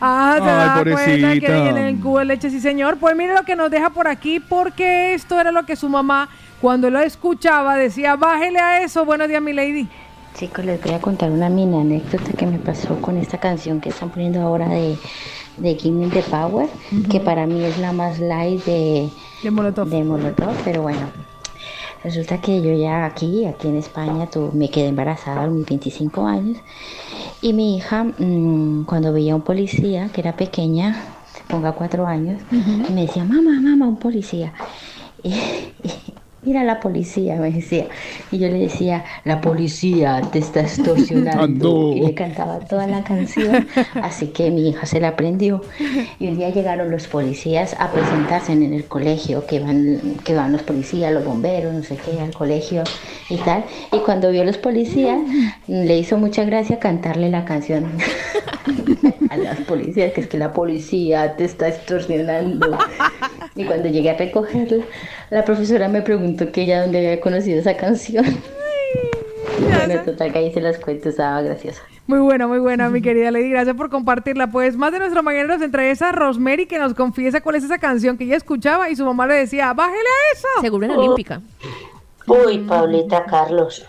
Ah, 0.00 0.34
se 0.36 0.42
Ay, 0.42 0.46
da 0.46 0.94
cuenta 1.40 1.40
que 1.74 1.88
el 1.88 1.98
cubo 2.00 2.18
de 2.18 2.24
leche, 2.26 2.50
sí 2.50 2.60
señor. 2.60 2.98
Pues 2.98 3.16
mire 3.16 3.34
lo 3.34 3.42
que 3.44 3.56
nos 3.56 3.70
deja 3.70 3.90
por 3.90 4.06
aquí, 4.06 4.38
porque 4.40 5.14
esto 5.14 5.40
era 5.40 5.50
lo 5.50 5.64
que 5.64 5.76
su 5.76 5.88
mamá, 5.88 6.28
cuando 6.60 6.90
lo 6.90 7.00
escuchaba, 7.00 7.76
decía, 7.76 8.16
bájele 8.16 8.58
a 8.58 8.82
eso. 8.82 9.04
Buenos 9.04 9.28
días, 9.28 9.40
mi 9.42 9.52
lady. 9.52 9.88
Chicos, 10.34 10.64
les 10.64 10.82
voy 10.82 10.92
a 10.92 11.00
contar 11.00 11.30
una 11.30 11.48
mini 11.48 11.80
anécdota 11.80 12.32
que 12.32 12.44
me 12.44 12.58
pasó 12.58 13.00
con 13.00 13.16
esta 13.18 13.38
canción 13.38 13.80
que 13.80 13.90
están 13.90 14.10
poniendo 14.10 14.40
ahora 14.40 14.68
de, 14.68 14.98
de 15.58 15.74
Give 15.76 15.94
Me 15.94 16.08
the 16.08 16.22
Power, 16.22 16.68
que 17.08 17.20
para 17.20 17.46
mí 17.46 17.62
es 17.62 17.78
la 17.78 17.92
más 17.92 18.18
light 18.18 18.64
de, 18.64 19.10
de 19.44 19.50
Molotov. 19.52 19.88
de 19.88 20.02
Molotov, 20.02 20.56
pero 20.64 20.82
bueno. 20.82 21.06
Resulta 22.02 22.40
que 22.40 22.60
yo 22.60 22.74
ya 22.74 23.06
aquí, 23.06 23.46
aquí 23.46 23.68
en 23.68 23.76
España, 23.76 24.28
me 24.52 24.70
quedé 24.70 24.88
embarazada 24.88 25.44
a 25.44 25.46
mis 25.46 25.66
25 25.66 26.26
años 26.26 26.58
y 27.40 27.52
mi 27.52 27.76
hija, 27.76 28.02
mm, 28.02 28.86
cuando 28.86 29.12
veía 29.12 29.34
a 29.34 29.36
un 29.36 29.42
policía 29.42 30.08
que 30.12 30.20
era 30.20 30.36
pequeña, 30.36 31.00
ponga 31.48 31.72
cuatro 31.72 32.06
años, 32.08 32.42
me 32.92 33.02
decía, 33.02 33.24
mamá, 33.24 33.60
mamá, 33.60 33.86
un 33.86 33.98
policía. 33.98 34.52
Y, 35.26 35.30
y, 35.30 36.23
mira 36.44 36.64
la 36.64 36.80
policía, 36.80 37.36
me 37.36 37.50
decía. 37.50 37.86
Y 38.30 38.38
yo 38.38 38.48
le 38.48 38.58
decía, 38.58 39.04
la 39.24 39.40
policía 39.40 40.20
te 40.32 40.38
está 40.38 40.60
extorsionando. 40.60 41.92
Y 41.94 42.00
le 42.00 42.14
cantaba 42.14 42.58
toda 42.60 42.86
la 42.86 43.04
canción. 43.04 43.66
Así 44.02 44.28
que 44.28 44.50
mi 44.50 44.68
hija 44.68 44.86
se 44.86 45.00
la 45.00 45.08
aprendió. 45.08 45.62
Y 46.18 46.28
un 46.28 46.38
día 46.38 46.50
llegaron 46.50 46.90
los 46.90 47.06
policías 47.06 47.76
a 47.78 47.90
presentarse 47.90 48.52
en 48.52 48.72
el 48.72 48.84
colegio, 48.84 49.46
que 49.46 49.60
van, 49.60 50.16
que 50.24 50.34
van 50.34 50.52
los 50.52 50.62
policías, 50.62 51.12
los 51.12 51.24
bomberos, 51.24 51.72
no 51.72 51.82
sé 51.82 51.96
qué, 51.96 52.20
al 52.20 52.32
colegio 52.34 52.82
y 53.28 53.36
tal. 53.38 53.64
Y 53.92 53.98
cuando 53.98 54.30
vio 54.30 54.42
a 54.42 54.44
los 54.44 54.58
policías, 54.58 55.18
le 55.66 55.98
hizo 55.98 56.18
mucha 56.18 56.44
gracia 56.44 56.78
cantarle 56.78 57.30
la 57.30 57.44
canción 57.44 57.86
a 59.30 59.36
las 59.36 59.60
policías, 59.60 60.12
que 60.12 60.22
es 60.22 60.26
que 60.26 60.38
la 60.38 60.52
policía 60.52 61.36
te 61.36 61.44
está 61.44 61.68
extorsionando. 61.68 62.76
Y 63.56 63.64
cuando 63.64 63.88
llegué 63.88 64.10
a 64.10 64.16
recogerla, 64.16 64.84
la 65.30 65.44
profesora 65.44 65.88
me 65.88 66.02
preguntó 66.02 66.50
que 66.52 66.62
ella 66.62 66.82
dónde 66.82 66.98
había 66.98 67.20
conocido 67.20 67.60
esa 67.60 67.76
canción. 67.76 68.24
Bueno, 69.60 70.02
total 70.04 70.32
que 70.32 70.38
ahí 70.38 70.52
se 70.52 70.60
las 70.60 70.78
cuento, 70.78 71.08
estaba 71.08 71.40
graciosa. 71.42 71.82
Muy 72.06 72.18
buena, 72.18 72.46
muy 72.46 72.58
buena, 72.58 72.90
mi 72.90 73.00
querida 73.00 73.30
Lady. 73.30 73.50
Gracias 73.50 73.74
por 73.76 73.88
compartirla. 73.88 74.48
Pues 74.48 74.76
más 74.76 74.92
de 74.92 74.98
nuestros 74.98 75.24
mañaneros, 75.24 75.62
entre 75.62 75.90
esa 75.90 76.12
Rosemary 76.12 76.66
que 76.66 76.78
nos 76.78 76.92
confiesa 76.94 77.40
cuál 77.40 77.56
es 77.56 77.64
esa 77.64 77.78
canción 77.78 78.18
que 78.18 78.24
ella 78.24 78.36
escuchaba 78.36 78.90
y 78.90 78.96
su 78.96 79.04
mamá 79.04 79.26
le 79.26 79.34
decía, 79.34 79.72
bájele 79.72 79.98
a 79.98 80.36
eso. 80.36 80.48
Seguro 80.60 80.84
en 80.86 80.92
Oh. 80.92 80.98
Olímpica. 80.98 81.40
Uy, 82.26 82.58
Paulita 82.58 83.24
Carlos. 83.24 83.86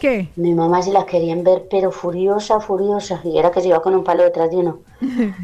¿Qué? 0.00 0.28
Mi 0.36 0.52
mamá 0.52 0.82
se 0.82 0.92
la 0.92 1.04
querían 1.06 1.42
ver, 1.42 1.64
pero 1.70 1.90
furiosa, 1.90 2.60
furiosa. 2.60 3.20
Y 3.24 3.38
era 3.38 3.50
que 3.50 3.60
se 3.60 3.68
iba 3.68 3.80
con 3.82 3.94
un 3.94 4.04
palo 4.04 4.22
detrás 4.22 4.50
de 4.50 4.56
uno. 4.56 4.80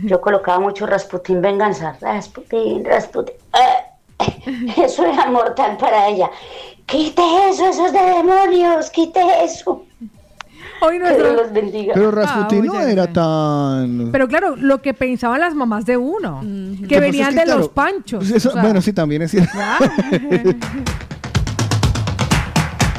Yo 0.05 0.21
colocaba 0.21 0.61
mucho 0.61 0.87
Rasputín 0.87 1.41
venganza. 1.41 1.97
Rasputín, 2.01 2.85
Rasputín. 2.85 3.35
¡Ah! 3.53 3.88
Eso 4.77 5.05
era 5.07 5.27
mortal 5.31 5.77
para 5.79 6.09
ella. 6.09 6.31
Quite 6.87 7.23
eso, 7.51 7.69
esos 7.69 7.93
de 7.93 7.99
demonios, 8.01 8.89
quite 8.91 9.21
eso. 9.45 9.85
Hoy 10.81 10.99
Dios 10.99 11.19
los 11.37 11.53
bendiga. 11.53 11.93
Pero 11.93 12.11
Rasputin 12.11 12.65
no 12.67 12.81
era 12.81 13.13
tan... 13.13 14.11
Pero 14.11 14.27
claro, 14.29 14.55
lo 14.57 14.81
que 14.81 14.95
pensaban 14.95 15.41
las 15.41 15.55
mamás 15.55 15.85
de 15.85 15.97
uno, 15.99 16.41
que 16.89 16.99
venían 17.01 17.27
pasa 17.35 17.41
es 17.41 17.45
que, 17.45 17.51
de 17.53 17.59
los 17.59 17.69
panchos. 17.69 18.19
pues 18.21 18.31
eso- 18.31 18.49
o 18.51 18.53
sea, 18.53 18.63
bueno, 18.63 18.81
sí, 18.81 18.93
también 18.93 19.23
es 19.23 19.33
cierto. 19.33 19.51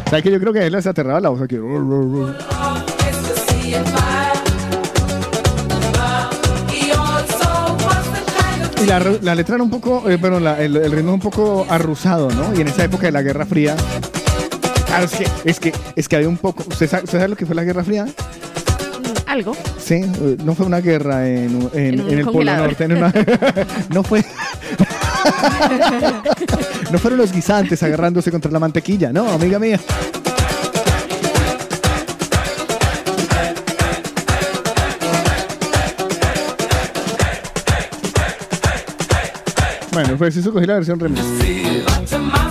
¿Sabes 0.10 0.24
que 0.24 0.32
yo 0.32 0.40
creo 0.40 0.54
que 0.54 0.60
a 0.60 0.66
él 0.66 0.74
les 0.74 0.86
aterraba 0.88 1.20
la 1.22 1.30
voz 1.30 1.42
aquí? 1.42 1.56
Y 8.82 8.86
la, 8.86 9.00
la 9.22 9.36
letra 9.36 9.56
era 9.56 9.64
un 9.64 9.70
poco, 9.70 10.10
eh, 10.10 10.18
perdón, 10.18 10.44
la- 10.44 10.60
el, 10.62 10.76
el 10.78 10.92
ritmo 10.92 11.14
un 11.14 11.20
poco 11.20 11.66
arrusado, 11.70 12.30
¿no? 12.32 12.56
Y 12.58 12.62
en 12.62 12.68
esa 12.70 12.84
época 12.86 13.08
de 13.08 13.12
la 13.12 13.22
Guerra 13.22 13.46
Fría, 13.46 13.76
claro, 14.86 15.06
es 15.06 15.12
que, 15.12 15.28
es 15.46 15.60
que, 15.60 15.74
es 15.96 16.08
que 16.08 16.16
había 16.16 16.30
un 16.30 16.38
poco, 16.38 16.64
¿usted 16.70 16.90
sabe, 16.90 17.04
usted 17.04 17.18
sabe 17.18 17.30
lo 17.30 17.36
que 17.36 17.46
fue 17.46 17.56
la 17.56 17.64
Guerra 17.64 17.84
Fría? 17.84 18.06
Algo. 19.28 19.56
Sí, 19.78 19.96
eh, 19.96 20.38
no 20.44 20.56
fue 20.56 20.66
una 20.66 20.80
guerra 20.80 21.28
en, 21.28 21.70
en- 21.74 21.94
En 21.94 22.02
un 22.02 22.10
en 22.12 22.20
el 22.20 22.26
Polo. 22.26 22.56
Norte, 22.56 22.86
una- 22.86 23.14
no 23.94 24.04
fue, 24.04 24.24
no 26.92 26.98
fueron 27.00 27.20
los 27.20 27.32
guisantes 27.32 27.82
agarrándose 27.84 28.32
contra 28.32 28.52
la 28.52 28.60
mantequilla, 28.60 29.12
no, 29.12 29.30
amiga 29.30 29.60
mía. 29.60 29.80
Bueno, 40.02 40.16
pues 40.18 40.38
eso 40.38 40.54
cogí 40.54 40.66
la 40.66 40.76
versión 40.76 40.98
remix. 40.98 41.22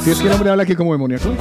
Si 0.04 0.10
es 0.10 0.18
que 0.18 0.26
el 0.26 0.34
hombre 0.34 0.50
habla 0.50 0.64
aquí 0.64 0.74
como 0.74 0.92
demoníaco. 0.92 1.34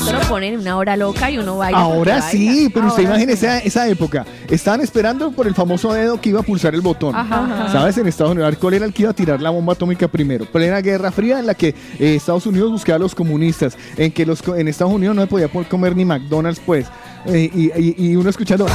Ah, 0.00 0.04
pero 0.06 0.18
esto 0.18 0.22
lo 0.24 0.28
ponen 0.34 0.54
en 0.54 0.60
una 0.60 0.76
hora 0.76 0.96
loca 0.96 1.30
y 1.30 1.38
uno 1.38 1.56
baila. 1.58 1.78
Ahora 1.78 2.22
sí, 2.22 2.46
baila. 2.46 2.70
pero 2.74 2.86
usted 2.88 3.06
Ahora 3.06 3.18
sí. 3.36 3.66
esa, 3.66 3.88
época. 3.88 4.26
Estaban 4.48 4.80
esperando 4.80 5.30
por 5.32 5.46
el 5.46 5.54
famoso 5.54 5.92
dedo 5.92 6.20
que 6.20 6.30
iba 6.30 6.40
a 6.40 6.42
pulsar 6.42 6.74
el 6.74 6.80
botón. 6.80 7.14
Ajá, 7.14 7.44
ajá. 7.44 7.72
¿Sabes? 7.72 7.98
En 7.98 8.06
Estados 8.06 8.32
Unidos, 8.32 8.56
¿cuál 8.60 8.74
era 8.74 8.84
el 8.86 8.92
que 8.92 9.02
iba 9.02 9.10
a 9.10 9.14
tirar 9.14 9.40
la 9.42 9.50
bomba 9.50 9.72
atómica 9.74 10.08
primero? 10.08 10.44
Plena 10.46 10.80
Guerra 10.80 11.10
Fría 11.10 11.38
en 11.38 11.46
la 11.46 11.54
que 11.54 11.68
eh, 11.98 12.14
Estados 12.14 12.46
Unidos 12.46 12.70
buscaba 12.70 12.96
a 12.96 13.00
los 13.00 13.14
comunistas, 13.14 13.76
en 13.96 14.12
que 14.12 14.24
los 14.26 14.42
en 14.48 14.68
Estados 14.68 14.92
Unidos 14.92 15.14
no 15.16 15.22
se 15.22 15.28
podía 15.28 15.48
comer 15.48 15.94
ni 15.96 16.04
McDonald's, 16.04 16.60
pues. 16.64 16.86
Eh, 17.26 17.50
y, 17.52 17.66
y- 17.78 17.94
y 18.12 18.16
uno 18.16 18.30
escuchando 18.30 18.66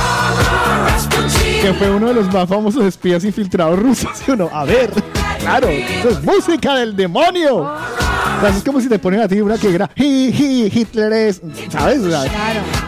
que 1.61 1.73
fue 1.73 1.89
uno 1.89 2.07
de 2.07 2.13
los 2.13 2.31
más 2.33 2.47
famosos 2.47 2.83
espías 2.85 3.23
infiltrados 3.23 3.79
rusos. 3.79 4.09
¿sí 4.25 4.31
o 4.31 4.35
no? 4.35 4.49
A 4.51 4.65
ver, 4.65 4.91
claro, 5.43 5.67
eso 5.69 6.09
es 6.09 6.23
música 6.23 6.75
del 6.75 6.95
demonio. 6.95 7.57
O 7.57 8.45
sea, 8.45 8.49
es 8.49 8.63
como 8.63 8.81
si 8.81 8.89
te 8.89 8.99
ponen 8.99 9.21
a 9.21 9.27
ti 9.27 9.39
una 9.39 9.57
que 9.57 9.73
era 9.73 9.89
"Hi, 9.95 10.33
hi, 10.33 10.71
Hitler 10.73 11.13
es, 11.13 11.41
¿sabes? 11.69 11.99
O 12.01 12.09
sea, 12.09 12.25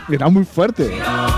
Era 0.10 0.30
muy 0.30 0.44
fuerte. 0.44 0.92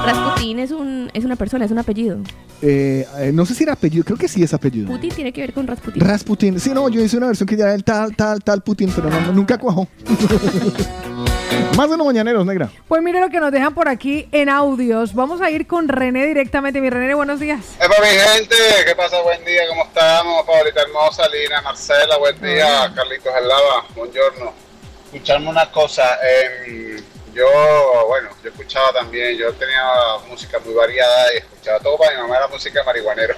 Rasputín 0.06 0.60
es, 0.60 0.72
un, 0.72 1.10
es 1.14 1.24
una 1.26 1.36
persona, 1.36 1.66
es 1.66 1.72
un 1.72 1.80
apellido. 1.80 2.18
Eh, 2.62 3.06
eh, 3.20 3.32
no 3.34 3.46
sé 3.46 3.54
si 3.54 3.64
era 3.64 3.74
apellido, 3.74 4.04
creo 4.04 4.18
que 4.18 4.28
sí 4.28 4.42
es 4.42 4.54
apellido. 4.54 4.88
Putin 4.88 5.12
tiene 5.12 5.32
que 5.32 5.42
ver 5.42 5.54
con 5.54 5.68
Rasputín. 5.68 6.02
Rasputin. 6.04 6.60
Sí, 6.60 6.72
no, 6.74 6.90
yo 6.90 7.02
hice 7.02 7.18
una 7.18 7.28
versión 7.28 7.48
que 7.48 7.56
ya 7.56 7.66
era 7.66 7.74
el 7.76 7.84
tal, 7.84 8.16
tal, 8.16 8.44
tal 8.44 8.62
Putin, 8.62 8.92
pero 8.96 9.10
no, 9.10 9.32
nunca 9.34 9.58
cuajó. 9.58 9.88
Más 11.76 11.90
de 11.90 11.98
los 11.98 12.08
mañaneros, 12.08 12.46
negra. 12.46 12.70
Pues 12.88 13.04
mire 13.04 13.20
lo 13.20 13.30
que 13.30 13.40
nos 13.40 13.52
dejan 13.52 13.74
por 13.74 13.88
aquí 13.88 14.28
en 14.32 14.50
audios. 14.50 15.14
Vamos 15.14 15.42
a 15.42 15.52
ir 15.52 15.68
con 15.68 15.88
René 15.88 16.26
directamente. 16.26 16.82
Mi 16.82 16.90
René, 16.90 17.14
buenos 17.14 17.40
días. 17.40 17.76
Epa, 17.80 17.96
mi 18.02 18.08
gente, 18.08 18.56
¿qué 18.86 18.96
pasa? 18.96 19.22
Buen 19.22 19.44
día, 19.46 19.62
¿cómo 19.70 19.84
estamos? 19.84 20.44
Paulita 20.46 20.82
Hermosa, 20.82 21.28
Lina, 21.30 21.62
Marcela, 21.62 22.18
buen 22.18 22.40
día, 22.42 22.92
Carlitos 22.96 23.32
Alaba, 23.34 23.86
buongiorno. 23.96 24.54
Escucharme 25.06 25.50
una 25.50 25.72
cosa, 25.72 26.18
em, 26.66 26.98
yo, 27.34 27.46
bueno, 28.08 28.30
yo 28.44 28.50
escuchaba 28.50 28.92
también, 28.94 29.38
yo 29.38 29.54
tenía 29.54 29.84
música 30.28 30.58
muy 30.66 30.74
variada 30.74 31.34
y 31.34 31.38
escuchaba 31.38 31.80
todo 31.80 31.98
para 31.98 32.16
mi 32.16 32.22
mamá 32.24 32.38
era 32.38 32.48
música 32.48 32.84
marihuanero. 32.84 33.36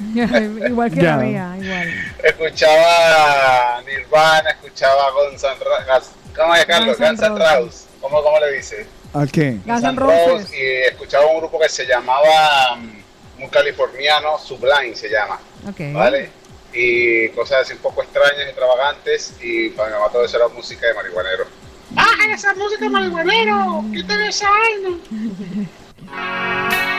igual 0.68 0.90
que 0.90 1.02
la 1.02 1.16
mía, 1.18 1.54
igual. 1.60 2.14
Escuchaba 2.22 3.82
Nirvana, 3.86 4.50
escuchaba 4.50 5.10
Guns 5.10 5.44
N' 5.44 5.54
Roses, 5.62 6.10
¿cómo 6.36 6.54
es 6.54 6.64
Carlos? 6.66 6.98
Guns 6.98 7.20
N' 7.22 7.38
Roses, 7.38 7.86
¿cómo, 8.00 8.22
¿cómo 8.22 8.38
le 8.40 8.52
dice? 8.52 8.86
¿Al 9.12 9.30
qué? 9.30 9.58
Guns 9.64 9.84
N' 9.84 9.96
Roses 9.96 10.52
y 10.52 10.62
escuchaba 10.88 11.26
un 11.26 11.38
grupo 11.38 11.58
que 11.60 11.68
se 11.68 11.86
llamaba 11.86 12.76
mm, 12.76 13.42
un 13.42 13.48
californiano 13.48 14.38
Sublime 14.38 14.94
se 14.94 15.08
llama. 15.08 15.38
¿vale? 15.92 16.30
y 16.76 17.28
cosas 17.28 17.62
así 17.62 17.72
un 17.72 17.78
poco 17.78 18.02
extrañas 18.02 18.48
extravagantes 18.48 19.34
y 19.40 19.68
para 19.70 19.90
mi 19.90 19.94
mamá 19.94 20.10
todo 20.10 20.24
eso 20.24 20.36
era 20.36 20.48
música 20.48 20.88
de 20.88 20.94
marihuanero 20.94 21.44
¡Baja 21.90 22.34
esa 22.34 22.52
música 22.54 22.88
marihuanero! 22.88 23.84
¡Quítame 23.92 24.28
esa 24.28 24.48
vaina! 24.50 24.98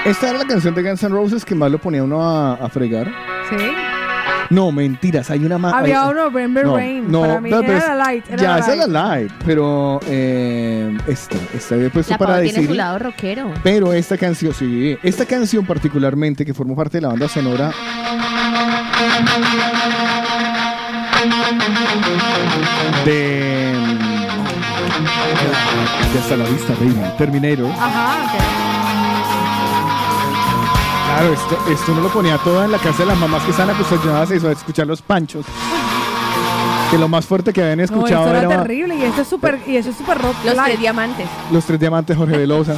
Esta 0.06 0.30
era 0.30 0.40
la 0.40 0.48
canción 0.48 0.74
de 0.76 0.82
Guns 0.82 1.04
N' 1.04 1.10
Roses 1.10 1.44
que 1.44 1.56
más 1.56 1.70
lo 1.72 1.80
ponía 1.80 2.04
uno 2.04 2.24
a, 2.24 2.54
a 2.54 2.70
fregar. 2.70 3.12
Sí. 3.50 3.58
No, 4.50 4.72
mentiras, 4.72 5.30
hay 5.32 5.44
una 5.44 5.58
más. 5.58 5.74
Había 5.74 6.04
uno, 6.06 6.26
November 6.26 6.66
no, 6.66 6.76
Rain. 6.76 7.12
no, 7.12 7.22
Para 7.22 7.42
mí 7.42 7.50
pero- 7.50 7.62
pero 7.62 7.74
era 7.74 7.82
es- 7.82 7.88
la 7.90 7.96
light. 7.96 8.26
era 8.30 8.42
ya, 8.44 8.50
la 8.52 8.60
esa 8.60 8.72
es 8.74 8.78
la 8.78 8.88
light. 8.88 9.32
pero 9.46 10.00
eh, 10.08 10.98
esta, 11.08 11.36
esta 11.54 11.76
había 11.76 11.90
puesto 11.90 12.12
La 12.14 12.18
para 12.18 12.34
Pau 12.34 12.42
tiene 12.44 12.54
decir. 12.54 12.70
su 12.70 12.76
lado 12.76 13.00
rockero. 13.00 13.52
Pero 13.64 13.94
esta 13.94 14.18
canción, 14.18 14.54
sí, 14.54 14.98
esta 15.04 15.26
canción 15.26 15.66
particularmente 15.66 16.46
que 16.46 16.54
formó 16.54 16.76
parte 16.76 16.98
de 16.98 17.02
la 17.02 17.08
banda 17.10 17.28
sonora 17.28 17.72
de 23.06 23.74
Ya 26.14 26.20
está 26.20 26.38
la 26.38 26.46
lista, 26.50 26.74
baby. 26.80 26.96
Terminator. 27.18 27.68
Ajá, 27.72 28.24
ok. 28.24 28.75
Claro, 31.18 31.34
esto, 31.34 31.58
esto 31.72 31.92
uno 31.94 32.02
lo 32.02 32.10
ponía 32.10 32.38
todo 32.40 32.64
en 32.66 32.72
la 32.72 32.78
casa 32.78 33.00
de 33.00 33.06
las 33.06 33.18
mamás 33.18 33.42
que 33.44 33.52
están 33.52 33.70
acostumbradas 33.70 34.32
a 34.32 34.36
eso, 34.36 34.50
a 34.50 34.52
escuchar 34.52 34.86
los 34.86 35.02
panchos. 35.02 35.46
Que 36.92 36.98
lo 36.98 37.08
más 37.08 37.26
fuerte 37.26 37.54
que 37.54 37.62
habían 37.62 37.78
No, 37.78 37.84
escuchado 37.86 38.26
esto 38.26 38.38
era 38.38 38.40
era 38.54 38.62
terrible 38.64 38.96
y 38.98 39.04
esto 39.04 39.22
es 39.22 39.28
súper 39.28 39.60
y 39.66 39.78
eso 39.78 39.92
es 39.92 39.96
súper 39.96 40.18
rock. 40.18 40.36
Los 40.44 40.56
light. 40.56 40.66
tres 40.72 40.80
diamantes. 40.82 41.28
Los 41.52 41.64
Tres 41.66 41.80
Diamantes, 41.80 42.18
Jorge 42.18 42.38
Velosa. 42.38 42.76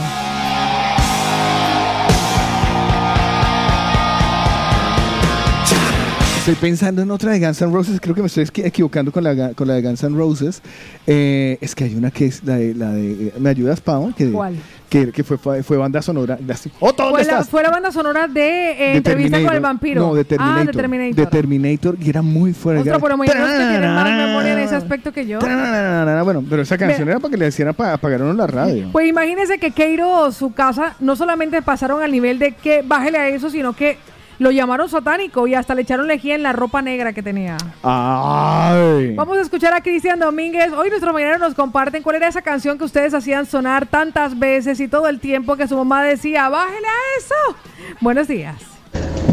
Estoy 6.40 6.56
pensando 6.70 7.02
en 7.02 7.12
otra 7.12 7.32
de 7.34 7.42
Guns 7.42 7.62
N' 7.62 7.74
Roses, 7.74 8.00
creo 8.00 8.16
que 8.16 8.22
me 8.22 8.28
estoy 8.28 8.46
equi- 8.46 8.66
equivocando 8.66 9.12
con 9.12 9.22
la, 9.22 9.52
con 9.54 9.68
la 9.68 9.74
de 9.74 9.82
Guns 9.82 10.02
N' 10.04 10.16
Roses. 10.18 10.62
Eh, 11.06 11.58
es 11.60 11.76
que 11.76 11.84
hay 11.84 11.96
una 11.96 12.10
que 12.10 12.28
es 12.28 12.42
la 12.46 12.56
de... 12.56 12.74
La 12.74 12.92
de 12.92 13.34
¿Me 13.38 13.50
ayudas, 13.50 13.82
Pau? 13.82 14.14
Que, 14.16 14.32
¿Cuál? 14.32 14.56
Que, 14.90 15.12
que 15.12 15.24
fue, 15.24 15.38
fue, 15.38 15.78
banda 15.78 16.02
sonora. 16.02 16.38
¡Otto, 16.80 17.04
dónde 17.04 17.24
Fue 17.24 17.26
la, 17.26 17.32
estás! 17.34 17.50
fue 17.50 17.62
la 17.64 17.70
banda 17.70 17.92
sonora 17.92 18.28
de 18.28 18.72
eh, 18.72 18.92
De 18.92 18.98
Entrevista 18.98 19.44
con 19.44 19.54
el 19.54 19.60
vampiro. 19.60 20.02
No, 20.02 20.16
de 20.16 20.24
Terminator. 20.24 20.62
Ah, 20.62 20.66
de 20.66 20.72
Terminator. 20.72 21.16
De 21.16 21.26
Terminator, 21.26 21.98
y 22.00 22.10
era 22.10 22.22
muy 22.22 22.54
fuerte. 22.54 22.82
Otra, 22.82 22.94
Era- 22.94 23.02
pero 23.04 23.18
muy 23.18 23.28
que 23.28 23.34
tienen 23.34 23.94
más 23.94 24.10
memoria 24.10 24.54
en 24.54 24.60
ese 24.60 24.76
aspecto 24.76 25.12
que 25.12 25.28
yo. 25.28 25.40
Bueno, 25.40 26.44
pero 26.50 26.62
esa 26.62 26.78
canción 26.78 27.10
era 27.10 27.20
para 27.20 27.32
que 27.32 27.38
le 27.38 27.48
hicieran 27.48 27.74
para 27.74 27.94
apagar 27.94 28.22
uno 28.22 28.34
la 28.34 28.48
radio. 28.48 28.90
Pues 28.92 29.08
imagínense 29.10 29.58
que 29.58 29.72
Keiro, 29.72 30.32
su 30.32 30.54
casa, 30.54 30.96
no 31.00 31.16
solamente 31.16 31.62
pasaron 31.62 32.02
al 32.02 32.12
nivel 32.12 32.40
de 32.40 32.54
que 32.54 32.82
bájele 32.82 33.18
a 33.18 33.28
eso, 33.30 33.50
sino 33.50 33.74
que 33.74 33.98
lo 34.40 34.52
llamaron 34.52 34.90
satánico 34.90 35.48
y 35.48 35.56
hasta 35.56 35.74
le 35.76 35.82
echaron 35.82 36.08
lejía 36.08 36.36
en 36.36 36.44
la 36.44 36.54
ropa 36.54 36.82
negra 36.82 37.14
que 37.14 37.24
tenía. 37.24 37.58
Ay. 37.84 39.16
Vamos 39.16 39.38
a 39.38 39.42
escuchar 39.42 39.74
a 39.74 39.82
Cristian 39.82 40.20
Domínguez. 40.20 40.72
Hoy 40.74 40.90
nuestros 40.90 41.14
mañaneros 41.14 41.40
nos 41.40 41.56
comparten 41.56 42.04
cuál 42.04 42.18
era 42.18 42.28
esa 42.28 42.42
canción 42.42 42.78
que 42.78 42.84
ustedes 42.84 43.14
hacían 43.14 43.46
sonar 43.46 43.88
tantas 43.88 44.38
veces 44.38 44.80
y 44.80 44.88
todo 44.88 45.08
el 45.08 45.20
tiempo 45.20 45.56
que 45.56 45.68
su 45.68 45.76
mamá 45.76 46.04
decía, 46.04 46.50
bájele 46.50 46.88
a 46.88 47.18
eso. 47.20 47.58
Buenos 48.02 48.28
días. 48.28 48.56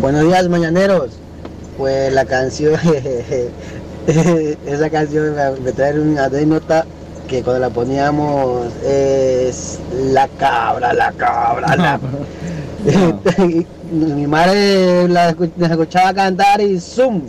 Buenos 0.01 0.25
días, 0.25 0.49
mañaneros. 0.49 1.19
Pues 1.77 2.13
la 2.13 2.25
canción, 2.25 2.79
esa 4.07 4.91
canción 4.91 5.35
me, 5.63 5.73
trae 5.73 5.99
una 5.99 6.27
anécdota 6.27 6.87
que 7.29 7.43
cuando 7.43 7.61
la 7.61 7.71
poníamos 7.71 8.73
es 8.85 9.81
la 9.93 10.29
cabra, 10.29 10.93
la 10.93 11.13
cabra, 11.13 11.77
la... 11.77 12.01
Mi 13.93 14.27
madre 14.27 15.09
la, 15.09 15.33
escu- 15.35 15.53
la 15.57 15.69
escuchaba 15.69 16.13
cantar 16.13 16.61
y 16.61 16.79
zoom, 16.79 17.23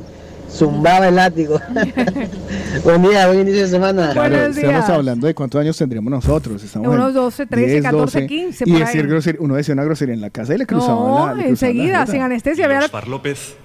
zumbaba 0.50 1.08
el 1.08 1.16
látigo. 1.16 1.60
Buen 2.84 3.02
día, 3.04 3.28
buen 3.28 3.42
inicio 3.42 3.62
de 3.62 3.68
semana. 3.70 4.12
Claro, 4.12 4.36
estamos 4.48 4.90
hablando 4.90 5.28
de 5.28 5.34
cuántos 5.34 5.62
años 5.62 5.78
tendríamos 5.78 6.12
nosotros. 6.12 6.62
Estamos 6.64 6.88
Unos 6.90 7.10
en 7.10 7.14
12, 7.16 7.46
13, 7.46 7.68
10, 7.72 7.84
14, 7.84 8.20
12, 8.20 8.28
15 8.28 8.64
Y 8.68 8.72
decir 8.74 9.02
ahí. 9.02 9.08
grosería, 9.08 9.42
uno 9.42 9.56
decía 9.56 9.74
una 9.74 9.84
grosería 9.86 10.14
en 10.14 10.22
la 10.22 10.30
casa 10.30 10.54
y 10.54 10.58
le 10.58 10.66
cruzaba 10.66 10.96
No, 10.96 11.04
la 11.08 11.10
le 11.10 11.16
cruzaba 11.16 11.42
la 11.44 11.48
enseguida, 11.50 12.00
jeta. 12.02 12.12
sin 12.12 12.22
anestesia. 12.22 12.68
Vea 12.68 12.80
la- 12.80 12.86
Oscar 12.86 13.08
López 13.08 13.56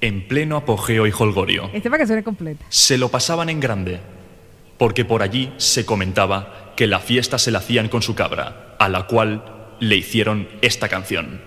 en 0.00 0.26
pleno 0.28 0.56
apogeo 0.56 1.06
y 1.06 1.12
holgorio. 1.16 1.70
Este 1.72 1.90
para 1.90 2.02
que 2.02 2.06
suene 2.06 2.22
completa. 2.22 2.64
Se 2.68 2.98
lo 2.98 3.08
pasaban 3.08 3.48
en 3.48 3.58
grande, 3.60 4.00
porque 4.78 5.04
por 5.04 5.22
allí 5.22 5.52
se 5.58 5.84
comentaba 5.84 6.72
que 6.76 6.86
la 6.86 7.00
fiesta 7.00 7.38
se 7.38 7.50
la 7.50 7.58
hacían 7.58 7.88
con 7.88 8.02
su 8.02 8.14
cabra, 8.14 8.74
a 8.78 8.88
la 8.88 9.06
cual 9.06 9.44
le 9.82 9.96
hicieron 9.96 10.48
esta 10.60 10.88
canción. 10.88 11.42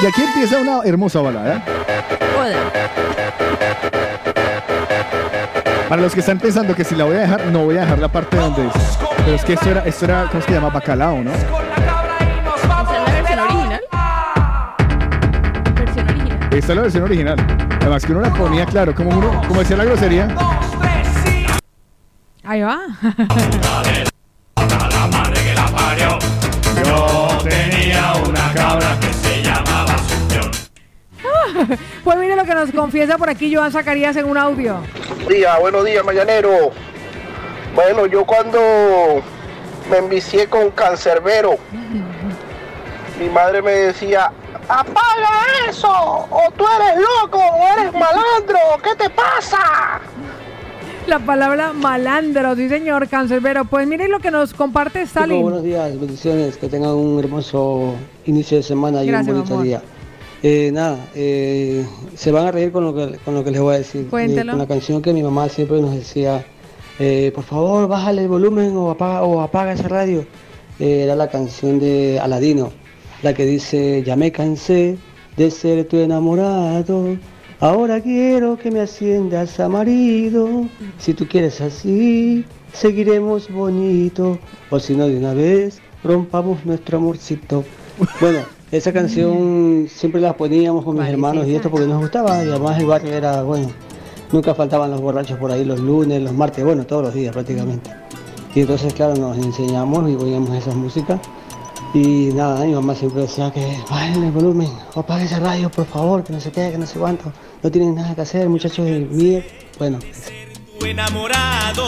Y 0.00 0.06
aquí 0.06 0.22
empieza 0.22 0.58
una 0.58 0.82
hermosa 0.84 1.20
balada. 1.20 1.81
Para 5.92 6.00
los 6.00 6.14
que 6.14 6.20
están 6.20 6.38
pensando 6.38 6.74
que 6.74 6.84
si 6.84 6.94
la 6.94 7.04
voy 7.04 7.16
a 7.16 7.20
dejar, 7.20 7.44
no 7.48 7.66
voy 7.66 7.76
a 7.76 7.82
dejar 7.82 7.98
la 7.98 8.08
parte 8.08 8.38
donde 8.38 8.62
dice. 8.62 8.78
Pero 9.18 9.34
es 9.34 9.44
que 9.44 9.52
esto 9.52 9.68
era, 9.68 9.84
esto 9.84 10.06
era 10.06 10.26
¿cómo 10.30 10.42
se 10.42 10.50
llama? 10.50 10.70
Bacalao, 10.70 11.22
¿no? 11.22 11.30
¿Esa 11.30 12.62
es 12.62 12.68
la 12.96 13.04
versión 13.12 13.40
original? 13.40 13.82
Versión 15.74 16.08
original. 16.08 16.48
Esta 16.50 16.72
es 16.72 16.76
la 16.76 16.80
versión 16.80 17.04
original. 17.04 17.36
Además 17.82 18.06
que 18.06 18.12
uno 18.12 18.22
la 18.22 18.32
ponía, 18.32 18.64
claro, 18.64 18.94
como 18.94 19.10
uno, 19.10 19.42
como 19.46 19.60
decía 19.60 19.76
la 19.76 19.84
grosería. 19.84 20.34
Ahí 22.42 22.62
va. 22.62 22.80
Yo 26.86 27.28
tenía 27.44 28.14
una 28.26 28.50
cabra 28.54 28.98
que. 28.98 29.11
Pues 32.04 32.18
mire 32.18 32.36
lo 32.36 32.44
que 32.44 32.54
nos 32.54 32.70
confiesa 32.72 33.16
por 33.18 33.30
aquí 33.30 33.54
Joan 33.54 33.70
Zacarías 33.72 34.16
en 34.16 34.26
un 34.26 34.36
audio. 34.38 34.76
Buenos 35.08 35.28
días, 35.28 35.60
buenos 35.60 35.84
días, 35.84 36.04
mañanero. 36.04 36.70
Bueno, 37.74 38.06
yo 38.06 38.24
cuando 38.24 38.58
me 39.90 39.98
envicié 39.98 40.46
con 40.48 40.70
cancerbero, 40.70 41.56
mi 43.20 43.28
madre 43.30 43.62
me 43.62 43.70
decía, 43.72 44.30
apaga 44.68 45.40
eso, 45.68 45.88
o 45.90 46.42
tú 46.56 46.64
eres 46.80 47.00
loco, 47.00 47.38
o 47.38 47.78
eres 47.78 47.92
malandro, 47.92 48.58
¿qué 48.82 48.94
te 48.96 49.10
pasa? 49.10 50.00
La 51.06 51.18
palabra 51.18 51.72
malandro, 51.72 52.54
sí 52.54 52.68
señor, 52.68 53.08
cancerbero. 53.08 53.64
Pues 53.64 53.88
mire 53.88 54.06
lo 54.06 54.20
que 54.20 54.30
nos 54.30 54.54
comparte 54.54 55.02
Stalin. 55.02 55.42
buenos 55.42 55.64
días, 55.64 55.98
bendiciones, 55.98 56.56
que 56.56 56.68
tengan 56.68 56.90
un 56.90 57.18
hermoso 57.18 57.94
inicio 58.24 58.58
de 58.58 58.62
semana 58.62 59.02
y 59.02 59.08
Gracias, 59.08 59.28
un 59.28 59.34
bonito 59.38 59.54
amor. 59.54 59.66
día. 59.66 59.82
Eh, 60.44 60.70
nada, 60.72 61.08
eh, 61.14 61.86
se 62.16 62.32
van 62.32 62.46
a 62.46 62.50
reír 62.50 62.72
con 62.72 62.84
lo 62.84 62.94
que, 62.94 63.18
con 63.24 63.34
lo 63.34 63.44
que 63.44 63.52
les 63.52 63.60
voy 63.60 63.76
a 63.76 63.78
decir. 63.78 64.08
Cuéntelo. 64.08 64.52
Eh, 64.52 64.54
con 64.54 64.58
la 64.58 64.66
canción 64.66 65.00
que 65.00 65.12
mi 65.12 65.22
mamá 65.22 65.48
siempre 65.48 65.80
nos 65.80 65.94
decía, 65.94 66.44
eh, 66.98 67.30
por 67.34 67.44
favor, 67.44 67.86
bájale 67.86 68.22
el 68.22 68.28
volumen 68.28 68.76
o 68.76 68.90
apaga, 68.90 69.22
o 69.22 69.40
apaga 69.40 69.72
esa 69.72 69.88
radio. 69.88 70.26
Era 70.78 71.14
la 71.14 71.28
canción 71.28 71.78
de 71.78 72.18
Aladino, 72.18 72.72
la 73.22 73.34
que 73.34 73.46
dice, 73.46 74.02
ya 74.04 74.16
me 74.16 74.32
cansé 74.32 74.98
de 75.36 75.50
ser 75.50 75.86
tu 75.86 75.98
enamorado. 75.98 77.16
Ahora 77.60 78.00
quiero 78.00 78.58
que 78.58 78.72
me 78.72 78.80
asciendas 78.80 79.60
a 79.60 79.68
marido. 79.68 80.66
Si 80.98 81.14
tú 81.14 81.28
quieres 81.28 81.60
así, 81.60 82.44
seguiremos 82.72 83.48
bonito. 83.48 84.38
O 84.70 84.80
si 84.80 84.96
no, 84.96 85.06
de 85.06 85.16
una 85.16 85.34
vez, 85.34 85.80
rompamos 86.02 86.66
nuestro 86.66 86.98
amorcito. 86.98 87.64
Bueno, 88.20 88.40
esa 88.72 88.90
canción 88.90 89.86
siempre 89.94 90.20
la 90.20 90.34
poníamos 90.34 90.82
con 90.82 90.98
mis 90.98 91.06
hermanos 91.06 91.46
y 91.46 91.54
esto 91.54 91.70
porque 91.70 91.86
nos 91.86 92.00
gustaba. 92.00 92.42
Y 92.42 92.48
además 92.48 92.78
el 92.78 92.86
barrio 92.86 93.12
era, 93.12 93.42
bueno, 93.42 93.68
nunca 94.32 94.54
faltaban 94.54 94.90
los 94.90 95.00
borrachos 95.00 95.38
por 95.38 95.52
ahí 95.52 95.62
los 95.64 95.78
lunes, 95.78 96.22
los 96.22 96.32
martes, 96.32 96.64
bueno, 96.64 96.84
todos 96.84 97.04
los 97.04 97.14
días 97.14 97.32
prácticamente. 97.34 97.90
Y 98.54 98.60
entonces, 98.60 98.92
claro, 98.94 99.14
nos 99.14 99.36
enseñamos 99.36 100.10
y 100.10 100.14
poníamos 100.14 100.56
esas 100.56 100.74
músicas. 100.74 101.20
Y 101.92 102.30
nada, 102.34 102.64
mi 102.64 102.72
mamá 102.72 102.94
siempre 102.94 103.22
decía 103.22 103.50
que 103.52 103.76
bajen 103.90 104.24
el 104.24 104.32
volumen, 104.32 104.70
o 104.94 105.00
apague 105.00 105.26
esa 105.26 105.38
radio, 105.38 105.70
por 105.70 105.84
favor, 105.84 106.24
que 106.24 106.32
no 106.32 106.40
se 106.40 106.50
quede, 106.50 106.72
que 106.72 106.78
no 106.78 106.86
sé 106.86 106.98
cuánto. 106.98 107.30
No 107.62 107.70
tienen 107.70 107.94
nada 107.94 108.14
que 108.14 108.22
hacer, 108.22 108.48
muchachos 108.48 108.86
de 108.86 109.00
mí. 109.00 109.42
Bueno, 109.78 109.98
Tu 110.78 110.86
enamorado, 110.86 111.84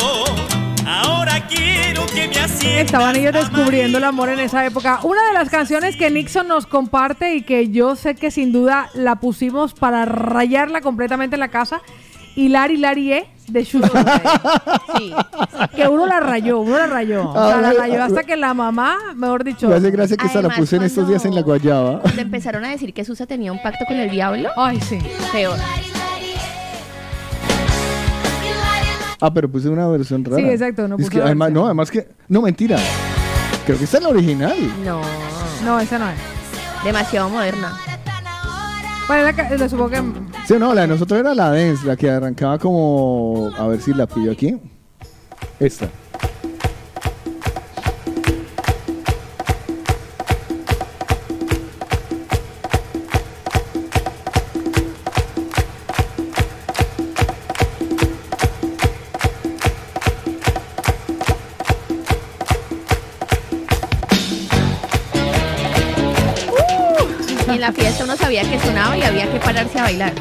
ahora 0.86 1.46
quiero 1.48 2.06
que 2.06 2.28
me. 2.28 2.34
Estaban 2.80 3.16
ellos 3.16 3.32
descubriendo 3.32 3.98
el 3.98 4.04
amor 4.04 4.28
en 4.28 4.40
esa 4.40 4.64
época. 4.64 5.00
Una 5.02 5.22
de 5.28 5.32
las 5.32 5.50
canciones 5.50 5.96
que 5.96 6.10
Nixon 6.10 6.48
nos 6.48 6.66
comparte 6.66 7.34
y 7.34 7.42
que 7.42 7.70
yo 7.70 7.96
sé 7.96 8.14
que 8.14 8.30
sin 8.30 8.52
duda 8.52 8.88
la 8.94 9.16
pusimos 9.16 9.74
para 9.74 10.04
rayarla 10.04 10.80
completamente 10.80 11.36
en 11.36 11.40
la 11.40 11.48
casa, 11.48 11.82
Hilari 12.36 12.76
Larie 12.78 13.26
de 13.48 13.64
Chucho. 13.64 13.92
Sí. 14.96 15.12
Que 15.76 15.88
uno 15.88 16.06
la 16.06 16.20
rayó, 16.20 16.60
uno 16.60 16.78
la 16.78 16.86
rayó. 16.86 17.30
O 17.30 17.48
sea, 17.48 17.60
la 17.60 17.72
rayó 17.72 18.02
hasta 18.02 18.24
que 18.24 18.36
la 18.36 18.54
mamá, 18.54 18.96
mejor 19.14 19.44
dicho. 19.44 19.68
Me 19.68 19.74
hace 19.74 19.90
gracia 19.90 20.16
que 20.16 20.26
esta 20.26 20.42
la 20.42 20.50
puse 20.50 20.76
en 20.76 20.82
estos 20.82 21.06
días 21.06 21.24
en 21.24 21.34
la 21.34 21.42
guayaba. 21.42 22.00
Cuando 22.00 22.22
empezaron 22.22 22.64
a 22.64 22.70
decir 22.70 22.94
que 22.94 23.04
Susa 23.04 23.26
tenía 23.26 23.52
un 23.52 23.62
pacto 23.62 23.84
con 23.86 23.96
el 23.96 24.10
diablo. 24.10 24.50
Ay, 24.56 24.80
sí. 24.80 24.98
Peor. 25.32 25.58
Ah, 29.20 29.32
pero 29.32 29.50
puse 29.50 29.68
una 29.68 29.86
versión 29.88 30.24
rara. 30.24 30.36
Sí, 30.36 30.48
exacto, 30.48 30.88
no 30.88 30.96
Es 30.96 31.02
puso 31.02 31.10
que 31.10 31.18
la 31.18 31.26
además, 31.26 31.52
no, 31.52 31.64
además 31.66 31.90
que. 31.90 32.08
No, 32.28 32.42
mentira. 32.42 32.78
Creo 33.66 33.78
que 33.78 33.84
esta 33.84 33.98
es 33.98 34.02
la 34.02 34.10
original. 34.10 34.56
No. 34.84 35.00
No, 35.64 35.80
esa 35.80 35.98
no 35.98 36.08
es. 36.10 36.16
Demasiado 36.84 37.30
moderna. 37.30 37.78
Bueno, 39.06 39.30
la 39.30 39.50
le 39.56 39.68
supongo 39.68 39.90
que. 39.90 40.02
Sí, 40.46 40.54
no, 40.58 40.74
la 40.74 40.82
de 40.82 40.88
nosotros 40.88 41.20
era 41.20 41.34
la 41.34 41.50
dance, 41.50 41.86
la 41.86 41.96
que 41.96 42.10
arrancaba 42.10 42.58
como. 42.58 43.50
A 43.58 43.66
ver 43.68 43.80
si 43.80 43.92
la 43.94 44.06
pillo 44.06 44.32
aquí. 44.32 44.56
Esta. 45.60 45.88
Sabía 68.34 68.50
que 68.50 68.58
sonaba 68.66 68.98
y 68.98 69.02
había 69.02 69.30
que 69.30 69.38
pararse 69.38 69.78
a 69.78 69.82
bailar. 69.82 70.12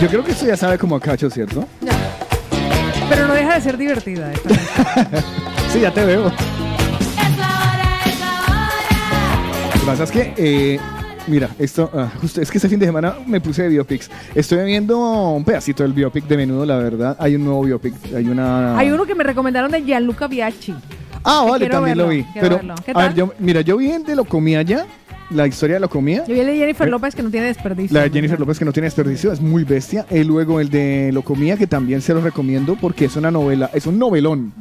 Yo 0.00 0.08
creo 0.08 0.24
que 0.24 0.32
esto 0.32 0.46
ya 0.46 0.56
sabe 0.56 0.78
como 0.78 0.96
a 0.96 1.00
cacho, 1.00 1.30
¿cierto? 1.30 1.68
Pero 3.08 3.28
no 3.28 3.34
deja 3.34 3.54
de 3.54 3.60
ser 3.60 3.76
divertida. 3.76 4.32
esta. 4.32 4.48
Sí, 5.72 5.78
ya 5.80 5.92
te 5.92 6.04
veo. 6.04 6.24
Lo 6.24 6.30
que 9.72 9.86
pasa 9.86 10.02
es 10.02 10.10
que, 10.10 10.34
eh, 10.36 10.80
mira, 11.30 11.50
esto, 11.58 11.90
ah, 11.94 12.10
justo, 12.20 12.42
es 12.42 12.50
que 12.50 12.58
este 12.58 12.68
fin 12.68 12.78
de 12.78 12.86
semana 12.86 13.16
me 13.26 13.40
puse 13.40 13.62
de 13.62 13.68
biopics. 13.68 14.10
Estoy 14.34 14.64
viendo 14.66 14.98
un 14.98 15.44
pedacito 15.44 15.82
del 15.82 15.92
biopic 15.92 16.26
de 16.26 16.36
menudo, 16.36 16.66
la 16.66 16.76
verdad. 16.76 17.16
Hay 17.18 17.36
un 17.36 17.44
nuevo 17.44 17.62
biopic, 17.62 17.94
hay 18.14 18.26
una... 18.26 18.76
Hay 18.76 18.90
uno 18.90 19.06
que 19.06 19.14
me 19.14 19.24
recomendaron 19.24 19.70
de 19.70 19.82
Gianluca 19.82 20.26
Biaggi. 20.26 20.74
Ah, 21.24 21.46
vale, 21.48 21.68
también 21.68 21.98
lo 21.98 22.08
vi. 22.08 22.26
Pero, 22.34 22.56
verlo. 22.56 22.74
¿Qué 22.84 22.92
a 22.94 22.98
ver, 22.98 23.14
yo, 23.14 23.32
mira, 23.38 23.60
yo 23.60 23.76
vi 23.76 23.90
el 23.90 24.04
de 24.04 24.16
lo 24.16 24.24
comía 24.24 24.62
ya, 24.62 24.86
la 25.30 25.46
historia 25.46 25.76
de 25.76 25.80
lo 25.80 25.88
comía. 25.88 26.24
Yo 26.26 26.34
vi 26.34 26.40
el 26.40 26.46
de 26.46 26.56
Jennifer 26.56 26.88
Eh, 26.88 26.90
López 26.90 27.14
que 27.14 27.22
no 27.22 27.30
tiene 27.30 27.46
desperdicio. 27.46 27.94
La 27.96 28.04
de 28.04 28.10
Jennifer 28.10 28.38
López 28.38 28.58
que 28.58 28.64
no 28.64 28.72
tiene 28.72 28.86
desperdicio 28.86 29.32
es 29.32 29.40
muy 29.40 29.64
bestia. 29.64 30.06
Y 30.10 30.24
luego 30.24 30.60
el 30.60 30.70
de 30.70 31.10
Lo 31.12 31.22
comía 31.22 31.56
que 31.56 31.66
también 31.66 32.00
se 32.02 32.12
lo 32.14 32.20
recomiendo 32.20 32.76
porque 32.80 33.04
es 33.06 33.16
una 33.16 33.30
novela, 33.30 33.70
es 33.72 33.86
un 33.86 33.98
novelón. 33.98 34.52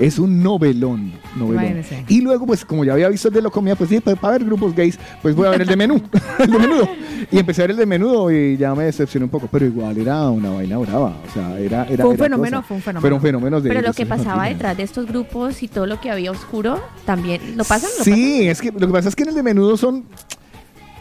Es 0.00 0.18
un 0.18 0.42
novelón. 0.42 1.12
novelón. 1.36 1.82
Y 2.08 2.20
luego, 2.20 2.46
pues, 2.46 2.64
como 2.64 2.84
ya 2.84 2.92
había 2.92 3.08
visto 3.08 3.28
el 3.28 3.34
de 3.34 3.42
Lo 3.42 3.50
comía, 3.50 3.76
pues 3.76 3.90
sí, 3.90 4.00
pues, 4.00 4.18
para 4.18 4.32
ver 4.38 4.44
grupos 4.44 4.74
gays, 4.74 4.98
pues 5.22 5.34
voy 5.34 5.46
a 5.46 5.50
ver 5.50 5.62
el 5.62 5.68
de 5.68 5.76
menú. 5.76 6.00
el 6.38 6.50
de 6.50 6.58
menudo. 6.58 6.88
Y 7.30 7.38
empecé 7.38 7.62
a 7.62 7.64
ver 7.64 7.70
el 7.72 7.76
de 7.76 7.86
menudo 7.86 8.30
y 8.30 8.56
ya 8.56 8.74
me 8.74 8.84
decepcioné 8.84 9.24
un 9.24 9.30
poco. 9.30 9.48
Pero 9.50 9.66
igual 9.66 9.96
era 9.98 10.28
una 10.30 10.50
vaina 10.50 10.78
brava. 10.78 11.16
O 11.28 11.32
sea, 11.32 11.58
era. 11.58 11.84
era 11.84 12.04
Fue 12.04 12.08
un 12.12 12.14
era 12.16 12.24
fenómeno, 12.24 12.56
cosa. 12.58 12.66
fue 12.68 12.76
un 12.76 12.82
fenómeno. 12.82 13.00
Fueron 13.00 13.20
fenómenos 13.20 13.62
de. 13.62 13.68
Pero 13.70 13.80
lo 13.82 13.92
que 13.92 14.06
pasaba 14.06 14.46
detrás 14.46 14.76
de 14.76 14.82
estos 14.82 15.06
grupos 15.06 15.62
y 15.62 15.68
todo 15.68 15.86
lo 15.86 16.00
que 16.00 16.10
había 16.10 16.30
oscuro, 16.30 16.80
también 17.06 17.40
lo 17.56 17.64
pasan. 17.64 17.90
¿Lo 17.98 18.04
Sí, 18.04 18.48
es 18.48 18.60
que 18.60 18.70
lo 18.72 18.86
que 18.86 18.92
pasa 18.92 19.08
es 19.08 19.16
que 19.16 19.22
en 19.22 19.30
el 19.30 19.34
de 19.34 19.42
menudo 19.42 19.76
son. 19.76 20.04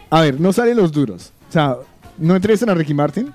A 0.10 0.22
ver, 0.22 0.40
no 0.40 0.52
salen 0.54 0.78
los 0.78 0.92
duros. 0.92 1.32
O 1.50 1.52
sea, 1.52 1.78
no 2.18 2.36
entrevistan 2.36 2.70
a 2.70 2.74
Ricky 2.74 2.94
Martin. 2.94 3.34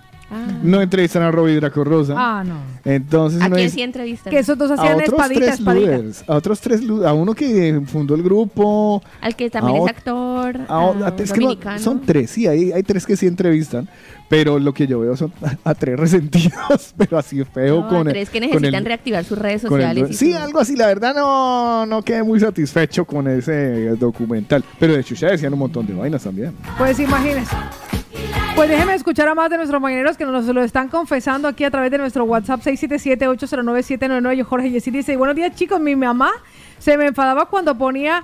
No 0.63 0.81
entrevistan 0.81 1.23
a 1.23 1.31
Robbie 1.31 1.57
Draco 1.57 1.85
Rosa. 1.85 2.15
Ah, 2.17 2.43
no. 2.45 2.57
Entonces 2.85 3.41
¿A 3.41 3.47
uno 3.47 3.57
quién 3.57 3.71
sí 3.71 3.83
entrevistan? 3.83 4.31
Que 4.33 4.39
esos 4.41 4.59
dos 4.59 4.71
a 4.71 4.75
hacían 4.75 4.95
otros 4.95 5.09
espadita, 5.11 5.41
tres 5.41 5.55
espadita. 5.55 5.97
luders, 5.97 6.25
a 6.29 6.35
otros 6.37 6.61
tres 6.61 6.81
a 7.07 7.13
uno 7.13 7.35
que 7.35 7.81
fundó 7.87 8.15
el 8.15 8.23
grupo 8.23 9.03
Al 9.21 9.37
que 9.37 9.49
también 9.51 9.77
a 9.83 9.85
es 9.85 9.89
actor, 9.97 10.57
a 10.69 10.79
o- 10.81 10.97
ah, 11.05 11.15
a- 11.17 11.23
es 11.23 11.33
que 11.33 11.41
no, 11.41 11.79
son 11.79 12.01
tres 12.03 12.31
sí 12.31 12.47
hay, 12.47 12.73
hay 12.73 12.83
tres 12.83 13.07
que 13.07 13.17
sí 13.17 13.27
entrevistan 13.27 13.89
pero 14.29 14.59
lo 14.59 14.73
que 14.75 14.87
yo 14.87 15.01
veo 15.01 15.17
son 15.17 15.33
a, 15.43 15.71
a 15.71 15.75
tres 15.75 15.99
resentidos 15.99 16.95
pero 16.97 17.19
así 17.19 17.43
feo 17.45 17.83
No, 17.83 17.89
con 17.89 18.07
el- 18.09 18.13
¿Crees 18.15 18.31
que 18.31 18.41
necesitan 18.41 18.75
el- 18.75 18.85
reactivar 18.85 19.25
sus 19.25 19.39
redes 19.39 19.63
el- 19.65 19.71
sociales? 19.71 20.17
sí 20.19 20.33
su- 20.33 20.39
algo 20.39 20.59
así 20.61 20.77
la 20.77 20.87
verdad 20.89 21.15
no 21.15 21.87
no 21.87 22.03
quedé 22.03 22.23
muy 22.23 22.41
satisfecho 22.41 23.05
con 23.05 23.29
ese 23.29 23.91
documental 23.97 24.65
pero 24.79 24.95
de 24.95 25.01
hecho 25.01 25.15
ya 25.15 25.29
decían 25.29 25.53
un 25.53 25.59
montón 25.61 25.87
de 25.87 25.95
vainas 25.95 26.23
también 26.25 26.53
Pues 26.79 26.99
imagínense. 26.99 27.55
Pues 28.55 28.69
déjenme 28.69 28.95
escuchar 28.95 29.27
a 29.29 29.35
más 29.35 29.51
de 29.51 29.57
nuestros 29.57 29.81
mañaneros 29.83 30.17
que 30.17 30.25
nos 30.25 30.47
lo 30.47 30.63
están 30.63 30.89
confesando 30.89 31.49
aquí 31.49 31.65
a 31.65 31.71
través 31.71 31.91
de 31.91 31.99
nuestro 31.99 32.25
WhatsApp 32.25 32.61
677-809-799. 32.61 34.35
Yo 34.35 34.45
Jorge 34.45 34.71
Yesir 34.71 34.93
dice, 34.93 35.17
buenos 35.17 35.35
días 35.35 35.55
chicos, 35.57 35.81
mi 35.81 35.97
mamá 35.97 36.31
se 36.79 36.97
me 36.97 37.07
enfadaba 37.07 37.47
cuando 37.47 37.77
ponía, 37.77 38.23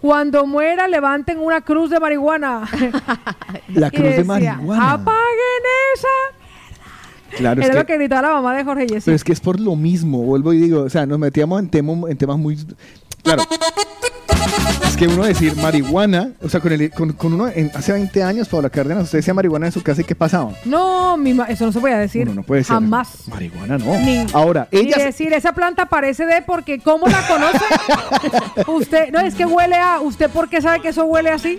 cuando 0.00 0.46
muera 0.46 0.88
levanten 0.88 1.38
una 1.38 1.60
cruz 1.60 1.90
de 1.90 2.00
marihuana. 2.00 2.62
la 3.74 3.90
cruz 3.90 4.16
de 4.16 4.24
marihuana 4.24 4.92
Apaguen 4.92 5.62
esa. 5.94 7.36
claro 7.36 7.60
es 7.60 7.66
Era 7.66 7.74
que- 7.74 7.80
lo 7.80 7.86
que 7.86 7.96
gritaba 7.98 8.28
la 8.28 8.34
mamá 8.34 8.56
de 8.56 8.64
Jorge 8.64 8.86
Yesir. 8.86 9.02
Pero 9.04 9.16
es 9.16 9.24
que 9.24 9.32
es 9.32 9.40
por 9.40 9.60
lo 9.60 9.76
mismo, 9.76 10.22
vuelvo 10.22 10.54
y 10.54 10.58
digo, 10.58 10.82
o 10.84 10.90
sea, 10.90 11.04
nos 11.04 11.18
metíamos 11.18 11.60
en, 11.60 11.70
temo- 11.70 12.08
en 12.10 12.16
temas 12.16 12.38
muy... 12.38 12.56
Claro. 13.26 13.42
Es 14.88 14.96
que 14.96 15.06
uno 15.08 15.24
decir 15.24 15.54
marihuana, 15.56 16.30
o 16.42 16.48
sea, 16.48 16.60
con, 16.60 16.72
el, 16.72 16.90
con, 16.90 17.12
con 17.12 17.32
uno, 17.34 17.48
en- 17.48 17.70
hace 17.74 17.92
20 17.92 18.22
años, 18.22 18.48
Paula 18.48 18.70
Cárdenas, 18.70 19.04
usted 19.04 19.18
decía 19.18 19.34
marihuana 19.34 19.66
en 19.66 19.72
su 19.72 19.82
casa 19.82 20.00
y 20.00 20.04
¿qué 20.04 20.14
pasaba? 20.14 20.52
No, 20.64 21.16
mi 21.18 21.34
ma- 21.34 21.44
eso 21.46 21.66
no 21.66 21.72
se 21.72 21.80
podía 21.80 21.98
decir. 21.98 22.22
Uno 22.22 22.36
no 22.36 22.42
puede 22.42 22.60
decir 22.60 22.74
Jamás. 22.74 23.28
Marihuana 23.28 23.76
no. 23.78 23.98
Ni- 23.98 24.26
Ahora, 24.32 24.68
Ni 24.72 24.78
ella... 24.80 25.04
decir, 25.04 25.32
esa 25.34 25.52
planta 25.52 25.86
parece 25.86 26.24
de 26.24 26.40
porque, 26.42 26.78
¿cómo 26.78 27.06
la 27.08 27.26
conoce? 27.26 27.64
usted, 28.70 29.10
no, 29.12 29.20
es 29.20 29.34
que 29.34 29.44
huele 29.44 29.76
a, 29.76 30.00
¿usted 30.00 30.30
por 30.30 30.48
qué 30.48 30.62
sabe 30.62 30.80
que 30.80 30.88
eso 30.88 31.04
huele 31.04 31.30
así? 31.30 31.58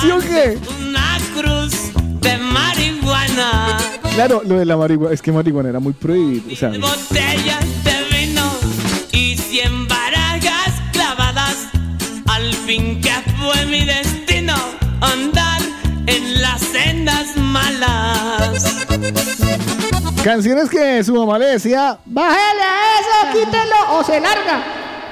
¿Sí 0.00 0.10
o 0.10 0.18
qué? 0.20 0.58
Una 0.88 1.18
cruz 1.34 1.92
de 2.22 2.38
marihuana, 2.38 3.76
Claro, 4.14 4.42
lo 4.46 4.56
de 4.58 4.64
la 4.64 4.76
marihuana, 4.76 5.12
es 5.14 5.20
que 5.20 5.32
marihuana 5.32 5.68
era 5.70 5.80
muy 5.80 5.92
prohibido, 5.92 6.44
o 6.52 6.56
sea, 6.56 6.68
botellas 6.70 7.84
de 7.84 7.93
fin 12.66 12.98
que 13.00 13.12
fue 13.38 13.66
mi 13.66 13.84
destino 13.84 14.54
andar 15.00 15.60
en 16.06 16.40
las 16.40 16.60
sendas 16.60 17.36
malas. 17.36 18.86
canciones 20.22 20.70
que 20.70 21.04
su 21.04 21.14
mamá 21.14 21.38
le 21.38 21.46
decía, 21.46 21.98
¡Bájale 22.06 22.62
a 22.62 23.00
eso! 23.00 23.38
¡Quítelo! 23.38 23.98
¡O 23.98 24.04
se 24.04 24.18
larga! 24.18 24.62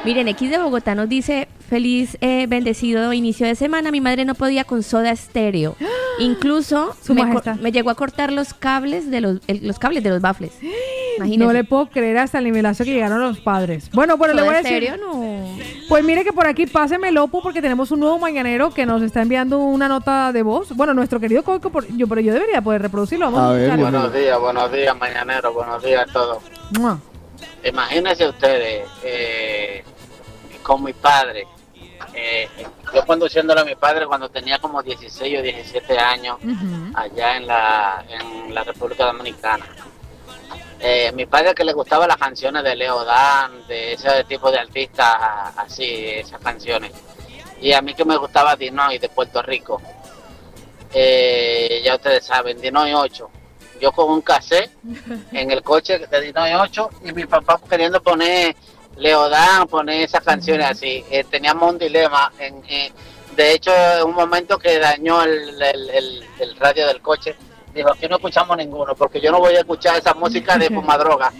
Miren, 0.04 0.26
X 0.28 0.50
de 0.50 0.58
Bogotá 0.58 0.96
nos 0.96 1.08
dice, 1.08 1.46
feliz, 1.70 2.18
eh, 2.20 2.46
bendecido 2.48 3.12
inicio 3.12 3.46
de 3.46 3.54
semana. 3.54 3.92
Mi 3.92 4.00
madre 4.00 4.24
no 4.24 4.34
podía 4.34 4.64
con 4.64 4.82
soda 4.82 5.12
estéreo. 5.12 5.76
Incluso 6.18 6.94
Su 7.04 7.14
me, 7.14 7.24
me 7.60 7.70
llegó 7.70 7.88
a 7.90 7.94
cortar 7.94 8.32
los 8.32 8.52
cables 8.52 9.10
de 9.10 9.20
los, 9.20 9.38
el- 9.46 9.66
los 9.66 9.78
cables 9.78 10.02
de 10.02 10.10
los 10.10 10.20
bafles. 10.20 10.52
Imagínense. 11.18 11.44
No 11.46 11.52
le 11.52 11.62
puedo 11.62 11.86
creer 11.86 12.18
hasta 12.18 12.38
el 12.38 12.44
nivelazo 12.44 12.82
que 12.84 12.92
llegaron 12.92 13.20
los 13.20 13.38
padres. 13.38 13.90
Bueno, 13.92 14.16
bueno, 14.16 14.34
le 14.34 14.40
¿Soda 14.40 14.50
voy 14.50 14.58
a 14.58 14.62
decir. 14.62 14.82
estéreo? 14.82 15.06
No. 15.06 15.56
Pues 15.88 16.02
mire 16.02 16.24
que 16.24 16.32
por 16.32 16.46
aquí 16.48 16.66
páseme 16.66 17.12
Lopo 17.12 17.40
porque 17.42 17.62
tenemos 17.62 17.90
un 17.92 18.00
nuevo 18.00 18.18
mañanero 18.18 18.70
que 18.70 18.84
nos 18.86 19.02
está 19.02 19.22
enviando 19.22 19.60
una 19.60 19.86
nota 19.88 20.32
de 20.32 20.42
voz. 20.42 20.74
Bueno, 20.74 20.94
nuestro 20.94 21.20
querido 21.20 21.44
Coco, 21.44 21.70
por- 21.70 21.86
yo, 21.96 22.08
pero 22.08 22.20
yo 22.22 22.32
debería 22.32 22.60
poder 22.60 22.82
reproducirlo. 22.82 23.26
Vamos 23.30 23.40
a, 23.54 23.56
escucharlo. 23.58 23.82
Buenos 23.84 24.12
días, 24.14 24.40
buenos 24.40 24.72
días, 24.72 24.96
mañanero, 24.98 25.52
buenos 25.52 25.80
días 25.84 26.08
a 26.08 26.12
todos. 26.12 26.42
Imagínense 27.64 28.28
ustedes, 28.28 28.88
eh, 29.04 29.84
con 30.62 30.82
mi 30.82 30.92
padre, 30.92 31.46
eh, 32.14 32.48
yo 32.94 33.04
conduciéndolo 33.06 33.60
a 33.60 33.64
mi 33.64 33.74
padre 33.74 34.06
cuando 34.06 34.28
tenía 34.28 34.58
como 34.58 34.82
16 34.82 35.38
o 35.38 35.42
17 35.42 35.98
años, 35.98 36.38
allá 36.94 37.36
en 37.36 37.46
la, 37.46 38.04
en 38.08 38.54
la 38.54 38.64
República 38.64 39.06
Dominicana. 39.06 39.64
Eh, 40.84 41.12
mi 41.12 41.26
padre 41.26 41.54
que 41.54 41.64
le 41.64 41.72
gustaba 41.72 42.08
las 42.08 42.16
canciones 42.16 42.64
de 42.64 42.74
Leo 42.74 43.04
Dan, 43.04 43.66
de 43.68 43.92
ese 43.92 44.24
tipo 44.24 44.50
de 44.50 44.58
artistas 44.58 45.16
así, 45.56 45.84
esas 45.84 46.40
canciones. 46.40 46.92
Y 47.60 47.72
a 47.72 47.80
mí 47.80 47.94
que 47.94 48.04
me 48.04 48.16
gustaba 48.16 48.56
Dinoy 48.56 48.98
de 48.98 49.08
Puerto 49.08 49.40
Rico. 49.42 49.80
Eh, 50.92 51.80
ya 51.84 51.94
ustedes 51.94 52.26
saben, 52.26 52.60
Dinoy 52.60 52.92
8. 52.92 53.30
Yo 53.80 53.92
con 53.92 54.10
un 54.10 54.22
cassette 54.22 54.72
en 55.32 55.50
el 55.52 55.62
coche 55.62 55.98
de 56.00 56.20
Dinoy 56.20 56.52
8 56.52 56.90
y 57.04 57.12
mi 57.12 57.26
papá 57.26 57.60
queriendo 57.70 58.02
poner 58.02 58.56
Leodán, 58.96 59.66
poner 59.68 60.02
esas 60.02 60.22
canciones 60.22 60.66
así. 60.66 61.04
Eh, 61.10 61.24
teníamos 61.30 61.72
un 61.72 61.78
dilema. 61.78 62.32
En, 62.38 62.62
eh, 62.68 62.92
de 63.36 63.52
hecho, 63.52 63.72
en 63.74 64.06
un 64.06 64.14
momento 64.14 64.58
que 64.58 64.78
dañó 64.78 65.22
el, 65.22 65.60
el- 65.62 65.90
el- 65.90 66.24
el 66.40 66.56
radio 66.56 66.86
del 66.86 67.00
coche, 67.00 67.34
dijo, 67.74 67.90
aquí 67.90 68.06
no 68.08 68.16
escuchamos 68.16 68.56
ninguno, 68.56 68.94
porque 68.94 69.20
yo 69.20 69.30
no 69.32 69.38
voy 69.40 69.54
a 69.54 69.60
escuchar 69.60 69.98
esa 69.98 70.14
música 70.14 70.56
de 70.58 70.68
fumadroga. 70.68 71.32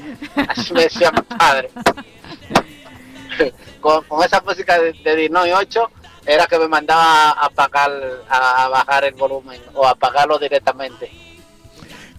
Así 0.49 0.73
me 0.73 0.85
decía 0.85 1.11
mi 1.12 1.20
padre. 1.23 1.70
con, 3.81 4.05
con 4.05 4.24
esa 4.24 4.41
música 4.41 4.79
de, 4.81 4.93
de 4.93 5.16
Dinoy 5.16 5.51
8 5.53 5.91
era 6.27 6.47
que 6.47 6.59
me 6.59 6.69
mandaba 6.69 7.31
a 7.31 7.47
apagar, 7.47 7.91
a, 8.29 8.65
a 8.65 8.69
bajar 8.69 9.05
el 9.05 9.15
volumen 9.15 9.61
o 9.74 9.87
a 9.87 9.91
apagarlo 9.91 10.39
directamente. 10.39 11.11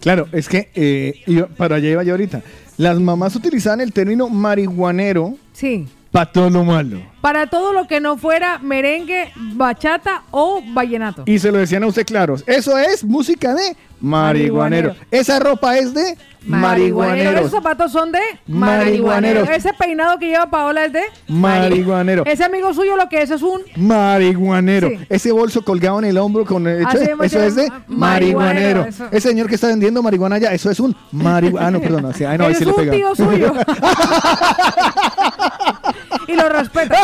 Claro, 0.02 0.28
es 0.34 0.50
que 0.50 0.70
eh, 0.76 1.48
para 1.56 1.78
allá 1.78 1.90
iba 1.90 2.04
yo 2.04 2.14
ahorita. 2.14 2.42
Las 2.78 3.00
mamás 3.00 3.36
utilizaban 3.36 3.82
el 3.82 3.94
término 3.94 4.30
marihuanero 4.30 5.36
Sí. 5.54 5.88
Para 6.14 6.32
todo 6.32 6.50
lo 6.50 6.64
malo. 6.64 7.02
Para 7.20 7.48
todo 7.48 7.74
lo 7.74 7.88
que 7.88 8.00
no 8.00 8.18
fuera 8.18 8.60
merengue, 8.60 9.32
bachata 9.36 10.24
o 10.32 10.62
vallenato. 10.74 11.24
Y 11.26 11.40
se 11.40 11.52
lo 11.52 11.58
decían 11.58 11.84
a 11.84 11.88
usted 11.88 12.06
claros. 12.06 12.44
Eso 12.48 12.78
es 12.78 13.04
música 13.04 13.54
de 13.56 13.76
marihuanero. 14.00 14.90
Marihuanero. 14.90 14.96
Esa 15.12 15.40
ropa 15.40 15.78
es 15.78 15.94
de 15.94 16.18
marihuanero. 16.46 17.40
Esos 17.40 17.52
zapatos 17.52 17.92
son 17.94 18.12
de 18.12 18.20
Marihuaneros. 18.48 19.48
Ese 19.50 19.72
peinado 19.74 20.20
que 20.20 20.28
lleva 20.28 20.48
Paola 20.50 20.84
es 20.84 20.92
de 20.92 21.02
Marihuanero. 21.30 22.26
Ese 22.26 22.44
amigo 22.44 22.74
suyo 22.74 22.98
lo 22.98 23.08
que 23.08 23.22
es 23.22 23.32
es 23.32 23.42
un 23.42 23.62
Marihuanero. 23.78 24.90
Sí. 24.90 24.98
Ese 25.10 25.32
bolso 25.32 25.64
colgado 25.64 26.00
en 26.00 26.06
el 26.06 26.18
hombro 26.18 26.44
con 26.46 26.68
el 26.68 26.86
Así 26.86 26.98
hecho- 26.98 27.24
es, 27.24 27.32
eso 27.34 27.42
es 27.44 27.56
de 27.56 27.72
marihuanero, 27.88 28.40
marihuanero. 28.40 28.86
eso. 28.90 29.06
Ese 29.12 29.30
señor 29.30 29.48
que 29.48 29.56
está 29.56 29.68
vendiendo 29.68 30.04
marihuana 30.04 30.36
allá, 30.36 30.52
eso 30.52 30.70
es 30.70 30.82
un 30.82 30.94
marihuana. 31.14 31.68
Ah, 31.68 31.72
no, 31.72 31.80
perdón. 31.80 32.08
así- 32.08 32.26
ay, 32.26 32.38
no, 32.38 32.46
ahí 32.48 32.52
es 32.52 32.60
le 32.60 32.68
un 32.68 32.76
pega. 32.76 32.92
tío 32.92 33.16
suyo. 33.16 33.54
y 36.34 36.36
lo 36.36 36.50
respeta. 36.50 36.98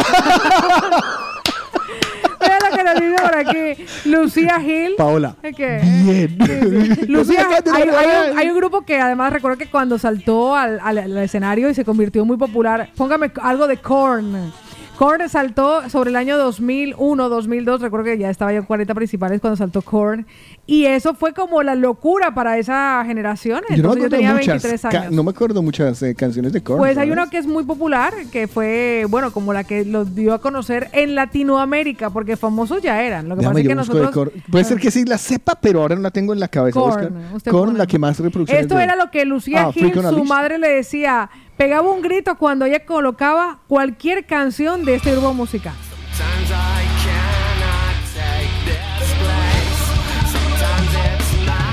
Mira 2.42 2.58
lo 2.70 2.76
que 2.78 2.84
nos 2.84 2.96
dice 2.96 3.16
por 3.22 3.36
aquí. 3.36 3.86
Lucía 4.10 4.62
Hill. 4.62 4.96
Paola. 4.98 5.36
¿Qué? 5.42 5.80
Bien. 5.84 6.38
Lucía, 7.08 7.48
Lucía, 7.48 7.48
hay, 7.74 7.90
un, 8.32 8.40
hay 8.40 8.50
un 8.50 8.58
grupo 8.58 8.82
que 8.82 9.00
además 9.00 9.34
recuerdo 9.34 9.58
que 9.58 9.68
cuando 9.68 9.98
saltó 9.98 10.56
al, 10.56 10.80
al- 10.82 10.98
al 11.00 11.18
escenario 11.18 11.70
y 11.70 11.74
se 11.76 11.84
convirtió 11.84 12.24
muy 12.26 12.38
popular, 12.38 12.90
póngame 12.96 13.32
algo 13.42 13.68
de 13.68 13.78
Korn. 13.78 14.52
Korn 15.00 15.30
saltó 15.30 15.90
sobre 15.90 16.10
el 16.10 16.18
año 16.18 16.38
2001, 16.38 17.30
2002, 17.30 17.80
recuerdo 17.80 18.04
que 18.04 18.18
ya 18.18 18.30
estaba 18.30 18.52
yo 18.52 18.60
en 18.60 18.66
40 18.66 18.94
principales 18.96 19.40
cuando 19.40 19.56
saltó 19.56 19.82
Korn. 19.82 20.28
Y 20.68 20.88
eso 20.88 21.14
fue 21.14 21.32
como 21.34 21.64
la 21.64 21.74
locura 21.76 22.34
para 22.34 22.58
esa 22.58 23.02
generación. 23.08 23.62
Yo 23.70 23.78
no 23.82 23.94
me 23.96 24.02
Entonces 24.02 24.04
yo, 24.04 24.10
tenía 24.10 24.34
muchas, 24.34 24.62
23 24.62 24.82
ca- 24.82 24.90
años. 25.04 25.12
no 25.14 25.24
me 25.24 25.30
acuerdo 25.32 25.62
muchas 25.64 26.04
eh, 26.04 26.14
canciones 26.16 26.52
de 26.52 26.62
Korn. 26.62 26.80
Pues 26.80 26.98
hay 26.98 27.12
uno 27.12 27.30
que 27.30 27.38
es 27.38 27.48
muy 27.48 27.64
popular, 27.64 28.14
que 28.30 28.50
fue, 28.50 29.06
bueno, 29.10 29.32
como 29.32 29.54
la 29.54 29.64
que 29.64 29.86
los 29.86 30.16
dio 30.16 30.34
a 30.34 30.42
conocer 30.42 30.90
en 30.92 31.16
Latinoamérica, 31.16 32.10
porque 32.10 32.36
famosos 32.36 32.82
ya 32.82 33.02
eran. 33.02 33.30
Lo 33.30 33.36
que 33.36 33.40
Déjame, 33.40 33.54
pasa 33.54 33.62
es 33.62 33.68
que 33.70 33.76
nosotros... 33.76 34.12
Korn. 34.12 34.32
Puede 34.52 34.66
ser 34.66 34.80
que 34.82 34.92
sí 34.92 35.06
la 35.06 35.18
sepa, 35.18 35.56
pero 35.62 35.80
ahora 35.82 35.96
no 35.96 36.02
la 36.02 36.12
tengo 36.12 36.34
en 36.34 36.42
la 36.42 36.50
cabeza. 36.50 36.78
Korn, 36.78 37.16
Korn, 37.50 37.78
la 37.78 37.88
que 37.88 37.98
más 37.98 38.20
reproducciones 38.20 38.64
Esto 38.66 38.78
era 38.78 38.98
lo 38.98 39.10
que 39.12 39.24
Lucía 39.24 39.68
Ah, 39.68 39.72
Gil, 39.72 39.94
su 39.94 40.26
madre 40.26 40.58
le 40.58 40.68
decía, 40.68 41.30
pegaba 41.60 41.92
un 41.92 42.02
grito 42.02 42.38
cuando 42.38 42.64
ella 42.64 42.86
colocaba 42.86 43.60
cualquier 43.68 44.26
canción 44.26 44.86
de 44.86 44.96
este 44.96 45.12
grupo 45.12 45.34
musical. 45.34 45.74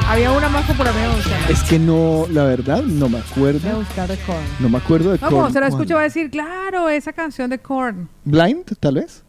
Había 0.09 0.31
una 0.33 0.49
más 0.49 0.65
popular, 0.67 0.95
buscar. 1.17 1.51
Es 1.51 1.63
que 1.65 1.79
no, 1.79 2.27
la 2.31 2.45
verdad, 2.45 2.83
no 2.83 3.09
me 3.09 3.19
Voy 3.19 3.21
a 3.21 3.31
acuerdo. 3.33 3.77
buscar 3.79 4.09
de 4.09 4.17
Korn. 4.19 4.45
No 4.61 4.69
me 4.69 4.79
acuerdo 4.79 5.11
de 5.13 5.19
No, 5.19 5.21
Korn. 5.21 5.35
como 5.35 5.47
se 5.53 5.61
la 5.61 5.69
¿Cuál? 5.69 5.81
escucha 5.81 5.95
va 5.95 6.01
a 6.01 6.05
decir, 6.05 6.31
claro, 6.31 6.89
esa 6.89 7.13
canción 7.13 7.51
de 7.51 7.59
Korn. 7.59 8.09
Blind, 8.25 8.65
tal 8.79 8.95
vez. 8.95 9.23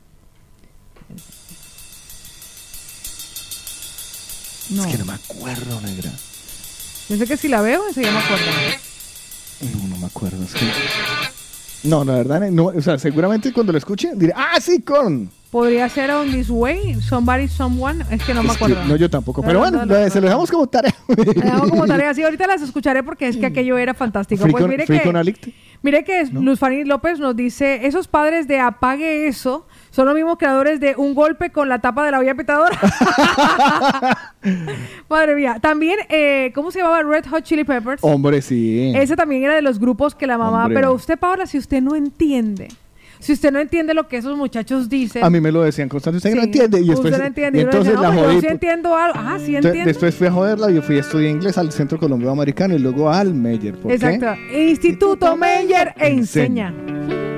No. 4.69 4.83
Es 4.85 4.91
que 4.91 4.97
no 4.99 5.05
me 5.05 5.13
acuerdo, 5.13 5.81
negra. 5.81 6.11
Yo 7.09 7.17
sé 7.17 7.25
que 7.25 7.37
si 7.37 7.47
la 7.47 7.61
veo, 7.61 7.87
enseguida 7.87 8.11
me 8.11 8.19
acuerdo. 8.19 8.45
No, 9.61 9.87
no 9.89 9.97
me 9.97 10.05
acuerdo. 10.05 10.43
es 10.43 10.53
que- 10.53 10.65
No, 11.83 12.03
la 12.03 12.13
verdad, 12.15 12.49
no, 12.51 12.65
o 12.65 12.81
sea, 12.81 12.97
seguramente 12.97 13.51
cuando 13.53 13.71
lo 13.71 13.77
escuche 13.77 14.11
diré, 14.15 14.33
ah, 14.35 14.59
sí, 14.59 14.81
Korn. 14.81 15.29
Podría 15.51 15.87
ser 15.87 16.11
On 16.11 16.29
This 16.29 16.49
Way, 16.49 17.01
Somebody, 17.01 17.47
Someone, 17.47 18.03
es 18.11 18.21
que 18.23 18.33
no 18.33 18.43
me 18.43 18.49
que- 18.49 18.55
acuerdo. 18.55 18.83
no, 18.83 18.95
yo 18.97 19.09
tampoco. 19.09 19.41
Pero 19.41 19.53
no, 19.53 19.59
bueno, 19.59 19.85
no, 19.85 19.93
lo- 19.97 20.09
se 20.09 20.19
lo 20.19 20.25
dejamos 20.27 20.51
como 20.51 20.67
tarea. 20.67 20.93
Le 21.07 21.33
damos 21.41 21.69
como 21.69 21.85
tarea 21.87 22.09
así. 22.09 22.21
Ahorita 22.21 22.45
las 22.47 22.61
escucharé 22.61 23.01
porque 23.03 23.29
es 23.29 23.37
que 23.37 23.45
aquello 23.45 23.77
era 23.77 23.93
fantástico. 23.93 24.45
Pues 24.45 24.67
mire 24.67 24.85
que, 24.85 25.33
mire 25.81 26.03
que 26.03 26.25
Luz 26.33 26.59
Fanny 26.59 26.83
López 26.83 27.19
nos 27.19 27.35
dice, 27.35 27.87
esos 27.87 28.07
padres 28.09 28.47
de 28.49 28.59
apague 28.59 29.27
eso 29.27 29.65
son 29.97 30.05
los 30.05 30.13
mismos 30.13 30.37
creadores 30.37 30.79
de 30.79 30.93
un 30.95 31.15
golpe 31.15 31.49
con 31.49 31.67
la 31.69 31.79
tapa 31.79 32.05
de 32.05 32.11
la 32.11 32.19
olla 32.19 32.35
pitadora. 32.35 32.77
Madre 35.09 35.33
mía. 35.33 35.57
También, 35.59 35.97
eh, 36.09 36.51
¿cómo 36.53 36.69
se 36.69 36.77
llamaba? 36.77 37.01
Red 37.01 37.25
Hot 37.31 37.43
Chili 37.43 37.63
Peppers. 37.63 38.03
Hombre, 38.03 38.43
sí. 38.43 38.93
Ese 38.95 39.15
también 39.15 39.45
era 39.45 39.55
de 39.55 39.63
los 39.63 39.79
grupos 39.79 40.13
que 40.13 40.27
la 40.27 40.37
mamá. 40.37 40.65
Hombre. 40.65 40.75
Pero 40.75 40.93
usted, 40.93 41.17
Paola, 41.17 41.47
si 41.47 41.57
usted 41.57 41.81
no 41.81 41.95
entiende, 41.95 42.67
si 43.17 43.33
usted 43.33 43.51
no 43.51 43.57
entiende 43.57 43.95
lo 43.95 44.07
que 44.07 44.17
esos 44.17 44.37
muchachos 44.37 44.87
dicen. 44.87 45.23
A 45.23 45.31
mí 45.31 45.41
me 45.41 45.51
lo 45.51 45.63
decían 45.63 45.89
constantemente, 45.89 46.29
usted 46.29 46.37
no 46.37 46.43
entiende. 46.43 46.77
Y 46.77 46.91
usted 46.91 47.09
después, 47.09 47.17
no 47.19 47.25
entiende. 47.25 47.57
y 47.57 47.61
entonces 47.63 47.93
la 47.95 48.01
no, 48.01 48.09
pero 48.11 48.23
jodí. 48.25 48.35
yo 48.35 48.41
sí 48.41 48.47
entiendo 48.49 48.95
algo. 48.95 49.17
Ah, 49.17 49.37
sí 49.39 49.55
Entonces, 49.55 49.65
entiendo. 49.65 49.87
después 49.87 50.13
fui 50.13 50.27
a 50.27 50.31
joderla 50.31 50.69
y 50.69 50.79
fui 50.79 50.97
a 50.97 50.99
estudiar 50.99 51.31
inglés 51.31 51.57
al 51.57 51.71
Centro 51.71 51.97
Colombiano 51.97 52.33
Americano 52.33 52.75
y 52.75 52.77
luego 52.77 53.09
al 53.09 53.33
Meyer. 53.33 53.73
¿Por 53.73 53.91
Exacto. 53.91 54.27
qué? 54.51 54.69
Instituto 54.69 55.35
Meyer 55.35 55.95
Enseña. 55.97 56.67
enseña. 56.67 57.36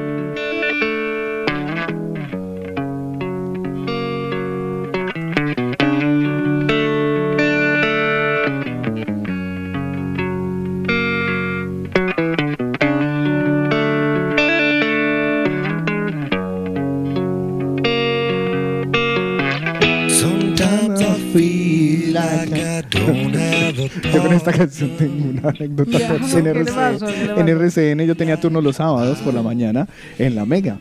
Yo 24.19 24.27
con 24.27 24.33
esta 24.35 24.51
canción 24.53 24.91
tengo 24.97 25.29
una 25.29 25.49
anécdota 25.49 25.97
en, 25.97 26.21
¿qué 26.29 26.41
le 26.41 26.49
RCN. 26.51 27.39
en? 27.39 27.49
RCN 27.49 28.05
yo 28.05 28.15
tenía 28.15 28.39
turno 28.39 28.61
los 28.61 28.75
sábados 28.75 29.17
por 29.19 29.33
la 29.33 29.41
mañana 29.41 29.87
en 30.17 30.35
la 30.35 30.45
Mega. 30.45 30.77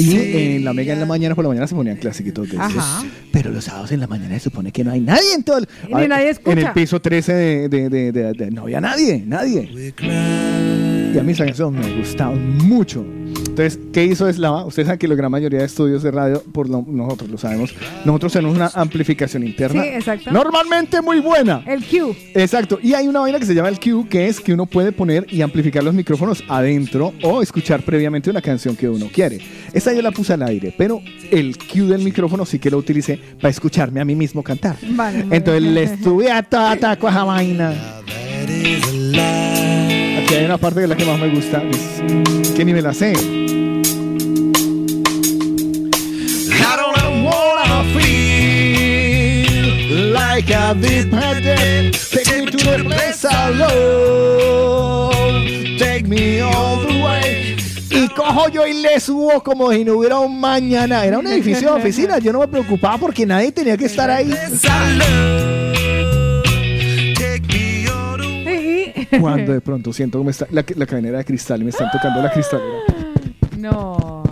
Y 0.00 0.16
en 0.56 0.64
la 0.64 0.72
Mega 0.72 0.92
en 0.94 1.00
la 1.00 1.06
mañana 1.06 1.34
por 1.34 1.44
la 1.44 1.48
mañana 1.50 1.66
se 1.66 1.74
ponían 1.74 1.96
clasiquitos 1.96 2.48
de 2.50 2.56
esos. 2.56 2.84
Pero 3.32 3.50
los 3.50 3.64
sábados 3.64 3.92
en 3.92 4.00
la 4.00 4.06
mañana 4.06 4.34
se 4.34 4.40
supone 4.40 4.72
que 4.72 4.82
no 4.84 4.90
hay 4.92 5.00
nadie 5.00 5.34
en 5.34 5.42
todo 5.44 5.58
el... 5.58 5.68
Y 5.88 5.94
ni 5.94 6.08
nadie 6.08 6.30
escucha. 6.30 6.52
En 6.52 6.58
el 6.66 6.72
piso 6.72 7.00
13 7.00 7.32
de, 7.32 7.68
de- 7.68 7.88
de- 7.88 8.12
de- 8.12 8.32
de- 8.32 8.50
no 8.50 8.62
había 8.62 8.80
nadie, 8.80 9.22
nadie. 9.26 9.92
Y 11.14 11.18
a 11.18 11.22
mí 11.22 11.32
esa 11.32 11.44
canción 11.44 11.74
me 11.78 11.96
gustaba 11.98 12.34
mucho. 12.34 13.04
Entonces, 13.50 13.78
¿qué 13.92 14.04
hizo 14.04 14.28
Eslava? 14.28 14.64
Ustedes 14.64 14.86
saben 14.86 14.98
que 14.98 15.08
la 15.08 15.14
gran 15.16 15.30
mayoría 15.30 15.58
de 15.58 15.64
estudios 15.66 16.02
de 16.02 16.10
radio, 16.12 16.42
por 16.52 16.68
lo- 16.68 16.84
nosotros 16.86 17.28
lo 17.30 17.36
sabemos, 17.36 17.74
nosotros 18.04 18.32
tenemos 18.32 18.56
una 18.56 18.70
amplificación 18.74 19.44
interna. 19.44 19.82
Sí, 19.82 19.88
exacto. 19.88 20.30
Normalmente 20.30 21.02
muy 21.02 21.20
buena. 21.20 21.62
El 21.66 21.84
Q. 21.84 22.14
Exacto. 22.34 22.78
Y 22.82 22.94
hay 22.94 23.08
una 23.08 23.20
vaina 23.20 23.38
que 23.38 23.44
se 23.46 23.54
llama 23.54 23.68
el 23.68 23.78
Q, 23.80 24.06
que 24.08 24.28
es 24.28 24.40
que 24.40 24.54
uno 24.54 24.66
puede 24.66 24.92
poner 24.92 25.26
y 25.30 25.42
amplificar 25.42 25.82
los 25.82 25.92
micrófonos 25.92 26.42
adentro 26.48 27.12
o 27.22 27.42
escuchar 27.42 27.82
previamente 27.82 28.30
una 28.30 28.40
canción 28.40 28.76
que 28.76 28.88
uno 28.88 29.06
quiere. 29.12 29.38
Esta 29.74 29.92
yo 29.92 30.00
la 30.00 30.12
puse 30.12 30.32
al 30.32 30.42
aire, 30.44 30.72
pero 30.78 31.02
el 31.30 31.58
Q 31.58 31.86
del 31.88 32.02
micrófono 32.02 32.46
sí 32.46 32.58
que 32.60 32.70
lo 32.70 32.78
utilicé 32.78 33.18
para 33.40 33.50
escucharme 33.50 34.00
a 34.00 34.04
mí 34.04 34.14
mismo 34.14 34.42
cantar. 34.44 34.76
Vale. 34.90 35.26
Entonces 35.30 35.62
le 35.62 35.82
estuve 35.82 36.30
a 36.30 36.42
toda 36.44 36.76
taco 36.76 37.08
a 37.08 37.10
esa 37.10 37.24
vaina. 37.24 37.74
Aquí 40.30 40.38
hay 40.38 40.44
una 40.44 40.58
parte 40.58 40.78
de 40.78 40.86
la 40.86 40.94
que 40.94 41.04
más 41.04 41.18
me 41.18 41.28
gusta, 41.28 41.60
es 42.40 42.50
que 42.50 42.64
ni 42.64 42.72
me 42.72 42.80
la 42.80 42.94
sé. 42.94 43.10
I 43.10 43.16
don't 46.76 47.24
wanna 47.24 47.82
feel 47.98 49.32
like 50.12 50.48
I 50.52 50.72
did 50.74 51.10
my 51.10 51.34
dead. 51.40 51.96
Take 52.12 52.44
me 52.44 52.50
to 52.52 52.58
the 52.58 52.84
place 52.84 53.24
I 53.24 53.50
love. 53.50 55.10
Take 55.80 56.06
me 56.06 56.40
all 56.42 56.78
the 56.86 57.02
way. 57.02 57.56
Y 57.90 58.06
cojo 58.14 58.50
yo 58.50 58.68
y 58.68 58.74
le 58.74 59.00
subo 59.00 59.42
como 59.42 59.72
si 59.72 59.84
no 59.84 59.94
hubiera 59.94 60.20
un 60.20 60.38
mañana. 60.38 61.04
Era 61.04 61.18
un 61.18 61.26
edificio 61.26 61.74
de 61.74 61.80
oficina. 61.80 62.20
Yo 62.20 62.32
no 62.32 62.38
me 62.38 62.46
preocupaba 62.46 62.98
porque 62.98 63.26
nadie 63.26 63.50
tenía 63.50 63.76
que 63.76 63.86
estar 63.86 64.08
ahí. 64.08 64.32
Cuando 69.18 69.52
de 69.52 69.60
pronto 69.60 69.92
siento 69.92 70.18
como 70.18 70.30
está 70.30 70.46
la, 70.50 70.64
la 70.76 70.86
cadenera 70.86 71.18
de 71.18 71.24
cristal 71.24 71.60
y 71.60 71.64
me 71.64 71.70
están 71.70 71.90
tocando 71.90 72.22
la 72.22 72.30
cristalera. 72.30 72.78
No. 73.58 74.22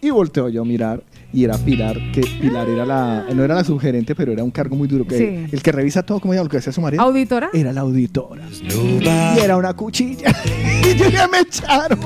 Y 0.00 0.10
volteo 0.10 0.48
yo 0.48 0.62
a 0.62 0.64
mirar 0.64 1.02
y 1.32 1.44
era 1.44 1.58
Pilar, 1.58 1.96
que 2.12 2.22
Pilar 2.40 2.68
era 2.68 2.86
la, 2.86 3.26
no 3.34 3.44
era 3.44 3.54
la 3.54 3.64
subgerente, 3.64 4.14
pero 4.14 4.32
era 4.32 4.42
un 4.42 4.50
cargo 4.50 4.76
muy 4.76 4.88
duro. 4.88 5.06
Que 5.06 5.18
Sí. 5.18 5.46
El 5.52 5.62
que 5.62 5.72
revisa 5.72 6.02
todo, 6.02 6.20
como 6.20 6.32
ella, 6.32 6.42
lo 6.42 6.48
que 6.48 6.56
hacía 6.56 6.72
su 6.72 6.80
marido. 6.80 7.02
¿Auditora? 7.02 7.50
Era 7.52 7.72
la 7.72 7.82
auditora. 7.82 8.44
Y 8.50 9.40
era 9.40 9.56
una 9.56 9.74
cuchilla. 9.74 10.34
y 10.84 10.96
yo 10.96 11.08
ya 11.08 11.28
me 11.28 11.40
echaron. 11.40 11.98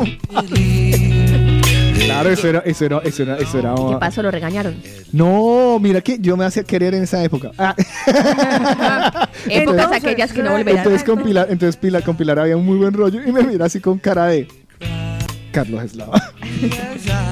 Claro, 2.05 2.31
eso 2.31 2.49
era, 2.49 2.59
eso 2.61 2.85
era, 2.85 2.99
eso 2.99 3.23
era, 3.23 3.37
eso 3.39 3.59
era. 3.59 3.75
¿Qué 3.75 3.97
pasó? 3.99 4.23
Lo 4.23 4.31
regañaron. 4.31 4.77
No, 5.13 5.79
mira 5.81 6.01
que 6.01 6.19
yo 6.19 6.37
me 6.37 6.45
hacía 6.45 6.65
querer 6.65 6.95
en 6.95 7.05
esa 7.05 7.23
época. 7.23 7.51
Ah. 7.59 7.75
Épocas 9.49 9.93
aquellas 9.93 10.33
que 10.33 10.43
no 10.43 10.53
volverán. 10.53 10.79
Entonces 10.79 11.05
con 11.05 11.23
Pilar, 11.23 11.49
entonces 11.51 11.77
Pilar, 11.77 12.03
con 12.03 12.17
Pilar 12.17 12.39
había 12.39 12.57
un 12.57 12.65
muy 12.65 12.79
buen 12.79 12.93
rollo 12.93 13.21
y 13.25 13.33
me 13.33 13.43
mira 13.43 13.67
así 13.67 13.81
con 13.81 13.99
cara 13.99 14.27
de 14.27 14.49
Carlos 15.53 15.85
Eslava. 15.85 16.23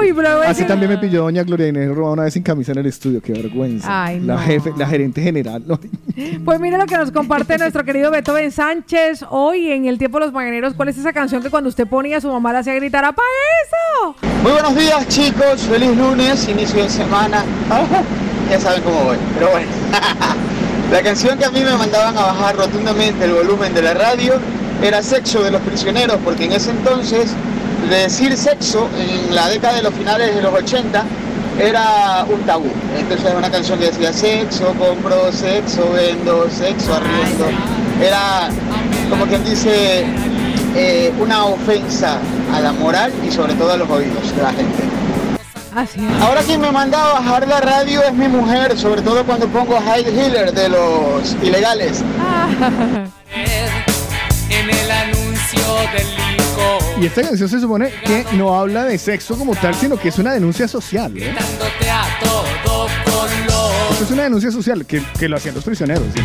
Uy, 0.00 0.12
pero 0.12 0.42
Así 0.42 0.64
también 0.64 0.90
me 0.90 0.98
pilló 0.98 1.22
doña 1.22 1.42
Gloria 1.42 1.68
Inés 1.68 1.88
robada 1.94 2.12
una 2.14 2.22
vez 2.24 2.34
sin 2.34 2.42
camisa 2.42 2.72
en 2.72 2.78
el 2.78 2.86
estudio, 2.86 3.20
qué 3.22 3.32
vergüenza. 3.32 4.04
Ay, 4.04 4.20
la 4.20 4.34
no. 4.34 4.40
jefe, 4.40 4.72
la 4.76 4.86
gerente 4.86 5.22
general. 5.22 5.62
¿no? 5.66 5.78
Pues 6.44 6.60
mira 6.60 6.78
lo 6.78 6.86
que 6.86 6.96
nos 6.96 7.10
comparte 7.10 7.58
nuestro 7.58 7.84
querido 7.84 8.10
Beethoven 8.10 8.50
Sánchez 8.50 9.24
hoy 9.30 9.70
en 9.70 9.86
el 9.86 9.98
tiempo 9.98 10.18
de 10.18 10.26
los 10.26 10.32
mañaneros. 10.34 10.74
¿Cuál 10.74 10.88
es 10.88 10.98
esa 10.98 11.12
canción 11.12 11.42
que 11.42 11.50
cuando 11.50 11.68
usted 11.68 11.86
ponía 11.86 12.18
a 12.18 12.20
su 12.20 12.28
mamá 12.28 12.52
la 12.52 12.60
hacía 12.60 12.74
gritar 12.74 13.04
¡Apaga 13.04 13.28
eso! 13.64 14.16
Muy 14.42 14.52
buenos 14.52 14.74
días 14.76 15.06
chicos, 15.08 15.62
feliz 15.62 15.96
lunes, 15.96 16.48
inicio 16.48 16.82
de 16.82 16.90
semana. 16.90 17.44
ya 18.50 18.60
saben 18.60 18.82
cómo 18.82 19.04
voy, 19.04 19.16
pero 19.34 19.50
bueno. 19.50 19.68
la 20.90 21.02
canción 21.02 21.38
que 21.38 21.44
a 21.44 21.50
mí 21.50 21.60
me 21.60 21.76
mandaban 21.76 22.16
a 22.16 22.22
bajar 22.22 22.56
rotundamente 22.56 23.24
el 23.24 23.32
volumen 23.32 23.74
de 23.74 23.82
la 23.82 23.94
radio 23.94 24.34
era 24.82 25.02
Sexo 25.02 25.42
de 25.42 25.50
los 25.50 25.60
Prisioneros, 25.62 26.18
porque 26.24 26.44
en 26.44 26.52
ese 26.52 26.70
entonces 26.70 27.32
decir 27.88 28.36
sexo 28.36 28.88
en 28.98 29.34
la 29.34 29.48
década 29.48 29.76
de 29.76 29.82
los 29.82 29.94
finales 29.94 30.34
de 30.34 30.42
los 30.42 30.52
80 30.52 31.04
era 31.58 32.26
un 32.28 32.40
tabú. 32.42 32.70
Entonces 32.96 33.26
era 33.26 33.38
una 33.38 33.50
canción 33.50 33.78
que 33.78 33.86
decía 33.86 34.12
sexo, 34.12 34.74
compro 34.74 35.32
sexo, 35.32 35.90
vendo 35.92 36.48
sexo, 36.50 36.94
arriendo. 36.94 37.46
Era 38.02 38.48
como 39.08 39.26
quien 39.26 39.44
dice 39.44 40.04
eh, 40.74 41.12
una 41.18 41.44
ofensa 41.46 42.18
a 42.52 42.60
la 42.60 42.72
moral 42.72 43.12
y 43.26 43.30
sobre 43.30 43.54
todo 43.54 43.72
a 43.72 43.76
los 43.76 43.88
oídos 43.88 44.34
de 44.34 44.42
la 44.42 44.50
gente. 44.50 44.82
Así 45.74 46.00
es. 46.04 46.22
Ahora 46.22 46.40
quien 46.42 46.60
me 46.60 46.70
manda 46.70 47.10
a 47.10 47.12
bajar 47.14 47.46
la 47.46 47.60
radio 47.60 48.02
es 48.02 48.14
mi 48.14 48.28
mujer, 48.28 48.78
sobre 48.78 49.02
todo 49.02 49.24
cuando 49.24 49.46
pongo 49.48 49.78
High 49.78 50.06
Healer 50.06 50.52
de 50.52 50.68
los 50.68 51.36
ilegales. 51.42 52.02
En 54.48 54.70
el 54.70 54.90
anuncio 54.90 55.60
del 55.92 56.08
licor. 56.10 56.25
Y 57.00 57.06
esta 57.06 57.22
canción 57.22 57.48
se 57.48 57.60
supone 57.60 57.90
que 58.04 58.24
no 58.34 58.58
habla 58.58 58.84
de 58.84 58.98
sexo 58.98 59.36
como 59.36 59.54
tal, 59.54 59.74
sino 59.74 59.96
que 59.98 60.08
es 60.08 60.18
una 60.18 60.32
denuncia 60.32 60.66
social. 60.68 61.16
¿eh? 61.16 61.34
Esto 63.90 64.04
es 64.04 64.10
una 64.10 64.24
denuncia 64.24 64.50
social 64.50 64.84
que, 64.86 65.02
que 65.18 65.28
lo 65.28 65.36
hacían 65.36 65.54
los 65.54 65.64
prisioneros. 65.64 66.04
¿sí? 66.14 66.20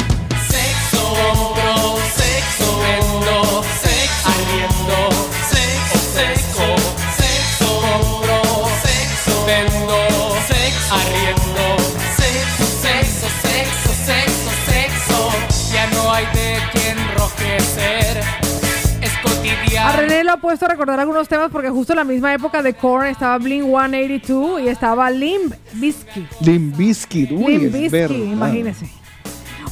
A. 19.83 19.97
René 19.97 20.23
lo 20.23 20.33
ha 20.33 20.37
puesto 20.37 20.65
a 20.65 20.69
recordar 20.69 20.99
algunos 20.99 21.27
temas 21.27 21.49
porque 21.51 21.69
justo 21.69 21.93
en 21.93 21.97
la 21.97 22.03
misma 22.03 22.33
época 22.33 22.61
de 22.61 22.73
Korn 22.73 23.07
estaba 23.07 23.37
Blink 23.39 23.63
182 23.63 24.61
y 24.61 24.67
estaba 24.67 25.09
Limp 25.09 25.53
Bizkit. 25.73 26.25
Limp 26.41 26.77
Bizkit, 26.77 27.31
uy, 27.31 27.57
Limp 27.57 27.73
Bizkit, 27.73 28.11
imagínese. 28.11 29.00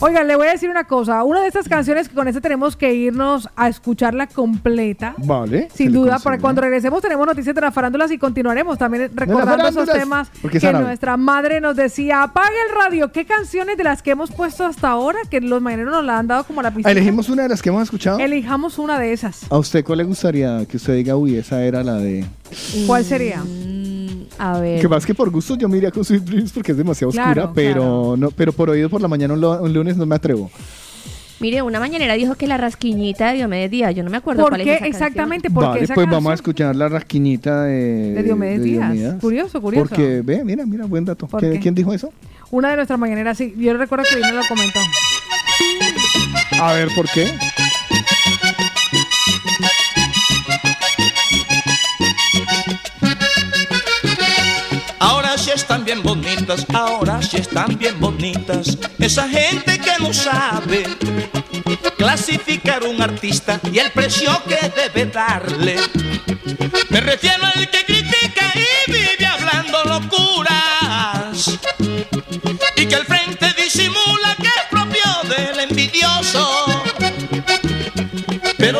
Oigan, 0.01 0.29
le 0.29 0.37
voy 0.37 0.47
a 0.47 0.51
decir 0.51 0.69
una 0.69 0.85
cosa. 0.85 1.25
Una 1.25 1.41
de 1.41 1.49
estas 1.49 1.67
canciones 1.67 2.07
que 2.07 2.15
con 2.15 2.25
esta 2.29 2.39
tenemos 2.39 2.77
que 2.77 2.93
irnos 2.93 3.49
a 3.57 3.67
escucharla 3.67 4.27
completa. 4.27 5.13
Vale. 5.17 5.67
Sin 5.73 5.91
duda, 5.91 6.19
para 6.19 6.37
cuando 6.37 6.61
regresemos 6.61 7.01
tenemos 7.01 7.27
noticias 7.27 7.53
de 7.53 7.59
las 7.59 7.73
farándulas 7.73 8.09
y 8.09 8.17
continuaremos 8.17 8.77
también 8.77 9.11
recordando 9.13 9.67
esos 9.67 9.89
temas 9.89 10.29
que 10.29 10.65
árabe. 10.65 10.85
nuestra 10.85 11.17
madre 11.17 11.59
nos 11.59 11.75
decía, 11.75 12.23
apague 12.23 12.55
el 12.69 12.75
radio. 12.77 13.11
¿Qué 13.11 13.25
canciones 13.25 13.75
de 13.75 13.83
las 13.83 14.01
que 14.01 14.11
hemos 14.11 14.31
puesto 14.31 14.65
hasta 14.65 14.87
ahora 14.87 15.19
que 15.29 15.41
los 15.41 15.61
mañaneros 15.61 15.93
nos 15.93 16.05
la 16.05 16.17
han 16.17 16.27
dado 16.27 16.45
como 16.45 16.61
la 16.61 16.71
pista? 16.71 16.89
Elegimos 16.89 17.27
una 17.27 17.43
de 17.43 17.49
las 17.49 17.61
que 17.61 17.67
hemos 17.67 17.83
escuchado. 17.83 18.19
Elijamos 18.19 18.79
una 18.79 18.99
de 18.99 19.11
esas. 19.11 19.51
¿A 19.51 19.57
usted 19.57 19.83
cuál 19.83 19.97
le 19.97 20.03
gustaría 20.05 20.65
que 20.65 20.77
usted 20.77 20.95
diga, 20.95 21.17
uy, 21.17 21.35
esa 21.35 21.61
era 21.61 21.83
la 21.83 21.95
de... 21.95 22.25
¿Cuál 22.87 23.03
sería? 23.03 23.43
A 24.37 24.59
ver. 24.59 24.79
Que 24.81 24.87
más 24.87 25.05
que 25.05 25.13
por 25.13 25.29
gusto 25.29 25.57
yo 25.57 25.67
me 25.67 25.77
iría 25.77 25.91
con 25.91 26.05
Sweet 26.05 26.23
Dreams 26.23 26.51
porque 26.51 26.71
es 26.71 26.77
demasiado 26.77 27.11
Claro, 27.11 27.29
oscura, 27.45 27.51
pero 27.53 28.15
no, 28.17 28.31
pero 28.31 28.53
por 28.53 28.69
oído 28.69 28.89
por 28.89 29.01
la 29.01 29.07
mañana 29.07 29.33
un, 29.33 29.73
lunes 29.73 29.97
no 29.97 30.05
me 30.05 30.15
atrevo. 30.15 30.49
Mire, 31.39 31.61
una 31.61 31.79
mañanera 31.79 32.15
dijo 32.15 32.35
que 32.35 32.47
la 32.47 32.57
rasquiñita 32.57 33.29
de 33.29 33.37
Diomedes 33.37 33.71
Díaz, 33.71 33.95
yo 33.95 34.03
no 34.03 34.09
me 34.09 34.17
acuerdo 34.17 34.41
¿Por 34.43 34.51
cuál 34.51 34.63
qué 34.63 34.73
es 34.73 34.77
esa 34.79 34.87
exactamente? 34.87 35.49
¿Por 35.49 35.63
qué 35.63 35.69
vale, 35.69 35.83
esa 35.85 35.93
pues 35.93 36.09
vamos 36.09 36.31
a 36.31 36.33
escuchar 36.33 36.75
la 36.75 36.89
rasquiñita 36.89 37.63
de, 37.63 38.13
De 38.13 38.23
Diomedes 38.23 38.61
Díaz. 38.61 39.15
Curioso, 39.21 39.61
curioso. 39.61 39.87
Porque, 39.87 40.21
ve, 40.21 40.43
mira, 40.43 40.65
mira, 40.65 40.85
buen 40.85 41.05
dato. 41.05 41.27
¿Por 41.27 41.39
¿Qué- 41.39 41.51
qué? 41.51 41.59
¿Quién 41.61 41.75
dijo 41.75 41.93
eso? 41.93 42.11
Una 42.51 42.69
de 42.71 42.75
nuestras 42.75 42.99
mañaneras, 42.99 43.37
sí. 43.37 43.53
Yo 43.57 43.75
recuerdo 43.77 44.03
que 44.11 44.19
Irene 44.19 44.33
lo 44.33 44.41
comentó. 44.47 44.79
A 46.61 46.73
ver, 46.73 46.89
¿por 46.93 47.05
qué? 47.09 47.31
Sí 55.49 55.55
están 55.55 55.83
bien 55.83 56.03
bonitas, 56.03 56.65
ahora 56.73 57.21
sí 57.21 57.37
están 57.37 57.75
bien 57.77 57.99
bonitas. 57.99 58.77
Esa 58.99 59.27
gente 59.27 59.79
que 59.79 59.91
no 59.99 60.13
sabe 60.13 60.83
clasificar 61.97 62.83
un 62.83 63.01
artista 63.01 63.59
y 63.71 63.79
el 63.79 63.89
precio 63.91 64.29
que 64.47 64.59
debe 64.69 65.05
darle. 65.07 65.77
Me 66.89 67.01
refiero 67.01 67.43
al 67.45 67.69
que 67.69 67.83
critica 67.83 68.53
y 68.53 68.91
vive 68.91 69.25
hablando 69.25 69.83
locuras. 69.85 71.57
Y 72.75 72.85
que 72.85 72.95
al 72.95 73.05
frente 73.05 73.47
disimula 73.57 74.35
que 74.35 74.47
es 74.47 74.65
propio 74.69 75.35
del 75.35 75.59
envidioso. 75.61 76.83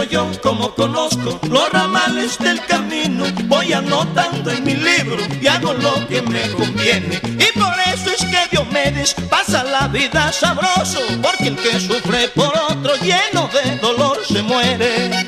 Yo 0.04 0.32
como 0.42 0.74
conozco 0.74 1.40
los 1.50 1.70
ramales 1.72 2.38
del 2.40 2.60
camino, 2.66 3.26
voy 3.44 3.74
anotando 3.74 4.50
en 4.50 4.64
mi 4.64 4.74
libro 4.74 5.18
y 5.40 5.46
hago 5.46 5.74
lo 5.74 6.08
que 6.08 6.22
me 6.22 6.50
conviene. 6.52 7.20
Y 7.24 7.60
por 7.60 7.74
eso 7.94 8.10
es 8.10 8.26
que 8.26 8.48
Diomedes 8.50 9.14
pasa 9.30 9.64
la 9.64 9.88
vida 9.88 10.32
sabroso, 10.32 11.00
porque 11.22 11.50
el 11.50 11.56
que 11.58 11.80
sufre 11.80 12.30
por 12.30 12.52
otro 12.70 12.96
lleno 13.02 13.50
de 13.54 13.76
dolor 13.78 14.26
se 14.26 14.42
muere. 14.42 15.26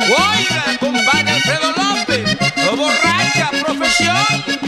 Oiga, 0.00 0.78
compadre 0.80 1.32
Alfredo 1.32 1.72
López, 1.76 2.38
borracha 2.76 3.50
profesión. 3.64 4.63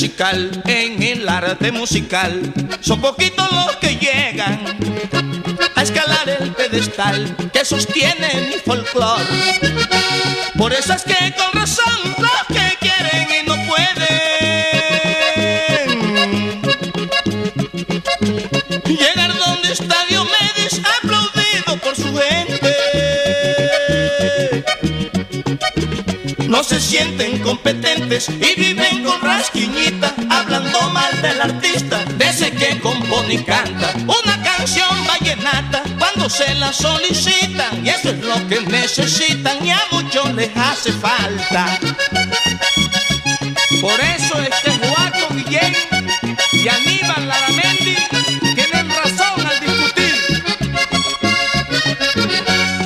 En 0.00 1.02
el 1.04 1.28
arte 1.28 1.70
musical, 1.70 2.52
son 2.80 3.00
poquitos 3.00 3.48
los 3.52 3.76
que 3.76 3.96
llegan 3.96 4.76
a 5.76 5.82
escalar 5.82 6.28
el 6.28 6.50
pedestal 6.50 7.36
que 7.52 7.64
sostiene 7.64 8.48
mi 8.48 8.54
folclore. 8.54 9.24
Por 10.58 10.72
eso 10.72 10.94
es 10.94 11.04
que 11.04 11.32
con 11.36 11.52
razón 11.52 12.16
los 12.18 12.46
que 12.48 12.76
quieren 12.80 13.28
y 13.40 13.46
no 13.46 13.54
pueden 13.68 13.94
llegar 18.84 19.32
donde 19.38 19.72
está 19.72 20.04
Diomedes, 20.08 20.43
No 26.54 26.62
se 26.62 26.80
sienten 26.80 27.40
competentes 27.40 28.28
y 28.28 28.54
viven 28.54 29.02
con 29.02 29.20
rasquiñita, 29.20 30.14
hablando 30.30 30.88
mal 30.90 31.20
del 31.20 31.40
artista, 31.40 32.04
de 32.16 32.28
ese 32.28 32.52
que 32.52 32.78
compone 32.78 33.34
y 33.34 33.38
canta 33.38 33.92
una 34.06 34.40
canción 34.40 34.88
vallenata 35.04 35.82
cuando 35.98 36.30
se 36.30 36.54
la 36.54 36.72
solicitan. 36.72 37.84
Y 37.84 37.88
eso 37.88 38.10
es 38.10 38.20
lo 38.20 38.36
que 38.46 38.60
necesitan 38.60 39.66
y 39.66 39.72
a 39.72 39.80
muchos 39.90 40.32
les 40.34 40.56
hace 40.56 40.92
falta. 40.92 41.76
Por 43.80 44.00
eso 44.00 44.40
este 44.40 44.70
Juaco 44.78 45.34
Guillén 45.34 45.74
y 46.52 46.68
Aníbal 46.68 47.26
Laramendi 47.26 47.53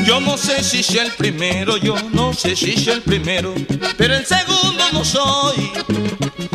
Yo 0.08 0.20
no 0.22 0.38
sé 0.38 0.64
si 0.64 0.82
soy 0.82 1.00
el 1.00 1.12
primero, 1.12 1.76
yo 1.76 1.94
no 2.12 2.32
sé 2.32 2.56
si 2.56 2.82
soy 2.82 2.94
el 2.94 3.02
primero, 3.02 3.54
pero 3.98 4.14
el 4.16 4.24
segundo 4.24 4.82
no 4.90 5.04
soy. 5.04 5.70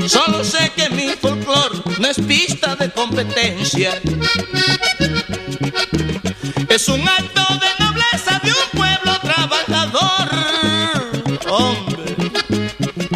Solo 0.07 0.43
sé 0.43 0.71
que 0.75 0.89
mi 0.89 1.09
folclore 1.09 1.77
no 1.99 2.07
es 2.07 2.19
pista 2.19 2.75
de 2.75 2.89
competencia. 2.89 4.01
Es 6.67 6.87
un 6.87 7.07
acto 7.07 7.45
de 7.61 7.85
nobleza 7.85 8.41
de 8.43 8.49
un 8.49 8.69
pueblo 8.73 9.19
trabajador. 9.21 10.29
Hombre, 11.47 12.15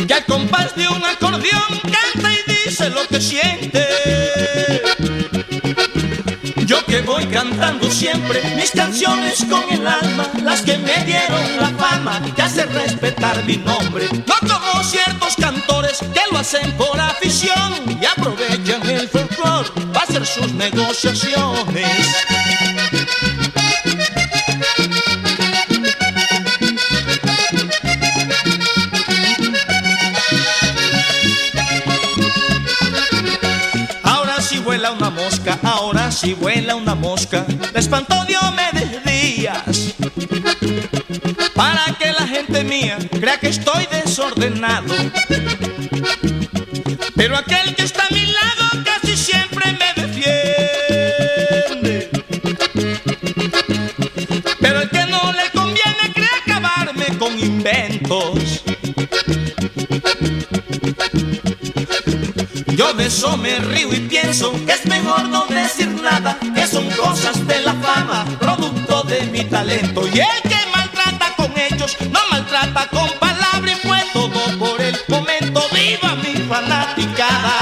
que 0.05 0.13
al 0.13 0.25
compás 0.25 0.75
de 0.75 0.87
un 0.87 1.03
acordeón 1.03 1.81
canta 1.81 2.31
y 2.31 2.37
dice 2.51 2.91
lo 2.91 3.07
que 3.07 3.19
siente. 3.19 4.16
Que 6.97 7.03
voy 7.03 7.27
cantando 7.27 7.91
siempre 7.91 8.41
mis 8.55 8.71
canciones 8.71 9.45
con 9.47 9.63
el 9.69 9.85
alma, 9.85 10.27
las 10.41 10.63
que 10.63 10.79
me 10.79 10.95
dieron 11.05 11.57
la 11.57 11.69
fama, 11.77 12.19
que 12.35 12.41
hacen 12.41 12.73
respetar 12.73 13.45
mi 13.45 13.57
nombre. 13.57 14.07
No 14.11 14.33
como 14.39 14.83
ciertos 14.83 15.35
cantores 15.35 15.99
que 15.99 16.21
lo 16.31 16.39
hacen 16.39 16.75
por 16.75 16.99
afición 16.99 17.99
y 18.01 18.03
aprovechan 18.03 18.89
el 18.89 19.07
folclore 19.07 19.69
para 19.93 20.05
hacer 20.05 20.25
sus 20.25 20.51
negociaciones. 20.53 22.35
Sí 36.17 36.33
vuela 36.33 36.75
una 36.75 36.95
mosca. 36.95 37.45
La 37.73 37.79
espantó 37.79 38.25
Diomedes 38.25 39.03
Díaz. 39.05 39.93
Para 41.53 41.85
que 41.99 42.11
la 42.11 42.27
gente 42.27 42.63
mía 42.63 42.97
crea 43.19 43.39
que 43.39 43.49
estoy 43.49 43.87
desordenado. 43.91 44.95
Pero 47.15 47.37
aquel 47.37 47.75
que 47.75 47.83
está 47.83 48.07
a 48.07 48.13
mi 48.13 48.25
lado 48.25 48.83
casi 48.83 49.15
siempre 49.15 49.73
me 49.73 49.93
defiende. 50.01 52.09
Pero 54.59 54.81
el 54.81 54.89
que 54.89 55.05
no 55.05 55.31
le 55.33 55.51
conviene 55.51 56.13
cree 56.15 56.29
acabarme 56.43 57.05
con 57.19 57.39
inventos. 57.39 58.63
Yo 62.75 62.91
de 62.93 63.05
eso 63.05 63.37
me 63.37 63.59
río 63.59 63.93
y 63.93 63.99
pienso 64.01 64.51
que 64.65 64.71
es 64.71 64.85
mejor 64.85 65.29
no 65.29 65.45
nada, 66.09 66.37
que 66.55 66.65
son 66.67 66.89
cosas 66.91 67.35
de 67.47 67.59
la 67.61 67.73
fama, 67.73 68.25
producto 68.39 69.03
de 69.03 69.21
mi 69.33 69.43
talento. 69.43 70.07
Y 70.07 70.19
el 70.19 70.41
que 70.49 70.59
maltrata 70.75 71.27
con 71.35 71.51
hechos, 71.57 71.97
no 72.11 72.19
maltrata 72.31 72.87
con 72.89 73.09
palabras, 73.19 73.71
y 73.75 73.87
fue 73.87 73.99
todo 74.13 74.41
por 74.59 74.79
el 74.81 74.95
momento. 75.07 75.61
¡Viva 75.73 76.15
mi 76.23 76.33
fanaticada! 76.49 77.56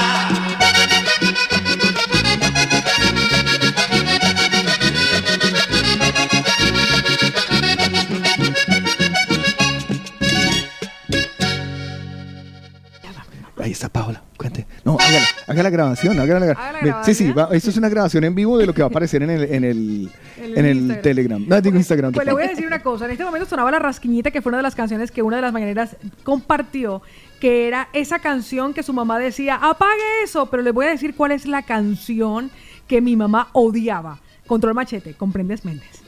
Haga 15.56 15.64
la 15.64 15.70
grabación, 15.72 16.20
haga 16.20 16.40
la, 16.40 16.46
Haga 16.52 16.72
la 16.74 16.80
Ve, 16.82 16.94
Sí, 17.06 17.14
sí, 17.14 17.32
va- 17.32 17.50
esto 17.52 17.70
es 17.70 17.78
una 17.78 17.90
grabación 17.90 18.24
en 18.24 18.36
vivo 18.36 18.58
de 18.58 18.66
lo 18.66 18.74
que 18.74 18.82
va 18.82 18.88
a 18.88 18.90
aparecer 18.90 19.24
en 19.24 19.30
el, 19.32 19.44
en 19.44 19.64
el, 19.64 20.12
en 20.38 20.66
el 20.66 21.02
Telegram. 21.02 21.44
No, 21.48 21.60
digo 21.62 21.76
Instagram. 21.78 22.12
Pues 22.14 22.26
de 22.26 22.32
le 22.32 22.34
voy 22.34 22.44
a 22.44 22.48
decir 22.50 22.68
una 22.68 22.80
cosa. 22.84 23.06
En 23.06 23.12
este 23.12 23.24
momento 23.26 23.48
sonaba 23.48 23.72
La 23.72 23.80
Rasquiñita, 23.80 24.32
que 24.32 24.42
fue 24.42 24.50
una 24.52 24.58
de 24.58 24.64
las 24.64 24.76
canciones 24.76 25.12
que 25.12 25.22
una 25.22 25.38
de 25.38 25.42
las 25.42 25.54
mañaneras 25.54 25.96
compartió, 26.24 27.02
que 27.40 27.68
era 27.68 27.90
esa 27.94 28.20
canción 28.20 28.74
que 28.74 28.84
su 28.84 28.94
mamá 28.94 29.20
decía, 29.20 29.56
apague 29.56 30.02
eso, 30.24 30.48
pero 30.48 30.64
le 30.64 30.72
voy 30.72 30.86
a 30.86 30.90
decir 30.90 31.16
cuál 31.16 31.32
es 31.32 31.46
la 31.48 31.64
canción 31.64 32.52
que 32.88 33.02
mi 33.02 33.16
mamá 33.16 33.50
odiaba. 33.54 34.20
Control 34.48 34.74
Machete, 34.76 35.14
¿comprendes 35.16 35.66
Méndez? 35.66 36.02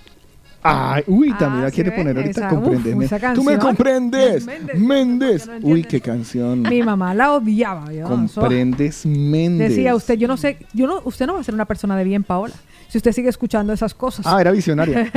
Ay, 0.70 1.04
uy, 1.08 1.34
también 1.34 1.64
la 1.64 1.70
¿sí 1.70 1.76
quiere 1.76 1.92
poner 1.92 2.18
ahorita, 2.18 2.50
compréndeme. 2.50 3.08
Tú 3.34 3.44
me 3.44 3.58
comprendes, 3.58 4.46
Méndez. 4.46 4.80
Méndez. 4.80 5.50
Uy, 5.62 5.84
qué 5.84 6.02
canción. 6.02 6.62
Mi 6.64 6.84
mamá 6.84 7.14
la 7.14 7.34
odiaba. 7.34 7.92
yo, 7.92 8.08
Comprendes, 8.08 9.06
Méndez. 9.06 9.70
Decía 9.70 9.96
usted, 9.96 10.16
yo 10.16 10.28
no 10.28 10.38
sé, 10.38 10.58
yo 10.74 10.88
no, 10.88 11.02
usted 11.06 11.26
no 11.26 11.34
va 11.34 11.42
a 11.42 11.44
ser 11.44 11.54
una 11.54 11.66
persona 11.66 11.96
de 11.96 12.04
bien, 12.04 12.24
Paola. 12.24 12.54
Si 12.88 12.98
usted 12.98 13.12
sigue 13.12 13.30
escuchando 13.30 13.74
esas 13.74 13.94
cosas. 13.94 14.26
Ah, 14.28 14.40
era 14.40 14.52
visionaria. 14.52 15.12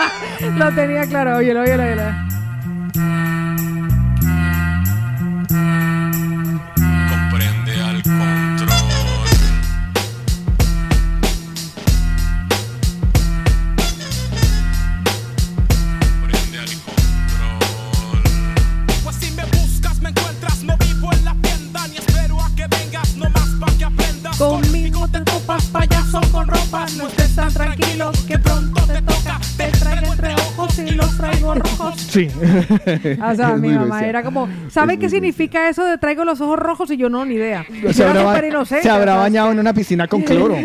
Lo 0.56 0.74
tenía 0.74 1.06
claro, 1.06 1.36
óyelo, 1.36 1.60
óyelo, 1.62 1.82
óyelo. 1.84 2.02
Tranquilo 27.94 28.12
que 28.26 28.38
pronto 28.38 28.73
traigo 31.24 31.54
rojos. 31.54 32.00
Sí. 32.00 32.28
O 33.22 33.34
sea, 33.34 33.56
mi 33.56 33.70
mamá 33.70 33.96
bestia. 33.96 34.08
era 34.08 34.22
como, 34.22 34.48
¿sabe 34.68 34.98
qué 34.98 35.08
significa 35.08 35.68
eso 35.68 35.84
de 35.84 35.98
traigo 35.98 36.24
los 36.24 36.40
ojos 36.40 36.58
rojos? 36.58 36.90
Y 36.90 36.96
yo 36.96 37.08
no, 37.08 37.24
ni 37.24 37.34
idea. 37.34 37.66
Era 37.70 38.30
habrá, 38.30 38.46
inocente, 38.46 38.82
se 38.82 38.90
habrá 38.90 39.16
bañado 39.16 39.52
en 39.52 39.58
una 39.58 39.72
piscina 39.72 40.06
con 40.08 40.22
cloro. 40.22 40.56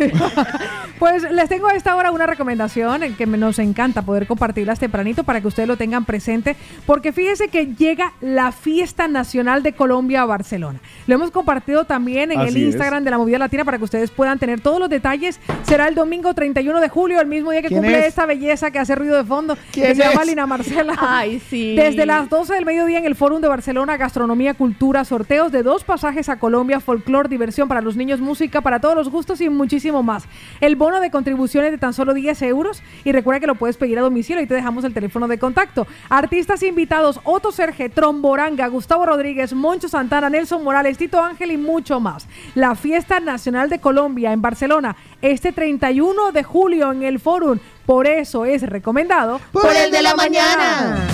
Pues 0.99 1.23
les 1.31 1.47
tengo 1.47 1.67
a 1.67 1.75
esta 1.75 1.95
hora 1.95 2.11
una 2.11 2.27
recomendación 2.27 3.03
en 3.03 3.15
que 3.15 3.25
nos 3.25 3.57
encanta 3.57 4.01
poder 4.01 4.27
compartirlas 4.27 4.79
tempranito 4.79 5.23
para 5.23 5.39
que 5.39 5.47
ustedes 5.47 5.65
lo 5.65 5.77
tengan 5.77 6.03
presente, 6.03 6.57
porque 6.85 7.13
fíjese 7.13 7.47
que 7.47 7.67
llega 7.67 8.11
la 8.19 8.51
Fiesta 8.51 9.07
Nacional 9.07 9.63
de 9.63 9.71
Colombia 9.71 10.23
a 10.23 10.25
Barcelona. 10.25 10.81
Lo 11.07 11.15
hemos 11.15 11.31
compartido 11.31 11.85
también 11.85 12.33
en 12.33 12.41
el 12.41 12.49
es. 12.49 12.55
Instagram 12.57 13.05
de 13.05 13.11
la 13.11 13.17
Movida 13.17 13.37
Latina 13.37 13.63
para 13.63 13.77
que 13.77 13.85
ustedes 13.85 14.11
puedan 14.11 14.39
tener 14.39 14.59
todos 14.59 14.77
los 14.77 14.89
detalles. 14.89 15.39
Será 15.63 15.87
el 15.87 15.95
domingo 15.95 16.33
31 16.33 16.81
de 16.81 16.89
julio, 16.89 17.21
el 17.21 17.27
mismo 17.27 17.51
día 17.51 17.61
que 17.61 17.69
¿Quién 17.69 17.79
cumple 17.79 17.99
es? 17.99 18.07
esta 18.07 18.25
belleza 18.25 18.69
que 18.69 18.79
hace 18.79 18.93
ruido 18.93 19.15
de 19.15 19.23
fondo, 19.23 19.55
que 19.71 19.81
¿Quién 19.81 19.95
se 19.95 20.03
llama? 20.03 20.25
Lina 20.25 20.47
Marcela. 20.49 20.95
Ay, 20.99 21.39
sí. 21.39 21.75
Desde 21.75 22.05
las 22.05 22.29
12 22.29 22.53
del 22.55 22.65
mediodía 22.65 22.97
en 22.97 23.05
el 23.05 23.15
Fórum 23.15 23.39
de 23.39 23.47
Barcelona, 23.47 23.95
Gastronomía, 23.95 24.53
Cultura, 24.55 25.05
sorteos 25.05 25.51
de 25.51 25.63
dos 25.63 25.85
pasajes 25.85 26.27
a 26.27 26.39
Colombia, 26.39 26.81
folclor, 26.81 27.29
diversión 27.29 27.69
para 27.69 27.79
los 27.81 27.95
niños, 27.95 28.19
música 28.19 28.59
para 28.59 28.81
todos 28.81 28.95
los 28.95 29.09
gustos 29.09 29.39
y 29.39 29.49
muchísimo 29.49 30.03
más. 30.03 30.25
El 30.59 30.75
bono 30.75 30.99
de 30.99 31.11
contribuciones 31.11 31.71
de 31.71 31.77
tan 31.77 31.93
solo 31.93 32.13
10 32.13 32.41
euros 32.41 32.83
y 33.05 33.13
recuerda 33.13 33.39
que 33.39 33.47
lo 33.47 33.55
puedes 33.55 33.77
pedir 33.77 33.97
a 33.99 34.01
domicilio 34.01 34.43
y 34.43 34.47
te 34.47 34.55
dejamos 34.55 34.83
el 34.83 34.93
teléfono 34.93 35.27
de 35.27 35.39
contacto. 35.39 35.87
Artistas 36.09 36.63
invitados, 36.63 37.21
Otto 37.23 37.51
Serge, 37.51 37.89
Tromboranga, 37.89 38.67
Gustavo 38.67 39.05
Rodríguez, 39.05 39.53
Moncho 39.53 39.87
Santana, 39.87 40.29
Nelson 40.29 40.63
Morales, 40.63 40.97
Tito 40.97 41.23
Ángel 41.23 41.51
y 41.51 41.57
mucho 41.57 41.99
más. 41.99 42.27
La 42.55 42.75
Fiesta 42.75 43.19
Nacional 43.19 43.69
de 43.69 43.79
Colombia 43.79 44.33
en 44.33 44.41
Barcelona 44.41 44.95
este 45.21 45.51
31 45.51 46.31
de 46.31 46.43
julio 46.43 46.91
en 46.91 47.03
el 47.03 47.19
Fórum. 47.19 47.59
Por 47.89 48.05
eso 48.05 48.45
es 48.45 48.61
recomendado 48.61 49.41
Por 49.51 49.75
el 49.75 49.89
de 49.89 50.03
la 50.03 50.13
mañana. 50.13 51.07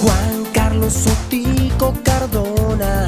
Juan 0.00 0.44
Carlos 0.54 0.92
Sotico 0.92 1.92
Cardona, 2.04 3.04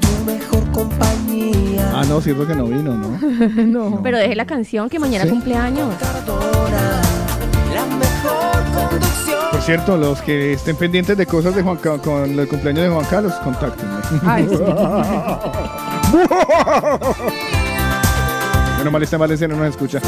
tu 0.00 0.24
mejor 0.24 0.68
compañía. 0.72 1.88
Ah, 1.94 2.04
no, 2.08 2.20
cierto 2.20 2.44
que 2.48 2.56
no 2.56 2.64
vino, 2.64 2.94
¿no? 2.94 3.16
no. 3.90 4.02
Pero 4.02 4.18
deje 4.18 4.34
la 4.34 4.46
canción 4.46 4.90
que 4.90 4.98
mañana 4.98 5.22
¿Sí? 5.22 5.30
cumpleaños. 5.30 5.94
La 7.72 7.86
mejor 7.86 7.96
conducción. 7.96 8.07
Por 9.50 9.60
cierto, 9.62 9.96
los 9.96 10.20
que 10.22 10.52
estén 10.54 10.76
pendientes 10.76 11.16
de 11.16 11.26
cosas 11.26 11.54
de 11.54 11.62
Juan 11.62 11.76
Ca- 11.76 11.98
con 11.98 12.38
el 12.38 12.48
cumpleaños 12.48 12.84
de 12.84 12.90
Juan 12.90 13.04
Carlos, 13.06 13.32
contáctenme. 13.44 13.92
Ay, 14.26 14.48
sí. 14.48 14.58
Bueno, 18.76 18.92
mal 18.92 19.02
está 19.02 19.16
Valencia, 19.16 19.48
no 19.48 19.56
nos 19.56 19.70
escucha. 19.70 20.00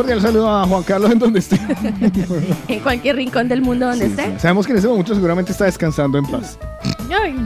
Cordial 0.00 0.22
saludo 0.22 0.48
a 0.48 0.66
Juan 0.66 0.82
Carlos 0.82 1.12
en 1.12 1.18
donde 1.18 1.40
esté. 1.40 1.60
En 2.68 2.80
cualquier 2.80 3.16
rincón 3.16 3.48
del 3.48 3.60
mundo 3.60 3.86
donde 3.86 4.06
esté. 4.06 4.38
Sabemos 4.38 4.64
que 4.64 4.72
en 4.72 4.78
ese 4.78 4.88
momento 4.88 5.14
seguramente 5.14 5.52
está 5.52 5.66
descansando 5.66 6.16
en 6.16 6.24
paz. 6.24 6.58
Ay, 7.10 7.36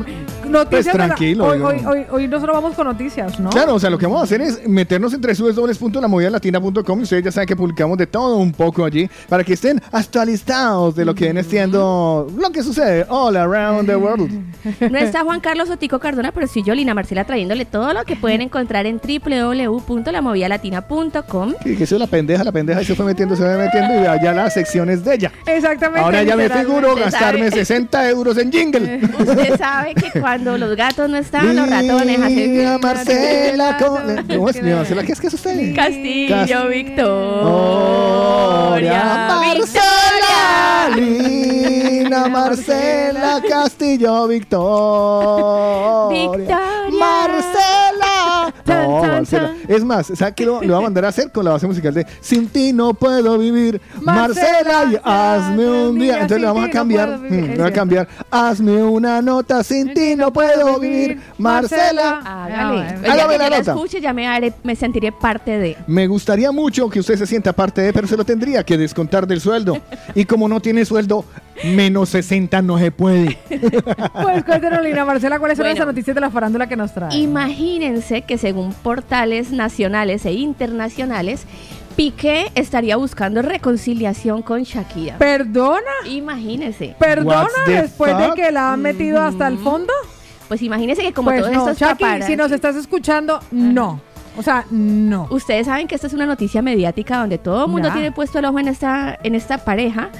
noticias 0.54 0.96
Pues 0.96 1.08
la- 1.08 1.14
Hoy, 1.44 1.60
hoy, 1.60 1.84
hoy, 1.86 2.06
hoy 2.10 2.28
nosotros 2.28 2.56
vamos 2.56 2.74
con 2.74 2.86
noticias, 2.86 3.38
¿no? 3.38 3.50
Claro, 3.50 3.74
o 3.74 3.80
sea, 3.80 3.90
lo 3.90 3.98
que 3.98 4.06
vamos 4.06 4.22
a 4.22 4.24
hacer 4.24 4.40
es 4.40 4.66
meternos 4.68 5.12
entre 5.12 5.34
www.lamovidalatina.com 5.34 7.00
y 7.00 7.02
ustedes 7.02 7.24
ya 7.24 7.32
saben 7.32 7.46
que 7.48 7.56
publicamos 7.56 7.98
de 7.98 8.06
todo 8.06 8.36
un 8.38 8.52
poco 8.52 8.84
allí 8.84 9.08
para 9.28 9.44
que 9.44 9.52
estén 9.54 9.80
actualizados 9.92 10.94
de 10.96 11.04
lo 11.04 11.14
que 11.14 11.24
viene 11.26 11.42
siendo 11.42 12.26
lo 12.36 12.50
que 12.50 12.62
sucede 12.62 13.04
all 13.08 13.36
around 13.36 13.86
the 13.86 13.96
world. 13.96 14.30
No 14.90 14.98
está 14.98 15.22
Juan 15.24 15.40
Carlos 15.40 15.68
Otico 15.70 15.98
Cardona, 15.98 16.30
pero 16.32 16.46
sí 16.46 16.62
yo, 16.64 16.74
Lina 16.74 16.94
Marcela, 16.94 17.24
trayéndole 17.24 17.64
todo 17.64 17.92
lo 17.92 18.04
que 18.04 18.16
pueden 18.16 18.40
encontrar 18.42 18.86
en 18.86 18.98
www.lamovidalatina.com. 18.98 21.54
Que, 21.62 21.76
que 21.76 21.84
eso 21.84 21.98
la 21.98 22.06
pendeja, 22.06 22.44
la 22.44 22.52
pendeja 22.52 22.82
y 22.82 22.84
se 22.84 22.94
fue 22.94 23.04
metiendo, 23.06 23.34
se 23.36 23.42
fue 23.42 23.56
metiendo 23.58 23.94
y 23.94 23.98
vea 24.00 24.20
ya 24.22 24.32
las 24.32 24.54
secciones 24.54 25.04
de 25.04 25.14
ella. 25.14 25.32
Exactamente. 25.46 26.00
Ahora 26.00 26.22
ya 26.22 26.36
me 26.36 26.48
figuro 26.48 26.94
gastarme 26.94 27.50
¿sabe? 27.50 27.64
60 27.64 28.10
euros 28.10 28.36
en 28.38 28.52
jingle. 28.52 29.00
Usted 29.18 29.56
sabe 29.58 29.94
que 29.94 30.18
cuando 30.20 30.43
los 30.44 30.76
gatos 30.76 31.08
no 31.10 31.16
están, 31.16 31.56
los 31.56 31.68
ratones 31.68 32.20
hacen... 32.20 32.80
Marcela, 32.80 33.76
¿cómo, 33.78 33.98
¿cómo 34.28 34.48
es 34.50 34.56
Lina 34.62 34.76
Marcela? 34.76 35.02
¿Qué 35.02 35.12
es 35.12 35.20
que 35.20 35.26
es 35.28 35.34
usted? 35.34 35.74
Castillo, 35.74 36.36
Cas- 36.36 36.68
Victoria, 36.68 37.04
Marcela, 39.28 40.90
Lina 40.96 42.28
Marcela 42.28 43.40
Castillo 43.48 44.26
Victoria. 44.28 46.08
Victoria. 46.10 46.58
Marcela. 46.92 48.13
No, 48.66 49.02
Marcela. 49.02 49.54
Es 49.68 49.84
más, 49.84 50.06
¿sabes 50.14 50.34
qué 50.34 50.44
lo, 50.44 50.62
lo 50.62 50.72
va 50.72 50.78
a 50.78 50.82
mandar 50.82 51.04
a 51.04 51.08
hacer 51.08 51.30
con 51.30 51.44
la 51.44 51.52
base 51.52 51.66
musical 51.66 51.92
de 51.92 52.06
Sin 52.20 52.48
ti 52.48 52.72
no 52.72 52.94
puedo 52.94 53.38
vivir? 53.38 53.80
Marcela, 54.00 54.84
y 54.90 54.98
hazme 55.02 55.66
un 55.88 55.98
día. 55.98 56.14
Entonces 56.14 56.40
le 56.40 56.46
vamos 56.46 56.64
a 56.64 56.66
no 56.66 56.72
cambiar. 56.72 57.20
vivir. 57.20 57.50
mm, 57.50 57.56
le 57.56 57.62
a 57.64 57.72
cambiar. 57.72 58.08
Hazme 58.30 58.82
una 58.82 59.20
nota. 59.20 59.62
Sin 59.62 59.92
ti 59.92 60.16
no 60.16 60.32
puedo 60.32 60.78
vivir. 60.78 61.20
Marcela. 61.38 62.20
Hágale. 62.24 62.80
Ah, 62.80 62.94
día 63.00 63.12
hágame 63.12 63.38
la 63.38 63.50
nota. 63.50 63.72
escuche, 63.72 64.00
ya 64.00 64.12
me, 64.12 64.26
haré, 64.26 64.52
me 64.62 64.76
sentiré 64.76 65.12
parte 65.12 65.58
de... 65.58 65.76
Me 65.86 66.06
gustaría 66.06 66.50
mucho 66.52 66.88
que 66.88 67.00
usted 67.00 67.16
se 67.16 67.26
sienta 67.26 67.52
parte 67.52 67.82
de, 67.82 67.92
pero 67.92 68.06
se 68.06 68.16
lo 68.16 68.24
tendría 68.24 68.64
que 68.64 68.78
descontar 68.78 69.26
del 69.26 69.40
sueldo. 69.40 69.78
Y 70.14 70.26
como 70.26 70.48
no 70.48 70.60
tiene 70.60 70.84
sueldo, 70.84 71.24
Menos 71.62 72.08
60 72.10 72.62
no 72.62 72.78
se 72.78 72.90
puede. 72.90 73.38
Pues 74.22 74.44
cuéntanos, 74.44 74.82
Lina 74.82 75.04
Marcela, 75.04 75.38
¿cuáles 75.38 75.56
son 75.56 75.64
Bueno. 75.66 75.78
las 75.78 75.86
noticias 75.86 76.14
de 76.14 76.20
la 76.20 76.30
farándula 76.30 76.66
que 76.68 76.76
nos 76.76 76.92
trae? 76.92 77.14
Imagínense 77.16 78.22
que 78.22 78.38
según 78.38 78.72
portales 78.72 79.50
nacionales 79.52 80.26
e 80.26 80.32
internacionales, 80.32 81.44
Piqué 81.96 82.50
estaría 82.56 82.96
buscando 82.96 83.40
reconciliación 83.42 84.42
con 84.42 84.64
Shakira. 84.64 85.16
¿Perdona? 85.18 85.80
Imagínense. 86.08 86.96
¿Perdona 86.98 87.48
después 87.66 88.16
de 88.18 88.30
que 88.34 88.50
la 88.50 88.72
han 88.72 88.82
metido 88.82 89.22
hasta 89.22 89.46
el 89.46 89.58
fondo? 89.58 89.92
Pues 90.48 90.60
imagínense 90.62 91.02
que 91.02 91.12
como 91.12 91.30
pues 91.30 91.40
todos 91.40 91.52
no, 91.54 91.60
estos 91.70 91.78
Shaki, 91.78 92.04
paparazzi- 92.04 92.26
si 92.26 92.36
nos 92.36 92.50
estás 92.52 92.76
escuchando, 92.76 93.40
no. 93.52 94.00
O 94.36 94.42
sea, 94.42 94.64
no. 94.70 95.28
Ustedes 95.30 95.66
saben 95.66 95.86
que 95.86 95.94
esta 95.94 96.06
es 96.08 96.12
una 96.12 96.26
noticia 96.26 96.60
mediática 96.60 97.18
donde 97.18 97.38
todo 97.38 97.66
el 97.66 97.70
mundo 97.70 97.88
Ya. 97.88 97.94
tiene 97.94 98.10
puesto 98.12 98.38
el 98.40 98.44
ojo 98.46 98.58
en 98.58 98.68
esta, 98.68 99.16
en 99.22 99.34
esta 99.34 99.58
pareja. 99.58 100.10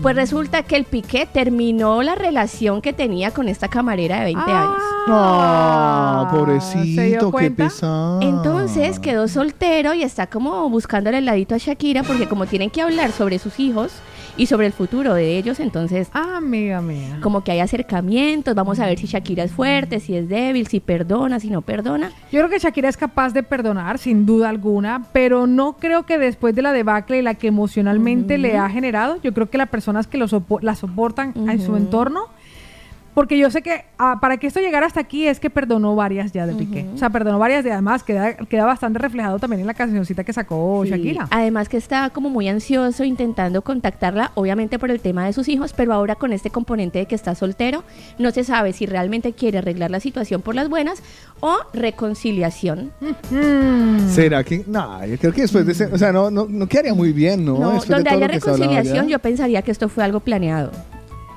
Pues 0.00 0.14
resulta 0.14 0.62
que 0.62 0.76
el 0.76 0.84
Piqué 0.84 1.26
terminó 1.26 2.02
la 2.02 2.14
relación 2.14 2.80
que 2.80 2.92
tenía 2.92 3.32
con 3.32 3.48
esta 3.48 3.68
camarera 3.68 4.18
de 4.18 4.24
20 4.26 4.50
años. 4.50 4.76
Ah, 5.08 6.28
¿se 6.30 6.36
dio 6.36 7.20
pobrecito, 7.20 7.32
qué 7.32 7.50
pesado. 7.50 8.20
Entonces 8.22 8.98
quedó 9.00 9.28
soltero 9.28 9.92
y 9.94 10.02
está 10.02 10.26
como 10.26 10.68
buscándole 10.70 11.18
el 11.18 11.24
ladito 11.24 11.54
a 11.54 11.58
Shakira 11.58 12.02
porque 12.02 12.28
como 12.28 12.46
tienen 12.46 12.70
que 12.70 12.80
hablar 12.82 13.10
sobre 13.12 13.38
sus 13.38 13.58
hijos 13.60 13.92
y 14.36 14.46
sobre 14.46 14.66
el 14.66 14.72
futuro 14.72 15.14
de 15.14 15.38
ellos, 15.38 15.60
entonces 15.60 16.08
Ah, 16.12 16.38
amiga 16.38 16.80
mía. 16.80 17.18
como 17.22 17.44
que 17.44 17.52
hay 17.52 17.60
acercamientos, 17.60 18.54
vamos 18.54 18.80
a 18.80 18.86
ver 18.86 18.98
si 18.98 19.06
Shakira 19.06 19.44
es 19.44 19.52
fuerte, 19.52 20.00
si 20.00 20.16
es 20.16 20.28
débil, 20.28 20.66
si 20.66 20.80
perdona, 20.80 21.38
si 21.40 21.50
no 21.50 21.62
perdona. 21.62 22.10
Yo 22.32 22.40
creo 22.40 22.48
que 22.48 22.58
Shakira 22.58 22.88
es 22.88 22.96
capaz 22.96 23.32
de 23.32 23.42
perdonar, 23.42 23.98
sin 23.98 24.26
duda 24.26 24.48
alguna, 24.48 25.04
pero 25.12 25.46
no 25.46 25.74
creo 25.76 26.04
que 26.04 26.18
después 26.18 26.54
de 26.54 26.62
la 26.62 26.72
debacle 26.72 27.18
y 27.18 27.22
la 27.22 27.34
que 27.34 27.46
emocionalmente 27.48 28.38
le 28.38 28.56
ha 28.58 28.68
generado, 28.68 29.18
yo 29.22 29.32
creo 29.34 29.48
que 29.50 29.58
las 29.58 29.68
personas 29.68 30.06
que 30.06 30.18
lo 30.18 30.26
sopo- 30.26 30.60
la 30.62 30.74
soportan 30.74 31.32
en 31.36 31.60
su 31.60 31.76
entorno, 31.76 32.26
porque 33.14 33.38
yo 33.38 33.50
sé 33.50 33.62
que 33.62 33.84
ah, 33.98 34.18
para 34.20 34.36
que 34.36 34.46
esto 34.46 34.60
llegara 34.60 34.86
hasta 34.86 35.00
aquí 35.00 35.26
es 35.26 35.40
que 35.40 35.50
perdonó 35.50 35.94
varias 35.94 36.32
ya 36.32 36.46
de 36.46 36.54
Piqué. 36.54 36.86
O 36.94 36.98
sea, 36.98 37.10
perdonó 37.10 37.38
varias 37.38 37.64
y 37.64 37.70
además 37.70 38.02
queda, 38.02 38.34
queda 38.34 38.64
bastante 38.64 38.98
reflejado 38.98 39.38
también 39.38 39.60
en 39.60 39.66
la 39.66 39.74
cancioncita 39.74 40.24
que 40.24 40.32
sacó 40.32 40.82
Sí, 40.84 40.90
Shakira. 40.90 41.28
Además 41.30 41.68
que 41.68 41.76
está 41.76 42.10
como 42.10 42.28
muy 42.28 42.48
ansioso 42.48 43.04
intentando 43.04 43.62
contactarla, 43.62 44.32
obviamente 44.34 44.78
por 44.78 44.90
el 44.90 45.00
tema 45.00 45.26
de 45.26 45.32
sus 45.32 45.48
hijos, 45.48 45.72
pero 45.72 45.92
ahora 45.92 46.16
con 46.16 46.32
este 46.32 46.50
componente 46.50 46.98
de 46.98 47.06
que 47.06 47.14
está 47.14 47.34
soltero, 47.34 47.84
no 48.18 48.30
se 48.30 48.44
sabe 48.44 48.72
si 48.72 48.86
realmente 48.86 49.32
quiere 49.32 49.58
arreglar 49.58 49.90
la 49.90 50.00
situación 50.00 50.42
por 50.42 50.54
las 50.54 50.68
buenas 50.68 51.02
o 51.40 51.56
reconciliación. 51.72 52.92
Mm. 53.30 54.08
¿Será 54.08 54.42
que? 54.42 54.64
No, 54.66 55.04
yo 55.06 55.16
creo 55.18 55.32
que 55.32 55.42
después 55.42 55.64
de 55.66 55.72
ese. 55.72 55.86
O 55.86 55.98
sea, 55.98 56.12
no, 56.12 56.30
no, 56.30 56.46
no 56.48 56.66
quedaría 56.66 56.94
muy 56.94 57.12
bien, 57.12 57.44
¿no? 57.44 57.58
No, 57.58 57.80
de 57.80 57.86
donde 57.86 58.10
haya 58.10 58.28
reconciliación, 58.28 59.08
yo 59.08 59.18
pensaría 59.18 59.62
que 59.62 59.70
esto 59.70 59.88
fue 59.88 60.04
algo 60.04 60.20
planeado. 60.20 60.72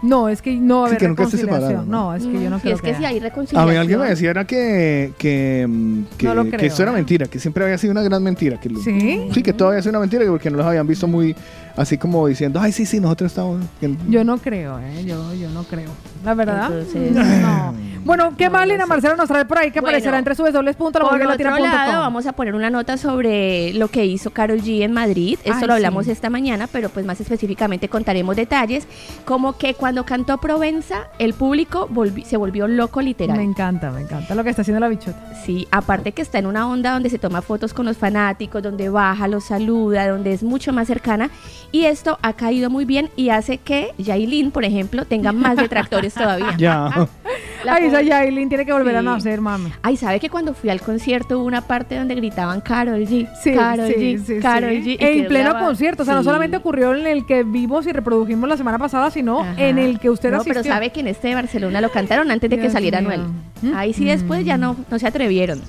No, 0.03 0.29
es 0.29 0.41
que 0.43 0.55
no 0.55 0.81
va 0.81 0.85
a 0.85 0.89
Sí, 0.89 0.95
haber 0.95 0.99
que 0.99 1.07
nunca 1.07 1.23
se 1.25 1.37
reconciliación. 1.37 1.59
separaron, 1.61 1.89
no, 1.89 2.09
¿no? 2.11 2.15
es 2.15 2.23
que 2.25 2.43
yo 2.43 2.49
no 2.51 2.57
Y 2.57 2.59
creo 2.61 2.75
es 2.75 2.81
que 2.81 2.95
si 2.95 3.05
hay 3.05 3.17
A 3.17 3.21
reconciliación. 3.21 3.69
mí 3.73 3.75
alguien 3.77 3.99
me 3.99 4.09
decía 4.09 4.29
era 4.29 4.45
que, 4.45 5.11
que, 5.17 5.65
mm, 5.67 6.03
que, 6.17 6.27
No 6.27 6.35
lo 6.35 6.43
que 6.45 6.51
creo, 6.51 6.67
esto 6.67 6.83
era 6.83 6.91
mentira, 6.91 7.25
que 7.27 7.39
siempre 7.39 7.63
había 7.63 7.77
sido 7.79 7.91
una 7.93 8.03
gran 8.03 8.21
mentira. 8.21 8.59
Que 8.59 8.69
lo- 8.69 8.79
¿Sí? 8.79 9.27
Sí, 9.33 9.41
que 9.41 9.53
todo 9.53 9.69
había 9.69 9.81
sido 9.81 9.91
una 9.91 9.99
mentira, 9.99 10.23
que 10.23 10.29
porque 10.29 10.51
no 10.51 10.57
los 10.57 10.65
habían 10.67 10.85
visto 10.85 11.07
muy 11.07 11.35
así 11.75 11.97
como 11.97 12.27
diciendo, 12.27 12.59
ay, 12.61 12.71
sí, 12.71 12.85
sí, 12.85 12.99
nosotros 12.99 13.31
estamos... 13.31 13.63
que- 13.79 13.95
Yo 14.09 14.23
no 14.23 14.37
creo, 14.37 14.77
¿eh? 14.79 15.03
Yo, 15.05 15.33
yo 15.33 15.49
no 15.49 15.63
creo. 15.63 15.89
La 16.27 16.33
verdad. 16.33 16.71
Entonces- 16.79 17.11
no. 17.41 17.73
Bueno, 18.03 18.33
¿qué 18.37 18.49
más 18.49 18.65
Lina 18.65 18.85
Marcela 18.85 19.17
nos 19.17 19.27
trae 19.27 19.43
por 19.43 19.57
ahí 19.57 19.69
que 19.69 19.81
Bueno, 19.81 19.89
aparecerá 19.97 20.17
entre 20.17 20.33
Por 20.33 20.47
otro 20.47 20.61
subes.latina.com? 20.63 21.59
lado, 21.61 21.99
vamos 21.99 22.25
a 22.25 22.31
poner 22.31 22.55
una 22.55 22.69
nota 22.69 22.95
sobre 22.95 23.73
lo 23.73 23.89
que 23.89 24.05
hizo 24.05 24.29
Carol 24.29 24.61
G 24.61 24.81
en 24.83 24.93
Madrid. 24.93 25.37
Esto 25.43 25.57
Ay, 25.61 25.67
lo 25.67 25.73
hablamos 25.73 26.05
sí. 26.05 26.11
esta 26.11 26.29
mañana, 26.29 26.67
pero 26.71 26.87
pues 26.87 27.05
más 27.05 27.19
específicamente 27.19 27.89
contaremos 27.89 28.37
detalles. 28.37 28.87
Como 29.25 29.57
que 29.57 29.73
cuando 29.73 30.05
cantó 30.05 30.37
Provenza, 30.37 31.07
el 31.19 31.33
público 31.33 31.89
volvi- 31.89 32.23
se 32.23 32.37
volvió 32.37 32.69
loco 32.69 33.01
literal. 33.01 33.35
Me 33.35 33.43
encanta, 33.43 33.91
me 33.91 33.99
encanta 34.01 34.35
lo 34.35 34.43
que 34.45 34.51
está 34.51 34.61
haciendo 34.61 34.79
la 34.79 34.87
bichota. 34.87 35.19
Sí, 35.45 35.67
aparte 35.71 36.13
que 36.13 36.21
está 36.21 36.39
en 36.39 36.45
una 36.45 36.65
onda 36.69 36.91
donde 36.93 37.09
se 37.09 37.19
toma 37.19 37.41
fotos 37.41 37.73
con 37.73 37.85
los 37.85 37.97
fanáticos, 37.97 38.63
donde 38.63 38.87
baja, 38.87 39.27
los 39.27 39.43
saluda, 39.43 40.07
donde 40.07 40.31
es 40.31 40.43
mucho 40.43 40.71
más 40.71 40.87
cercana. 40.87 41.29
Y 41.73 41.83
esto 41.83 42.17
ha 42.21 42.31
caído 42.33 42.69
muy 42.69 42.85
bien 42.85 43.09
y 43.17 43.29
hace 43.31 43.57
que 43.57 43.93
Yailin, 43.97 44.51
por 44.51 44.63
ejemplo, 44.63 45.03
tenga 45.03 45.33
más 45.33 45.57
detractores 45.57 46.13
todavía. 46.17 46.55
Ya. 46.57 47.07
La 47.63 47.73
Ay, 47.75 47.85
esa 47.85 48.01
Yailin 48.01 48.47
tiene 48.49 48.65
que 48.65 48.71
volver 48.71 48.95
a 48.95 48.99
Sí. 49.01 49.05
nacer, 49.05 49.41
mami. 49.41 49.71
Ay, 49.81 49.97
¿sabe 49.97 50.19
que 50.19 50.29
cuando 50.29 50.53
fui 50.53 50.69
al 50.69 50.79
concierto 50.79 51.39
hubo 51.39 51.45
una 51.45 51.61
parte 51.61 51.97
donde 51.97 52.15
gritaban 52.15 52.61
Carol 52.61 52.99
G? 53.01 53.27
Sí, 53.41 53.53
Carol 53.53 53.87
sí, 53.87 53.93
G, 53.95 54.25
sí. 54.25 54.33
G. 54.39 54.83
y 54.85 54.97
En 54.99 55.27
pleno 55.27 55.57
concierto. 55.59 56.03
O 56.03 56.05
sea, 56.05 56.13
no 56.15 56.23
solamente 56.23 56.55
ocurrió 56.57 56.93
en 56.95 57.07
el 57.07 57.25
que 57.25 57.43
vimos 57.43 57.85
y 57.87 57.91
reprodujimos 57.91 58.47
la 58.47 58.57
semana 58.57 58.77
pasada, 58.77 59.09
sino 59.11 59.41
Ajá. 59.41 59.53
en 59.57 59.79
el 59.79 59.99
que 59.99 60.09
usted 60.09 60.29
No, 60.31 60.37
asistió. 60.37 60.61
pero 60.61 60.73
sabe 60.73 60.91
que 60.91 60.99
en 61.01 61.07
este 61.07 61.29
de 61.29 61.35
Barcelona 61.35 61.81
lo 61.81 61.89
cantaron 61.91 62.29
antes 62.31 62.49
de 62.49 62.57
que 62.59 62.69
saliera 62.69 63.01
mío. 63.01 63.11
Anuel. 63.11 63.75
Ahí 63.75 63.91
sí 63.93 64.05
después 64.05 64.45
ya 64.45 64.57
no, 64.57 64.75
no 64.89 64.99
se 64.99 65.07
atrevieron. 65.07 65.61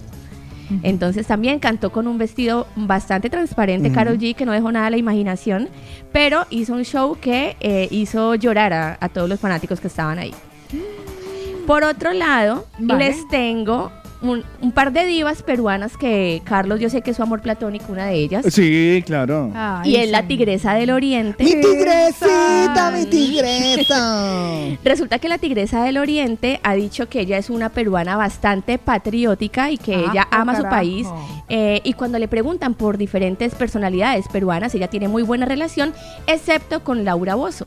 Entonces 0.82 1.26
también 1.26 1.58
cantó 1.58 1.90
con 1.90 2.06
un 2.06 2.18
vestido 2.18 2.66
bastante 2.76 3.30
transparente. 3.30 3.90
Carol 3.92 4.18
G, 4.18 4.34
que 4.34 4.44
no 4.44 4.52
dejó 4.52 4.70
nada 4.72 4.86
a 4.86 4.90
la 4.90 4.96
imaginación, 4.96 5.68
pero 6.12 6.46
hizo 6.50 6.74
un 6.74 6.84
show 6.84 7.16
que 7.20 7.56
eh, 7.60 7.88
hizo 7.90 8.34
llorar 8.34 8.72
a, 8.72 8.98
a 9.00 9.08
todos 9.08 9.28
los 9.28 9.40
fanáticos 9.40 9.80
que 9.80 9.88
estaban 9.88 10.18
ahí. 10.18 10.34
Por 11.66 11.84
otro 11.84 12.12
lado, 12.12 12.66
Vale. 12.78 13.08
les 13.08 13.28
tengo 13.28 13.92
un, 14.20 14.42
un 14.60 14.72
par 14.72 14.92
de 14.92 15.06
divas 15.06 15.42
peruanas 15.42 15.96
que 15.96 16.42
Carlos, 16.44 16.80
yo 16.80 16.90
sé 16.90 17.02
que 17.02 17.10
es 17.12 17.16
su 17.16 17.22
amor 17.22 17.40
platónico, 17.40 17.92
una 17.92 18.06
de 18.06 18.14
ellas, 18.14 18.46
Sí, 18.50 19.02
claro. 19.06 19.50
Ay, 19.54 19.90
y 19.92 19.96
es 19.96 20.06
sí. 20.06 20.10
la 20.10 20.26
tigresa 20.26 20.74
del 20.74 20.90
oriente. 20.90 21.44
Mi 21.44 21.52
tigresita, 21.60 22.90
mi 22.90 23.06
tigresa. 23.06 24.52
Resulta 24.84 25.18
que 25.18 25.28
la 25.28 25.38
tigresa 25.38 25.82
del 25.84 25.98
oriente 25.98 26.60
ha 26.62 26.74
dicho 26.74 27.08
que 27.08 27.20
ella 27.20 27.38
es 27.38 27.50
una 27.50 27.68
peruana 27.68 28.16
bastante 28.16 28.78
patriótica 28.78 29.70
y 29.70 29.78
que 29.78 29.94
Ah, 29.94 30.10
ella 30.12 30.28
oh, 30.30 30.34
ama 30.36 30.56
su 30.56 30.62
país. 30.64 31.06
Eh, 31.48 31.80
y 31.84 31.92
cuando 31.94 32.18
le 32.18 32.28
preguntan 32.28 32.74
por 32.74 32.98
diferentes 32.98 33.54
personalidades 33.54 34.26
peruanas, 34.28 34.74
ella 34.74 34.88
tiene 34.88 35.08
muy 35.08 35.22
buena 35.22 35.46
relación, 35.46 35.92
excepto 36.26 36.84
con 36.84 37.04
Laura 37.04 37.34
Bozo. 37.34 37.66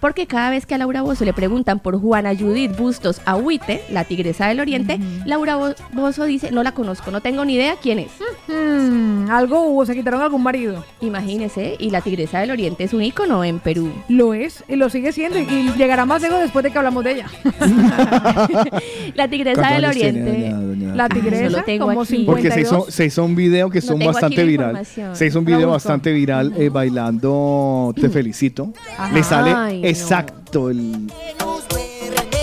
Porque 0.00 0.26
cada 0.26 0.50
vez 0.50 0.64
que 0.66 0.74
a 0.74 0.78
Laura 0.78 1.02
Bozo 1.02 1.24
le 1.24 1.32
preguntan 1.32 1.78
por 1.80 2.00
Juana 2.00 2.34
Judith 2.36 2.76
Bustos 2.76 3.20
Agüite, 3.24 3.82
la 3.90 4.04
tigresa 4.04 4.46
del 4.48 4.60
oriente, 4.60 4.98
Laura 5.24 5.56
Bo- 5.56 5.74
Bozo 5.92 6.24
dice, 6.24 6.50
no 6.52 6.62
la 6.62 6.72
conozco, 6.72 7.10
no 7.10 7.20
tengo 7.20 7.44
ni 7.44 7.54
idea 7.54 7.74
quién 7.82 7.98
es. 7.98 8.10
Mm, 8.48 9.30
algo 9.30 9.62
hubo, 9.62 9.84
se 9.86 9.94
quitaron 9.94 10.22
algún 10.22 10.42
marido. 10.42 10.84
Imagínese, 11.00 11.76
y 11.78 11.90
la 11.90 12.00
tigresa 12.00 12.40
del 12.40 12.50
oriente 12.50 12.84
es 12.84 12.94
un 12.94 13.02
ícono 13.02 13.44
en 13.44 13.58
Perú. 13.58 13.90
Lo 14.08 14.34
es 14.34 14.64
y 14.68 14.76
lo 14.76 14.88
sigue 14.88 15.12
siendo 15.12 15.38
y, 15.38 15.72
llegará 15.76 16.04
más 16.06 16.22
lejos 16.22 16.40
después 16.40 16.62
de 16.62 16.70
que 16.70 16.78
hablamos 16.78 17.04
de 17.04 17.12
ella. 17.12 17.26
La 19.14 19.28
tigresa 19.28 19.60
¿Cuántos 19.60 19.82
del 19.82 19.90
tiene 20.02 20.20
oriente. 20.22 20.48
doña- 20.48 20.60
doña- 20.60 20.94
La 20.94 21.08
no 21.08 21.14
tigresa, 21.14 21.64
como 21.78 22.00
aquí. 22.02 22.10
50 22.16 22.26
Porque 22.32 22.50
se 22.50 22.60
hizo, 22.60 22.86
se 22.90 23.04
hizo 23.06 23.24
un 23.24 23.34
video 23.34 23.70
que 23.70 23.80
No 23.80 23.86
son 23.86 23.98
bastante 24.00 24.44
viral. 24.44 24.86
Se 25.12 25.26
hizo 25.26 25.38
un 25.38 25.44
video 25.44 25.70
bastante 25.70 26.12
viral 26.12 26.52
eh, 26.56 26.68
bailando 26.68 27.92
Te 28.00 28.08
felicito. 28.08 28.72
Ajá. 28.96 29.12
Le 29.14 29.22
sale. 29.22 29.87
Exacto 29.88 30.70
el. 30.70 31.10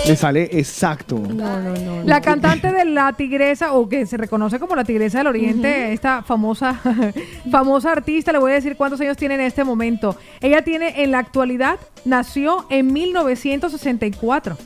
Le 0.06 0.14
sale 0.14 0.48
exacto. 0.52 1.18
No, 1.18 1.60
no, 1.60 1.74
no. 1.74 2.02
La 2.04 2.20
cantante 2.20 2.70
de 2.70 2.84
La 2.84 3.12
Tigresa, 3.14 3.72
o 3.72 3.88
que 3.88 4.06
se 4.06 4.16
reconoce 4.16 4.60
como 4.60 4.76
La 4.76 4.84
Tigresa 4.84 5.18
del 5.18 5.26
Oriente, 5.26 5.92
esta 5.92 6.22
famosa, 6.22 6.80
famosa 7.50 7.90
artista, 7.90 8.30
le 8.30 8.38
voy 8.38 8.52
a 8.52 8.54
decir 8.54 8.76
cuántos 8.76 9.00
años 9.00 9.16
tiene 9.16 9.34
en 9.34 9.40
este 9.40 9.64
momento. 9.64 10.16
Ella 10.40 10.62
tiene, 10.62 11.02
en 11.02 11.10
la 11.10 11.18
actualidad, 11.18 11.80
nació 12.04 12.66
en 12.70 12.92
1964. 12.92 14.56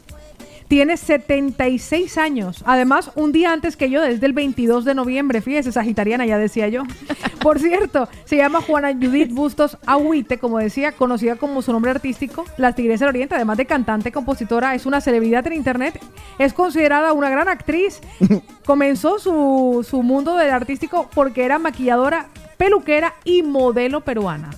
Tiene 0.70 0.96
76 0.96 2.16
años. 2.16 2.62
Además, 2.64 3.10
un 3.16 3.32
día 3.32 3.52
antes 3.52 3.76
que 3.76 3.90
yo, 3.90 4.02
desde 4.02 4.24
el 4.24 4.32
22 4.32 4.84
de 4.84 4.94
noviembre. 4.94 5.40
Fíjese, 5.40 5.72
sagitariana, 5.72 6.26
ya 6.26 6.38
decía 6.38 6.68
yo. 6.68 6.84
Por 7.42 7.58
cierto, 7.58 8.08
se 8.24 8.36
llama 8.36 8.60
Juana 8.60 8.92
Judith 8.92 9.32
Bustos 9.32 9.78
Agüite, 9.84 10.38
como 10.38 10.58
decía, 10.58 10.92
conocida 10.92 11.34
como 11.34 11.60
su 11.60 11.72
nombre 11.72 11.90
artístico, 11.90 12.44
La 12.56 12.72
Tigresa 12.72 13.06
del 13.06 13.16
Oriente. 13.16 13.34
Además 13.34 13.56
de 13.56 13.66
cantante, 13.66 14.12
compositora, 14.12 14.76
es 14.76 14.86
una 14.86 15.00
celebridad 15.00 15.44
en 15.48 15.54
internet. 15.54 16.00
Es 16.38 16.52
considerada 16.52 17.14
una 17.14 17.30
gran 17.30 17.48
actriz. 17.48 17.98
Comenzó 18.64 19.18
su, 19.18 19.84
su 19.84 20.04
mundo 20.04 20.36
del 20.36 20.50
artístico 20.50 21.10
porque 21.12 21.44
era 21.44 21.58
maquilladora, 21.58 22.28
peluquera 22.58 23.14
y 23.24 23.42
modelo 23.42 24.02
peruana. 24.02 24.50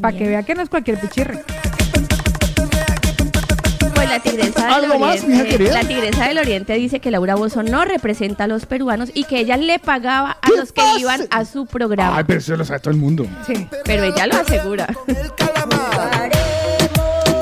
Para 0.00 0.16
que 0.16 0.28
vea 0.28 0.44
que 0.44 0.54
no 0.54 0.62
es 0.62 0.68
cualquier 0.68 1.00
pichirre. 1.00 1.42
Pues 4.00 4.08
la 4.08 4.20
tigresa 4.20 4.64
del 4.64 4.72
¿Algo 4.72 4.98
más, 4.98 5.24
mija 5.26 5.42
oriente, 5.42 5.58
querida? 5.58 5.74
la 5.74 5.86
tigresa 5.86 6.28
del 6.28 6.38
oriente 6.38 6.72
dice 6.72 7.00
que 7.00 7.10
Laura 7.10 7.34
Bozo 7.34 7.62
no 7.62 7.84
representa 7.84 8.44
a 8.44 8.46
los 8.46 8.64
peruanos 8.64 9.10
y 9.12 9.24
que 9.24 9.40
ella 9.40 9.58
le 9.58 9.78
pagaba 9.78 10.38
a 10.40 10.50
los 10.56 10.72
que 10.72 10.80
iban 10.98 11.26
a 11.30 11.44
su 11.44 11.66
programa. 11.66 12.16
Ay, 12.16 12.24
pero 12.26 12.38
eso 12.38 12.56
lo 12.56 12.64
sabe 12.64 12.80
todo 12.80 12.92
el 12.92 12.96
mundo. 12.96 13.26
Sí. 13.46 13.66
Pero 13.84 14.04
ella 14.04 14.26
lo 14.26 14.36
asegura. 14.36 14.86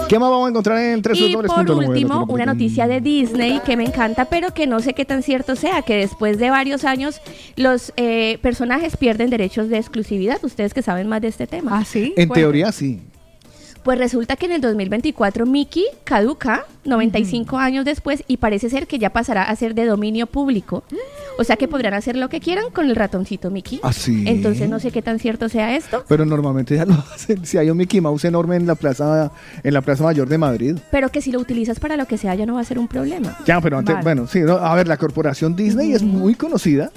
¿Qué 0.08 0.18
más 0.18 0.30
vamos 0.30 0.46
a 0.46 0.50
encontrar 0.50 0.78
en 0.78 1.00
tres 1.00 1.16
Y 1.20 1.32
por 1.32 1.46
último, 1.70 2.26
una 2.28 2.46
noticia 2.46 2.88
de 2.88 3.00
Disney 3.00 3.60
que 3.64 3.76
me 3.76 3.84
encanta, 3.84 4.24
pero 4.24 4.52
que 4.52 4.66
no 4.66 4.80
sé 4.80 4.94
qué 4.94 5.04
tan 5.04 5.22
cierto 5.22 5.54
sea, 5.54 5.82
que 5.82 5.94
después 5.94 6.38
de 6.38 6.50
varios 6.50 6.84
años 6.84 7.20
los 7.54 7.92
eh, 7.96 8.38
personajes 8.42 8.96
pierden 8.96 9.30
derechos 9.30 9.68
de 9.68 9.76
exclusividad. 9.76 10.38
Ustedes 10.42 10.74
que 10.74 10.82
saben 10.82 11.06
más 11.06 11.20
de 11.20 11.28
este 11.28 11.46
tema. 11.46 11.78
¿Ah, 11.78 11.84
sí? 11.84 12.14
En 12.16 12.30
teoría 12.30 12.72
sí. 12.72 13.00
Pues 13.88 13.98
resulta 13.98 14.36
que 14.36 14.44
en 14.44 14.52
el 14.52 14.60
2024 14.60 15.46
Mickey 15.46 15.82
caduca 16.04 16.66
95 16.84 17.56
años 17.56 17.86
después 17.86 18.22
y 18.28 18.36
parece 18.36 18.68
ser 18.68 18.86
que 18.86 18.98
ya 18.98 19.08
pasará 19.14 19.44
a 19.44 19.56
ser 19.56 19.74
de 19.74 19.86
dominio 19.86 20.26
público. 20.26 20.84
O 21.38 21.44
sea 21.44 21.56
que 21.56 21.68
podrán 21.68 21.94
hacer 21.94 22.14
lo 22.14 22.28
que 22.28 22.38
quieran 22.40 22.64
con 22.70 22.84
el 22.90 22.96
ratoncito 22.96 23.50
Mickey. 23.50 23.80
¿Ah, 23.82 23.94
sí? 23.94 24.24
Entonces 24.26 24.68
no 24.68 24.78
sé 24.78 24.90
qué 24.90 25.00
tan 25.00 25.18
cierto 25.18 25.48
sea 25.48 25.74
esto. 25.74 26.04
Pero 26.06 26.26
normalmente 26.26 26.76
ya 26.76 26.84
lo 26.84 26.92
hacen. 27.14 27.46
Si 27.46 27.56
hay 27.56 27.70
un 27.70 27.78
Mickey 27.78 28.02
Mouse 28.02 28.26
enorme 28.26 28.56
en 28.56 28.66
la 28.66 28.74
plaza, 28.74 29.32
en 29.62 29.72
la 29.72 29.80
plaza 29.80 30.04
mayor 30.04 30.28
de 30.28 30.36
Madrid. 30.36 30.76
Pero 30.90 31.08
que 31.08 31.22
si 31.22 31.32
lo 31.32 31.40
utilizas 31.40 31.80
para 31.80 31.96
lo 31.96 32.04
que 32.04 32.18
sea 32.18 32.34
ya 32.34 32.44
no 32.44 32.56
va 32.56 32.60
a 32.60 32.64
ser 32.64 32.78
un 32.78 32.88
problema. 32.88 33.38
Ya, 33.46 33.58
pero 33.62 33.78
antes, 33.78 33.94
Vale. 33.94 34.04
bueno, 34.04 34.26
sí, 34.26 34.40
no, 34.40 34.54
a 34.56 34.74
ver, 34.74 34.86
la 34.86 34.98
corporación 34.98 35.56
Disney 35.56 35.92
es 35.92 36.02
muy 36.02 36.34
conocida 36.34 36.90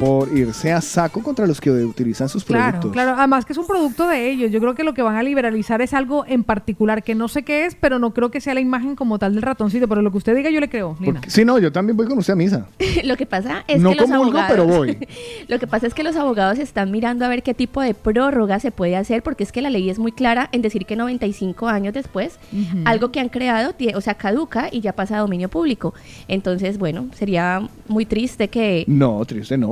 por 0.00 0.36
irse 0.36 0.70
a 0.70 0.82
saco 0.82 1.22
contra 1.22 1.46
los 1.46 1.62
que 1.62 1.70
utilizan 1.70 2.28
sus 2.28 2.44
Claro, 2.44 2.72
productos. 2.72 2.92
claro. 2.92 3.14
Además 3.16 3.46
que 3.46 3.54
es 3.54 3.58
un 3.58 3.66
producto 3.66 4.06
de 4.06 4.28
ellos. 4.30 4.50
Yo 4.50 4.60
creo 4.60 4.74
que 4.74 4.84
lo 4.84 4.92
que 4.92 5.00
van 5.00 5.16
a 5.16 5.22
liberalizar 5.22 5.80
es 5.80 5.94
algo 5.94 6.25
en 6.28 6.44
particular 6.44 7.02
que 7.02 7.14
no 7.14 7.28
sé 7.28 7.42
qué 7.42 7.66
es, 7.66 7.74
pero 7.74 7.98
no 7.98 8.12
creo 8.14 8.30
que 8.30 8.40
sea 8.40 8.54
la 8.54 8.60
imagen 8.60 8.96
como 8.96 9.18
tal 9.18 9.34
del 9.34 9.42
ratoncito. 9.42 9.88
Pero 9.88 10.02
lo 10.02 10.10
que 10.10 10.18
usted 10.18 10.34
diga 10.36 10.50
yo 10.50 10.60
le 10.60 10.68
creo, 10.68 10.96
Lina. 11.00 11.14
Porque- 11.14 11.30
sí, 11.30 11.44
no, 11.44 11.58
yo 11.58 11.72
también 11.72 11.96
voy 11.96 12.06
con 12.06 12.18
usted 12.18 12.32
a 12.34 12.36
misa. 12.36 12.66
lo 13.04 13.16
que 13.16 13.26
pasa 13.26 13.64
es 13.68 13.80
No 13.82 13.90
que 13.90 13.96
los 13.96 14.10
comulgo, 14.10 14.38
abogados, 14.38 14.50
pero 14.50 14.66
voy. 14.66 14.98
lo 15.48 15.58
que 15.58 15.66
pasa 15.66 15.86
es 15.86 15.94
que 15.94 16.02
los 16.02 16.16
abogados 16.16 16.58
están 16.58 16.90
mirando 16.90 17.24
a 17.24 17.28
ver 17.28 17.42
qué 17.42 17.54
tipo 17.54 17.80
de 17.80 17.94
prórroga 17.94 18.58
se 18.60 18.70
puede 18.70 18.96
hacer, 18.96 19.22
porque 19.22 19.44
es 19.44 19.52
que 19.52 19.62
la 19.62 19.70
ley 19.70 19.90
es 19.90 19.98
muy 19.98 20.12
clara 20.12 20.48
en 20.52 20.62
decir 20.62 20.86
que 20.86 20.96
95 20.96 21.68
años 21.68 21.94
después, 21.94 22.38
algo 22.84 23.10
que 23.12 23.20
han 23.20 23.28
creado, 23.28 23.74
o 23.94 24.00
sea, 24.00 24.14
caduca 24.14 24.68
y 24.70 24.80
ya 24.80 24.92
pasa 24.92 25.16
a 25.16 25.20
dominio 25.20 25.48
público. 25.48 25.94
Entonces, 26.28 26.78
bueno, 26.78 27.06
sería 27.14 27.66
muy 27.88 28.06
triste 28.06 28.48
que, 28.48 28.84
No, 28.86 29.24
triste, 29.24 29.56
no. 29.58 29.70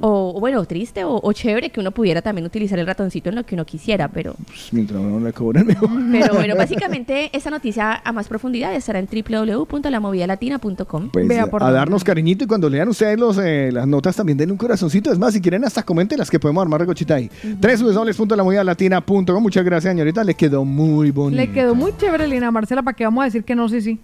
o 0.00 0.36
o 0.36 0.40
bueno, 0.40 0.64
triste 0.64 1.04
o, 1.04 1.20
o 1.22 1.32
chévere 1.32 1.70
que 1.70 1.80
uno 1.80 1.90
pudiera 1.90 2.22
también 2.22 2.46
utilizar 2.46 2.78
el 2.78 2.86
ratoncito 2.86 3.28
en 3.28 3.36
lo 3.36 3.44
que 3.44 3.54
uno 3.54 3.64
quisiera, 3.64 4.08
pero, 4.08 4.34
Pues, 4.46 4.72
mientras 4.72 5.00
no 5.00 5.20
le 5.20 5.32
cobren 5.32 5.66
pero 6.12 6.34
bueno, 6.34 6.54
básicamente 6.58 7.30
esta 7.32 7.50
noticia 7.50 8.00
a 8.04 8.12
más 8.12 8.28
profundidad 8.28 8.74
estará 8.74 8.98
en 8.98 9.06
www.lamovidalatina.com. 9.06 11.10
Pues, 11.10 11.38
a 11.38 11.70
darnos 11.70 12.04
cariñito 12.04 12.44
y 12.44 12.46
cuando 12.46 12.68
lean 12.68 12.88
ustedes 12.88 13.18
los, 13.18 13.38
eh, 13.38 13.70
las 13.72 13.86
notas 13.86 14.16
también 14.16 14.38
denle 14.38 14.52
un 14.52 14.58
corazoncito. 14.58 15.12
Es 15.12 15.18
más, 15.18 15.34
si 15.34 15.40
quieren 15.40 15.64
hasta 15.64 15.82
comenten 15.82 16.18
las 16.18 16.30
que 16.30 16.38
podemos 16.38 16.62
armar 16.62 16.80
recochita 16.80 17.16
ahí. 17.16 17.30
www.lamovidalatina.com 17.60 19.42
Muchas 19.42 19.64
gracias, 19.64 19.92
señorita. 19.92 20.24
Le 20.24 20.34
quedó 20.34 20.64
muy 20.64 21.10
bonito. 21.10 21.36
Le 21.36 21.52
quedó 21.52 21.74
muy 21.74 21.92
chévere, 21.96 22.26
Lina 22.26 22.50
Marcela, 22.50 22.82
para 22.82 22.96
que 22.96 23.04
vamos 23.04 23.22
a 23.22 23.24
decir 23.26 23.44
que 23.44 23.54
no, 23.54 23.68
sí, 23.68 23.80
sí. 23.80 24.00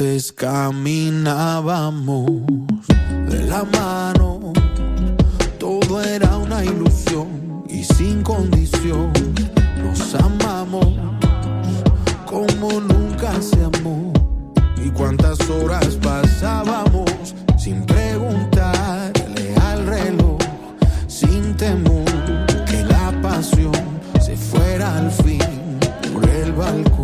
Antes 0.00 0.32
caminábamos 0.32 2.30
de 3.28 3.42
la 3.48 3.64
mano, 3.64 4.52
todo 5.58 6.00
era 6.00 6.36
una 6.36 6.64
ilusión 6.64 7.64
y 7.68 7.82
sin 7.82 8.22
condición. 8.22 9.10
Nos 9.82 10.14
amamos 10.14 10.86
como 12.26 12.80
nunca 12.80 13.42
se 13.42 13.64
amó. 13.64 14.12
Y 14.76 14.88
cuántas 14.90 15.40
horas 15.50 15.98
pasábamos 16.00 17.34
sin 17.58 17.84
preguntarle 17.84 19.56
al 19.56 19.84
reloj, 19.84 20.38
sin 21.08 21.56
temor 21.56 22.04
que 22.66 22.84
la 22.84 23.20
pasión 23.20 23.72
se 24.20 24.36
fuera 24.36 24.96
al 24.96 25.10
fin 25.10 25.40
por 26.12 26.30
el 26.30 26.52
balcón. 26.52 26.97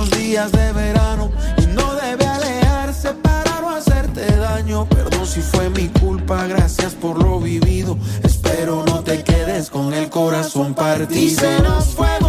Los 0.00 0.10
días 0.12 0.50
de 0.52 0.72
verano. 0.72 1.30
Y 1.58 1.66
no 1.66 1.94
debe 1.94 2.26
alejarse 2.26 3.12
para 3.22 3.60
no 3.60 3.70
hacerte 3.70 4.24
daño. 4.36 4.86
Perdón 4.86 5.26
si 5.26 5.40
fue 5.40 5.68
mi 5.70 5.88
culpa, 5.88 6.46
gracias 6.46 6.94
por 6.94 7.22
lo 7.22 7.38
vivido. 7.38 7.98
Espero 8.22 8.82
no 8.86 9.00
te 9.00 9.22
quedes 9.22 9.68
con 9.68 9.92
el 9.92 10.08
corazón 10.08 10.74
partido. 10.74 11.40
Se 11.40 11.62
nos 11.62 11.84
fue 11.96 12.19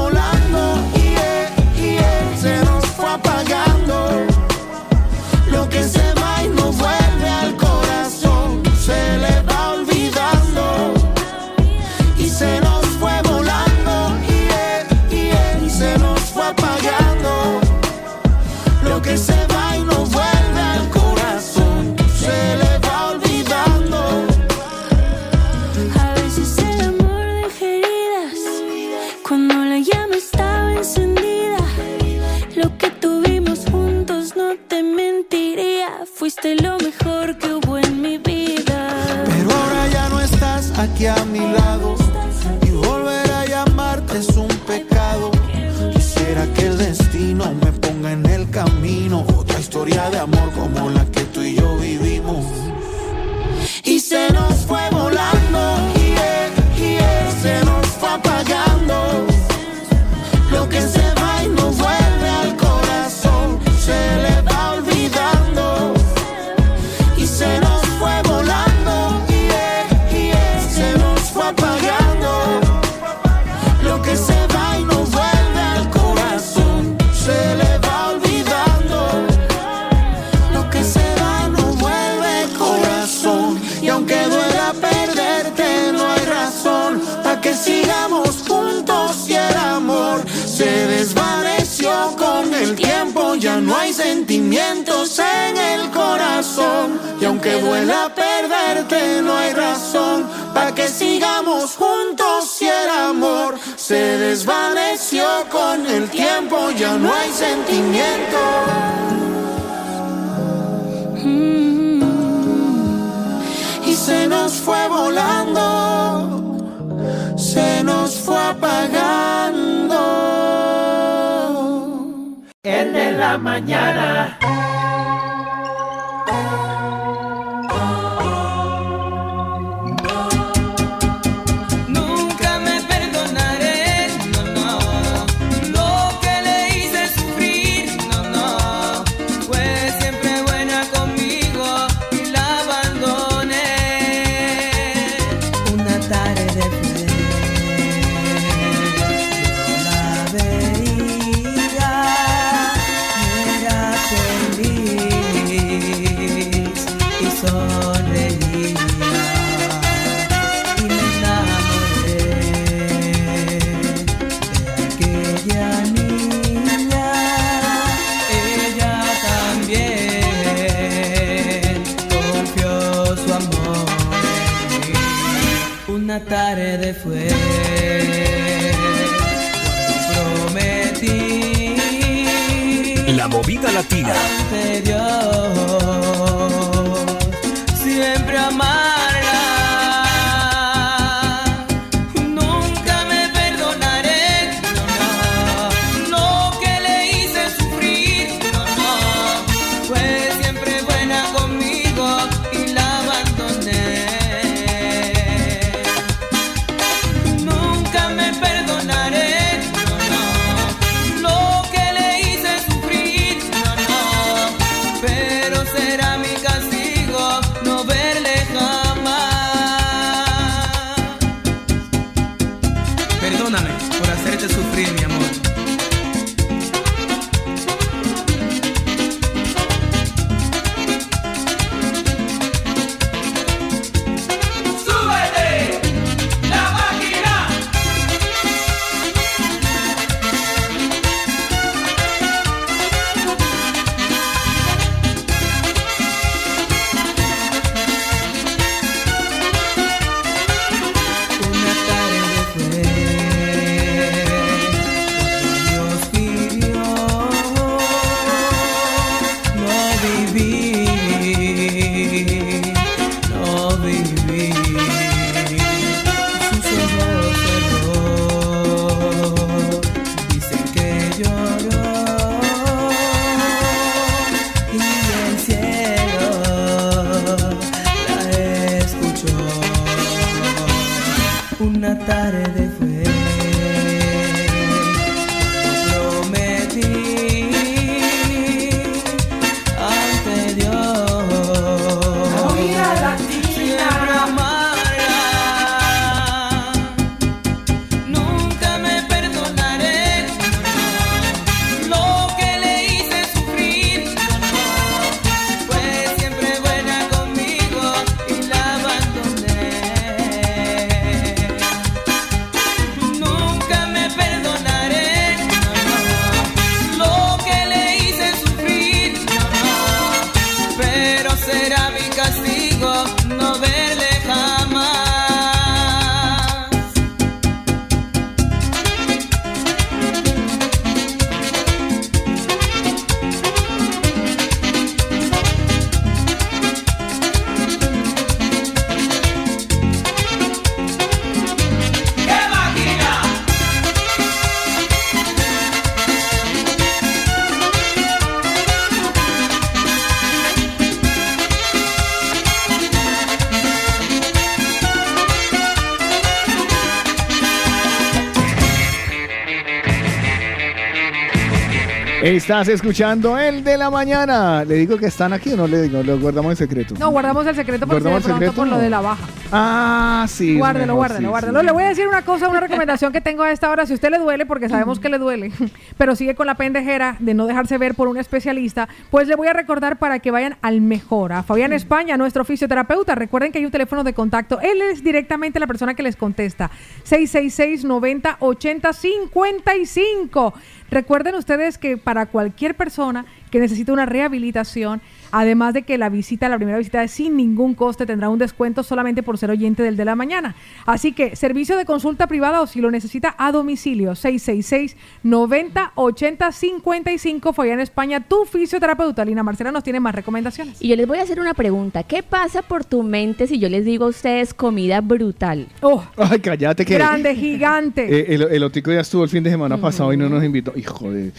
Estás 362.52 362.68
escuchando 362.68 363.38
el 363.40 363.64
de 363.64 363.78
la 363.78 363.90
mañana. 363.90 364.66
¿Le 364.66 364.76
digo 364.76 364.98
que 364.98 365.06
están 365.06 365.32
aquí 365.32 365.54
o 365.54 365.56
no 365.56 365.68
le 365.68 365.84
digo? 365.84 366.04
Lo 366.04 366.20
guardamos 366.20 366.52
en 366.52 366.58
secreto. 366.58 366.96
No, 367.00 367.10
guardamos 367.10 367.48
el 367.48 367.56
secreto 367.56 367.88
porque 367.88 368.02
¿Guardamos 368.02 368.26
de 368.26 368.30
el 368.30 368.34
secreto? 368.34 368.54
por 368.54 368.68
lo 368.68 368.78
de 368.78 368.90
la 368.90 369.00
baja. 369.00 369.26
Ah, 369.52 370.26
sí. 370.30 370.58
Guárdelo, 370.58 370.94
mejor, 370.94 370.98
guárdelo, 370.98 371.20
sí, 371.20 371.30
guárdelo. 371.30 371.60
sí. 371.60 371.66
Le 371.66 371.72
voy 371.72 371.84
a 371.84 371.88
decir 371.88 372.08
una 372.08 372.22
cosa, 372.24 372.48
una 372.48 372.60
recomendación 372.60 373.12
que 373.12 373.22
tengo 373.22 373.44
a 373.44 373.52
esta 373.52 373.70
hora. 373.70 373.86
Si 373.86 373.94
usted 373.94 374.10
le 374.10 374.20
duele, 374.20 374.46
porque 374.46 374.70
sabemos 374.70 375.00
que 375.00 375.10
le 375.10 375.18
duele, 375.18 375.52
pero 375.98 376.16
sigue 376.16 376.36
con 376.36 376.48
la 376.48 376.56
pendejera 376.56 377.18
de 377.20 377.34
no 377.34 377.48
dejarse 377.48 377.78
ver 377.78 377.96
por 377.96 378.08
un 378.08 378.18
especialista, 378.18 378.88
pues 379.10 379.28
le 379.28 379.36
voy 379.36 379.48
a 379.48 379.54
recordar 379.54 379.98
para 379.98 380.20
que 380.20 380.32
vayan 380.32 380.58
al 380.62 380.82
mejor. 380.82 381.34
A 381.34 381.44
Fabián 381.44 381.74
España, 381.74 382.18
nuestro 382.18 382.46
fisioterapeuta. 382.46 383.16
Recuerden 383.16 383.52
que 383.52 383.60
hay 383.60 383.66
un 383.66 383.72
teléfono 383.72 384.04
de 384.04 384.14
contacto. 384.14 384.60
Él 384.62 384.82
es 384.82 385.04
directamente 385.04 385.60
la 385.60 385.68
persona 385.68 385.94
que 385.94 386.04
les 386.04 386.16
contesta. 386.16 386.72
666 387.04 387.84
90 387.84 388.38
80 388.40 388.94
55. 388.94 390.54
Recuerden 390.90 391.36
ustedes 391.36 391.78
que 391.78 391.98
para 391.98 392.26
cualquier 392.26 392.76
persona 392.76 393.26
que 393.52 393.60
necesite 393.60 393.92
una 393.92 394.06
rehabilitación. 394.08 395.02
Además 395.34 395.74
de 395.74 395.84
que 395.84 395.98
la 395.98 396.10
visita, 396.10 396.50
la 396.50 396.58
primera 396.58 396.78
visita 396.78 397.04
es 397.04 397.12
sin 397.12 397.38
ningún 397.38 397.74
coste, 397.74 398.06
tendrá 398.06 398.28
un 398.30 398.38
descuento 398.40 398.84
solamente 398.84 399.24
por 399.24 399.38
ser 399.38 399.50
oyente 399.50 399.82
del 399.82 399.96
de 399.96 400.04
la 400.04 400.16
mañana. 400.16 400.56
Así 400.86 401.14
que 401.14 401.36
servicio 401.36 401.78
de 401.78 401.86
consulta 401.86 402.28
privada 402.28 402.62
o 402.62 402.68
si 402.68 402.82
lo 402.82 402.92
necesita 402.92 403.36
a 403.38 403.52
domicilio 403.52 404.16
666 404.16 404.98
90 405.24 405.94
80 405.96 406.52
55 406.52 407.54
fue 407.54 407.66
allá 407.66 407.76
en 407.76 407.80
España 407.80 408.22
tu 408.22 408.46
fisioterapeuta. 408.46 409.24
Lina 409.24 409.44
Marcela 409.44 409.72
nos 409.72 409.84
tiene 409.84 410.00
más 410.00 410.16
recomendaciones. 410.16 410.82
Y 410.82 410.90
yo 410.90 410.96
les 410.96 411.08
voy 411.08 411.20
a 411.20 411.24
hacer 411.24 411.40
una 411.40 411.54
pregunta. 411.54 412.04
¿Qué 412.04 412.24
pasa 412.24 412.62
por 412.62 412.84
tu 412.84 413.04
mente 413.04 413.48
si 413.48 413.60
yo 413.60 413.70
les 413.70 413.86
digo 413.86 414.06
a 414.06 414.10
ustedes 414.10 414.54
comida 414.54 415.00
brutal? 415.02 415.68
Oh, 415.82 416.04
Ay, 416.18 416.40
cállate 416.40 416.86
que. 416.86 416.96
grande, 416.96 417.36
gigante. 417.36 418.02
Eh, 418.12 418.34
el, 418.36 418.42
el 418.42 418.64
Otico 418.64 418.92
ya 418.92 419.02
estuvo 419.02 419.24
el 419.24 419.30
fin 419.30 419.44
de 419.44 419.50
semana 419.50 419.78
pasado 419.78 420.12
y 420.12 420.18
no 420.18 420.28
nos 420.28 420.44
invitó. 420.44 420.74
Hijo 420.76 421.12
de. 421.12 421.32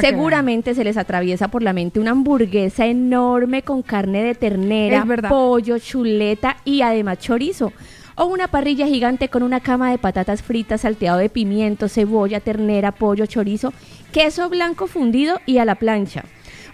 Seguramente 0.00 0.74
se 0.74 0.84
les 0.84 0.96
atraviesa 0.96 1.48
por 1.48 1.62
la 1.62 1.72
mente 1.72 2.00
una 2.00 2.12
hamburguesa 2.12 2.86
enorme 2.86 3.62
con 3.62 3.82
carne 3.82 4.22
de 4.22 4.34
ternera, 4.34 5.04
pollo, 5.28 5.78
chuleta 5.78 6.56
y 6.64 6.82
además 6.82 7.18
chorizo. 7.18 7.72
O 8.16 8.26
una 8.26 8.48
parrilla 8.48 8.86
gigante 8.86 9.28
con 9.28 9.44
una 9.44 9.60
cama 9.60 9.90
de 9.90 9.98
patatas 9.98 10.42
fritas, 10.42 10.80
salteado 10.80 11.18
de 11.18 11.28
pimiento, 11.28 11.88
cebolla, 11.88 12.40
ternera, 12.40 12.90
pollo, 12.90 13.26
chorizo, 13.26 13.72
queso 14.12 14.48
blanco 14.48 14.88
fundido 14.88 15.40
y 15.46 15.58
a 15.58 15.64
la 15.64 15.76
plancha. 15.76 16.24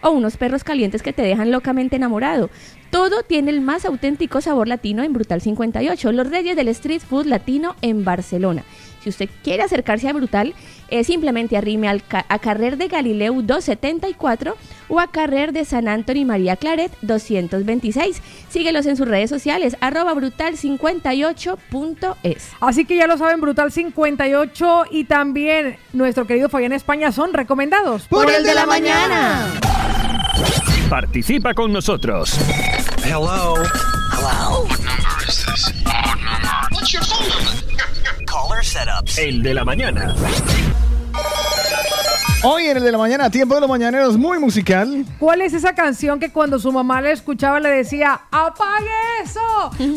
O 0.01 0.10
unos 0.10 0.36
perros 0.36 0.64
calientes 0.64 1.02
que 1.02 1.12
te 1.12 1.22
dejan 1.22 1.51
locamente 1.51 1.96
enamorado. 1.96 2.48
Todo 2.90 3.22
tiene 3.24 3.51
el 3.51 3.60
más 3.60 3.84
auténtico 3.84 4.40
sabor 4.40 4.68
latino 4.68 5.02
en 5.02 5.12
Brutal 5.12 5.40
58, 5.40 6.12
los 6.12 6.30
reyes 6.30 6.56
del 6.56 6.68
street 6.68 7.02
food 7.02 7.26
latino 7.26 7.74
en 7.82 8.05
Barcelona. 8.05 8.64
Si 9.02 9.10
usted 9.10 9.28
quiere 9.42 9.62
acercarse 9.62 10.09
a 10.09 10.14
Brutal, 10.14 10.55
eh, 10.99 11.05
simplemente 11.05 11.57
arrime 11.57 11.89
al 11.89 12.03
ca- 12.05 12.27
a 12.29 12.39
Carrer 12.39 12.77
de 12.77 12.89
Galileu 12.89 13.43
274 13.43 14.57
o 14.89 15.01
a 15.01 15.07
Carrer 15.09 15.53
de 15.53 15.65
San 15.65 15.89
Antonio 15.89 16.25
María 16.27 16.57
Claret 16.57 16.93
226. 17.03 18.21
Síguelos 18.49 18.87
en 18.87 18.97
sus 18.97 19.07
redes 19.09 19.31
sociales, 19.31 19.77
arroba 19.81 20.15
brutal58.es. 20.15 22.49
Así 22.61 22.85
que 22.85 22.97
ya 22.97 23.07
lo 23.07 23.16
saben, 23.19 23.41
Brutal 23.41 23.71
58 23.73 24.85
y 24.91 25.05
también 25.05 25.77
nuestro 25.93 26.27
querido 26.27 26.49
Fabián 26.49 26.73
España 26.73 27.12
son 27.12 27.33
recomendados 27.33 28.07
Por 28.09 28.29
el 28.31 28.45
de 28.45 28.55
la 28.55 28.66
mañana. 28.66 29.47
Participa 30.89 31.55
con 31.55 31.73
nosotros. 31.73 32.37
Hello. 33.05 33.55
Hello. 34.12 34.65
What 34.65 34.79
number 34.79 35.29
is 35.29 35.45
this? 35.45 35.73
What 35.85 36.16
number? 36.16 36.69
What's 36.73 36.93
your 36.93 37.03
phone 37.05 37.29
number? 37.29 38.25
Caller 38.27 38.65
setups. 38.65 39.19
El 39.19 39.43
de 39.43 39.55
la 39.55 39.65
mañana. 39.65 40.15
Hoy 42.47 42.65
en 42.66 42.77
el 42.77 42.82
de 42.82 42.93
la 42.93 42.99
mañana, 42.99 43.31
tiempo 43.31 43.55
de 43.55 43.62
los 43.62 43.70
mañaneros, 43.70 44.19
muy 44.19 44.39
musical. 44.39 45.07
¿Cuál 45.19 45.41
es 45.41 45.55
esa 45.55 45.74
canción 45.74 46.20
que 46.20 46.31
cuando 46.31 46.59
su 46.59 46.70
mamá 46.73 47.01
le 47.01 47.11
escuchaba 47.12 47.59
le 47.59 47.70
decía, 47.70 48.20
apague 48.31 48.91
eso? 49.23 49.41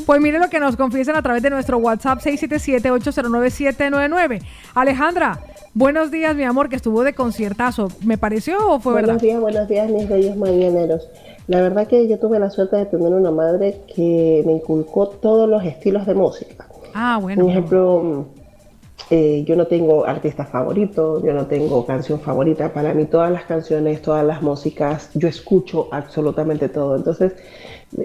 Pues 0.06 0.22
mire 0.22 0.40
lo 0.40 0.50
que 0.50 0.62
nos 0.62 0.78
confiesan 0.78 1.18
a 1.18 1.22
través 1.22 1.44
de 1.44 1.50
nuestro 1.50 1.78
WhatsApp 1.78 2.20
677-809-799. 2.22 4.42
Alejandra, 4.76 5.42
buenos 5.74 6.10
días, 6.10 6.38
mi 6.38 6.46
amor, 6.46 6.70
que 6.70 6.78
estuvo 6.78 7.04
de 7.04 7.12
conciertazo. 7.14 7.90
¿Me 8.06 8.18
pareció 8.18 8.66
o 8.70 8.80
fue 8.80 8.94
buenos 8.94 9.10
verdad? 9.10 9.22
días, 9.24 9.42
buenos 9.42 9.68
días, 9.68 9.90
mis 9.90 10.08
bellos 10.08 10.38
mañaneros. 10.38 11.10
La 11.48 11.60
verdad 11.60 11.86
que 11.88 12.08
yo 12.08 12.18
tuve 12.18 12.40
la 12.40 12.50
suerte 12.50 12.78
de 12.78 12.86
tener 12.86 13.12
una 13.14 13.32
madre 13.32 13.82
que 13.94 14.42
me 14.46 14.54
inculcó 14.54 15.10
todos 15.10 15.50
los 15.50 15.66
estilos 15.66 16.06
de 16.06 16.14
música. 16.14 16.66
Ah, 16.94 17.20
bueno. 17.22 17.44
Un 17.44 17.52
ejemplo, 17.52 18.26
eh, 19.10 19.44
yo 19.46 19.56
no 19.56 19.68
tengo 19.68 20.06
artista 20.06 20.46
favorito, 20.46 21.24
yo 21.24 21.34
no 21.34 21.46
tengo 21.48 21.86
canción 21.86 22.20
favorita. 22.20 22.74
Para 22.74 22.94
mí 22.94 23.06
todas 23.06 23.32
las 23.32 23.46
canciones, 23.46 24.02
todas 24.02 24.26
las 24.26 24.42
músicas, 24.42 25.10
yo 25.14 25.28
escucho 25.28 25.88
absolutamente 25.92 26.68
todo. 26.68 26.96
Entonces, 26.96 27.34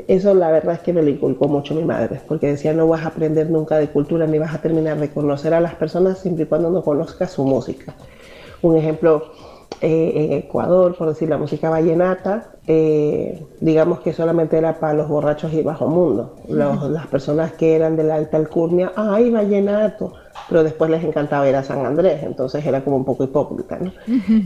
eso 0.06 0.34
la 0.34 0.50
verdad 0.50 0.74
es 0.74 0.80
que 0.80 0.92
me 0.92 1.02
lo 1.02 1.10
inculcó 1.10 1.48
mucho 1.48 1.74
mi 1.74 1.84
madre, 1.84 2.20
porque 2.28 2.46
decía 2.48 2.72
no 2.72 2.86
vas 2.86 3.02
a 3.04 3.08
aprender 3.08 3.50
nunca 3.50 3.78
de 3.78 3.88
cultura 3.88 4.26
ni 4.26 4.38
vas 4.38 4.54
a 4.54 4.60
terminar 4.60 4.98
de 4.98 5.10
conocer 5.10 5.54
a 5.54 5.60
las 5.60 5.74
personas 5.74 6.18
siempre 6.20 6.44
y 6.44 6.46
cuando 6.46 6.70
no 6.70 6.82
conozcas 6.82 7.32
su 7.32 7.44
música. 7.44 7.94
Un 8.62 8.76
ejemplo, 8.76 9.32
eh, 9.80 10.12
en 10.26 10.32
Ecuador, 10.32 10.96
por 10.96 11.08
decir 11.08 11.28
la 11.28 11.38
música 11.38 11.70
vallenata, 11.70 12.58
eh, 12.66 13.46
digamos 13.60 14.00
que 14.00 14.12
solamente 14.12 14.56
era 14.58 14.78
para 14.78 14.94
los 14.94 15.08
borrachos 15.08 15.52
y 15.52 15.62
bajo 15.62 15.88
mundo. 15.88 16.44
Los- 16.48 16.82
las 16.90 17.06
personas 17.08 17.52
que 17.54 17.74
eran 17.74 17.96
de 17.96 18.04
la 18.04 18.16
alta 18.16 18.36
alcurnia, 18.36 18.92
¡ay, 18.96 19.30
vallenato! 19.30 20.14
Pero 20.48 20.62
después 20.64 20.90
les 20.90 21.04
encantaba 21.04 21.48
ir 21.48 21.56
a 21.56 21.62
San 21.62 21.84
Andrés, 21.86 22.22
entonces 22.22 22.64
era 22.66 22.84
como 22.84 22.96
un 22.96 23.04
poco 23.04 23.24
hipócrita, 23.24 23.78
¿no? 23.78 23.92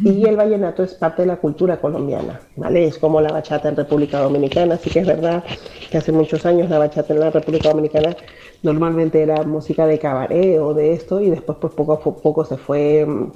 Y 0.03 0.25
el 0.27 0.37
vallenato 0.37 0.83
es 0.85 0.95
parte 0.95 1.23
de 1.23 1.27
la 1.29 1.37
cultura 1.39 1.81
colombiana, 1.81 2.41
¿vale? 2.55 2.87
Es 2.87 2.99
como 2.99 3.21
la 3.21 3.33
bachata 3.33 3.69
en 3.69 3.77
República 3.77 4.21
Dominicana, 4.21 4.75
así 4.77 4.91
que 4.91 5.01
es 5.01 5.07
verdad 5.07 5.45
que 5.91 5.99
hace 5.99 6.13
muchos 6.13 6.47
años 6.47 6.71
la 6.71 6.79
bachata 6.79 7.13
en 7.13 7.21
la 7.21 7.31
República 7.31 7.71
Dominicana 7.71 8.17
normalmente 8.63 9.23
era 9.23 9.43
música 9.45 9.87
de 9.87 9.99
cabaret 9.99 10.59
o 10.61 10.75
de 10.75 10.93
esto 10.93 11.21
y 11.21 11.31
después 11.31 11.59
pues 11.61 11.73
poco 11.73 11.93
a 11.93 12.01
po- 12.01 12.21
poco 12.23 12.45
se 12.45 12.57
fue 12.57 13.05
mm, 13.07 13.33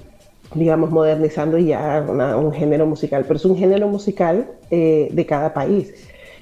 digamos, 0.54 0.90
modernizando 0.90 1.58
ya 1.58 2.04
una- 2.08 2.36
un 2.36 2.52
género 2.52 2.86
musical, 2.86 3.24
pero 3.24 3.36
es 3.36 3.44
un 3.44 3.56
género 3.56 3.88
musical 3.88 4.50
eh, 4.70 5.08
de 5.12 5.26
cada 5.26 5.52
país. 5.54 5.92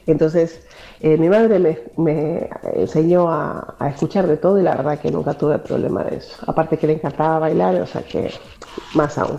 Entonces, 0.06 0.66
eh, 1.00 1.16
mi 1.18 1.28
madre 1.28 1.58
me, 1.58 1.78
me 1.96 2.48
enseñó 2.74 3.30
a, 3.30 3.76
a 3.78 3.88
escuchar 3.90 4.26
de 4.26 4.36
todo 4.36 4.58
y 4.58 4.62
la 4.62 4.74
verdad 4.76 4.98
que 4.98 5.10
nunca 5.10 5.34
tuve 5.34 5.58
problema 5.58 6.04
de 6.04 6.16
eso. 6.16 6.36
Aparte 6.46 6.78
que 6.78 6.86
le 6.86 6.94
encantaba 6.94 7.38
bailar, 7.38 7.76
o 7.76 7.86
sea 7.86 8.02
que 8.02 8.30
más 8.94 9.18
aún. 9.18 9.38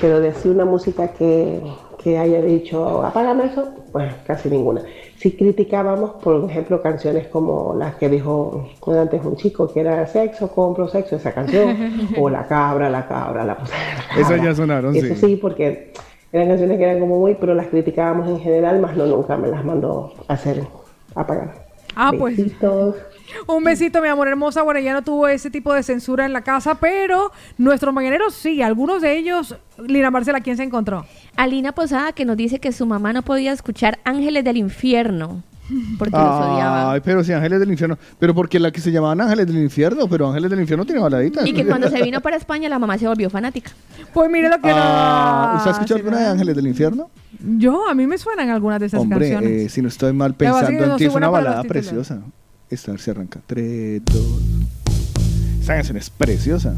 Pero 0.00 0.20
de 0.20 0.28
así 0.30 0.48
una 0.48 0.64
música 0.64 1.08
que, 1.12 1.60
que 2.02 2.18
haya 2.18 2.42
dicho, 2.42 3.04
apágame 3.04 3.46
eso, 3.46 3.72
pues 3.92 4.12
casi 4.26 4.48
ninguna. 4.48 4.82
Si 5.22 5.30
criticábamos, 5.30 6.20
por 6.20 6.50
ejemplo, 6.50 6.82
canciones 6.82 7.28
como 7.28 7.76
las 7.78 7.94
que 7.94 8.08
dijo 8.08 8.68
antes 8.88 9.24
un 9.24 9.36
chico, 9.36 9.72
que 9.72 9.78
era 9.78 10.04
sexo, 10.04 10.48
compro 10.48 10.88
sexo, 10.88 11.14
esa 11.14 11.32
canción, 11.32 11.76
o 12.18 12.28
la 12.28 12.44
cabra, 12.48 12.90
la 12.90 13.06
cabra, 13.06 13.44
la 13.44 13.54
la. 13.54 14.20
Esas 14.20 14.42
ya 14.42 14.52
sonaron, 14.52 14.96
Eso 14.96 15.14
sí. 15.14 15.26
sí, 15.26 15.36
porque 15.36 15.92
eran 16.32 16.48
canciones 16.48 16.76
que 16.76 16.82
eran 16.82 16.98
como 16.98 17.20
muy, 17.20 17.36
pero 17.36 17.54
las 17.54 17.68
criticábamos 17.68 18.28
en 18.30 18.40
general, 18.40 18.80
más 18.80 18.96
no 18.96 19.06
nunca 19.06 19.36
me 19.36 19.46
las 19.46 19.64
mandó 19.64 20.12
a 20.26 20.32
hacer 20.32 20.64
apagar. 21.14 21.66
Ah, 21.94 22.10
pues. 22.18 22.40
Un 23.46 23.64
besito, 23.64 24.00
mi 24.02 24.08
amor 24.08 24.28
hermosa. 24.28 24.62
Bueno, 24.62 24.80
ya 24.80 24.92
no 24.92 25.02
tuvo 25.02 25.28
ese 25.28 25.50
tipo 25.50 25.72
de 25.74 25.82
censura 25.82 26.24
en 26.26 26.32
la 26.32 26.42
casa, 26.42 26.74
pero 26.76 27.32
nuestros 27.58 27.92
mañaneros 27.94 28.34
sí, 28.34 28.62
algunos 28.62 29.02
de 29.02 29.16
ellos. 29.18 29.56
Lina 29.78 30.10
Marcela, 30.10 30.40
¿quién 30.40 30.56
se 30.56 30.62
encontró? 30.62 31.06
Alina 31.36 31.72
Posada 31.72 32.12
que 32.12 32.24
nos 32.24 32.36
dice 32.36 32.58
que 32.60 32.72
su 32.72 32.86
mamá 32.86 33.12
no 33.12 33.22
podía 33.22 33.52
escuchar 33.52 33.98
Ángeles 34.04 34.44
del 34.44 34.56
Infierno 34.58 35.42
porque 35.98 36.14
los 36.16 36.22
odiaba. 36.28 36.92
Ay, 36.92 37.00
pero 37.02 37.24
si 37.24 37.32
Ángeles 37.32 37.58
del 37.60 37.70
Infierno. 37.70 37.96
Pero 38.18 38.34
porque 38.34 38.58
la 38.60 38.70
que 38.70 38.80
se 38.80 38.92
llamaban 38.92 39.20
Ángeles 39.22 39.46
del 39.46 39.56
Infierno, 39.58 40.06
pero 40.08 40.28
Ángeles 40.28 40.50
del 40.50 40.60
Infierno 40.60 40.84
tiene 40.84 41.00
baladitas. 41.00 41.46
Y 41.46 41.52
que 41.54 41.64
cuando 41.64 41.88
se 41.88 42.02
vino 42.02 42.20
para 42.20 42.36
España 42.36 42.68
la 42.68 42.78
mamá 42.78 42.98
se 42.98 43.06
volvió 43.08 43.30
fanática. 43.30 43.70
Pues 44.12 44.30
mire 44.30 44.50
lo 44.50 44.60
que 44.60 44.70
Ah, 44.70 45.50
no- 45.52 45.58
¿Usted 45.58 45.70
ha 45.70 45.72
escuchado 45.72 45.98
sí, 45.98 46.04
alguna 46.04 46.18
de 46.20 46.26
Ángeles 46.28 46.56
del 46.56 46.66
Infierno? 46.66 47.10
Yo, 47.40 47.88
a 47.88 47.94
mí 47.94 48.06
me 48.06 48.18
suenan 48.18 48.50
algunas 48.50 48.80
de 48.80 48.86
esas 48.86 49.00
Hombre, 49.00 49.30
canciones. 49.30 49.50
eh, 49.50 49.68
si 49.70 49.80
no 49.80 49.88
estoy 49.88 50.12
mal 50.12 50.34
pensando 50.34 50.84
en 50.84 50.96
ti, 50.96 51.04
es 51.06 51.14
una 51.14 51.30
balada 51.30 51.62
títulos. 51.62 51.86
preciosa. 51.86 52.20
Esta 52.72 52.96
se 52.96 53.10
arranca. 53.10 53.38
3, 53.46 54.00
2. 54.02 54.24
Esta 55.60 55.74
canción 55.74 55.98
es 55.98 56.08
preciosa. 56.08 56.74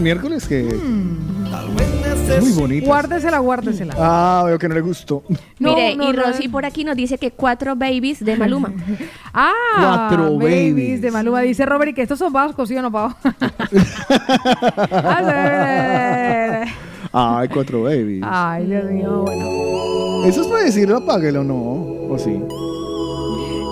El 0.00 0.04
miércoles 0.04 0.48
que 0.48 0.66
es 0.66 2.42
muy 2.42 2.52
bonita. 2.52 2.86
Guárdesela, 2.86 3.38
guárdesela. 3.38 3.94
Ah, 3.98 4.42
veo 4.46 4.58
que 4.58 4.66
no 4.68 4.74
le 4.74 4.80
gustó. 4.80 5.22
No, 5.58 5.74
Mire, 5.74 5.94
no, 5.96 6.10
y 6.10 6.14
no. 6.14 6.22
Rosy 6.22 6.48
por 6.48 6.64
aquí 6.64 6.84
nos 6.84 6.96
dice 6.96 7.18
que 7.18 7.30
cuatro 7.32 7.76
babies 7.76 8.24
de 8.24 8.36
Maluma. 8.36 8.72
Ah, 9.32 10.08
Cuatro 10.08 10.36
babies. 10.38 11.00
de 11.02 11.10
Maluma. 11.12 11.40
Dice 11.42 11.64
Robert 11.64 11.90
y 11.90 11.94
que 11.94 12.02
estos 12.02 12.18
son 12.18 12.32
vascos, 12.32 12.68
¿sí 12.68 12.76
o 12.76 12.82
no, 12.82 12.90
Pau? 12.90 13.12
Ay, 17.12 17.48
cuatro 17.48 17.82
babies. 17.84 18.24
Ay, 18.26 18.66
Dios 18.66 18.90
mío, 18.90 19.22
bueno. 19.24 20.24
¿Eso 20.26 20.40
es 20.42 20.48
para 20.48 20.64
decirlo, 20.64 20.96
apáguelo 20.98 21.42
o 21.42 21.44
no? 21.44 21.56
¿O 22.12 22.18
sí? 22.18 22.42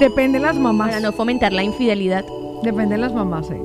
Depende 0.01 0.39
de 0.39 0.45
las 0.47 0.57
mamás. 0.57 0.89
Para 0.91 1.01
no 1.01 1.11
fomentar 1.13 1.53
la 1.53 1.63
infidelidad. 1.65 2.25
Depende 2.63 2.95
de 2.97 3.01
las 3.01 3.13
mamás, 3.15 3.51
eh. 3.51 3.61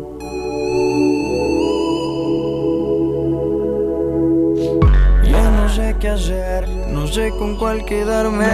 Qué 6.03 6.09
hacer, 6.09 6.67
no 6.89 7.07
sé 7.07 7.29
con 7.29 7.55
cuál 7.55 7.85
quedarme. 7.85 8.45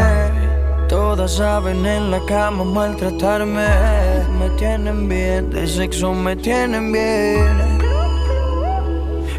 Todas 0.87 1.33
saben 1.37 1.83
en 1.83 2.11
la 2.11 2.23
cama 2.27 2.63
maltratarme. 2.63 3.65
Me 4.37 4.49
tienen 4.51 5.09
bien, 5.09 5.49
de 5.49 5.65
sexo 5.65 6.13
me 6.13 6.35
tienen 6.35 6.91
bien. 6.91 7.57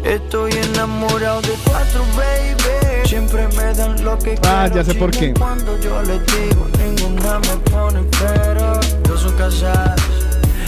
Estoy 0.03 0.51
enamorado 0.51 1.41
de 1.41 1.53
cuatro, 1.63 2.03
baby. 2.17 3.07
Siempre 3.07 3.47
me 3.55 3.73
dan 3.73 4.03
lo 4.03 4.17
que 4.19 4.35
Ah, 4.43 4.67
quiero, 4.69 4.75
ya 4.75 4.83
sé 4.83 4.99
por 4.99 5.11
qué. 5.11 5.33
Cuando 5.33 5.79
yo 5.79 6.01
les 6.01 6.19
digo, 6.25 6.67
ninguna 6.83 7.39
me 7.39 7.55
pone 7.71 8.01
pero. 8.19 8.73
Dos 9.07 9.21
son 9.21 9.37
casadas, 9.37 10.01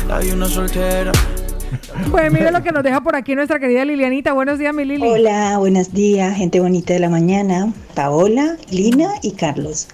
hay 0.10 0.32
una 0.32 0.46
soltera. 0.46 1.12
Pues 2.10 2.32
mire 2.32 2.52
lo 2.52 2.64
que 2.64 2.72
nos 2.72 2.84
deja 2.84 3.02
por 3.02 3.16
aquí 3.16 3.36
nuestra 3.36 3.60
querida 3.60 3.86
Lilianita. 3.86 4.34
Buenos 4.34 4.58
días, 4.58 4.74
mi 4.74 4.84
Lili. 4.84 5.08
Hola, 5.08 5.58
buenos 5.60 5.94
días, 5.94 6.36
gente 6.36 6.60
bonita 6.60 6.94
de 6.94 7.00
la 7.00 7.10
mañana. 7.10 7.72
Paola, 7.94 8.58
Lina 8.72 9.14
y 9.22 9.32
Carlos. 9.32 9.88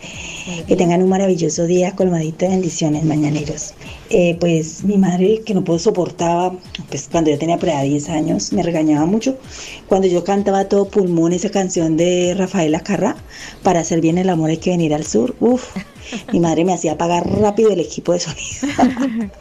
Que 0.67 0.75
tengan 0.77 1.03
un 1.03 1.09
maravilloso 1.09 1.65
día 1.65 1.95
colmadito 1.95 2.45
de 2.45 2.51
bendiciones 2.51 3.03
mañaneros. 3.03 3.73
Eh, 4.09 4.37
pues 4.39 4.83
mi 4.85 4.97
madre, 4.97 5.41
que 5.45 5.53
no 5.53 5.63
puedo 5.63 5.77
soportaba, 5.77 6.53
pues 6.89 7.09
cuando 7.11 7.31
yo 7.31 7.37
tenía 7.37 7.57
por 7.57 7.69
ahí 7.69 7.89
10 7.89 8.09
años, 8.09 8.53
me 8.53 8.63
regañaba 8.63 9.05
mucho. 9.05 9.37
Cuando 9.87 10.07
yo 10.07 10.23
cantaba 10.23 10.65
todo 10.65 10.85
pulmón 10.89 11.33
esa 11.33 11.49
canción 11.51 11.97
de 11.97 12.33
Rafaela 12.37 12.79
Carrá, 12.79 13.17
para 13.61 13.81
hacer 13.81 13.99
bien 13.99 14.17
el 14.17 14.29
amor 14.29 14.49
hay 14.49 14.57
que 14.57 14.69
venir 14.69 14.93
al 14.93 15.05
sur. 15.05 15.35
Uf, 15.41 15.75
mi 16.31 16.39
madre 16.39 16.65
me 16.65 16.73
hacía 16.73 16.93
apagar 16.93 17.27
rápido 17.39 17.71
el 17.71 17.79
equipo 17.79 18.13
de 18.13 18.19
sonido. 18.19 19.29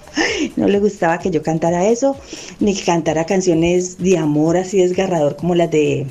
No 0.56 0.66
le 0.66 0.80
gustaba 0.80 1.18
que 1.18 1.30
yo 1.30 1.42
cantara 1.42 1.86
eso, 1.86 2.16
ni 2.58 2.74
que 2.74 2.82
cantara 2.82 3.24
canciones 3.24 3.98
de 3.98 4.18
amor 4.18 4.56
así 4.56 4.78
desgarrador 4.78 5.36
como 5.36 5.54
las 5.54 5.70
de 5.70 6.06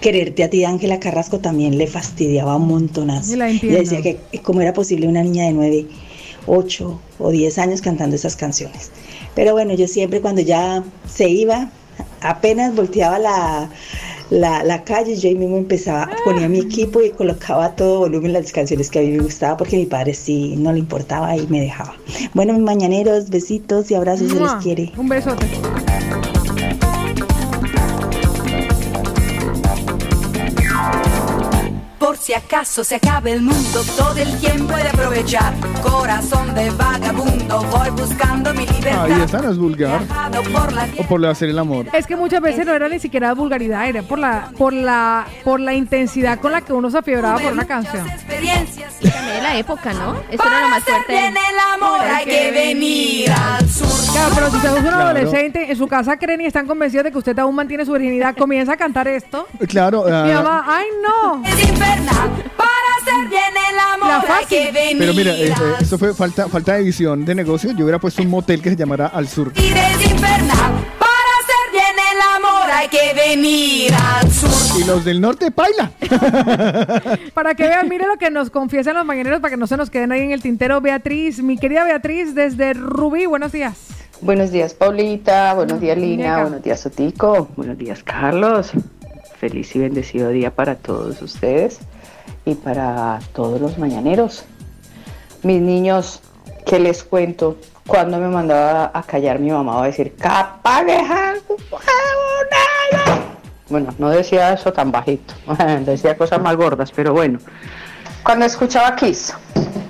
Quererte 0.00 0.44
a 0.44 0.50
ti, 0.50 0.64
Ángela 0.64 0.98
Carrasco, 0.98 1.40
también 1.40 1.76
le 1.76 1.86
fastidiaba 1.86 2.56
un 2.56 2.68
montonazo. 2.68 3.34
Entiendo. 3.34 3.80
decía 3.80 4.00
que 4.00 4.18
eh, 4.32 4.38
cómo 4.40 4.62
era 4.62 4.72
posible 4.72 5.06
una 5.06 5.22
niña 5.22 5.44
de 5.44 5.52
9, 5.52 5.86
8 6.46 7.00
o 7.18 7.30
10 7.30 7.58
años 7.58 7.82
cantando 7.82 8.16
esas 8.16 8.34
canciones. 8.34 8.90
Pero 9.34 9.52
bueno, 9.52 9.74
yo 9.74 9.86
siempre 9.86 10.22
cuando 10.22 10.40
ya 10.40 10.82
se 11.06 11.28
iba, 11.28 11.70
apenas 12.22 12.74
volteaba 12.74 13.18
la, 13.18 13.70
la, 14.30 14.62
la 14.62 14.84
calle, 14.84 15.16
yo 15.16 15.28
ahí 15.28 15.34
mismo 15.34 15.56
empezaba, 15.56 16.08
ponía 16.24 16.48
mi 16.48 16.60
equipo 16.60 17.02
y 17.02 17.10
colocaba 17.10 17.66
a 17.66 17.76
todo 17.76 18.00
volumen 18.00 18.32
las 18.32 18.52
canciones 18.52 18.90
que 18.90 19.00
a 19.00 19.02
mí 19.02 19.10
me 19.10 19.22
gustaban 19.22 19.56
porque 19.56 19.76
mi 19.76 19.86
padre 19.86 20.14
sí 20.14 20.54
no 20.56 20.72
le 20.72 20.78
importaba 20.78 21.36
y 21.36 21.46
me 21.48 21.60
dejaba. 21.60 21.94
Bueno, 22.34 22.52
mis 22.52 22.62
mañaneros, 22.62 23.28
besitos 23.30 23.90
y 23.90 23.94
abrazos, 23.94 24.30
se 24.30 24.40
les 24.40 24.52
quiere. 24.54 24.92
Un 24.96 25.08
besote. 25.08 25.46
Si 32.30 32.34
acaso 32.34 32.84
se 32.84 32.94
acabe 32.94 33.32
el 33.32 33.42
mundo, 33.42 33.82
todo 33.96 34.16
el 34.16 34.38
tiempo 34.38 34.78
he 34.78 34.82
de 34.84 34.88
aprovechar. 34.90 35.52
Corazón 35.82 36.54
de 36.54 36.70
vagabundo, 36.70 37.60
voy 37.72 37.90
buscando 37.90 38.54
mi 38.54 38.64
libertad. 38.66 39.02
Ahí 39.06 39.20
esta 39.22 39.42
no 39.42 39.50
es 39.50 39.58
vulgar. 39.58 40.02
Por 40.52 40.72
la 40.72 40.86
O 40.98 41.02
por 41.08 41.26
hacer 41.26 41.48
el 41.48 41.58
amor. 41.58 41.86
Es 41.92 42.06
que 42.06 42.14
muchas 42.14 42.40
veces 42.40 42.64
no 42.64 42.72
era 42.72 42.88
ni 42.88 43.00
siquiera 43.00 43.34
vulgaridad, 43.34 43.88
era 43.88 44.02
por 44.04 44.20
la, 44.20 44.52
por 44.56 44.72
la, 44.72 45.26
por 45.42 45.58
la 45.58 45.74
intensidad 45.74 46.38
con 46.38 46.52
la 46.52 46.60
que 46.60 46.72
uno 46.72 46.88
se 46.88 46.98
afiebraba 46.98 47.40
por 47.40 47.50
una 47.52 47.64
canción. 47.64 48.08
experiencias. 48.08 48.94
Y 49.00 49.08
también 49.10 49.34
de 49.34 49.42
la 49.42 49.56
época, 49.56 49.92
¿no? 49.92 50.14
Esto 50.30 50.46
era 50.46 50.60
lo 50.60 50.68
más 50.68 50.84
fuerte. 50.84 51.12
bien 51.12 51.34
el 51.36 51.58
amor 51.82 52.00
hay 52.00 52.24
que 52.26 52.50
venir 52.52 53.32
al 53.32 53.68
sur. 53.68 53.88
Claro, 54.12 54.30
pero 54.36 54.50
si 54.50 54.56
usted 54.56 54.68
es 54.70 54.76
un 54.76 54.82
Claro. 54.82 55.02
adolescente, 55.02 55.70
en 55.72 55.76
su 55.76 55.88
casa 55.88 56.16
creen 56.16 56.42
y 56.42 56.46
están 56.46 56.68
convencidos 56.68 57.02
de 57.04 57.10
que 57.10 57.18
usted 57.18 57.36
aún 57.40 57.56
mantiene 57.56 57.84
su 57.84 57.90
virginidad, 57.92 58.36
comienza 58.36 58.74
a 58.74 58.76
cantar 58.76 59.08
esto. 59.08 59.48
Claro. 59.68 60.04
ah, 60.08 60.22
Mi 60.26 60.32
mamá, 60.32 60.64
ay 60.68 60.86
no. 61.02 61.42
Es 61.44 61.68
infernal. 61.68 62.19
Para 62.56 62.88
hacer 63.00 63.28
bien 63.28 63.54
el 63.72 63.78
amor 63.78 64.08
La 64.08 64.36
hay 64.36 64.44
que 64.46 64.56
fácil. 64.66 64.72
venir 64.72 64.98
pero 64.98 65.14
mira, 65.14 65.32
eh, 65.34 65.48
eh, 65.48 65.52
al 65.76 65.82
esto 65.82 65.98
fue 65.98 66.14
falta, 66.14 66.48
falta 66.48 66.74
de 66.74 66.82
visión 66.82 67.24
de 67.24 67.34
negocio. 67.34 67.72
Yo 67.72 67.84
hubiera 67.84 67.98
puesto 67.98 68.22
un 68.22 68.28
motel 68.28 68.60
que 68.62 68.70
se 68.70 68.76
llamara 68.76 69.06
Al 69.06 69.28
Sur. 69.28 69.52
sur. 69.54 69.58
Es 69.58 70.10
infernal. 70.10 70.72
Para 70.98 71.30
hacer 71.40 71.72
bien 71.72 71.96
el 72.12 72.20
amor 72.36 72.70
hay 72.70 72.88
que 72.88 73.14
venir 73.14 73.92
al 73.94 74.30
sur. 74.30 74.80
Y 74.80 74.84
los 74.84 75.04
del 75.04 75.20
norte, 75.20 75.50
paila. 75.50 75.90
Para 77.34 77.54
que 77.54 77.64
vean, 77.64 77.88
mire 77.88 78.06
lo 78.06 78.16
que 78.16 78.30
nos 78.30 78.50
confiesan 78.50 78.94
los 78.94 79.04
mañaneros 79.04 79.40
para 79.40 79.50
que 79.52 79.56
no 79.56 79.66
se 79.66 79.76
nos 79.76 79.90
queden 79.90 80.12
ahí 80.12 80.20
en 80.22 80.30
el 80.32 80.42
tintero. 80.42 80.80
Beatriz, 80.80 81.42
mi 81.42 81.56
querida 81.58 81.84
Beatriz, 81.84 82.34
desde 82.34 82.74
Rubí, 82.74 83.26
buenos 83.26 83.52
días. 83.52 83.78
Buenos 84.20 84.50
días, 84.50 84.74
Paulita. 84.74 85.54
Buenos 85.54 85.80
días, 85.80 85.96
Lina. 85.96 86.42
Buenos 86.42 86.62
días, 86.62 86.80
Sotico. 86.80 87.48
Buenos 87.56 87.78
días, 87.78 88.02
Carlos. 88.02 88.70
Feliz 89.38 89.74
y 89.74 89.78
bendecido 89.78 90.28
día 90.30 90.50
para 90.54 90.74
todos 90.74 91.22
ustedes 91.22 91.80
y 92.50 92.54
para 92.56 93.20
todos 93.32 93.60
los 93.60 93.78
mañaneros. 93.78 94.44
Mis 95.42 95.60
niños, 95.60 96.20
¿qué 96.66 96.80
les 96.80 97.04
cuento? 97.04 97.56
Cuando 97.86 98.18
me 98.18 98.28
mandaba 98.28 98.90
a 98.92 99.02
callar 99.02 99.38
mi 99.38 99.50
mamá 99.50 99.82
a 99.82 99.86
decir, 99.86 100.14
¡Capagueja! 100.16 101.34
Bueno, 103.68 103.94
no 103.98 104.10
decía 104.10 104.52
eso 104.52 104.72
tan 104.72 104.90
bajito, 104.90 105.32
decía 105.86 106.16
cosas 106.16 106.40
más 106.42 106.56
gordas, 106.56 106.90
pero 106.90 107.12
bueno. 107.12 107.38
Cuando 108.24 108.44
escuchaba 108.44 108.96
Kiss, 108.96 109.32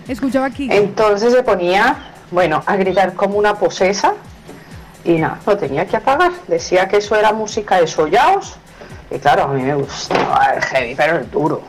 Escuchaba 0.06 0.46
aquí. 0.46 0.68
entonces 0.70 1.32
se 1.32 1.42
ponía, 1.42 1.96
bueno, 2.30 2.62
a 2.66 2.76
gritar 2.76 3.14
como 3.14 3.38
una 3.38 3.54
posesa 3.54 4.12
y 5.04 5.12
nada, 5.14 5.38
lo 5.46 5.56
tenía 5.56 5.86
que 5.86 5.96
apagar. 5.96 6.32
Decía 6.46 6.88
que 6.88 6.98
eso 6.98 7.16
era 7.16 7.32
música 7.32 7.80
de 7.80 7.86
sollaos 7.86 8.56
y 9.10 9.18
claro, 9.18 9.44
a 9.44 9.48
mí 9.48 9.62
me 9.62 9.74
gustaba 9.74 10.52
el 10.56 10.62
heavy, 10.62 10.94
pero 10.94 11.16
el 11.16 11.30
duro. 11.30 11.62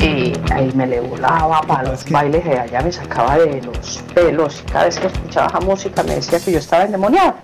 Y 0.00 0.32
ahí 0.52 0.72
me 0.74 0.86
le 0.86 1.00
volaba 1.00 1.60
para 1.62 1.90
los 1.90 2.08
bailes 2.08 2.44
de 2.44 2.58
allá, 2.58 2.80
me 2.80 2.92
sacaba 2.92 3.38
de 3.38 3.60
los 3.62 4.02
pelos 4.14 4.60
y 4.60 4.70
cada 4.70 4.84
vez 4.86 4.98
que 4.98 5.06
escuchaba 5.08 5.48
esa 5.48 5.60
música 5.60 6.02
me 6.02 6.14
decía 6.16 6.40
que 6.40 6.52
yo 6.52 6.58
estaba 6.58 6.84
endemoniado. 6.84 7.34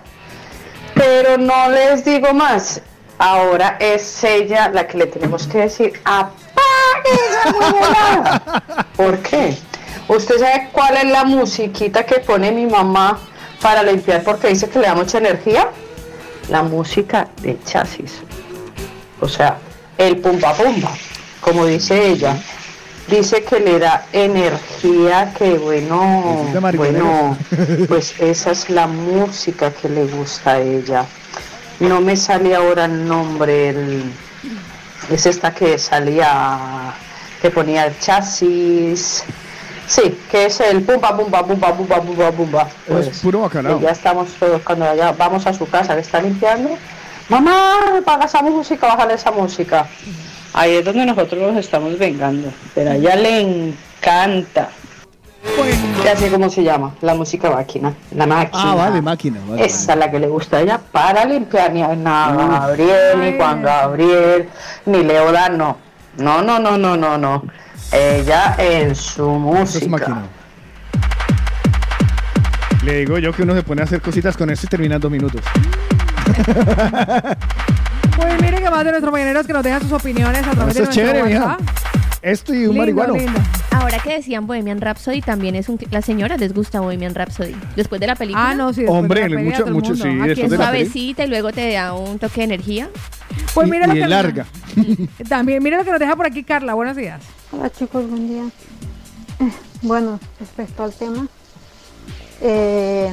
Pero 0.95 1.37
no 1.37 1.69
les 1.69 2.03
digo 2.03 2.33
más, 2.33 2.81
ahora 3.19 3.77
es 3.79 4.23
ella 4.23 4.69
la 4.69 4.87
que 4.87 4.97
le 4.97 5.07
tenemos 5.07 5.47
que 5.47 5.59
decir, 5.59 5.93
apague 6.05 7.11
esa 7.29 7.51
huevonada". 7.51 8.41
¿Por 8.95 9.19
qué? 9.19 9.57
¿Usted 10.07 10.39
sabe 10.39 10.69
cuál 10.71 10.97
es 10.97 11.05
la 11.05 11.23
musiquita 11.23 12.05
que 12.05 12.19
pone 12.19 12.51
mi 12.51 12.65
mamá 12.65 13.19
para 13.61 13.83
limpiar 13.83 14.23
porque 14.23 14.47
dice 14.47 14.69
que 14.69 14.79
le 14.79 14.87
da 14.87 14.95
mucha 14.95 15.17
energía? 15.17 15.67
La 16.49 16.63
música 16.63 17.27
de 17.41 17.61
chasis. 17.63 18.21
O 19.19 19.27
sea, 19.27 19.57
el 19.97 20.17
pumba 20.17 20.53
pumba, 20.53 20.91
como 21.41 21.65
dice 21.65 22.07
ella. 22.09 22.37
Dice 23.07 23.43
que 23.43 23.59
le 23.61 23.79
da 23.79 24.05
energía, 24.11 25.33
que 25.37 25.53
bueno, 25.57 26.45
bueno, 26.77 27.37
pues 27.87 28.19
esa 28.19 28.51
es 28.51 28.69
la 28.69 28.85
música 28.87 29.71
que 29.71 29.87
le 29.87 30.05
gusta 30.05 30.51
a 30.51 30.59
ella. 30.59 31.05
No 31.79 32.01
me 32.01 32.17
sale 32.17 32.53
ahora 32.55 32.85
el 32.85 33.07
nombre, 33.07 33.69
el- 33.69 34.11
es 35.09 35.25
esta 35.25 35.53
que 35.53 35.77
salía, 35.77 36.93
que 37.41 37.49
ponía 37.49 37.85
el 37.85 37.97
chasis. 37.99 39.23
Sí, 39.87 40.19
que 40.29 40.47
es 40.47 40.59
el 40.59 40.81
pumba, 40.83 41.15
pumba, 41.15 41.45
pumba, 41.47 41.73
pumba, 41.73 42.01
pumba, 42.01 42.31
pumba. 42.31 42.67
Es 42.89 43.19
puro 43.19 43.39
bacalao. 43.41 43.79
Ya 43.79 43.91
estamos 43.91 44.27
todos, 44.37 44.61
cuando 44.63 44.85
vamos 45.17 45.47
a 45.47 45.53
su 45.53 45.65
casa 45.69 45.95
que 45.95 46.01
está 46.01 46.19
limpiando, 46.21 46.71
mamá, 47.29 48.01
paga 48.03 48.25
esa 48.25 48.41
música, 48.41 48.85
bájale 48.87 49.13
esa 49.13 49.31
música. 49.31 49.87
Ahí 50.57 50.73
es 50.73 50.83
donde 50.83 51.05
nosotros 51.05 51.39
nos 51.39 51.55
estamos 51.63 51.99
vengando, 51.99 52.51
pero 52.73 52.89
a 52.89 52.95
ella 52.95 53.15
le 53.15 53.41
encanta. 53.41 54.69
Ya 56.03 56.15
sé 56.15 56.31
cómo 56.31 56.49
se 56.49 56.63
llama, 56.63 56.95
la 57.01 57.13
música 57.13 57.51
máquina, 57.51 57.93
la 58.09 58.25
máquina. 58.25 58.71
Ah, 58.71 58.73
vale, 58.73 58.99
máquina. 58.99 59.39
vale, 59.47 59.63
Esa 59.63 59.93
es 59.93 59.99
la 59.99 60.09
que 60.09 60.17
le 60.17 60.27
gusta 60.27 60.57
a 60.57 60.61
ella 60.61 60.81
para 60.91 61.25
limpiar 61.25 61.71
ni 61.71 61.83
a 61.83 61.91
Ana 61.91 62.33
Gabriel, 62.33 63.19
ni 63.19 63.37
Juan 63.37 63.61
Gabriel, 63.61 64.49
ni 64.87 65.03
Leodan, 65.03 65.59
no. 65.59 65.77
No, 66.17 66.41
no, 66.41 66.57
no, 66.57 66.75
no, 66.75 66.97
no, 66.97 67.19
no. 67.19 67.43
Ella 67.91 68.55
en 68.57 68.95
su 68.95 69.29
música. 69.29 70.23
Le 72.83 72.99
digo 72.99 73.19
yo 73.19 73.31
que 73.31 73.43
uno 73.43 73.53
se 73.53 73.61
pone 73.61 73.81
a 73.81 73.83
hacer 73.83 74.01
cositas 74.01 74.35
con 74.35 74.49
esto 74.49 74.65
y 74.65 74.69
termina 74.69 74.95
en 74.95 75.01
dos 75.01 75.11
minutos. 75.11 75.41
Pues 78.17 78.41
mire 78.41 78.57
que 78.61 78.69
más 78.69 78.83
de 78.83 78.91
nuestros 78.91 79.11
mañaneros 79.13 79.45
que 79.47 79.53
nos 79.53 79.63
dejan 79.63 79.81
sus 79.81 79.91
opiniones 79.93 80.45
a 80.45 80.51
través 80.51 80.75
Esto 80.75 80.83
de 80.83 80.89
es 80.89 80.95
chévere, 80.95 81.23
mija. 81.23 81.57
Esto 82.23 82.53
y 82.53 82.57
un 82.65 82.75
Lindo, 82.75 82.79
marihuano. 82.79 83.13
lindo. 83.15 83.39
Ahora 83.71 83.99
que 83.99 84.15
decían 84.15 84.47
Bohemian 84.47 84.81
Rhapsody, 84.81 85.21
también 85.21 85.55
es 85.55 85.69
un... 85.69 85.79
Las 85.91 86.03
señoras 86.03 86.39
les 86.39 86.51
gusta 86.53 86.79
Bohemian 86.79 87.13
Rhapsody. 87.13 87.55
Después 87.75 88.01
de 88.01 88.07
la 88.07 88.15
película. 88.15 88.49
Ah, 88.49 88.53
no, 88.55 88.73
sí, 88.73 88.81
después 88.81 88.99
Hombre, 88.99 89.21
de 89.21 89.29
la 89.29 89.39
mucho- 89.41 89.57
todo 89.59 89.67
el 89.67 89.73
mucho, 89.75 89.89
mundo. 89.91 90.03
sí, 90.03 90.09
Aquí 90.09 90.27
después 90.29 90.45
es 90.45 90.49
de 90.51 90.57
la. 90.57 90.63
Suavecita 90.65 91.23
y 91.23 91.27
luego 91.27 91.51
te 91.53 91.71
da 91.73 91.93
un 91.93 92.17
toque 92.17 92.41
de 92.41 92.43
energía. 92.45 92.89
Pues 93.53 93.69
mira 93.69 93.85
y, 93.85 93.89
lo 93.89 93.93
y 93.93 93.97
que 93.99 94.03
es 94.03 94.09
larga. 94.09 94.45
También, 95.29 95.61
mira 95.63 95.77
lo 95.77 95.85
que 95.85 95.91
nos 95.91 95.99
deja 95.99 96.15
por 96.15 96.25
aquí 96.25 96.43
Carla. 96.43 96.73
Buenos 96.73 96.97
días. 96.97 97.21
Hola 97.51 97.69
chicos, 97.69 98.09
buen 98.09 98.27
día. 98.27 98.43
Bueno, 99.83 100.19
respecto 100.39 100.83
al 100.83 100.91
tema, 100.91 101.27
eh, 102.41 103.11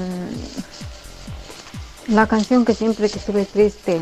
la 2.08 2.26
canción 2.26 2.64
que 2.64 2.72
siempre 2.72 3.10
que 3.10 3.18
estuve 3.18 3.44
triste 3.44 4.00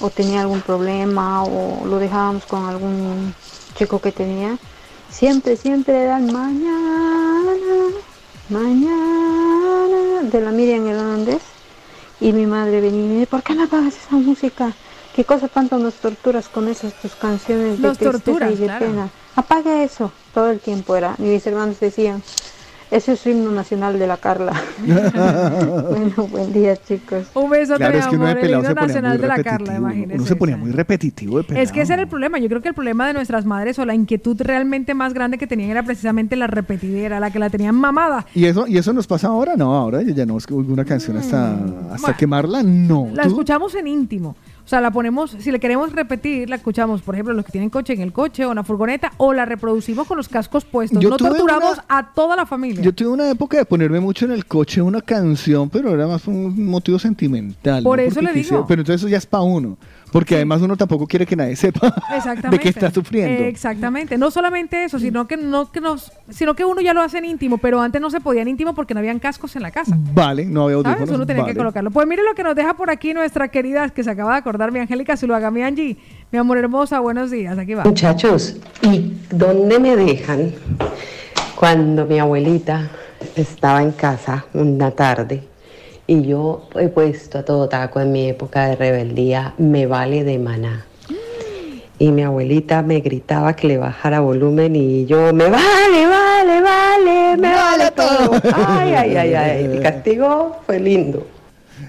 o 0.00 0.10
tenía 0.10 0.40
algún 0.40 0.60
problema 0.60 1.42
o 1.44 1.84
lo 1.86 1.98
dejábamos 1.98 2.44
con 2.44 2.64
algún 2.66 3.34
chico 3.74 4.00
que 4.00 4.12
tenía, 4.12 4.56
siempre, 5.10 5.56
siempre 5.56 6.02
eran 6.04 6.32
mañana, 6.32 7.52
mañana, 8.48 10.22
de 10.22 10.40
la 10.40 10.50
Miriam 10.50 10.86
Hernández. 10.86 11.42
Y 12.20 12.32
mi 12.32 12.46
madre 12.46 12.80
venía 12.80 13.04
y 13.04 13.08
me 13.08 13.14
dice, 13.14 13.26
¿por 13.26 13.42
qué 13.42 13.54
no 13.54 13.64
apagas 13.64 13.94
esa 13.96 14.16
música? 14.16 14.72
¿Qué 15.14 15.24
cosa 15.24 15.48
tanto 15.48 15.78
nos 15.78 15.94
torturas 15.94 16.48
con 16.48 16.68
esas 16.68 16.92
tus 16.94 17.14
canciones 17.14 17.80
de 17.80 17.88
Nos 17.88 17.98
tristeza 17.98 18.24
torturas, 18.24 18.52
y 18.52 18.56
de 18.56 18.66
claro. 18.66 18.86
pena? 18.86 19.08
Apaga 19.36 19.82
eso. 19.82 20.10
Todo 20.34 20.50
el 20.50 20.58
tiempo 20.58 20.96
era. 20.96 21.14
Y 21.18 21.22
mis 21.22 21.46
hermanos 21.46 21.78
decían, 21.80 22.22
ese 22.90 23.12
es 23.12 23.20
su 23.20 23.30
himno 23.30 23.50
nacional 23.50 23.98
de 23.98 24.06
la 24.06 24.16
Carla. 24.16 24.52
bueno, 24.86 26.26
buen 26.30 26.52
día 26.52 26.76
chicos. 26.76 27.26
Un 27.34 27.50
beso, 27.50 27.76
Claro, 27.76 27.98
es 27.98 28.06
que 28.06 28.16
de 28.16 28.24
amor, 28.24 28.38
el 28.44 28.50
himno 28.50 28.74
nacional 28.74 29.20
de 29.20 29.26
la. 29.26 29.42
Carla, 29.42 29.76
imagínese. 29.76 30.14
Uno 30.14 30.26
se 30.26 30.36
ponía 30.36 30.56
muy 30.56 30.70
repetitivo 30.72 31.38
de 31.38 31.44
pelado. 31.44 31.64
Es 31.64 31.72
que 31.72 31.82
ese 31.82 31.92
era 31.92 32.02
el 32.02 32.08
problema. 32.08 32.38
Yo 32.38 32.48
creo 32.48 32.60
que 32.60 32.68
el 32.68 32.74
problema 32.74 33.06
de 33.06 33.12
nuestras 33.14 33.44
madres 33.44 33.78
o 33.78 33.84
la 33.84 33.94
inquietud 33.94 34.40
realmente 34.40 34.94
más 34.94 35.14
grande 35.14 35.38
que 35.38 35.46
tenían 35.46 35.70
era 35.70 35.82
precisamente 35.82 36.34
la 36.36 36.46
repetidera, 36.46 37.20
la 37.20 37.30
que 37.30 37.38
la 37.38 37.50
tenían 37.50 37.74
mamada. 37.74 38.26
¿Y 38.34 38.46
eso, 38.46 38.66
¿Y 38.66 38.78
eso 38.78 38.92
nos 38.92 39.06
pasa 39.06 39.28
ahora? 39.28 39.54
No, 39.56 39.74
ahora 39.74 40.02
ya 40.02 40.26
no 40.26 40.38
es 40.38 40.46
que 40.46 40.54
una 40.54 40.84
canción 40.84 41.16
hasta, 41.18 41.52
hasta 41.54 41.96
Bueno. 42.00 42.16
quemarla, 42.18 42.62
no. 42.62 43.08
La 43.12 43.22
¿Tú? 43.24 43.28
escuchamos 43.28 43.74
en 43.74 43.86
íntimo. 43.86 44.36
O 44.68 44.70
sea, 44.70 44.82
la 44.82 44.90
ponemos, 44.90 45.30
si 45.38 45.50
le 45.50 45.58
queremos 45.60 45.92
repetir, 45.94 46.50
la 46.50 46.56
escuchamos, 46.56 47.00
por 47.00 47.14
ejemplo, 47.14 47.32
los 47.32 47.42
que 47.46 47.52
tienen 47.52 47.70
coche 47.70 47.94
en 47.94 48.02
el 48.02 48.12
coche 48.12 48.44
o 48.44 48.50
en 48.50 48.56
la 48.56 48.64
furgoneta, 48.64 49.12
o 49.16 49.32
la 49.32 49.46
reproducimos 49.46 50.06
con 50.06 50.18
los 50.18 50.28
cascos 50.28 50.66
puestos. 50.66 51.00
Yo 51.00 51.08
no 51.08 51.16
torturamos 51.16 51.72
una- 51.72 51.84
a 51.88 52.12
toda 52.12 52.36
la 52.36 52.44
familia. 52.44 52.82
Yo 52.82 52.94
tuve 52.94 53.08
una 53.08 53.30
época 53.30 53.56
de 53.56 53.64
ponerme 53.64 53.98
mucho 53.98 54.26
en 54.26 54.32
el 54.32 54.44
coche 54.44 54.82
una 54.82 55.00
canción, 55.00 55.70
pero 55.70 55.94
era 55.94 56.06
más 56.06 56.26
un 56.28 56.66
motivo 56.66 56.98
sentimental. 56.98 57.82
Por 57.82 57.96
¿no? 57.96 58.02
eso 58.02 58.16
Porque 58.16 58.26
le 58.26 58.32
digo. 58.34 58.42
quisiera- 58.42 58.66
Pero 58.66 58.82
entonces 58.82 59.00
eso 59.00 59.08
ya 59.08 59.16
es 59.16 59.24
para 59.24 59.42
uno. 59.42 59.78
Porque 60.10 60.36
además 60.36 60.62
uno 60.62 60.76
tampoco 60.76 61.06
quiere 61.06 61.26
que 61.26 61.36
nadie 61.36 61.56
sepa 61.56 61.94
Exactamente. 62.16 62.56
de 62.56 62.58
qué 62.58 62.68
está 62.68 62.90
sufriendo. 62.90 63.44
Exactamente. 63.44 64.16
No 64.18 64.30
solamente 64.30 64.84
eso, 64.84 64.98
sino 64.98 65.26
que 65.26 65.36
no 65.36 65.70
que 65.70 65.80
nos, 65.80 66.12
sino 66.30 66.54
que 66.54 66.64
uno 66.64 66.80
ya 66.80 66.94
lo 66.94 67.02
hace 67.02 67.18
en 67.18 67.26
íntimo, 67.26 67.58
pero 67.58 67.80
antes 67.80 68.00
no 68.00 68.10
se 68.10 68.20
podía 68.20 68.42
en 68.42 68.48
íntimo 68.48 68.74
porque 68.74 68.94
no 68.94 69.00
habían 69.00 69.18
cascos 69.18 69.54
en 69.56 69.62
la 69.62 69.70
casa. 69.70 69.96
Vale, 70.14 70.44
no 70.44 70.64
había 70.64 70.76
¿Sabes? 70.82 70.86
audífonos. 71.00 71.16
Uno 71.16 71.26
tenía 71.26 71.44
que 71.44 71.54
colocarlo. 71.54 71.90
Pues 71.90 72.06
mire 72.06 72.22
lo 72.22 72.34
que 72.34 72.42
nos 72.42 72.54
deja 72.54 72.74
por 72.74 72.90
aquí 72.90 73.14
nuestra 73.14 73.48
querida, 73.48 73.88
que 73.90 74.02
se 74.02 74.10
acaba 74.10 74.32
de 74.32 74.38
acordar, 74.38 74.72
mi 74.72 74.80
Angélica 74.80 75.16
Zuluaga, 75.16 75.50
mi 75.50 75.62
Angie. 75.62 75.96
Mi 76.30 76.38
amor 76.38 76.58
hermosa, 76.58 77.00
buenos 77.00 77.30
días. 77.30 77.58
Aquí 77.58 77.74
va. 77.74 77.84
Muchachos, 77.84 78.56
¿y 78.82 79.14
dónde 79.30 79.78
me 79.78 79.96
dejan 79.96 80.52
cuando 81.54 82.06
mi 82.06 82.18
abuelita 82.18 82.90
estaba 83.34 83.82
en 83.82 83.92
casa 83.92 84.44
una 84.52 84.90
tarde 84.90 85.47
y 86.08 86.22
yo 86.26 86.68
he 86.74 86.88
puesto 86.88 87.38
a 87.38 87.44
todo 87.44 87.68
taco 87.68 88.00
en 88.00 88.10
mi 88.10 88.28
época 88.28 88.66
de 88.66 88.74
rebeldía, 88.76 89.54
me 89.58 89.86
vale 89.86 90.24
de 90.24 90.38
maná? 90.40 90.84
Y 92.00 92.10
mi 92.12 92.22
abuelita 92.22 92.82
me 92.82 93.00
gritaba 93.00 93.54
que 93.54 93.68
le 93.68 93.76
bajara 93.78 94.20
volumen 94.20 94.74
y 94.76 95.04
yo, 95.06 95.32
me 95.32 95.48
vale, 95.48 96.06
vale, 96.06 96.60
vale, 96.62 97.36
me 97.36 97.52
vale 97.52 97.90
todo. 97.90 98.40
Ay, 98.54 98.92
ay, 98.94 99.16
ay, 99.16 99.34
ay. 99.34 99.64
El 99.64 99.82
castigo 99.82 100.58
fue 100.64 100.78
lindo. 100.80 101.26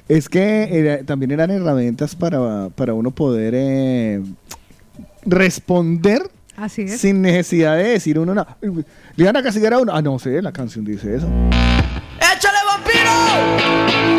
Es 0.08 0.28
que 0.28 0.68
era- 0.72 1.04
también 1.04 1.32
eran 1.32 1.52
herramientas 1.52 2.16
para, 2.16 2.70
para 2.70 2.94
uno 2.96 3.12
poder 3.12 3.54
eh, 3.56 4.22
responder 5.26 6.24
Así 6.58 6.82
es. 6.84 7.00
sin 7.00 7.22
necesidad 7.22 7.78
de 7.78 7.84
decir 7.90 8.18
uno, 8.20 8.34
no, 8.34 8.46
le 8.62 9.24
iban 9.24 9.38
a 9.38 9.44
castigar 9.44 9.74
a 9.76 9.80
uno. 9.80 9.94
Ah, 9.96 10.02
no 10.02 10.18
sé, 10.20 10.42
la 10.42 10.52
canción 10.52 10.84
dice 10.84 11.16
eso. 11.18 11.28
Pino! 12.86 14.19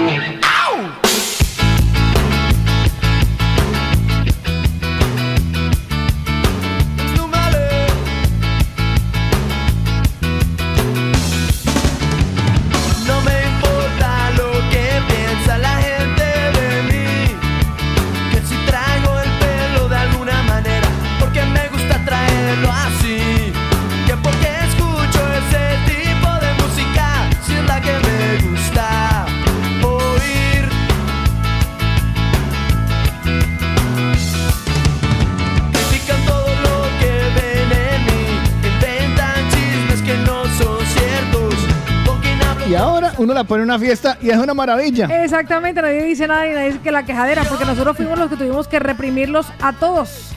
Uno 43.20 43.34
la 43.34 43.44
pone 43.44 43.62
en 43.62 43.68
una 43.68 43.78
fiesta 43.78 44.16
y 44.22 44.30
es 44.30 44.38
una 44.38 44.54
maravilla. 44.54 45.06
Exactamente, 45.22 45.82
nadie 45.82 46.02
dice 46.02 46.26
nada 46.26 46.46
y 46.46 46.54
nadie 46.54 46.66
dice 46.68 46.80
que 46.80 46.90
la 46.90 47.04
quejadera, 47.04 47.44
porque 47.44 47.66
nosotros 47.66 47.94
fuimos 47.94 48.18
los 48.18 48.30
que 48.30 48.36
tuvimos 48.36 48.66
que 48.66 48.78
reprimirlos 48.78 49.46
a 49.60 49.74
todos. 49.74 50.32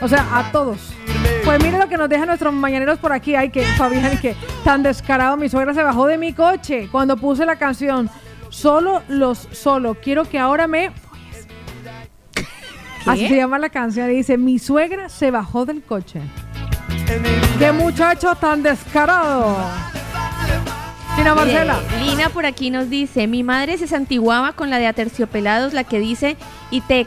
O 0.00 0.08
sea, 0.08 0.26
a 0.32 0.50
todos. 0.50 0.92
Pues 1.44 1.62
mire 1.62 1.78
lo 1.78 1.88
que 1.88 1.96
nos 1.96 2.08
dejan 2.08 2.26
nuestros 2.26 2.52
mañaneros 2.52 2.98
por 2.98 3.12
aquí. 3.12 3.36
Ay, 3.36 3.50
que 3.50 3.62
Fabián, 3.62 4.18
que 4.18 4.34
tan 4.64 4.82
descarado. 4.82 5.36
Mi 5.36 5.48
suegra 5.48 5.72
se 5.74 5.82
bajó 5.84 6.06
de 6.06 6.18
mi 6.18 6.32
coche 6.32 6.88
cuando 6.90 7.16
puse 7.16 7.46
la 7.46 7.56
canción. 7.56 8.10
Solo 8.48 9.02
los 9.06 9.48
solo. 9.52 9.94
Quiero 9.94 10.24
que 10.24 10.38
ahora 10.38 10.66
me. 10.66 10.90
Así 13.06 13.28
se 13.28 13.36
llama 13.36 13.60
la 13.60 13.68
canción. 13.68 14.10
Y 14.10 14.16
dice: 14.16 14.36
Mi 14.36 14.58
suegra 14.58 15.08
se 15.08 15.30
bajó 15.30 15.64
del 15.64 15.82
coche. 15.82 16.20
¡Qué 17.58 17.70
muchacho 17.70 18.34
tan 18.34 18.62
descarado! 18.62 19.56
Tina. 21.16 21.34
Lina 22.00 22.28
por 22.30 22.44
aquí 22.46 22.70
nos 22.70 22.90
dice, 22.90 23.26
mi 23.26 23.42
madre 23.42 23.78
se 23.78 23.86
santiguaba 23.86 24.52
con 24.52 24.70
la 24.70 24.78
de 24.78 24.86
Aterciopelados, 24.86 25.72
la 25.72 25.84
que 25.84 25.98
dice, 26.00 26.36
¿y 26.70 26.80
te 26.80 27.06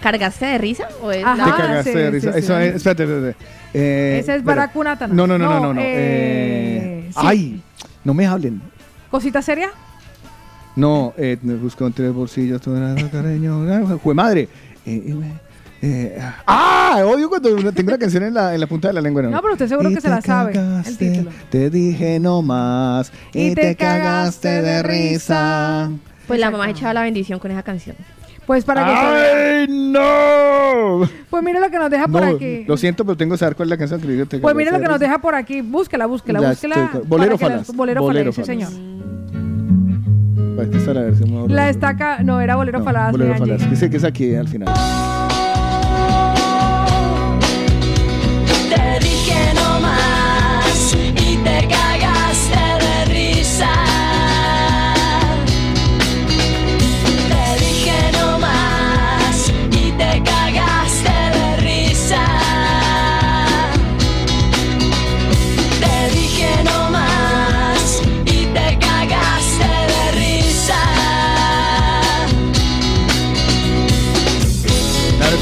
cargaste 0.00 0.46
de 0.46 0.58
risa? 0.58 0.88
¿O 1.02 1.12
es 1.12 1.24
Ajá. 1.24 1.44
Te 1.44 1.62
cagaste 1.62 1.96
de 1.98 2.10
risa. 2.10 2.30
Eso 2.36 2.58
es, 2.58 2.74
espérate, 2.76 3.04
espérate. 3.04 3.36
Eh, 3.74 4.18
Ese 4.20 4.32
es 4.32 4.38
espera. 4.38 4.56
Baracunatana. 4.56 5.14
No, 5.14 5.26
no, 5.26 5.38
no, 5.38 5.48
no, 5.48 5.60
No, 5.60 5.74
no. 5.74 5.80
eh, 5.80 5.84
Eh, 5.86 7.10
sí. 7.10 7.18
Ay, 7.22 7.62
no 8.04 8.14
me 8.14 8.26
hablen. 8.26 8.60
¿Cosita 9.10 9.40
seria? 9.42 9.70
No, 10.74 11.14
eh, 11.16 11.38
me 11.42 11.54
busco 11.54 11.86
entre 11.86 12.08
bolsillos 12.10 12.60
todo 12.60 12.76
era 12.76 12.94
cariño. 13.10 13.98
Jue 14.02 14.14
madre. 14.14 14.48
Eh, 14.84 15.14
eh, 15.82 16.18
ah, 16.46 17.02
odio 17.06 17.28
cuando 17.28 17.72
tengo 17.72 17.88
una 17.90 17.98
canción 17.98 18.22
en 18.24 18.34
la, 18.34 18.54
en 18.54 18.60
la 18.60 18.66
punta 18.66 18.88
de 18.88 18.94
la 18.94 19.00
lengua. 19.00 19.22
No, 19.22 19.40
pero 19.42 19.52
usted 19.52 19.68
seguro 19.68 19.90
Y 19.90 19.94
que 19.94 20.00
se 20.00 20.08
la 20.08 20.20
sabe. 20.22 20.52
El 20.86 20.96
título. 20.96 21.30
Te 21.50 21.70
dije 21.70 22.18
no 22.18 22.42
más 22.42 23.12
y, 23.34 23.54
te, 23.54 23.76
cagaste 23.76 24.62
de 24.62 24.82
risa. 24.82 25.90
Pues 26.26 26.40
la 26.40 26.50
mamá 26.50 26.70
echaba 26.70 26.92
la 26.94 27.02
bendición 27.02 27.38
con 27.38 27.50
esa 27.50 27.62
canción. 27.62 27.94
Pues 28.46 28.64
para 28.64 28.84
que. 28.84 28.90
¡Ay, 28.92 29.66
no! 29.68 31.00
Pues 31.30 31.42
mire 31.42 31.58
lo 31.60 31.68
que 31.68 31.78
nos 31.78 31.90
deja 31.90 32.06
por 32.06 32.22
No, 32.22 32.36
aquí. 32.36 32.64
Lo 32.66 32.76
siento, 32.76 33.04
pero 33.04 33.16
tengo 33.16 33.34
que 33.34 33.38
saber 33.38 33.56
cuál 33.56 33.66
es 33.66 33.70
la 33.70 33.76
canción 33.76 34.00
que 34.00 34.06
digo. 34.06 34.26
te 34.26 34.38
Pues 34.38 34.54
mire 34.54 34.70
lo 34.70 34.78
que 34.80 34.86
nos 34.86 35.00
deja 35.00 35.18
por 35.18 35.34
aquí. 35.34 35.62
Búsquela, 35.62 36.06
búsquela, 36.06 36.40
Ya 36.40 36.48
búsquela. 36.50 36.84
estoy 36.84 37.00
Bolero 37.06 37.32
la- 37.32 37.38
Falas. 37.38 37.74
Bolero, 37.74 38.02
Bolero 38.02 38.32
Falas, 38.32 38.46
sí, 38.46 38.52
Falas. 38.54 38.70
señor. 38.72 38.96
Pues 40.54 40.68
esta 40.68 40.78
es 40.78 40.96
la 40.96 41.02
versión 41.02 41.34
más- 41.34 41.50
La 41.50 41.68
estaca, 41.70 42.22
no, 42.22 42.40
era 42.40 42.54
Bolero 42.56 42.78
No, 42.78 42.84
Falaz. 42.84 43.10
Bolero. 43.12 43.36
Falaz. 43.36 43.68
Dice 43.68 43.90
que 43.90 43.96
es 43.96 44.04
aquí 44.04 44.34
al 44.34 44.46
final. 44.48 44.68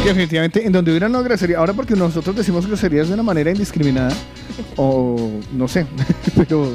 Definitivamente 0.04 0.66
en 0.66 0.72
donde 0.72 0.90
hubiera 0.90 1.08
una 1.08 1.22
grosería, 1.22 1.58
ahora 1.58 1.72
porque 1.72 1.94
nosotros 1.94 2.36
decimos 2.36 2.66
groserías 2.66 3.08
de 3.08 3.14
una 3.14 3.22
manera 3.22 3.50
indiscriminada, 3.50 4.14
o 4.76 5.30
no 5.52 5.68
sé, 5.68 5.86
pero 6.36 6.72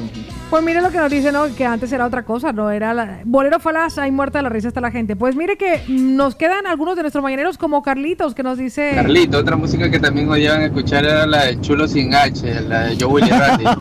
Pues 0.50 0.64
mire 0.64 0.82
lo 0.82 0.90
que 0.90 0.98
nos 0.98 1.10
dice, 1.12 1.30
¿no? 1.30 1.54
Que 1.54 1.64
antes 1.64 1.92
era 1.92 2.04
otra 2.04 2.24
cosa, 2.24 2.52
no 2.52 2.72
era 2.72 2.92
la... 2.92 3.20
Bolero 3.24 3.60
falaz, 3.60 3.98
hay 3.98 4.10
muerta 4.10 4.40
de 4.40 4.42
la 4.42 4.48
risa 4.48 4.66
está 4.66 4.80
la 4.80 4.90
gente. 4.90 5.14
Pues 5.14 5.36
mire 5.36 5.56
que 5.56 5.80
nos 5.88 6.34
quedan 6.34 6.66
algunos 6.66 6.96
de 6.96 7.02
nuestros 7.02 7.22
mañaneros 7.22 7.56
como 7.56 7.84
Carlitos, 7.84 8.34
que 8.34 8.42
nos 8.42 8.58
dice... 8.58 8.90
Carlito, 8.96 9.38
otra 9.38 9.54
música 9.54 9.88
que 9.88 10.00
también 10.00 10.28
odiaban 10.28 10.62
escuchar 10.62 11.04
era 11.04 11.24
la 11.24 11.44
de 11.44 11.60
Chulo 11.60 11.86
sin 11.86 12.12
H, 12.12 12.62
la 12.62 12.88
de 12.88 12.96
Joe 13.00 13.22
Randy. 13.22 13.64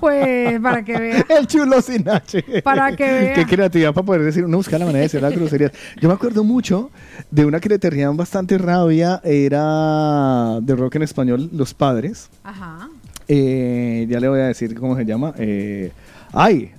Pues 0.00 0.60
para 0.60 0.82
que 0.84 0.98
vea. 0.98 1.26
El 1.28 1.46
chulo 1.46 1.80
sin 1.82 2.08
H. 2.08 2.62
Para 2.62 2.96
que 2.96 3.04
vea. 3.04 3.34
Qué 3.34 3.46
creatividad 3.46 3.92
para 3.92 4.06
poder 4.06 4.22
decir, 4.22 4.44
uno 4.44 4.56
busca 4.56 4.78
la 4.78 4.84
manera 4.86 5.00
de 5.00 5.04
decir 5.04 5.22
las 5.22 5.32
groserías. 5.32 5.72
Yo 6.00 6.08
me 6.08 6.14
acuerdo 6.14 6.42
mucho 6.42 6.90
de 7.30 7.44
una 7.44 7.60
que 7.60 7.68
le 7.68 7.78
tenían 7.78 8.16
bastante 8.16 8.58
rabia, 8.58 9.20
era 9.24 10.58
de 10.60 10.74
rock 10.74 10.96
en 10.96 11.02
español, 11.02 11.50
Los 11.52 11.74
Padres. 11.74 12.30
Ajá. 12.44 12.88
Eh, 13.28 14.06
ya 14.08 14.18
le 14.20 14.28
voy 14.28 14.40
a 14.40 14.44
decir 14.46 14.74
cómo 14.78 14.96
se 14.96 15.04
llama. 15.04 15.34
Eh, 15.38 15.92
¡Ay! 16.32 16.70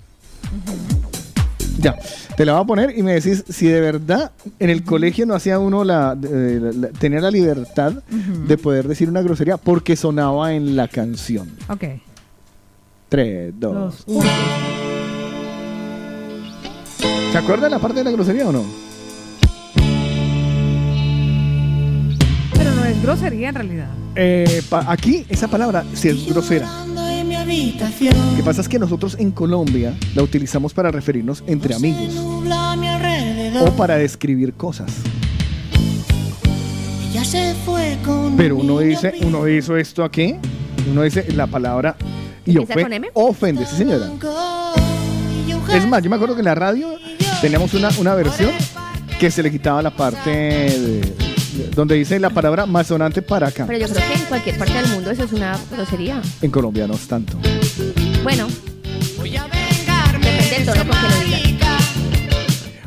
Ya, 1.79 1.95
te 2.35 2.43
la 2.45 2.53
voy 2.53 2.61
a 2.63 2.65
poner 2.65 2.97
y 2.97 3.03
me 3.03 3.13
decís 3.13 3.45
si 3.47 3.67
de 3.67 3.79
verdad 3.79 4.31
en 4.59 4.69
el 4.69 4.83
colegio 4.83 5.25
no 5.25 5.33
hacía 5.35 5.59
uno 5.59 5.83
la, 5.85 6.17
eh, 6.21 6.59
la- 6.61 6.71
la- 6.73 6.87
tenía 6.89 7.21
la 7.21 7.31
libertad 7.31 7.93
de 8.09 8.57
poder 8.57 8.87
decir 8.87 9.07
una 9.09 9.21
grosería 9.21 9.55
porque 9.57 9.95
sonaba 9.95 10.53
en 10.53 10.75
la 10.75 10.87
canción. 10.89 11.49
Ok. 11.69 11.83
3, 13.07 13.53
2, 13.57 13.73
Dos, 13.73 14.03
1. 14.07 14.29
¿Se 17.31 17.37
acuerdan 17.37 17.71
la 17.71 17.79
parte 17.79 17.99
de 17.99 18.03
la 18.03 18.11
grosería 18.11 18.47
o 18.47 18.51
no? 18.51 18.63
Grosería 23.01 23.49
en 23.49 23.55
realidad. 23.55 23.87
Eh, 24.15 24.61
pa- 24.69 24.85
aquí 24.87 25.25
esa 25.29 25.47
palabra 25.47 25.83
sí 25.93 26.09
es 26.09 26.25
grosera. 26.27 26.67
Lo 26.85 28.35
que 28.35 28.43
pasa 28.43 28.61
es 28.61 28.69
que 28.69 28.79
nosotros 28.79 29.15
en 29.19 29.31
Colombia 29.31 29.93
la 30.15 30.23
utilizamos 30.23 30.73
para 30.73 30.91
referirnos 30.91 31.43
entre 31.47 31.73
amigos 31.75 32.13
Nubla 32.15 32.71
a 32.71 32.75
mi 32.75 32.87
alrededor. 32.87 33.69
o 33.69 33.71
para 33.73 33.95
describir 33.97 34.53
cosas. 34.53 34.91
Pero 38.37 38.55
un 38.57 38.69
uno 38.69 38.79
dice, 38.79 39.13
uno 39.23 39.47
hizo 39.47 39.75
esto 39.77 40.03
aquí, 40.03 40.35
uno 40.89 41.01
dice 41.03 41.25
la 41.33 41.47
palabra 41.47 41.95
y 42.45 42.51
¿Empieza 42.57 42.73
ofe- 42.73 42.83
con 42.83 42.93
M? 42.93 43.07
ofende, 43.13 43.65
sí 43.65 43.75
señora. 43.77 44.09
Es 45.73 45.87
más, 45.87 46.01
yo 46.01 46.09
me 46.09 46.15
acuerdo 46.15 46.35
que 46.35 46.41
en 46.41 46.45
la 46.45 46.55
radio 46.55 46.95
teníamos 47.41 47.73
una, 47.73 47.89
una 47.99 48.15
versión 48.15 48.51
que 49.19 49.29
se 49.29 49.43
le 49.43 49.51
quitaba 49.51 49.81
la 49.81 49.91
parte 49.95 50.29
de- 50.29 51.13
donde 51.75 51.95
dice 51.95 52.19
la 52.19 52.29
palabra 52.29 52.65
más 52.65 52.87
sonante 52.87 53.21
para 53.21 53.47
acá. 53.47 53.65
Pero 53.67 53.79
yo 53.79 53.93
creo 53.93 54.07
que 54.07 54.13
en 54.13 54.25
cualquier 54.25 54.57
parte 54.57 54.73
del 54.73 54.87
mundo 54.87 55.11
eso 55.11 55.23
es 55.23 55.33
una 55.33 55.57
grosería. 55.71 56.21
En 56.41 56.51
Colombia 56.51 56.87
no 56.87 56.95
es 56.95 57.07
tanto. 57.07 57.37
Bueno, 58.23 58.47
depende 59.21 60.55
del 60.55 60.65
tono 60.65 60.87
con 60.87 61.01
que 61.01 61.07
lo 61.07 61.37
digas. 61.37 61.83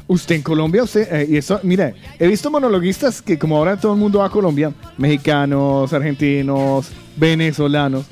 Usted 0.08 0.34
en 0.34 0.42
Colombia, 0.42 0.82
usted, 0.82 1.08
eh, 1.10 1.26
y 1.30 1.36
eso, 1.38 1.58
mire, 1.62 1.94
he 2.18 2.26
visto 2.26 2.50
monologuistas 2.50 3.22
que 3.22 3.38
como 3.38 3.56
ahora 3.56 3.78
todo 3.78 3.94
el 3.94 3.98
mundo 3.98 4.18
va 4.18 4.26
a 4.26 4.30
Colombia, 4.30 4.70
mexicanos, 4.98 5.90
argentinos, 5.92 6.90
venezolanos, 7.16 8.04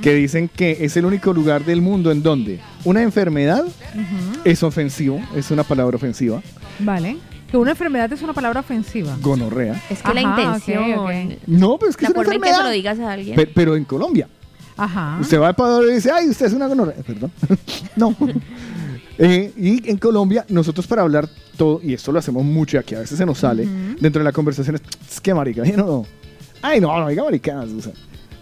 que 0.00 0.14
dicen 0.14 0.48
que 0.48 0.78
es 0.80 0.96
el 0.96 1.06
único 1.06 1.32
lugar 1.32 1.64
del 1.64 1.82
mundo 1.82 2.12
en 2.12 2.22
donde 2.22 2.60
una 2.84 3.02
enfermedad 3.02 3.64
es 4.44 4.62
ofensivo, 4.62 5.20
es 5.34 5.50
una 5.50 5.64
palabra 5.64 5.96
ofensiva, 5.96 6.40
Vale. 6.80 7.18
Que 7.50 7.56
una 7.56 7.72
enfermedad 7.72 8.12
es 8.12 8.22
una 8.22 8.32
palabra 8.32 8.60
ofensiva. 8.60 9.16
gonorrea. 9.20 9.80
Es 9.90 10.02
que 10.02 10.14
la 10.14 10.20
intención. 10.22 11.36
No, 11.46 11.78
pero 11.78 11.90
es 11.90 11.96
que 11.96 12.04
la 12.04 12.08
es 12.10 12.14
una 12.14 12.24
forma 12.24 12.34
en 12.34 12.40
que 12.42 12.48
se 12.48 12.54
enfermedad. 12.54 12.64
lo 12.64 12.70
digas 12.70 12.98
a 13.00 13.12
alguien. 13.12 13.36
Pe- 13.36 13.46
pero 13.46 13.76
en 13.76 13.84
Colombia. 13.84 14.28
Ajá. 14.76 15.18
Usted 15.20 15.38
va 15.40 15.46
al 15.48 15.52
Ecuador 15.52 15.84
y 15.90 15.94
dice, 15.94 16.10
ay, 16.12 16.28
usted 16.28 16.46
es 16.46 16.52
una 16.52 16.66
gonorrea. 16.68 16.96
Perdón. 17.06 17.32
no. 17.96 18.16
Eh, 19.22 19.52
y 19.54 19.90
en 19.90 19.98
Colombia, 19.98 20.46
nosotros 20.48 20.86
para 20.86 21.02
hablar 21.02 21.28
todo, 21.58 21.78
y 21.82 21.92
esto 21.92 22.10
lo 22.10 22.18
hacemos 22.20 22.42
mucho 22.42 22.78
y 22.78 22.80
aquí 22.80 22.94
a 22.94 23.00
veces 23.00 23.18
se 23.18 23.26
nos 23.26 23.36
sale, 23.36 23.68
dentro 24.00 24.20
de 24.20 24.24
la 24.24 24.32
conversación 24.32 24.76
es, 24.76 24.82
es 25.10 25.20
que 25.20 25.34
marica, 25.34 25.62
¿sí? 25.62 25.72
no, 25.76 25.84
no. 25.84 26.06
Ay, 26.62 26.80
no, 26.80 26.98
no 26.98 27.06
diga 27.08 27.22
maricadas. 27.24 27.68
o 27.70 27.82
sea. 27.82 27.92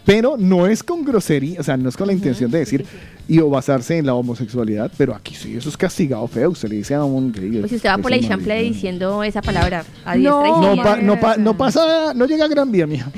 Pero 0.08 0.36
no 0.38 0.66
es 0.66 0.82
con 0.82 1.04
grosería, 1.04 1.60
o 1.60 1.62
sea, 1.62 1.76
no 1.76 1.90
es 1.90 1.96
con 1.98 2.06
la 2.06 2.14
intención 2.14 2.50
de 2.50 2.60
decir 2.60 2.86
y 3.28 3.40
o 3.40 3.50
basarse 3.50 3.98
en 3.98 4.06
la 4.06 4.14
homosexualidad, 4.14 4.90
pero 4.96 5.14
aquí 5.14 5.34
sí, 5.34 5.54
eso 5.54 5.68
es 5.68 5.76
castigado 5.76 6.26
feo. 6.28 6.48
Usted 6.48 6.70
le 6.70 6.76
dice 6.76 6.94
a 6.94 7.04
un 7.04 7.30
gay. 7.30 7.58
Pues 7.58 7.68
si 7.68 7.76
usted 7.76 7.90
va 7.90 7.98
por 7.98 8.10
la 8.10 8.16
marica. 8.16 8.54
diciendo 8.54 9.22
esa 9.22 9.42
palabra 9.42 9.84
a 10.06 10.14
diestra 10.14 10.48
y 10.48 10.50
No, 10.50 10.60
siniestra. 10.62 10.94
pa- 10.96 11.02
no, 11.02 11.20
pa- 11.20 11.36
no 11.36 11.54
pasa, 11.58 12.14
no 12.14 12.24
llega 12.24 12.46
a 12.46 12.48
Gran 12.48 12.72
Vía, 12.72 12.86
mija. 12.86 13.10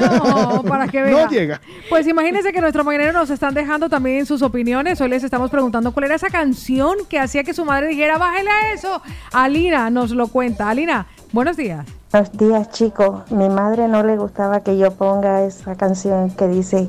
No, 0.00 0.62
para 0.62 0.88
que 0.88 1.02
vea. 1.02 1.10
No 1.26 1.30
llega. 1.30 1.60
Pues 1.90 2.06
imagínense 2.08 2.50
que 2.50 2.62
nuestros 2.62 2.82
mañaneros 2.86 3.12
nos 3.12 3.28
están 3.28 3.52
dejando 3.52 3.90
también 3.90 4.24
sus 4.24 4.40
opiniones. 4.40 4.98
Hoy 5.02 5.10
les 5.10 5.22
estamos 5.24 5.50
preguntando 5.50 5.92
cuál 5.92 6.06
era 6.06 6.14
esa 6.14 6.30
canción 6.30 6.96
que 7.10 7.18
hacía 7.18 7.44
que 7.44 7.52
su 7.52 7.66
madre 7.66 7.88
dijera, 7.88 8.16
bájale 8.16 8.48
a 8.48 8.72
eso. 8.72 9.02
Alina 9.34 9.90
nos 9.90 10.12
lo 10.12 10.28
cuenta. 10.28 10.70
Alina, 10.70 11.06
buenos 11.30 11.58
días. 11.58 11.84
Buenos 12.10 12.32
días, 12.32 12.70
chicos. 12.70 13.30
Mi 13.30 13.50
madre 13.50 13.86
no 13.86 14.02
le 14.02 14.16
gustaba 14.16 14.60
que 14.60 14.78
yo 14.78 14.92
ponga 14.92 15.44
esa 15.44 15.74
canción 15.76 16.30
que 16.30 16.48
dice, 16.48 16.88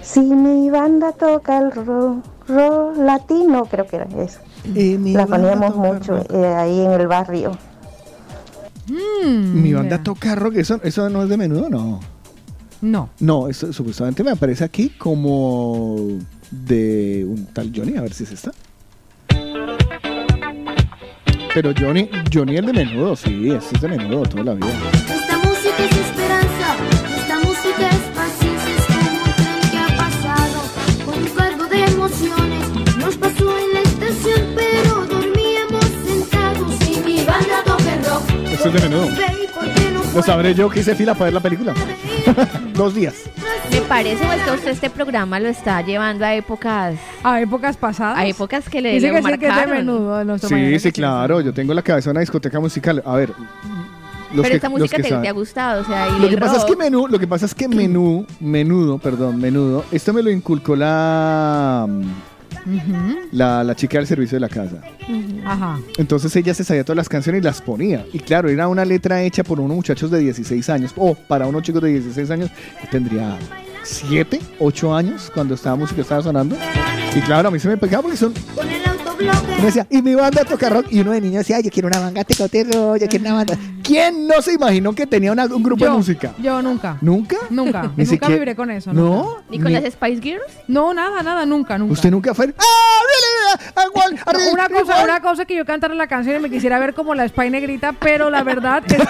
si 0.00 0.20
mi 0.20 0.70
banda 0.70 1.10
toca 1.10 1.58
el 1.58 1.72
rock, 1.72 2.24
rock 2.46 2.96
latino, 2.98 3.64
creo 3.64 3.84
que 3.88 3.96
era 3.96 4.06
eso. 4.22 4.38
La 4.64 5.26
poníamos 5.26 5.74
mucho 5.74 6.18
eh, 6.32 6.46
ahí 6.46 6.80
en 6.82 6.92
el 6.92 7.08
barrio. 7.08 7.58
Mi 8.86 9.72
banda 9.72 10.04
toca 10.04 10.36
rock, 10.36 10.54
eso, 10.58 10.78
eso 10.84 11.10
no 11.10 11.24
es 11.24 11.28
de 11.28 11.36
menudo, 11.36 11.68
no. 11.68 11.98
No. 12.80 13.08
No, 13.18 13.48
eso 13.48 13.72
supuestamente 13.72 14.22
me 14.22 14.30
aparece 14.30 14.62
aquí 14.62 14.90
como 14.90 15.96
de 16.52 17.26
un 17.28 17.46
tal 17.46 17.72
Johnny, 17.74 17.96
a 17.96 18.02
ver 18.02 18.14
si 18.14 18.22
es 18.22 18.30
esta. 18.30 18.52
Pero 21.54 21.72
Johnny, 21.78 22.10
Johnny 22.32 22.56
el 22.56 22.66
de 22.66 22.72
menudo, 22.72 23.14
sí, 23.14 23.48
ese 23.52 23.76
es 23.76 23.80
de 23.80 23.86
menudo 23.86 24.22
toda 24.24 24.42
la 24.42 24.54
vida. 24.54 24.66
Esta 25.14 25.38
música 25.38 25.84
es 25.84 25.96
esperanza, 25.96 26.76
esta 27.16 27.38
música 27.38 27.90
es 27.90 28.00
paciencia, 28.12 28.74
es 28.76 28.86
como 28.86 29.22
un 29.22 29.34
tren 29.36 29.70
que 29.70 29.78
ha 29.78 29.96
pasado 29.96 30.62
con 31.04 31.14
un 31.16 31.28
cargo 31.28 31.64
de 31.66 31.84
emociones. 31.84 32.96
Nos 32.98 33.16
pasó 33.16 33.56
en 33.56 33.72
la 33.72 33.80
estación, 33.82 34.54
pero 34.56 35.06
dormíamos 35.06 35.84
sentados 36.04 36.88
y 36.90 37.00
mi 37.08 37.24
banda 37.24 37.62
toca 37.64 37.96
rock. 38.10 38.50
Eso 38.50 38.68
es 38.68 38.74
de 38.74 38.88
menudo. 38.88 39.06
Baby, 39.10 39.48
¿por 39.54 39.74
qué 39.74 39.90
no 39.92 40.02
Lo 40.12 40.22
sabré 40.24 40.54
yo 40.54 40.68
que 40.68 40.80
hice 40.80 40.96
fila 40.96 41.14
para 41.14 41.26
ver 41.26 41.34
la 41.34 41.40
película. 41.40 41.72
Dos 42.74 42.96
días. 42.96 43.14
Me 43.74 43.80
parece 43.88 44.24
pues, 44.24 44.40
que 44.42 44.50
usted 44.52 44.70
este 44.70 44.88
programa 44.90 45.40
lo 45.40 45.48
está 45.48 45.82
llevando 45.82 46.24
a 46.24 46.32
épocas... 46.34 46.94
A 47.24 47.40
épocas 47.40 47.76
pasadas. 47.76 48.16
A 48.18 48.24
épocas 48.26 48.68
que 48.68 48.80
le, 48.80 48.92
Dice 48.92 49.10
que 49.10 49.22
sí, 49.22 49.38
que 49.38 49.48
es 49.48 49.56
de 49.56 49.66
menudo 49.66 50.38
Sí, 50.38 50.78
sí, 50.78 50.92
claro. 50.92 51.40
Yo 51.40 51.52
tengo 51.52 51.74
la 51.74 51.82
cabeza 51.82 52.10
de 52.10 52.12
una 52.12 52.20
discoteca 52.20 52.60
musical. 52.60 53.02
A 53.04 53.16
ver. 53.16 53.30
los 53.30 54.42
Pero 54.42 54.42
que- 54.44 54.54
esta 54.54 54.68
los 54.68 54.78
música 54.78 54.96
que 54.96 55.02
te, 55.02 55.08
saben. 55.08 55.22
te 55.22 55.28
ha 55.28 55.32
gustado, 55.32 55.82
o 55.82 55.84
sea, 55.84 56.08
y 56.08 56.18
Lo 56.20 56.24
el 56.26 56.30
que 56.30 56.38
pasa 56.38 56.56
es 56.58 56.64
que 56.64 56.72
rock. 56.72 56.82
menú, 56.82 57.06
lo 57.08 57.18
que 57.18 57.26
pasa 57.26 57.46
es 57.46 57.54
que 57.54 57.68
menú, 57.68 58.26
menudo, 58.40 58.98
perdón, 58.98 59.40
menudo, 59.40 59.84
esto 59.90 60.12
me 60.12 60.22
lo 60.22 60.30
inculcó 60.30 60.74
la, 60.76 61.86
la, 63.32 63.64
la 63.64 63.74
chica 63.74 63.98
del 63.98 64.06
servicio 64.06 64.36
de 64.36 64.40
la 64.40 64.48
casa. 64.48 64.76
Ajá. 65.44 65.80
Entonces 65.98 66.34
ella 66.36 66.54
se 66.54 66.64
sabía 66.64 66.84
todas 66.84 66.96
las 66.96 67.08
canciones 67.08 67.42
y 67.42 67.44
las 67.44 67.60
ponía. 67.60 68.04
Y 68.12 68.18
claro, 68.18 68.48
era 68.48 68.68
una 68.68 68.84
letra 68.84 69.22
hecha 69.22 69.44
por 69.44 69.60
unos 69.60 69.76
muchachos 69.76 70.10
de 70.10 70.18
16 70.20 70.68
años, 70.70 70.92
o 70.96 71.14
para 71.14 71.46
unos 71.46 71.62
chicos 71.62 71.82
de 71.82 71.90
16 71.90 72.30
años, 72.30 72.50
que 72.80 72.86
tendría 72.88 73.38
7, 73.82 74.40
8 74.58 74.94
años 74.94 75.30
cuando 75.32 75.54
esta 75.54 75.74
música 75.74 76.00
estaba 76.00 76.22
sonando. 76.22 76.56
Y 77.14 77.20
claro, 77.20 77.48
a 77.48 77.50
mí 77.50 77.58
se 77.58 77.68
me 77.68 77.76
pegaba 77.76 78.02
porque 78.02 78.16
son... 78.16 78.34
Decía, 79.62 79.86
y 79.90 80.02
mi 80.02 80.14
banda 80.14 80.44
toca 80.44 80.68
rock. 80.68 80.86
Y 80.90 81.00
uno 81.00 81.12
de 81.12 81.20
niño 81.20 81.38
decía, 81.38 81.56
"Ay, 81.56 81.62
yo 81.62 81.70
quiero 81.70 81.88
una 81.88 82.00
banda 82.00 82.24
toque 82.24 82.64
rock, 82.64 82.98
yo 82.98 83.08
quiero 83.08 83.24
una 83.24 83.34
banda. 83.34 83.58
¿Quién 83.82 84.26
no 84.26 84.40
se 84.42 84.54
imaginó 84.54 84.94
que 84.94 85.06
tenía 85.06 85.32
una- 85.32 85.44
un 85.46 85.62
grupo 85.62 85.84
de 85.84 85.90
Yo, 85.90 85.96
música? 85.98 86.34
Yo 86.38 86.60
nunca. 86.62 86.98
¿Nunca? 87.00 87.36
Nunca. 87.50 87.82
Ni 87.96 88.04
nunca 88.04 88.10
siquiera- 88.10 88.34
vibré 88.34 88.56
con 88.56 88.70
eso. 88.70 88.92
¿No? 88.92 89.02
nunca. 89.02 89.42
¿Ni 89.50 89.58
con 89.60 89.72
Ni- 89.72 89.80
las 89.80 89.92
Spice 89.92 90.20
Girls? 90.20 90.44
No, 90.68 90.92
nada, 90.94 91.22
nada, 91.22 91.46
nunca, 91.46 91.78
nunca. 91.78 91.92
¿Usted 91.92 92.10
nunca 92.10 92.34
fue? 92.34 92.46
¡Ah, 92.46 92.50
No, 92.58 93.33
una 94.52 94.68
cosa, 94.68 95.02
una 95.04 95.20
cosa 95.20 95.42
es 95.42 95.48
que 95.48 95.56
yo 95.56 95.64
cantara 95.64 95.94
la 95.94 96.06
canción 96.06 96.36
y 96.36 96.38
me 96.40 96.50
quisiera 96.50 96.78
ver 96.78 96.94
como 96.94 97.14
la 97.14 97.26
Spy 97.28 97.50
negrita, 97.50 97.92
pero 97.92 98.30
la 98.30 98.42
verdad 98.42 98.82
es 98.86 98.96
que 98.96 99.02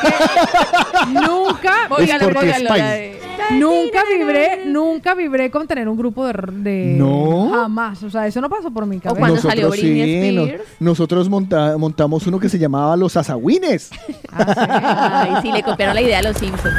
nunca, 1.13 1.89
de- 1.99 3.21
nunca 3.53 4.03
vibré, 4.17 4.63
nunca 4.67 5.15
vibré 5.15 5.51
con 5.51 5.67
tener 5.67 5.89
un 5.89 5.97
grupo 5.97 6.27
de, 6.27 6.33
de 6.49 6.95
No. 6.99 7.51
jamás, 7.53 8.03
o 8.03 8.11
sea, 8.11 8.27
eso 8.27 8.41
no 8.41 8.49
pasó 8.49 8.71
por 8.71 8.87
mi 8.87 9.01
cabeza. 9.01 9.27
nosotros 9.29 9.75
sí, 9.77 10.33
no- 10.35 10.47
nosotros 10.81 11.29
monta- 11.29 11.77
montamos 11.79 12.27
uno 12.27 12.39
que 12.39 12.49
se 12.49 12.59
llamaba 12.59 12.97
Los 12.97 13.17
Azagüines. 13.17 13.91
Ay, 14.33 15.35
sí, 15.43 15.53
le 15.53 15.63
copiaron 15.63 15.95
la 15.95 16.01
idea 16.03 16.19
a 16.19 16.23
los 16.23 16.37
Simpsons. 16.37 16.75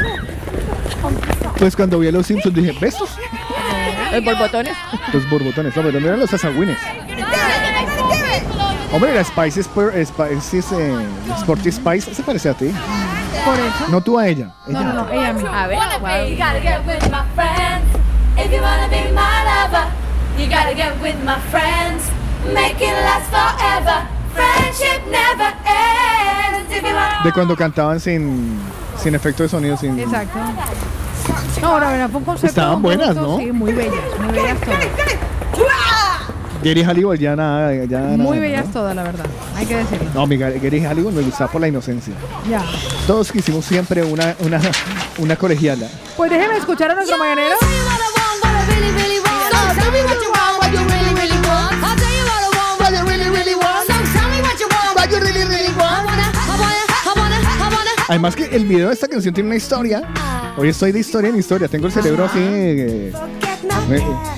Pues 1.58 1.76
cuando 1.76 1.98
vi 1.98 2.08
a 2.08 2.12
los 2.12 2.26
Simpsons 2.26 2.54
dije, 2.54 2.72
¿bestos? 2.80 3.10
Los 4.12 4.24
borbotones. 4.24 4.72
Los 5.12 5.28
borbotones, 5.30 5.76
no, 5.76 5.82
pero 5.82 6.00
no 6.00 6.06
eran 6.08 6.20
los 6.20 6.32
Azagüines. 6.32 6.78
Hombre, 8.92 9.14
la 9.14 9.24
Spice, 9.24 9.60
Sp- 9.66 10.04
Spice 10.06 10.58
es, 10.58 10.72
eh, 10.72 11.06
Sporty 11.40 11.70
Spice 11.72 12.14
se 12.14 12.22
parece 12.22 12.48
a 12.50 12.54
ti. 12.54 12.70
Por 13.44 13.54
eso. 13.54 13.88
No 13.90 14.00
tú 14.00 14.18
a 14.18 14.26
ella. 14.26 14.50
No, 14.66 14.80
no, 14.82 14.92
no, 14.92 15.08
ella 15.10 15.28
a 15.30 15.32
mí. 15.32 15.44
A 15.46 15.66
ver, 15.66 15.78
You 16.30 16.36
gotta 16.36 16.60
get 16.60 16.86
with 16.86 17.02
my 17.10 17.22
friends 17.34 17.84
if 18.38 18.50
you 18.52 18.60
wanna 18.62 18.88
be 18.88 19.10
my 19.12 19.44
lover. 19.44 19.86
You 20.38 20.46
gotta 20.48 20.74
get 20.74 21.00
with 21.02 21.16
my 21.24 21.36
friends, 21.50 22.04
make 22.52 22.80
it 22.80 22.92
last 23.04 23.28
forever. 23.30 24.06
Friendship 24.34 25.02
never 25.10 25.52
ends. 25.64 26.70
If 26.70 26.82
you 26.82 26.94
want 26.94 27.24
De 27.24 27.32
cuando 27.32 27.56
cantaban 27.56 27.98
sin, 28.00 28.58
sin 29.02 29.14
efecto 29.14 29.42
de 29.42 29.48
sonido, 29.48 29.76
sin... 29.76 29.98
Exacto. 29.98 30.38
No, 31.62 31.80
la 31.80 31.90
verdad 31.90 32.08
fue 32.10 32.18
un 32.18 32.24
concepto. 32.24 32.48
Estaban 32.48 32.82
buenas, 32.82 33.16
¿no? 33.16 33.38
Sí, 33.38 33.50
muy 33.50 33.72
bellas, 33.72 33.94
muy 34.20 34.32
bellas 34.32 34.58
todas. 34.60 36.15
Gary 36.66 36.82
Halliwell 36.82 37.16
ya 37.16 37.36
nada, 37.36 37.72
ya 37.84 38.00
nada, 38.00 38.16
Muy 38.16 38.38
¿no? 38.38 38.42
bellas 38.42 38.72
todas, 38.72 38.96
la 38.96 39.04
verdad. 39.04 39.24
Hay 39.54 39.66
que 39.66 39.76
decirlo. 39.76 40.10
No, 40.12 40.26
mi 40.26 40.36
Gary 40.36 40.80
Halliwell 40.84 41.14
me 41.14 41.22
gustaba 41.22 41.48
por 41.48 41.60
la 41.60 41.68
inocencia. 41.68 42.12
Ya. 42.50 42.64
Todos 43.06 43.30
quisimos 43.30 43.64
siempre 43.64 44.02
una, 44.02 44.34
una, 44.40 44.60
una 45.18 45.36
colegiala. 45.36 45.86
Pues 46.16 46.28
déjenme 46.28 46.56
escuchar 46.56 46.90
a 46.90 46.94
nuestro 46.96 47.18
mañanero. 47.18 47.54
Además 58.08 58.36
que 58.36 58.44
el 58.44 58.64
video 58.66 58.88
de 58.88 58.94
esta 58.94 59.08
canción 59.08 59.34
tiene 59.34 59.48
una 59.48 59.56
historia. 59.56 60.02
Hoy 60.56 60.68
estoy 60.68 60.92
de 60.92 61.00
historia 61.00 61.30
en 61.30 61.36
historia. 61.36 61.68
Tengo 61.68 61.86
el 61.86 61.92
cerebro 61.92 62.24
así. 62.24 62.38
eh, 62.40 63.12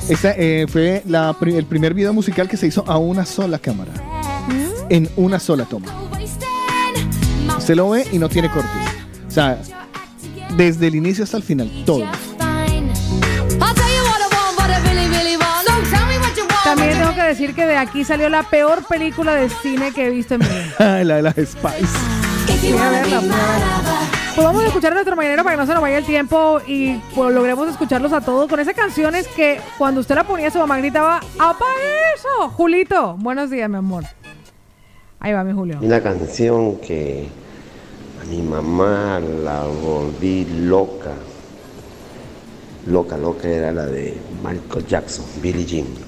esta 0.08 0.34
eh, 0.36 0.66
fue 0.68 1.02
la 1.06 1.34
el 1.40 1.66
primer 1.66 1.94
video 1.94 2.12
musical 2.12 2.48
que 2.48 2.56
se 2.56 2.66
hizo 2.66 2.84
a 2.86 2.98
una 2.98 3.24
sola 3.24 3.58
cámara. 3.58 3.92
En 4.90 5.08
una 5.16 5.38
sola 5.38 5.64
toma. 5.64 5.86
Usted 7.56 7.74
lo 7.74 7.90
ve 7.90 8.06
y 8.12 8.18
no 8.18 8.28
tiene 8.28 8.50
cortes. 8.50 8.70
O 9.26 9.30
sea, 9.30 9.58
desde 10.56 10.86
el 10.86 10.94
inicio 10.94 11.24
hasta 11.24 11.36
el 11.36 11.42
final, 11.42 11.70
todo. 11.84 12.04
También 16.64 16.98
tengo 16.98 17.14
que 17.14 17.22
decir 17.22 17.54
que 17.54 17.64
de 17.64 17.76
aquí 17.76 18.04
salió 18.04 18.28
la 18.28 18.42
peor 18.42 18.84
película 18.84 19.34
de 19.34 19.48
cine 19.48 19.92
que 19.92 20.06
he 20.06 20.10
visto 20.10 20.34
en 20.34 20.40
mi 20.40 20.46
vida. 20.46 21.04
la 21.04 21.16
de 21.16 21.22
las 21.22 21.34
Spice. 21.34 21.86
Fui 22.60 22.76
a 22.76 22.90
verla, 22.90 23.20
fui 23.20 23.30
a 23.30 23.36
verla. 23.36 24.17
Pues 24.39 24.47
vamos 24.47 24.62
a 24.62 24.66
escuchar 24.69 24.93
a 24.93 24.94
nuestro 24.94 25.16
mañanero 25.16 25.43
para 25.43 25.56
que 25.56 25.62
no 25.62 25.66
se 25.66 25.73
nos 25.73 25.82
vaya 25.82 25.98
el 25.98 26.05
tiempo 26.05 26.60
y 26.65 26.94
pues 27.12 27.35
logremos 27.35 27.69
escucharlos 27.69 28.12
a 28.12 28.20
todos 28.20 28.48
con 28.48 28.60
esas 28.60 28.73
canciones 28.73 29.27
que 29.27 29.60
cuando 29.77 30.01
usted 30.01 30.15
la 30.15 30.23
ponía 30.23 30.48
su 30.48 30.60
mamá 30.60 30.78
gritaba 30.78 31.16
¡Apague 31.40 32.15
eso! 32.15 32.48
Julito, 32.51 33.16
buenos 33.19 33.51
días, 33.51 33.69
mi 33.69 33.78
amor. 33.78 34.05
Ahí 35.19 35.32
va 35.32 35.43
mi 35.43 35.52
Julio. 35.52 35.81
Una 35.82 36.01
canción 36.01 36.77
que 36.77 37.27
a 38.23 38.27
mi 38.27 38.40
mamá 38.40 39.19
la 39.19 39.65
volví 39.65 40.44
loca. 40.44 41.15
Loca, 42.86 43.16
loca 43.16 43.48
era 43.48 43.73
la 43.73 43.86
de 43.86 44.16
Michael 44.44 44.86
Jackson, 44.86 45.24
Billie 45.43 45.66
Jean. 45.66 46.07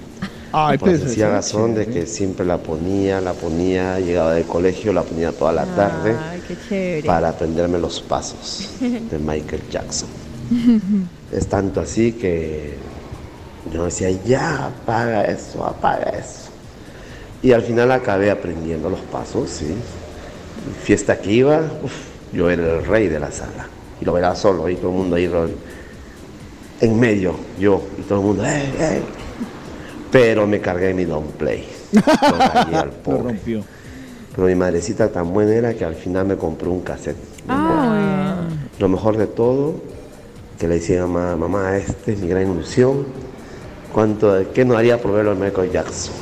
Ay, 0.52 0.78
Por 0.78 0.90
pues, 0.90 1.02
eso, 1.02 1.30
razón 1.30 1.74
de 1.74 1.86
que 1.86 2.06
siempre 2.06 2.44
la 2.44 2.58
ponía, 2.58 3.20
la 3.20 3.34
ponía, 3.34 4.00
llegaba 4.00 4.34
del 4.34 4.44
colegio, 4.44 4.92
la 4.92 5.02
ponía 5.02 5.30
toda 5.30 5.52
la 5.52 5.64
tarde 5.64 6.16
Ay, 6.18 6.42
qué 6.46 6.56
chévere. 6.68 7.06
para 7.06 7.28
aprenderme 7.28 7.78
los 7.78 8.00
pasos 8.00 8.68
de 8.80 9.18
Michael 9.18 9.62
Jackson. 9.70 10.08
Es 11.30 11.46
tanto 11.46 11.80
así 11.80 12.12
que 12.12 12.74
yo 13.72 13.84
decía, 13.84 14.10
ya, 14.24 14.66
apaga 14.66 15.22
eso, 15.22 15.64
apaga 15.64 16.10
eso. 16.10 16.50
Y 17.40 17.52
al 17.52 17.62
final 17.62 17.92
acabé 17.92 18.32
aprendiendo 18.32 18.90
los 18.90 19.00
pasos, 19.00 19.48
sí. 19.48 19.74
Fiesta 20.82 21.20
que 21.20 21.30
iba, 21.32 21.60
uf, 21.82 21.92
yo 22.32 22.50
era 22.50 22.78
el 22.78 22.84
rey 22.84 23.06
de 23.06 23.20
la 23.20 23.30
sala. 23.30 23.68
Y 24.00 24.04
lo 24.04 24.12
veía 24.12 24.34
solo, 24.34 24.68
y 24.68 24.74
todo 24.74 24.90
el 24.90 24.96
mundo 24.96 25.16
ahí 25.16 25.30
en 26.80 26.98
medio, 26.98 27.36
yo, 27.58 27.82
y 27.98 28.02
todo 28.02 28.18
el 28.20 28.24
mundo, 28.24 28.44
¡eh, 28.44 28.64
eh! 28.78 29.02
Pero 30.12 30.46
me 30.46 30.60
cargué 30.60 30.92
mi 30.94 31.04
long 31.06 31.24
play. 31.38 31.66
Lo 31.92 32.00
rayé 32.38 32.76
al 32.76 32.86
Lo 32.88 32.92
pobre. 32.94 33.22
rompió. 33.34 33.62
Pero 34.34 34.46
mi 34.46 34.54
madrecita 34.54 35.08
tan 35.08 35.32
buena 35.32 35.52
era 35.54 35.74
que 35.74 35.84
al 35.84 35.94
final 35.94 36.26
me 36.26 36.36
compró 36.36 36.70
un 36.70 36.80
cassette. 36.82 37.16
Ah, 37.48 38.42
Lo 38.78 38.88
mejor 38.88 39.16
de 39.16 39.26
todo, 39.26 39.74
que 40.58 40.68
le 40.68 40.74
decía 40.76 41.02
a 41.02 41.06
mamá, 41.06 41.34
mamá, 41.36 41.76
esta 41.76 42.12
es 42.12 42.20
mi 42.20 42.28
gran 42.28 42.50
ilusión. 42.50 43.04
¿Cuánto, 43.92 44.32
¿Qué 44.54 44.64
no 44.64 44.76
haría 44.76 44.98
por 45.02 45.12
verlo 45.12 45.32
a 45.32 45.34
Michael 45.34 45.72
Jackson? 45.72 46.14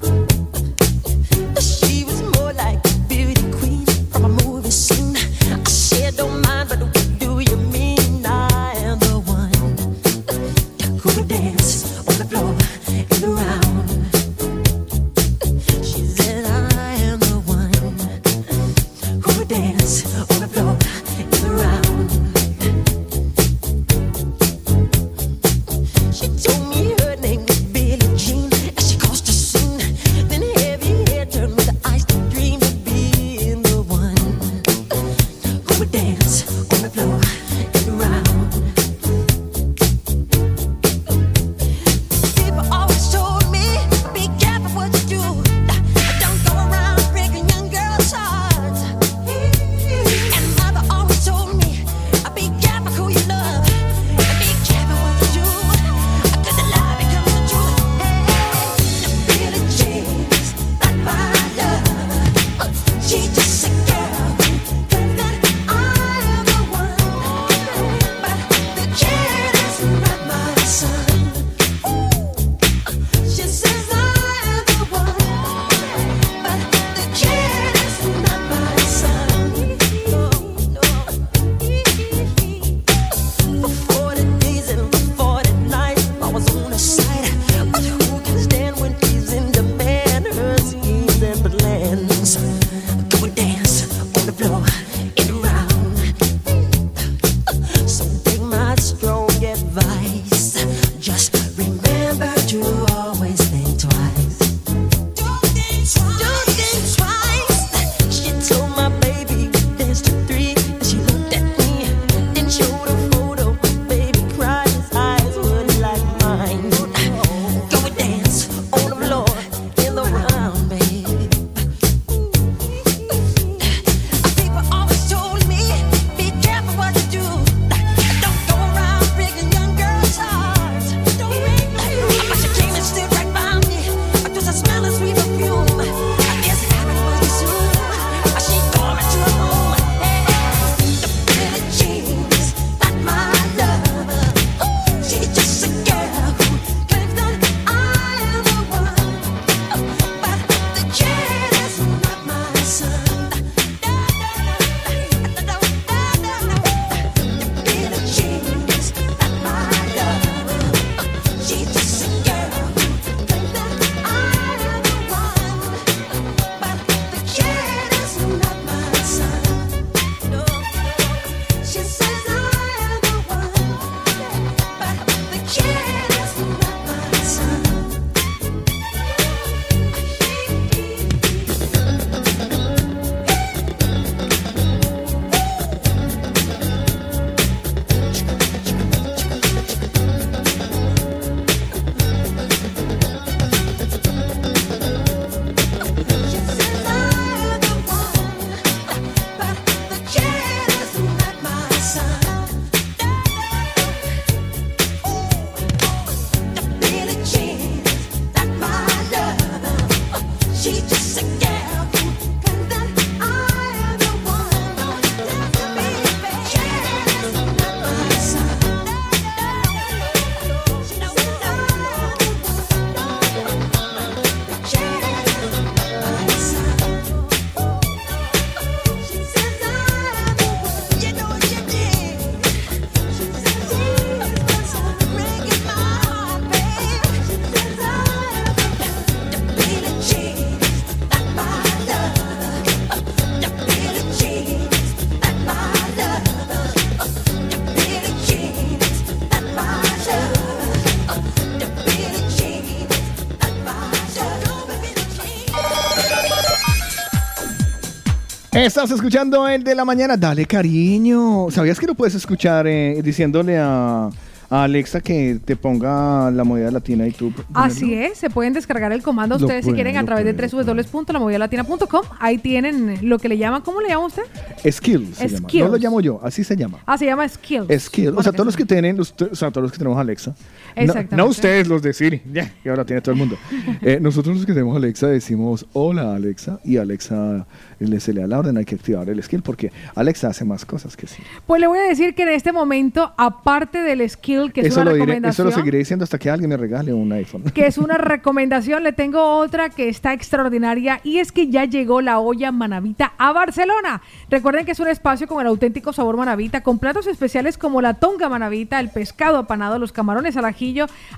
Estás 258.85 258.99
escuchando 258.99 259.47
el 259.47 259.63
de 259.63 259.73
la 259.73 259.83
mañana. 259.83 260.15
Dale 260.15 260.45
cariño. 260.45 261.47
¿Sabías 261.49 261.79
que 261.79 261.87
lo 261.87 261.95
puedes 261.95 262.13
escuchar 262.13 262.67
eh, 262.67 263.01
diciéndole 263.03 263.57
a, 263.57 264.09
a 264.47 264.63
Alexa 264.63 265.01
que 265.01 265.39
te 265.43 265.55
ponga 265.55 266.29
la 266.29 266.43
moneda 266.43 266.69
latina 266.69 267.07
y 267.07 267.11
tú? 267.11 267.33
Así 267.55 267.95
es, 267.95 268.19
se 268.19 268.29
pueden 268.29 268.53
descargar 268.53 268.91
el 268.91 269.01
comando 269.01 269.37
ustedes 269.37 269.65
si 269.65 269.73
quieren 269.73 269.97
a 269.97 270.05
través 270.05 270.23
de 270.23 270.33
www.lamovidalatina.com. 270.33 272.01
Ahí 272.19 272.37
tienen 272.37 272.99
lo 273.09 273.17
que 273.17 273.27
le 273.27 273.39
llaman, 273.39 273.63
¿cómo 273.63 273.81
le 273.81 273.89
llama 273.89 274.05
usted? 274.05 274.21
Skill 274.69 275.15
se 275.15 275.29
llama. 275.29 275.47
Skills. 275.49 275.65
No 275.65 275.71
lo 275.71 275.77
llamo 275.79 275.99
yo, 276.01 276.19
así 276.23 276.43
se 276.43 276.55
llama. 276.55 276.77
Ah, 276.85 276.95
se 276.95 277.05
llama 277.07 277.27
Skills. 277.27 277.81
Skill. 277.85 278.09
O 278.15 278.21
sea, 278.21 278.31
todos 278.33 278.45
los 278.45 278.55
que 278.55 278.65
tienen, 278.65 278.97
los- 278.97 279.15
o 279.19 279.35
sea, 279.35 279.49
todos 279.49 279.63
los 279.63 279.71
que 279.71 279.79
tenemos 279.79 279.97
Alexa. 279.99 280.35
Exactamente. 280.75 281.15
no 281.15 281.25
ustedes 281.27 281.67
los 281.67 281.81
de 281.81 281.93
Siri, 281.93 282.21
ya, 282.31 282.51
que 282.61 282.69
ahora 282.69 282.85
tiene 282.85 283.01
todo 283.01 283.13
el 283.13 283.17
mundo. 283.17 283.37
Eh, 283.81 283.99
nosotros 284.01 284.35
los 284.37 284.45
que 284.45 284.53
tenemos 284.53 284.75
Alexa 284.75 285.07
decimos 285.07 285.65
hola 285.73 286.15
Alexa 286.15 286.59
y 286.63 286.77
Alexa 286.77 287.45
le 287.79 287.99
se 287.99 288.13
le 288.13 288.21
da 288.21 288.27
la 288.27 288.39
orden, 288.39 288.57
hay 288.57 288.65
que 288.65 288.75
activar 288.75 289.09
el 289.09 289.21
skill 289.21 289.41
porque 289.41 289.71
Alexa 289.95 290.29
hace 290.29 290.45
más 290.45 290.65
cosas 290.65 290.95
que 290.95 291.07
sí. 291.07 291.21
Pues 291.45 291.59
le 291.59 291.67
voy 291.67 291.79
a 291.79 291.83
decir 291.83 292.15
que 292.15 292.23
en 292.23 292.29
este 292.29 292.51
momento, 292.51 293.13
aparte 293.17 293.79
del 293.79 294.07
skill, 294.09 294.51
que 294.51 294.61
es 294.61 294.67
Eso 294.67 294.81
una 294.81 294.91
lo, 294.91 294.95
diré, 294.95 295.03
eso 295.03 295.11
recomendación, 295.11 295.47
lo 295.47 295.53
seguiré 295.53 295.77
diciendo 295.79 296.03
hasta 296.03 296.17
que 296.17 296.29
alguien 296.29 296.49
me 296.49 296.57
regale 296.57 296.93
un 296.93 297.11
iPhone. 297.11 297.43
que 297.53 297.67
es 297.67 297.77
una 297.77 297.97
recomendación, 297.97 298.83
le 298.83 298.93
tengo 298.93 299.37
otra 299.37 299.69
que 299.69 299.89
está 299.89 300.13
extraordinaria 300.13 301.01
y 301.03 301.17
es 301.17 301.31
que 301.31 301.49
ya 301.49 301.65
llegó 301.65 302.01
la 302.01 302.19
olla 302.19 302.51
Manavita 302.51 303.13
a 303.17 303.33
Barcelona. 303.33 304.01
Recuerden 304.29 304.65
que 304.65 304.71
es 304.71 304.79
un 304.79 304.87
espacio 304.87 305.27
con 305.27 305.41
el 305.41 305.47
auténtico 305.47 305.93
sabor 305.93 306.17
Manavita, 306.17 306.61
con 306.61 306.79
platos 306.79 307.07
especiales 307.07 307.57
como 307.57 307.81
la 307.81 307.95
tonga 307.95 308.29
Manavita, 308.29 308.79
el 308.79 308.89
pescado 308.89 309.37
apanado, 309.37 309.79
los 309.79 309.91
camarones 309.91 310.37
al 310.37 310.45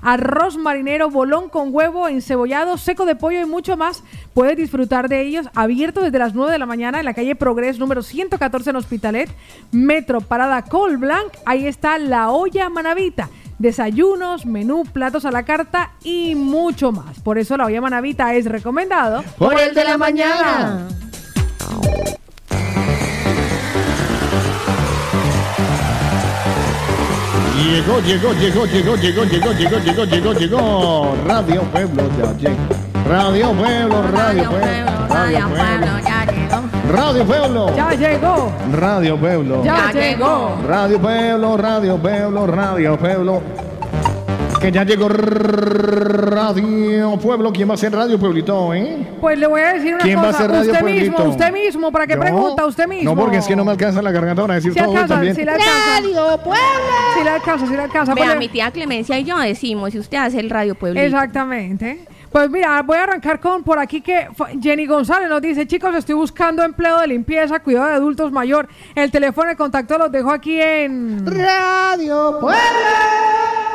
arroz 0.02 0.56
marinero, 0.56 1.10
bolón 1.10 1.48
con 1.48 1.68
huevo, 1.74 2.08
encebollado, 2.08 2.76
seco 2.76 3.06
de 3.06 3.16
pollo 3.16 3.40
y 3.40 3.46
mucho 3.46 3.76
más. 3.76 4.02
Puedes 4.34 4.56
disfrutar 4.56 5.08
de 5.08 5.22
ellos 5.22 5.46
abierto 5.54 6.00
desde 6.00 6.18
las 6.18 6.34
9 6.34 6.52
de 6.52 6.58
la 6.58 6.66
mañana 6.66 6.98
en 6.98 7.04
la 7.04 7.14
calle 7.14 7.34
Progres 7.34 7.78
número 7.78 8.02
114 8.02 8.70
en 8.70 8.76
Hospitalet, 8.76 9.30
Metro 9.72 10.20
Parada 10.20 10.62
Col 10.62 10.96
Blanc. 10.96 11.32
Ahí 11.46 11.66
está 11.66 11.98
la 11.98 12.30
olla 12.30 12.68
Manavita 12.68 13.28
desayunos, 13.58 14.46
menú, 14.46 14.84
platos 14.84 15.24
a 15.24 15.30
la 15.30 15.44
carta 15.44 15.92
y 16.02 16.34
mucho 16.34 16.92
más. 16.92 17.20
Por 17.20 17.38
eso 17.38 17.56
la 17.56 17.66
olla 17.66 17.80
manavita 17.80 18.34
es 18.34 18.46
recomendado 18.46 19.24
Por 19.36 19.58
el 19.58 19.74
de 19.74 19.84
la 19.84 19.98
mañana. 19.98 20.88
Llegó, 27.58 27.98
llegó, 28.00 28.32
llegó, 28.34 28.64
llegó, 28.66 28.94
llegó, 28.94 29.24
llegó, 29.24 29.52
llegó, 29.52 29.78
llegó, 29.78 30.04
llegó, 30.04 30.32
llegó. 30.32 31.14
Radio 31.26 31.62
Pueblo 31.62 32.02
ya 32.16 32.32
llegó. 32.36 32.74
Radio 33.08 33.52
Pueblo, 33.52 34.02
Radio 34.02 34.50
Pueblo, 34.50 35.08
Radio 35.08 35.48
Pueblo. 35.48 35.98
Radio 36.92 37.24
Pueblo. 37.26 37.76
Ya 37.76 37.90
llegó. 37.94 38.52
Radio 38.72 39.16
Pueblo. 39.18 39.64
Ya 39.64 39.92
llegó. 39.92 40.56
Radio 40.66 41.00
Pueblo, 41.00 41.56
Radio 41.56 41.96
Pueblo, 41.98 42.46
Radio 42.46 42.96
Pueblo. 42.96 43.42
Que 44.60 44.72
ya 44.72 44.82
llegó 44.84 45.08
Radio 45.08 47.16
Pueblo. 47.22 47.52
¿Quién 47.52 47.70
va 47.70 47.74
a 47.74 47.76
ser 47.76 47.92
Radio 47.92 48.18
Pueblito, 48.18 48.74
eh? 48.74 49.06
Pues 49.20 49.38
le 49.38 49.46
voy 49.46 49.60
a 49.60 49.74
decir 49.74 49.94
una 49.94 50.02
¿Quién 50.02 50.18
va 50.18 50.24
a 50.24 50.26
cosa. 50.26 50.38
ser 50.38 50.50
Radio 50.50 50.72
usted 50.72 50.80
Pueblito? 50.80 51.10
mismo, 51.12 51.30
usted 51.30 51.52
mismo. 51.52 51.92
¿Para 51.92 52.06
qué 52.08 52.14
¿Yo? 52.14 52.20
pregunta? 52.20 52.66
Usted 52.66 52.88
mismo. 52.88 53.14
No, 53.14 53.20
porque 53.20 53.36
es 53.36 53.46
que 53.46 53.54
no 53.54 53.64
me 53.64 53.70
alcanza 53.70 54.02
la 54.02 54.10
garganta 54.10 54.42
para 54.42 54.54
decir 54.54 54.72
Si 54.72 54.78
todo 54.80 54.90
alcanza, 54.90 55.14
también. 55.14 55.36
si 55.36 55.44
le 55.44 55.52
alcanza. 55.52 56.00
Radio 56.00 56.38
Pueblo. 56.42 56.58
Si 57.16 57.24
le 57.24 57.30
alcanza, 57.30 57.66
si 57.66 57.72
le 57.72 57.82
alcanza. 57.82 58.14
Vea, 58.14 58.34
mi 58.34 58.48
tía 58.48 58.70
Clemencia 58.72 59.16
y 59.18 59.24
yo 59.24 59.38
decimos, 59.38 59.92
si 59.92 60.00
usted 60.00 60.18
hace 60.18 60.40
el 60.40 60.50
radio 60.50 60.74
pueblito. 60.74 61.06
Exactamente. 61.06 62.04
Pues 62.32 62.50
mira, 62.50 62.82
voy 62.82 62.96
a 62.98 63.04
arrancar 63.04 63.38
con 63.40 63.62
por 63.62 63.78
aquí 63.78 64.00
que 64.00 64.26
Jenny 64.60 64.86
González 64.86 65.28
nos 65.30 65.40
dice, 65.40 65.66
chicos, 65.66 65.94
estoy 65.94 66.16
buscando 66.16 66.62
empleo 66.64 66.98
de 67.00 67.06
limpieza, 67.06 67.60
cuidado 67.60 67.86
de 67.86 67.94
adultos 67.94 68.32
mayor. 68.32 68.68
El 68.94 69.10
teléfono 69.12 69.48
de 69.48 69.56
contacto 69.56 69.96
los 69.96 70.10
dejo 70.12 70.30
aquí 70.32 70.60
en... 70.60 71.24
Radio 71.24 72.38
Pueblo. 72.40 72.58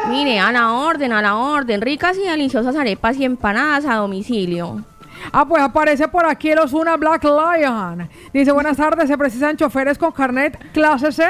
Mire, 0.10 0.40
a 0.40 0.52
la 0.52 0.74
orden, 0.74 1.14
a 1.14 1.22
la 1.22 1.36
orden. 1.36 1.82
Ricas 1.82 2.18
y 2.18 2.28
deliciosas 2.28 2.76
arepas 2.76 3.18
y 3.18 3.26
empanadas 3.26 3.86
a 3.86 3.96
domicilio. 3.96 4.84
Ah, 5.32 5.46
pues 5.48 5.64
aparece 5.64 6.08
por 6.08 6.26
aquí 6.26 6.50
el 6.50 6.60
Osuna 6.60 6.98
Black 6.98 7.24
Lion. 7.24 8.10
Dice, 8.34 8.52
buenas 8.52 8.78
tardes, 8.78 9.08
se 9.08 9.18
precisan 9.18 9.56
choferes 9.56 9.98
con 9.98 10.12
carnet 10.12 10.58
clase 10.74 11.12
C 11.12 11.24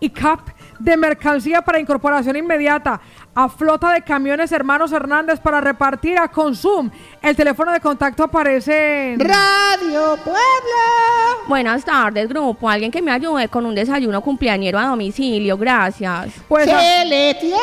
y 0.00 0.10
CAP 0.10 0.40
de 0.80 0.96
mercancía 0.96 1.62
para 1.62 1.78
incorporación 1.78 2.36
inmediata 2.36 3.00
a 3.36 3.48
flota 3.50 3.92
de 3.92 4.00
camiones 4.02 4.50
Hermanos 4.50 4.90
Hernández 4.92 5.38
para 5.40 5.60
repartir 5.60 6.18
a 6.18 6.28
Consum. 6.28 6.90
El 7.20 7.36
teléfono 7.36 7.70
de 7.70 7.80
contacto 7.80 8.24
aparece 8.24 9.12
en... 9.12 9.20
Radio 9.20 10.16
Pueblo. 10.24 11.44
Buenas 11.46 11.84
tardes, 11.84 12.28
grupo. 12.28 12.68
Alguien 12.68 12.90
que 12.90 13.02
me 13.02 13.10
ayude 13.12 13.48
con 13.48 13.66
un 13.66 13.74
desayuno 13.74 14.22
cumpleañero 14.22 14.78
a 14.78 14.86
domicilio. 14.86 15.58
Gracias. 15.58 16.32
Pues, 16.48 16.66
a- 16.66 16.80
Se 16.80 17.04
le 17.04 17.34
tiene. 17.34 17.56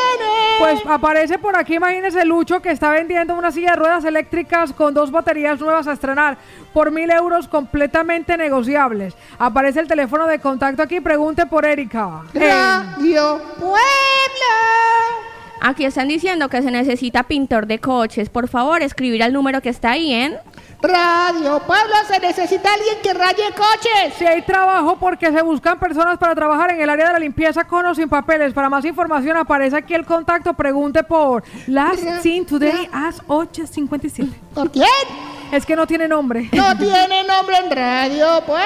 Pues 0.59 0.79
aparece 0.87 1.39
por 1.39 1.57
aquí, 1.57 1.73
imagínese 1.75 2.23
Lucho 2.23 2.61
que 2.61 2.69
está 2.69 2.91
vendiendo 2.91 3.35
una 3.35 3.51
silla 3.51 3.71
de 3.71 3.77
ruedas 3.77 4.05
eléctricas 4.05 4.71
con 4.73 4.93
dos 4.93 5.09
baterías 5.09 5.59
nuevas 5.59 5.87
a 5.87 5.93
estrenar 5.93 6.37
por 6.71 6.91
mil 6.91 7.09
euros 7.09 7.47
completamente 7.47 8.37
negociables. 8.37 9.15
Aparece 9.39 9.79
el 9.79 9.87
teléfono 9.87 10.27
de 10.27 10.37
contacto 10.39 10.83
aquí, 10.83 10.99
pregunte 11.01 11.47
por 11.47 11.65
Erika. 11.65 12.21
En- 12.35 12.41
Radio 12.41 13.41
Pueblo. 13.59 13.79
Aquí 15.65 15.85
están 15.85 16.09
diciendo 16.09 16.49
que 16.49 16.61
se 16.61 16.71
necesita 16.71 17.23
pintor 17.23 17.67
de 17.67 17.79
coches. 17.79 18.27
Por 18.27 18.49
favor, 18.49 18.81
escribir 18.81 19.23
al 19.23 19.31
número 19.31 19.61
que 19.61 19.69
está 19.69 19.91
ahí 19.91 20.11
en... 20.11 20.35
Radio 20.81 21.61
Pueblo 21.65 21.93
se 22.05 22.19
necesita 22.19 22.73
alguien 22.73 22.97
que 23.01 23.13
raye 23.13 23.43
coches. 23.55 24.13
Si 24.17 24.25
hay 24.25 24.41
trabajo 24.41 24.97
porque 24.99 25.31
se 25.31 25.41
buscan 25.41 25.79
personas 25.79 26.17
para 26.17 26.35
trabajar 26.35 26.71
en 26.71 26.81
el 26.81 26.89
área 26.89 27.07
de 27.07 27.13
la 27.13 27.19
limpieza 27.19 27.63
con 27.63 27.85
o 27.85 27.95
sin 27.95 28.09
papeles. 28.09 28.53
Para 28.53 28.67
más 28.67 28.83
información 28.83 29.37
aparece 29.37 29.77
aquí 29.77 29.93
el 29.93 30.03
contacto. 30.05 30.53
Pregunte 30.53 31.01
por 31.01 31.45
Last 31.67 32.03
Seen 32.21 32.45
Today 32.45 32.89
as 32.91 33.21
857. 33.27 34.37
¿Por 34.53 34.69
quién? 34.69 34.83
Es 35.53 35.67
que 35.67 35.75
no 35.75 35.85
tiene 35.85 36.07
nombre. 36.07 36.49
No 36.63 36.75
tiene 36.77 37.23
nombre 37.25 37.57
en 37.63 37.69
Radio 37.69 38.41
Pueblo. 38.45 38.63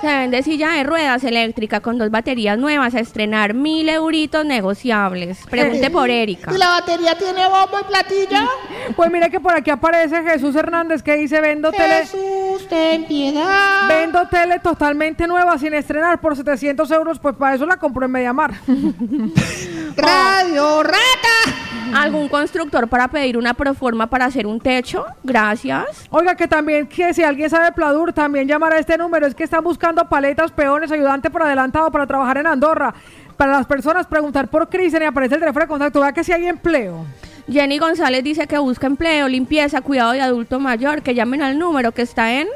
Se 0.00 0.06
vende 0.06 0.42
silla 0.44 0.70
de 0.72 0.84
ruedas 0.84 1.24
eléctrica 1.24 1.80
con 1.80 1.98
dos 1.98 2.10
baterías 2.10 2.56
nuevas 2.56 2.94
a 2.94 3.00
estrenar 3.00 3.52
mil 3.54 3.88
euritos 3.88 4.44
negociables. 4.44 5.38
Pregunte 5.50 5.90
por 5.90 6.08
Erika. 6.08 6.52
¿Y 6.54 6.58
la 6.58 6.68
batería 6.68 7.16
tiene 7.16 7.44
bombo 7.48 7.80
y 7.80 7.84
platillo? 7.84 8.38
Pues 8.96 9.10
mire 9.10 9.28
que 9.30 9.38
por 9.38 9.54
aquí 9.54 9.70
aparece 9.70 10.22
Jesús 10.22 10.54
Hernández 10.56 11.02
que 11.02 11.14
dice 11.16 11.40
vendo 11.42 11.70
tele. 11.70 12.06
Jesús, 12.06 12.66
ten 12.68 13.04
piedad. 13.04 13.86
Vendo 13.86 14.26
tele 14.28 14.60
totalmente 14.60 15.26
nueva 15.26 15.58
sin 15.58 15.74
estrenar 15.74 16.20
por 16.20 16.34
700 16.36 16.90
euros. 16.92 17.18
Pues 17.18 17.34
para 17.36 17.56
eso 17.56 17.66
la 17.66 17.76
compró 17.76 18.06
en 18.06 18.12
Mediamar. 18.12 18.54
Radio 19.96 20.82
Rata. 20.82 21.58
¿Algún 21.94 22.28
constructor 22.28 22.88
para 22.88 23.08
pedir 23.08 23.36
una 23.36 23.54
proforma 23.54 24.08
para 24.08 24.26
hacer 24.26 24.46
un 24.46 24.60
techo? 24.60 25.04
Gracias. 25.22 25.87
Oiga, 26.10 26.34
que 26.34 26.48
también, 26.48 26.86
que 26.86 27.12
si 27.14 27.22
alguien 27.22 27.50
sabe 27.50 27.72
Pladur, 27.72 28.12
también 28.12 28.48
llamar 28.48 28.72
a 28.72 28.78
este 28.78 28.96
número. 28.96 29.26
Es 29.26 29.34
que 29.34 29.44
están 29.44 29.64
buscando 29.64 30.08
paletas, 30.08 30.50
peones, 30.52 30.90
ayudante 30.90 31.30
por 31.30 31.42
adelantado 31.42 31.90
para 31.90 32.06
trabajar 32.06 32.38
en 32.38 32.46
Andorra. 32.46 32.94
Para 33.36 33.52
las 33.52 33.66
personas, 33.66 34.06
preguntar 34.06 34.48
por 34.48 34.68
Cristian 34.68 35.02
y 35.02 35.06
aparece 35.06 35.34
el 35.36 35.40
teléfono 35.40 35.64
de 35.64 35.68
contacto. 35.68 36.00
Vea 36.00 36.12
que 36.12 36.24
si 36.24 36.32
hay 36.32 36.46
empleo. 36.46 37.06
Jenny 37.50 37.78
González 37.78 38.22
dice 38.24 38.46
que 38.46 38.58
busca 38.58 38.86
empleo, 38.86 39.28
limpieza, 39.28 39.80
cuidado 39.80 40.12
de 40.12 40.20
adulto 40.20 40.58
mayor. 40.60 41.02
Que 41.02 41.14
llamen 41.14 41.42
al 41.42 41.58
número 41.58 41.92
que 41.92 42.02
está 42.02 42.32
en... 42.32 42.48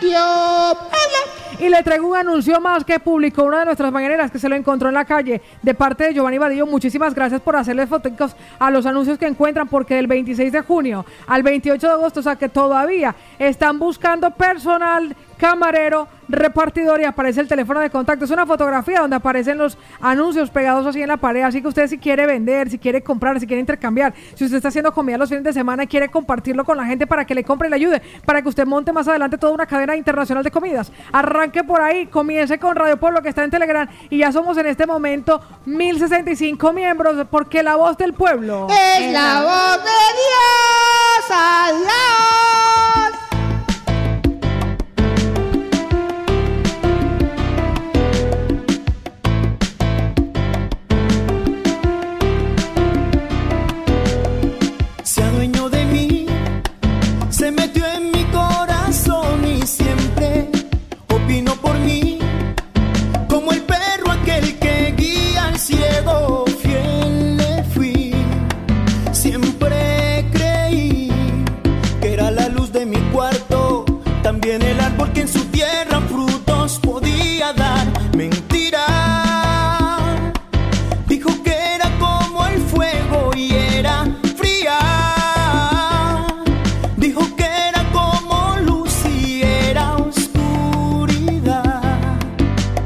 Radio. 0.00 0.78
Y 1.60 1.68
le 1.68 1.82
traigo 1.82 2.06
un 2.06 2.16
anuncio 2.16 2.60
más 2.60 2.84
que 2.84 3.00
publicó 3.00 3.42
una 3.42 3.58
de 3.60 3.64
nuestras 3.64 3.90
mañaneras 3.90 4.30
que 4.30 4.38
se 4.38 4.48
lo 4.48 4.54
encontró 4.54 4.88
en 4.88 4.94
la 4.94 5.04
calle 5.04 5.42
de 5.60 5.74
parte 5.74 6.04
de 6.04 6.14
Giovanni 6.14 6.38
Badillo. 6.38 6.66
Muchísimas 6.66 7.14
gracias 7.14 7.40
por 7.40 7.56
hacerle 7.56 7.84
fotos 7.88 8.36
a 8.60 8.70
los 8.70 8.86
anuncios 8.86 9.18
que 9.18 9.26
encuentran 9.26 9.66
porque 9.66 9.96
del 9.96 10.06
26 10.06 10.52
de 10.52 10.60
junio 10.60 11.04
al 11.26 11.42
28 11.42 11.84
de 11.84 11.92
agosto, 11.92 12.20
o 12.20 12.22
sea 12.22 12.36
que 12.36 12.48
todavía 12.48 13.12
están 13.40 13.80
buscando 13.80 14.30
personal 14.30 15.16
camarero, 15.38 16.08
repartidor 16.28 17.00
y 17.00 17.04
aparece 17.04 17.40
el 17.40 17.48
teléfono 17.48 17.80
de 17.80 17.88
contacto. 17.90 18.24
Es 18.24 18.30
una 18.30 18.44
fotografía 18.44 19.00
donde 19.00 19.16
aparecen 19.16 19.56
los 19.56 19.78
anuncios 20.00 20.50
pegados 20.50 20.86
así 20.86 21.00
en 21.00 21.08
la 21.08 21.16
pared. 21.16 21.42
Así 21.42 21.62
que 21.62 21.68
usted 21.68 21.86
si 21.88 21.98
quiere 21.98 22.26
vender, 22.26 22.68
si 22.68 22.78
quiere 22.78 23.02
comprar, 23.02 23.40
si 23.40 23.46
quiere 23.46 23.60
intercambiar, 23.60 24.12
si 24.34 24.44
usted 24.44 24.58
está 24.58 24.68
haciendo 24.68 24.92
comida 24.92 25.16
los 25.16 25.28
fines 25.28 25.44
de 25.44 25.52
semana 25.52 25.84
y 25.84 25.86
quiere 25.86 26.08
compartirlo 26.10 26.64
con 26.64 26.76
la 26.76 26.84
gente 26.84 27.06
para 27.06 27.24
que 27.24 27.34
le 27.34 27.44
compre 27.44 27.68
y 27.68 27.70
le 27.70 27.76
ayude, 27.76 28.02
para 28.26 28.42
que 28.42 28.48
usted 28.48 28.66
monte 28.66 28.92
más 28.92 29.08
adelante 29.08 29.38
toda 29.38 29.52
una 29.52 29.66
cadena 29.66 29.96
internacional 29.96 30.44
de 30.44 30.50
comidas. 30.50 30.92
Arranque 31.12 31.64
por 31.64 31.80
ahí, 31.80 32.06
comience 32.06 32.58
con 32.58 32.76
Radio 32.76 32.98
Pueblo 32.98 33.22
que 33.22 33.28
está 33.28 33.44
en 33.44 33.50
Telegram 33.50 33.88
y 34.10 34.18
ya 34.18 34.32
somos 34.32 34.58
en 34.58 34.66
este 34.66 34.86
momento 34.86 35.40
1065 35.64 36.72
miembros 36.72 37.26
porque 37.30 37.62
la 37.62 37.76
voz 37.76 37.96
del 37.96 38.12
pueblo 38.12 38.66
Es 38.70 39.12
la 39.12 39.42
voz 39.42 39.84
de 39.84 39.90
Dios. 40.18 41.30
Adiós. 41.30 43.27
Tiene 74.48 74.70
el 74.70 74.80
árbol 74.80 75.12
que 75.12 75.20
en 75.20 75.28
su 75.28 75.44
tierra 75.50 76.00
frutos 76.08 76.78
podía 76.78 77.52
dar. 77.52 77.86
Mentira. 78.16 78.86
Dijo 81.06 81.28
que 81.42 81.52
era 81.74 81.90
como 81.98 82.46
el 82.46 82.58
fuego 82.62 83.30
y 83.36 83.52
era 83.52 84.06
fría. 84.38 84.78
Dijo 86.96 87.20
que 87.36 87.44
era 87.44 87.84
como 87.92 88.56
luz 88.62 88.94
y 89.04 89.42
era 89.42 89.96
oscuridad. 89.96 91.82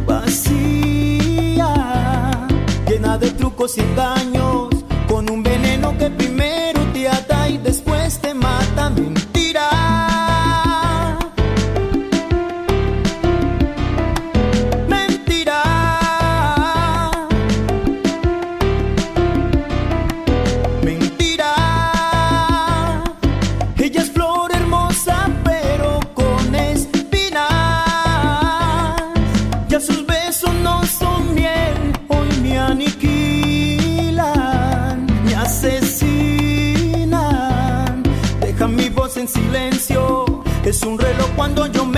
Vacía. 0.04 1.68
Llena 2.88 3.18
de 3.18 3.30
trucos 3.30 3.78
y 3.78 3.82
engaños. 3.82 4.70
Con 5.06 5.30
un 5.30 5.44
veneno 5.44 5.96
que 5.96 6.10
primero 6.10 6.80
te 6.92 7.08
ata 7.08 7.48
y 7.48 7.58
después 7.58 8.18
te 8.18 8.34
mata. 8.34 8.90
Silencio, 39.32 40.24
es 40.64 40.82
un 40.82 40.98
reloj 40.98 41.30
cuando 41.36 41.66
yo 41.66 41.84
menos 41.84 41.91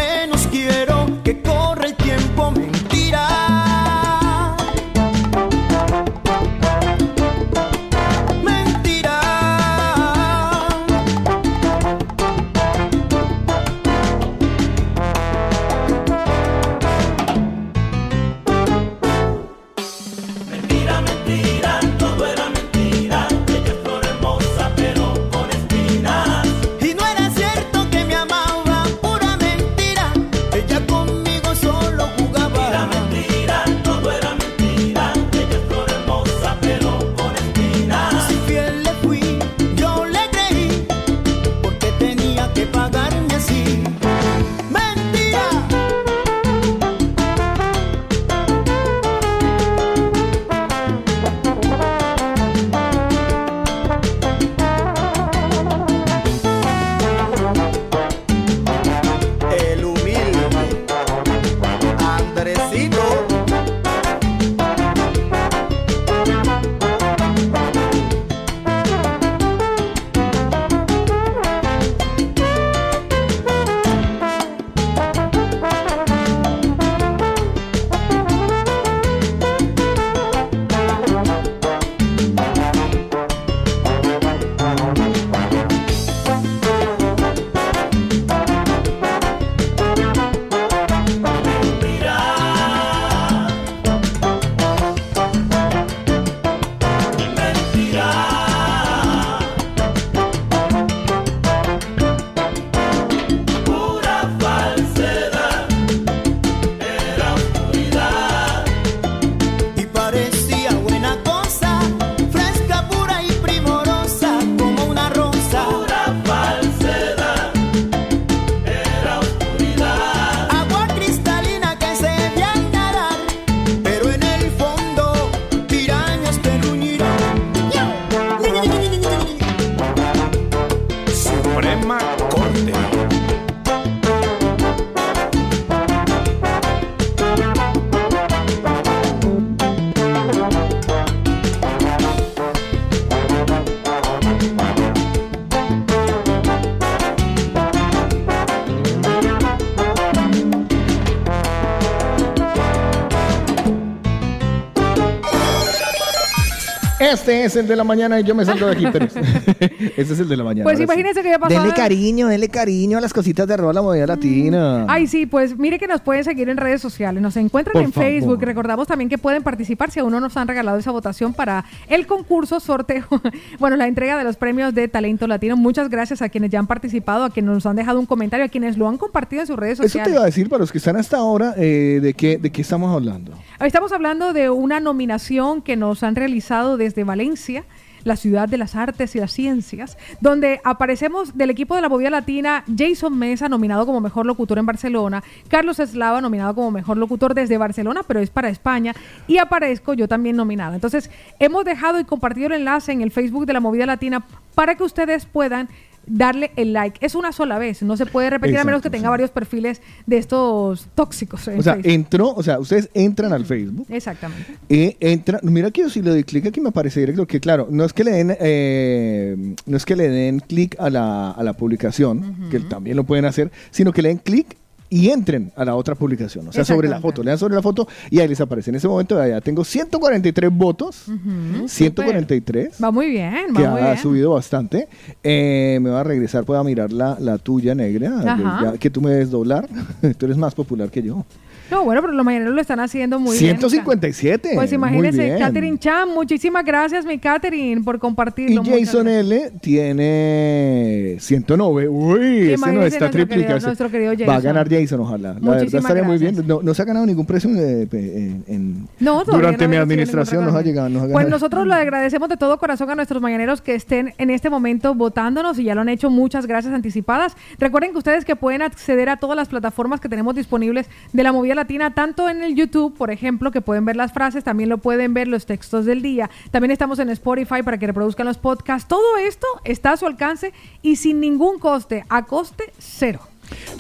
es 157.45 157.57
el 157.57 157.67
de 157.67 157.77
la 157.77 157.85
mañana 157.85 158.21
y 158.21 158.25
yo 158.25 158.35
me 158.35 158.45
salgo 158.45 158.67
de 158.67 158.73
aquí, 158.73 158.87
pero 158.93 159.07
este 159.97 160.13
es 160.13 160.19
el 160.19 160.29
de 160.29 160.37
la 160.37 160.45
mañana. 160.45 160.65
Pues 160.65 160.79
sí. 160.79 160.85
imagínense 160.85 161.23
que 161.23 161.31
ya 161.31 161.39
pasó. 161.39 161.55
Denle 161.55 161.75
cariño, 161.75 162.29
denle 162.29 162.49
cariño 162.49 162.99
a 162.99 163.01
las 163.01 163.13
cositas 163.13 163.47
de 163.47 163.55
arroba 163.55 163.73
la 163.73 163.83
movida 163.83 164.07
latina. 164.07 164.87
Ay, 164.89 165.07
sí, 165.07 165.27
pues 165.27 165.59
mire 165.59 165.79
que 165.79 165.87
nos 165.87 166.01
pueden 166.01 166.25
seguir 166.25 166.49
en 166.49 166.57
redes 166.57 166.81
sociales, 166.81 167.23
nos 167.23 167.37
encuentran 167.37 167.73
Por 167.75 167.83
en 167.83 167.93
Facebook. 167.93 168.41
Recordamos 168.43 168.87
también 168.87 169.09
que 169.09 169.19
pueden 169.19 169.43
participar 169.43 169.91
si 169.91 170.01
aún 170.01 170.13
no 170.13 170.21
nos 170.21 170.37
han 170.37 170.49
regalado 170.49 170.79
esa 170.79 170.91
votación 170.91 171.35
para 171.35 171.65
el 171.89 172.07
concurso 172.07 172.61
sorteo, 172.61 173.05
bueno, 173.59 173.77
la 173.77 173.87
entrega 173.87 174.17
de 174.17 174.25
los 174.25 174.37
premios 174.37 174.75
de 174.75 174.89
talento 174.89 175.27
latino. 175.27 175.57
Muchas 175.57 175.89
gracias 175.89 176.23
a 176.23 176.29
quienes 176.29 176.51
ya 176.51 176.59
han 176.59 176.67
participado, 176.67 177.25
a 177.25 177.31
quienes 177.31 177.53
nos 177.53 177.67
han 177.67 177.77
dejado 177.77 178.01
un 178.01 178.07
comentario, 178.07 178.47
a 178.47 178.49
quienes 178.49 178.77
lo 178.77 178.89
han 178.89 178.97
compartido 178.97 179.43
en 179.43 179.47
sus 179.47 179.57
redes 179.57 179.75
Eso 179.75 179.85
sociales. 179.85 180.13
te 180.13 180.15
iba 180.15 180.23
a 180.23 180.27
decir 180.27 180.49
para 180.49 180.61
los 180.61 180.73
que 180.73 180.79
están 180.79 180.97
hasta 180.97 181.19
ahora, 181.19 181.55
eh, 181.57 182.01
¿de, 182.03 182.15
qué, 182.15 182.39
¿de 182.39 182.51
qué 182.51 182.63
estamos 182.63 182.95
hablando? 182.95 183.34
Estamos 183.65 183.93
hablando 183.93 184.35
de 184.35 184.51
una 184.51 184.79
nominación 184.79 185.63
que 185.63 185.75
nos 185.75 186.03
han 186.03 186.17
realizado 186.17 186.77
desde 186.77 187.03
Valencia, 187.03 187.65
la 188.05 188.17
ciudad 188.17 188.47
de 188.47 188.59
las 188.59 188.75
artes 188.75 189.17
y 189.17 189.21
las 189.21 189.33
ciencias, 189.33 189.97
donde 190.21 190.61
aparecemos 190.65 191.39
del 191.39 191.49
equipo 191.49 191.75
de 191.75 191.81
la 191.81 191.89
movida 191.89 192.11
latina 192.11 192.63
Jason 192.77 193.19
Mesa, 193.19 193.49
nominado 193.49 193.87
como 193.87 194.03
mejor 194.03 194.27
locutor 194.27 194.59
en 194.59 194.67
Barcelona, 194.67 195.25
Carlos 195.49 195.81
Eslava, 195.81 196.21
nominado 196.21 196.55
como 196.55 196.71
mejor 196.73 196.99
locutor 196.99 197.33
desde 197.33 197.57
Barcelona, 197.57 198.03
pero 198.07 198.21
es 198.21 198.29
para 198.29 198.51
España, 198.51 198.95
y 199.27 199.39
aparezco 199.39 199.95
yo 199.95 200.09
también 200.09 200.37
nominada. 200.37 200.75
Entonces, 200.75 201.11
hemos 201.39 201.65
dejado 201.65 201.99
y 201.99 202.05
compartido 202.05 202.49
el 202.49 202.53
enlace 202.53 202.93
en 202.93 203.01
el 203.01 203.13
Facebook 203.13 203.47
de 203.47 203.55
la 203.55 203.61
movida 203.61 203.87
latina 203.87 204.27
para 204.55 204.75
que 204.75 204.85
ustedes 204.85 205.25
puedan 205.25 205.71
darle 206.07 206.51
el 206.57 206.73
like. 206.73 207.05
Es 207.05 207.15
una 207.15 207.33
sola 207.33 207.59
vez, 207.59 207.83
no 207.83 207.97
se 207.97 208.07
puede 208.07 208.31
repetir 208.31 208.59
a 208.59 208.65
menos 208.65 208.83
que 208.83 208.91
tenga 208.91 209.11
varios 209.11 209.31
perfiles 209.31 209.81
de 210.07 210.19
estos 210.19 210.87
tóxicos. 210.95 211.47
en 211.49 211.59
O 211.59 211.63
sea, 211.63 211.75
Facebook. 211.75 211.93
entró, 211.93 212.35
o 212.35 212.43
sea, 212.43 212.59
ustedes 212.59 212.91
entran 212.95 213.33
al 213.33 213.45
Facebook 213.45 213.87
Exactamente. 213.91 214.57
y 214.69 214.97
entran, 215.01 215.41
mira 215.45 215.71
que 215.71 215.83
yo 215.83 215.91
si 215.91 216.03
le 216.03 216.11
doy 216.11 216.25
clic 216.25 216.47
aquí 216.47 216.61
me 216.61 216.69
aparece 216.71 217.01
directo 217.01 217.27
que 217.27 217.41
claro, 217.41 217.69
no 217.71 217.85
es 217.85 217.93
que 217.93 218.05
le 218.05 218.11
den 218.13 218.37
eh, 218.41 219.55
no 219.67 219.77
es 219.77 219.85
que 219.85 219.97
le 219.97 220.09
den 220.09 220.41
clic 220.41 220.77
a 220.79 220.91
la, 220.91 221.31
a 221.31 221.43
la 221.43 221.53
publicación, 221.55 222.49
que 222.51 222.61
también 222.61 222.97
lo 222.97 223.05
pueden 223.05 223.25
hacer, 223.25 223.51
sino 223.71 223.93
que 223.93 224.03
le 224.03 224.09
den 224.09 224.19
clic 224.19 224.57
y 224.97 225.11
entren 225.11 225.51
a 225.57 225.65
la 225.65 225.75
otra 225.75 225.97
publicación, 225.97 226.47
o 226.47 226.53
sea, 226.53 226.65
sobre 226.65 226.89
la 226.89 227.01
foto, 227.01 227.25
le 227.25 227.31
dan 227.31 227.39
sobre 227.39 227.57
la 227.57 227.63
foto 227.63 227.89
y 228.11 228.21
ahí 228.21 228.29
les 228.29 228.41
aparece. 228.41 228.71
En 228.71 228.77
ese 228.77 228.87
momento 228.87 229.17
ya 229.27 229.41
tengo 229.41 229.65
143 229.65 230.51
votos, 230.53 231.09
Ujú, 231.09 231.67
143 231.69 232.77
Va 232.83 232.93
muy 232.93 233.09
bien, 233.11 233.53
que 233.57 233.63
va 233.63 233.71
muy 233.73 233.81
ha 233.81 233.85
bien. 233.87 233.99
subido 233.99 234.31
bastante. 234.31 234.87
Eh, 235.25 235.79
me 235.83 235.91
va 235.91 236.03
a 236.03 236.05
regresar, 236.05 236.45
puedo 236.45 236.63
mirar 236.63 236.93
la, 236.93 237.17
la 237.19 237.39
tuya 237.39 237.75
negra, 237.75 238.21
Ajá. 238.21 238.61
ya 238.73 238.79
que 238.79 238.89
tú 238.89 239.01
me 239.01 239.11
debes 239.11 239.31
doblar. 239.33 239.69
tú 240.17 240.27
eres 240.27 240.37
más 240.37 240.55
popular 240.55 240.89
que 240.91 241.03
yo. 241.03 241.25
No, 241.71 241.85
bueno, 241.85 242.01
pero 242.03 242.13
los 242.13 242.25
mañaneros 242.25 242.55
lo 242.55 242.61
están 242.61 242.81
haciendo 242.81 243.19
muy 243.19 243.39
bien. 243.39 243.57
157. 243.59 244.51
Pues 244.55 244.71
muy 244.71 244.75
imagínense. 244.77 245.37
Catherine 245.39 245.79
Chan, 245.79 246.09
muchísimas 246.11 246.65
gracias, 246.65 247.05
mi 247.07 247.19
Catherine, 247.19 247.83
por 247.83 247.97
Y 247.97 247.99
compartirlo. 247.99 248.63
Muchas 248.63 248.81
Jason 248.81 249.09
L 249.09 249.53
tiene 249.61 251.17
109. 251.21 251.89
Uy, 251.89 252.53
ese 252.53 252.73
no 252.73 252.83
está 252.83 253.11
triplica. 253.11 253.47
querido- 253.55 253.67
nuestro 253.67 253.91
querido 253.91 254.13
Va 254.29 254.37
a 254.37 254.41
ganar 254.41 254.69
Jason, 254.69 255.01
ojalá. 255.01 255.29
La 255.29 255.35
verdad 255.41 255.55
Muchísimas 255.59 255.85
estaría 255.85 256.03
muy 256.03 256.19
gracias. 256.19 256.35
bien. 256.37 256.47
No, 256.47 256.63
no 256.63 256.75
se 256.75 256.83
ha 256.83 256.85
ganado 256.85 257.07
ningún 257.07 257.27
premio 257.27 257.35
eh, 257.61 257.89
en, 257.93 258.45
en- 258.47 258.89
No, 259.01 259.25
todavía 259.25 259.47
durante 259.49 259.65
no 259.65 259.71
mi 259.71 259.77
administración. 259.77 260.45
Nos 260.45 260.55
ha 260.55 260.63
llegado. 260.63 260.89
Nos 260.89 261.05
ha 261.05 261.13
Pues 261.13 261.29
nosotros 261.29 261.67
le 261.67 261.75
agradecemos 261.75 262.29
de 262.29 262.37
todo 262.37 262.59
corazón 262.59 262.91
a 262.91 262.95
nuestros 262.95 263.21
mañaneros 263.23 263.61
que 263.61 263.75
estén 263.75 264.15
en 264.19 264.31
este 264.31 264.51
momento 264.51 264.95
votándonos 264.95 265.59
y 265.59 265.65
ya 265.65 265.75
lo 265.75 265.81
han 265.81 265.89
hecho. 265.89 266.11
Muchas 266.11 266.47
gracias 266.47 266.75
anticipadas. 266.75 267.37
Recuerden 267.59 267.93
que 267.93 267.99
ustedes 267.99 268.25
que 268.25 268.37
pueden 268.37 268.63
acceder 268.63 269.09
a 269.09 269.17
todas 269.17 269.37
las 269.37 269.49
plataformas 269.49 270.01
que 270.01 270.09
tenemos 270.09 270.35
disponibles 270.35 270.87
de 271.13 271.23
la 271.23 271.33
movida 271.33 271.54
latina, 271.55 271.95
tanto 271.95 272.29
en 272.29 272.43
el 272.43 272.55
YouTube, 272.55 272.97
por 272.97 273.11
ejemplo, 273.11 273.51
que 273.51 273.61
pueden 273.61 273.85
ver 273.85 273.97
las 273.97 274.13
frases, 274.13 274.45
también 274.45 274.69
lo 274.69 274.79
pueden 274.79 275.15
ver 275.15 275.29
los 275.29 275.47
textos 275.47 275.85
del 275.85 276.03
día. 276.03 276.31
También 276.51 276.71
estamos 276.71 276.99
en 276.99 277.11
Spotify 277.11 277.63
para 277.63 277.79
que 277.79 277.87
reproduzcan 277.87 278.27
los 278.27 278.39
podcasts. 278.39 278.89
Todo 278.89 279.17
esto 279.19 279.47
está 279.65 279.93
a 279.93 279.97
su 279.97 280.07
alcance 280.07 280.53
y 280.83 280.97
sin 280.97 281.21
ningún 281.21 281.59
coste, 281.59 282.05
a 282.09 282.25
coste 282.25 282.73
cero. 282.79 283.21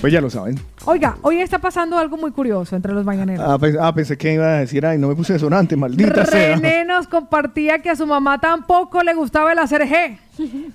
Pues 0.01 0.13
ya 0.13 0.21
lo 0.21 0.29
saben. 0.29 0.61
Oiga, 0.85 1.17
hoy 1.23 1.41
está 1.41 1.59
pasando 1.59 1.97
algo 1.99 2.17
muy 2.17 2.31
curioso 2.31 2.77
entre 2.77 2.93
los 2.93 3.05
mañaneros. 3.05 3.45
Ah, 3.49 3.59
pe- 3.59 3.77
ah, 3.81 3.95
pensé 3.95 4.19
que 4.19 4.35
iba 4.35 4.45
a 4.47 4.59
decir, 4.61 4.85
ay, 4.85 4.99
no 4.99 5.09
me 5.09 5.15
puse 5.15 5.39
sonante, 5.39 5.77
maldita 5.77 6.27
sea. 6.27 6.57
René 6.57 6.85
nos 6.87 7.07
compartía 7.09 7.79
que 7.81 7.89
a 7.91 7.97
su 7.97 8.07
mamá 8.07 8.39
tampoco 8.41 9.03
le 9.03 9.15
gustaba 9.15 9.53
el 9.53 9.59
hacer 9.59 9.83
G. 9.89 10.19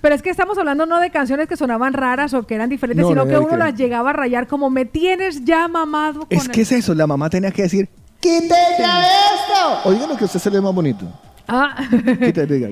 Pero 0.00 0.14
es 0.14 0.22
que 0.22 0.30
estamos 0.30 0.58
hablando 0.58 0.86
no 0.86 0.98
de 1.00 1.10
canciones 1.10 1.46
que 1.46 1.56
sonaban 1.56 1.92
raras 1.92 2.34
o 2.34 2.44
que 2.46 2.54
eran 2.56 2.68
diferentes, 2.70 3.02
No, 3.04 3.08
sino 3.10 3.22
no, 3.24 3.28
que 3.28 3.34
no, 3.34 3.40
uno 3.42 3.50
que- 3.50 3.56
las 3.58 3.74
llegaba 3.76 4.10
a 4.10 4.12
rayar 4.14 4.46
como 4.48 4.70
me 4.70 4.84
tienes 4.84 5.44
ya 5.44 5.68
mamado 5.68 6.20
con 6.20 6.28
Es 6.30 6.46
el-". 6.46 6.50
que 6.50 6.62
es 6.62 6.72
eso, 6.72 6.94
la 6.94 7.06
mamá 7.06 7.30
tenía 7.30 7.50
que 7.52 7.62
decir, 7.62 7.88
¡quítale 8.20 8.50
esto! 8.50 9.88
Oiga 9.88 10.06
lo 10.08 10.16
que 10.16 10.24
a 10.24 10.26
usted 10.26 10.40
se 10.40 10.50
le 10.50 10.56
ve 10.56 10.62
más 10.62 10.74
bonito. 10.74 11.04
Ah, 11.46 11.76
Quítale, 11.90 12.46
diga. 12.46 12.68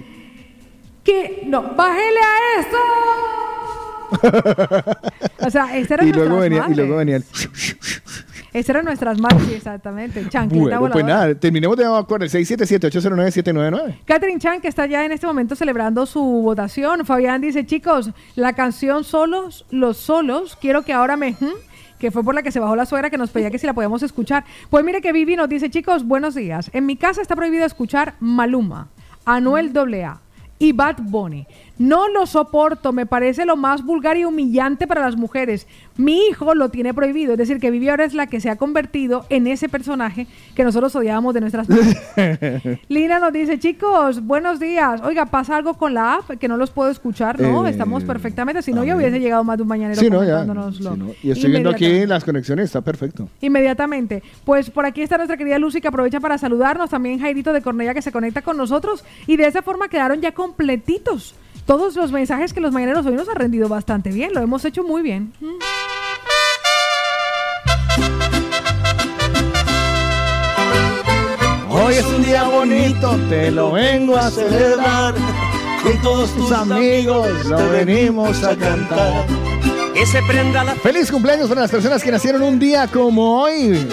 que 1.05 1.43
no, 1.47 1.63
bájele 1.75 2.19
a 2.21 2.61
esto. 2.61 2.77
o 5.41 5.51
sea, 5.51 5.77
esta 5.77 5.95
era 5.95 6.05
Y 6.05 6.13
nuestras 6.13 6.29
luego 6.29 6.41
venía, 6.41 6.67
y 6.69 6.75
luego 6.75 6.97
venía 6.97 7.17
el... 7.17 7.25
Esta 8.53 8.73
era 8.73 8.83
nuestras 8.83 9.19
sí, 9.19 9.55
exactamente. 9.55 10.27
Chanquita 10.29 10.79
Bueno, 10.79 10.93
pues 10.93 11.05
nada, 11.05 11.35
terminemos 11.35 11.77
de 11.77 11.85
evacuar 11.85 12.23
el 12.23 12.31
677-809-799. 12.31 13.99
Catherine 14.05 14.41
Chan, 14.41 14.61
que 14.61 14.69
está 14.69 14.87
ya 14.87 15.05
en 15.05 15.13
este 15.13 15.27
momento 15.27 15.55
celebrando 15.55 16.07
su 16.07 16.23
votación. 16.23 17.05
Fabián 17.05 17.41
dice, 17.41 17.67
chicos, 17.67 18.11
la 18.37 18.55
canción 18.55 19.05
Solos, 19.05 19.67
los 19.71 19.99
solos, 19.99 20.57
quiero 20.61 20.83
que 20.83 20.93
ahora 20.93 21.17
me... 21.17 21.33
¿hmm? 21.33 21.69
que 21.99 22.11
fue 22.13 22.23
por 22.23 22.35
la 22.35 22.43
que 22.45 22.53
se 22.53 22.61
bajó 22.61 22.77
la 22.77 22.87
suegra 22.87 23.11
que 23.11 23.19
nos 23.19 23.31
pedía 23.31 23.51
que 23.51 23.59
si 23.59 23.67
la 23.67 23.75
podíamos 23.75 24.03
escuchar. 24.03 24.45
Pues 24.71 24.85
mire 24.85 25.01
que 25.01 25.13
Vivi 25.13 25.35
nos 25.35 25.49
dice, 25.49 25.69
chicos, 25.69 26.05
buenos 26.05 26.37
días. 26.37 26.71
En 26.73 26.87
mi 26.87 26.97
casa 26.97 27.21
está 27.21 27.35
prohibido 27.35 27.65
escuchar 27.65 28.15
Maluma, 28.21 28.89
Anuel 29.25 29.73
AA 29.77 30.21
y 30.61 30.73
Bad 30.73 30.97
Bunny. 31.01 31.47
No 31.79 32.09
lo 32.09 32.27
soporto, 32.27 32.93
me 32.93 33.07
parece 33.07 33.47
lo 33.47 33.57
más 33.57 33.85
vulgar 33.85 34.17
y 34.17 34.25
humillante 34.25 34.87
para 34.87 35.01
las 35.01 35.17
mujeres. 35.17 35.67
Mi 35.97 36.27
hijo 36.27 36.55
lo 36.55 36.69
tiene 36.69 36.93
prohibido, 36.93 37.33
es 37.33 37.39
decir, 37.39 37.59
que 37.61 37.71
Vivi 37.71 37.89
ahora 37.89 38.05
es 38.05 38.15
la 38.15 38.27
que 38.27 38.41
se 38.41 38.51
ha 38.51 38.57
convertido 38.57 39.27
en 39.31 39.47
ese 39.47 39.69
personaje 39.69 40.27
que 40.55 40.65
nosotros 40.65 40.95
odiábamos 40.97 41.35
de 41.35 41.41
nuestras 41.41 41.69
madres. 41.69 41.97
Lina 42.89 43.19
nos 43.21 43.33
dice, 43.33 43.59
chicos, 43.59 44.25
buenos 44.25 44.59
días. 44.59 45.01
Oiga, 45.03 45.27
pasa 45.27 45.57
algo 45.57 45.75
con 45.75 45.95
la 45.95 46.15
app 46.15 46.31
que 46.39 46.49
no 46.49 46.57
los 46.57 46.71
puedo 46.71 46.91
escuchar, 46.91 47.41
¿no? 47.41 47.67
Eh, 47.67 47.71
Estamos 47.71 48.03
perfectamente. 48.03 48.63
Si 48.63 48.73
no, 48.73 48.83
ya 48.85 48.97
hubiese 48.97 49.21
llegado 49.21 49.45
más 49.45 49.57
de 49.57 49.63
un 49.63 49.69
mañanero 49.69 50.01
Sí, 50.01 50.11
no, 50.11 50.25
ya. 50.25 50.45
Sí, 50.73 50.83
no. 50.83 51.13
Y 51.23 51.31
estoy 51.31 51.51
viendo 51.51 51.71
aquí 51.71 52.07
las 52.07 52.25
conexiones, 52.25 52.67
está 52.67 52.81
perfecto. 52.81 53.29
Inmediatamente. 53.41 54.23
Pues 54.45 54.71
por 54.71 54.85
aquí 54.85 55.03
está 55.03 55.17
nuestra 55.17 55.37
querida 55.37 55.59
Lucy 55.59 55.81
que 55.81 55.89
aprovecha 55.89 56.19
para 56.19 56.39
saludarnos. 56.39 56.91
También 56.91 57.21
Jairito 57.21 57.53
de 57.53 57.63
Cornella 57.63 57.95
que 57.95 58.03
se 58.03 58.11
conecta 58.11 58.43
con 58.43 58.57
nosotros. 58.57 59.05
Y 59.27 59.37
de 59.37 59.47
esa 59.47 59.63
forma 59.63 59.89
quedaron 59.89 60.21
ya 60.21 60.33
completitos 60.33 61.37
todos 61.69 61.97
los 61.97 62.11
mensajes 62.11 62.55
que 62.55 62.63
los 62.63 62.73
mañaneros 62.73 63.05
hoy 63.05 63.13
nos 63.13 63.29
han 63.29 63.37
rendido 63.37 63.69
bastante 63.69 64.09
bien. 64.09 64.33
Lo 64.33 64.41
hemos 64.41 64.65
hecho 64.65 64.83
muy 64.83 65.03
bien. 65.03 65.35
Hoy 71.69 71.95
es 71.95 72.07
un 72.07 72.25
día 72.25 72.45
bonito, 72.45 73.19
te 73.29 73.51
lo 73.51 73.73
vengo 73.73 74.17
a 74.17 74.31
celebrar. 74.31 75.15
Con 75.83 76.03
todos 76.03 76.31
tus 76.35 76.51
amigos 76.53 77.45
lo 77.45 77.69
venimos 77.69 78.43
a 78.45 78.57
cantar. 78.57 79.27
Que 79.99 80.07
se 80.07 80.23
prenda 80.23 80.63
la 80.63 80.77
Feliz 80.77 81.11
cumpleaños 81.11 81.49
para 81.49 81.63
las 81.63 81.73
personas 81.73 82.05
que 82.05 82.13
nacieron 82.13 82.41
un 82.43 82.61
día 82.61 82.87
como 82.87 83.43
hoy. 83.43 83.85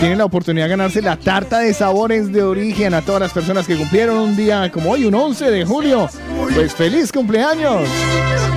Tienen 0.00 0.16
la 0.16 0.24
oportunidad 0.24 0.64
de 0.64 0.70
ganarse 0.70 1.02
la 1.02 1.18
tarta 1.18 1.58
de 1.58 1.74
sabores 1.74 2.32
de 2.32 2.42
origen 2.42 2.94
a 2.94 3.02
todas 3.02 3.20
las 3.20 3.34
personas 3.34 3.66
que 3.66 3.76
cumplieron 3.76 4.16
un 4.16 4.34
día 4.34 4.72
como 4.72 4.92
hoy, 4.92 5.04
un 5.04 5.14
11 5.14 5.50
de 5.50 5.66
julio. 5.66 6.08
Pues 6.54 6.74
feliz 6.74 7.12
cumpleaños. 7.12 7.86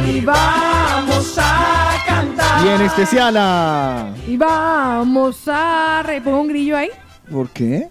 Y 0.08 0.22
vamos 0.22 1.36
a 1.38 2.02
cantar. 2.08 2.66
Y 2.66 2.70
en 2.70 2.82
especial 2.84 3.36
a... 3.38 4.14
Y 4.26 4.38
vamos 4.38 5.42
a... 5.50 6.02
Pongo 6.24 6.40
un 6.40 6.48
grillo 6.48 6.78
ahí. 6.78 6.92
¿Por 7.30 7.50
qué? 7.50 7.90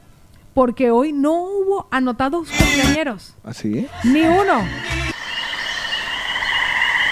Porque 0.54 0.90
hoy 0.90 1.12
no 1.12 1.42
hubo 1.42 1.88
anotados 1.90 2.48
cumpleañeros. 2.48 3.34
¿Así? 3.44 3.86
Ni 4.02 4.22
uno. 4.22 4.64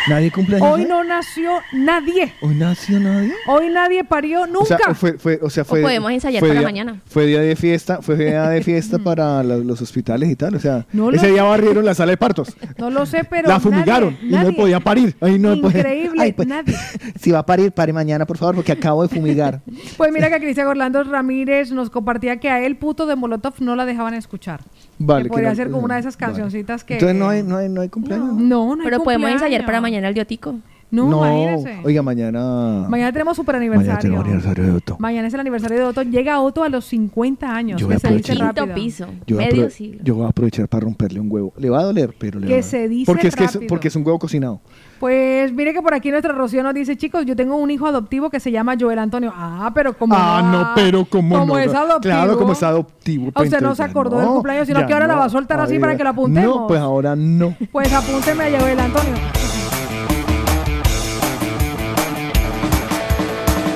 ¿Nadie 0.08 0.30
cumpleaños? 0.30 0.68
Hoy 0.68 0.84
no 0.84 1.04
nació 1.04 1.50
nadie. 1.72 2.32
¿Hoy 2.40 2.54
nació 2.54 2.98
nadie? 3.00 3.32
Hoy 3.46 3.68
nadie 3.68 4.04
parió 4.04 4.42
O 4.42 4.46
nunca. 4.46 4.76
sea, 4.78 4.94
fue, 4.94 5.18
fue, 5.18 5.38
o 5.42 5.48
sea, 5.50 5.64
fue, 5.64 5.80
podemos 5.82 6.10
ensayar 6.10 6.40
fue 6.40 6.48
para 6.48 6.60
día- 6.60 6.68
mañana. 6.68 7.00
Fue 7.06 7.26
día 7.26 7.40
de 7.40 7.54
fiesta, 7.56 8.02
fue 8.02 8.16
día 8.16 8.48
de 8.48 8.62
fiesta 8.62 8.98
para 9.04 9.42
la- 9.42 9.56
los 9.58 9.80
hospitales 9.80 10.28
y 10.30 10.36
tal. 10.36 10.56
O 10.56 10.60
sea, 10.60 10.86
No 10.92 11.10
ese 11.10 11.28
día 11.28 11.42
sé. 11.42 11.48
barrieron 11.48 11.84
la 11.84 11.94
sala 11.94 12.10
de 12.10 12.16
partos. 12.16 12.56
No 12.78 12.90
lo 12.90 13.06
sé, 13.06 13.24
pero. 13.24 13.48
la 13.48 13.60
fumigaron 13.60 14.16
nadie, 14.22 14.48
y 14.48 14.52
no 14.52 14.56
podía 14.56 14.80
parir. 14.80 15.14
Ay, 15.20 15.38
no 15.38 15.60
puede- 15.60 15.78
Increíble, 15.78 16.22
Ay, 16.22 16.32
pues, 16.32 16.48
nadie. 16.48 16.74
Si 17.20 17.30
va 17.30 17.40
a 17.40 17.46
parir, 17.46 17.70
pare 17.72 17.92
mañana, 17.92 18.26
por 18.26 18.38
favor, 18.38 18.54
porque 18.56 18.72
acabo 18.72 19.02
de 19.02 19.08
fumigar. 19.08 19.60
Pues 19.96 20.12
mira 20.12 20.30
que 20.30 20.38
Cristian 20.40 20.66
Orlando 20.66 21.02
Ramírez 21.04 21.70
nos 21.70 21.90
compartía 21.90 22.38
que 22.40 22.48
a 22.50 22.64
él, 22.64 22.76
puto 22.76 23.06
de 23.06 23.14
Molotov, 23.14 23.54
no 23.60 23.76
la 23.76 23.84
dejaban 23.86 24.14
escuchar. 24.14 24.60
Vale, 25.04 25.22
que 25.24 25.28
que 25.28 25.32
podría 25.32 25.50
no- 25.50 25.56
ser 25.56 25.70
como 25.70 25.84
una 25.84 25.94
de 25.94 26.00
esas 26.00 26.16
vale. 26.18 26.32
cancioncitas 26.32 26.84
que. 26.84 26.94
Entonces 26.94 27.16
no 27.16 27.28
hay, 27.28 27.42
no 27.42 27.56
hay, 27.56 27.68
no 27.68 27.80
hay 27.80 27.88
cumpleaños. 27.88 28.34
No, 28.34 28.74
no 28.76 28.82
hay 28.82 28.84
Pero 28.84 28.98
podemos 29.02 29.04
cumpleaños. 29.28 29.42
ensayar 29.42 29.66
para 29.66 29.80
mañana 29.80 30.08
el 30.08 30.14
diotico. 30.14 30.54
No, 30.90 31.06
imagínese. 31.26 31.80
oiga, 31.84 32.02
mañana. 32.02 32.84
Mañana 32.86 33.10
tenemos 33.12 33.34
super 33.34 33.54
Mañana 33.54 33.72
aniversario. 33.76 34.00
tenemos 34.02 34.24
aniversario 34.26 34.64
de 34.64 34.70
Otto. 34.72 34.96
Mañana 34.98 35.26
es 35.28 35.32
el 35.32 35.40
aniversario 35.40 35.78
de 35.78 35.84
Otto. 35.84 36.02
Llega 36.02 36.38
Otto 36.40 36.64
a 36.64 36.68
los 36.68 36.84
50 36.84 37.50
años. 37.56 37.80
Yo 37.80 37.86
voy 37.86 37.94
que 37.94 37.96
a 37.96 38.10
se 38.10 38.14
dice 38.14 38.32
aprovechar. 38.32 38.56
rápido. 38.66 38.74
piso. 38.74 39.06
Yo 39.26 39.36
voy, 39.36 39.44
a 39.44 39.48
Medio 39.48 39.70
siglo. 39.70 40.00
yo 40.04 40.14
voy 40.16 40.26
a 40.26 40.28
aprovechar 40.28 40.68
para 40.68 40.84
romperle 40.84 41.18
un 41.20 41.32
huevo. 41.32 41.54
Le 41.56 41.70
va 41.70 41.80
a 41.80 41.84
doler, 41.84 42.14
pero 42.18 42.38
le 42.38 42.46
Que 42.46 42.52
va 42.52 42.60
a- 42.60 42.62
se 42.62 42.88
dice 42.90 43.06
porque 43.10 43.28
es 43.28 43.34
que 43.36 43.44
es, 43.44 43.54
rápido. 43.54 43.68
porque 43.70 43.88
es 43.88 43.96
un 43.96 44.04
huevo 44.04 44.18
cocinado. 44.18 44.60
Pues 45.02 45.52
mire 45.52 45.72
que 45.72 45.82
por 45.82 45.94
aquí 45.94 46.12
nuestra 46.12 46.32
Rocío 46.32 46.62
nos 46.62 46.74
dice, 46.74 46.96
chicos, 46.96 47.26
yo 47.26 47.34
tengo 47.34 47.56
un 47.56 47.72
hijo 47.72 47.88
adoptivo 47.88 48.30
que 48.30 48.38
se 48.38 48.52
llama 48.52 48.76
Joel 48.78 49.00
Antonio. 49.00 49.32
Ah, 49.34 49.72
pero 49.74 49.94
como 49.98 50.14
Ah, 50.16 50.40
no, 50.44 50.70
pero 50.76 51.04
como 51.04 51.40
como 51.40 51.54
no. 51.54 51.58
es 51.58 51.74
adoptivo. 51.74 52.00
Claro, 52.14 52.38
como 52.38 52.52
es 52.52 52.62
adoptivo. 52.62 53.30
A 53.30 53.32
pues, 53.32 53.48
usted 53.48 53.60
no 53.62 53.74
se 53.74 53.82
ya 53.82 53.88
acordó 53.88 54.18
del 54.18 54.28
cumpleaños, 54.28 54.68
sino 54.68 54.86
que 54.86 54.92
ahora 54.92 55.08
la 55.08 55.14
no. 55.14 55.18
va 55.18 55.24
a 55.26 55.28
soltar 55.28 55.58
así 55.58 55.80
para 55.80 55.96
que 55.96 56.04
la 56.04 56.10
apuntemos. 56.10 56.56
No, 56.56 56.66
pues 56.68 56.80
ahora 56.80 57.16
no. 57.16 57.52
Pues 57.72 57.92
apúnteme 57.92 58.44
a 58.44 58.60
Joel 58.60 58.78
Antonio. 58.78 59.14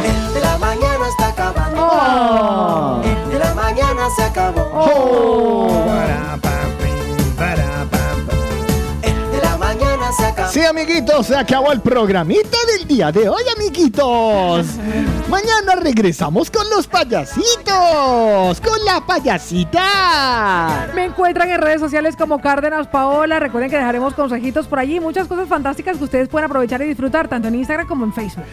El 0.04 0.34
de 0.34 0.40
la 0.40 0.58
mañana 0.58 1.08
está 1.08 1.28
acabando. 1.30 1.88
Oh. 1.90 3.02
El 3.02 3.30
de 3.32 3.38
la 3.40 3.52
mañana 3.52 4.02
se 4.14 4.22
acabó. 4.22 5.66
El 6.06 6.40
Sí, 10.50 10.62
amiguitos, 10.64 11.26
se 11.26 11.36
acabó 11.36 11.72
el 11.72 11.80
programita 11.80 12.56
del 12.76 12.86
día 12.86 13.10
de 13.12 13.28
hoy, 13.28 13.42
amiguitos. 13.56 14.66
Mañana 15.28 15.74
regresamos 15.80 16.50
con 16.50 16.68
los 16.70 16.86
payasitos, 16.86 18.60
con 18.60 18.84
la 18.84 19.04
payasita. 19.04 20.88
Me 20.94 21.04
encuentran 21.06 21.50
en 21.50 21.60
redes 21.60 21.80
sociales 21.80 22.14
como 22.16 22.40
Cárdenas 22.40 22.86
Paola. 22.86 23.40
Recuerden 23.40 23.70
que 23.70 23.76
dejaremos 23.76 24.14
consejitos 24.14 24.66
por 24.68 24.78
allí. 24.78 25.00
Muchas 25.00 25.26
cosas 25.26 25.48
fantásticas 25.48 25.98
que 25.98 26.04
ustedes 26.04 26.28
pueden 26.28 26.46
aprovechar 26.46 26.80
y 26.82 26.86
disfrutar, 26.86 27.28
tanto 27.28 27.48
en 27.48 27.56
Instagram 27.56 27.88
como 27.88 28.04
en 28.04 28.12
Facebook. 28.12 28.44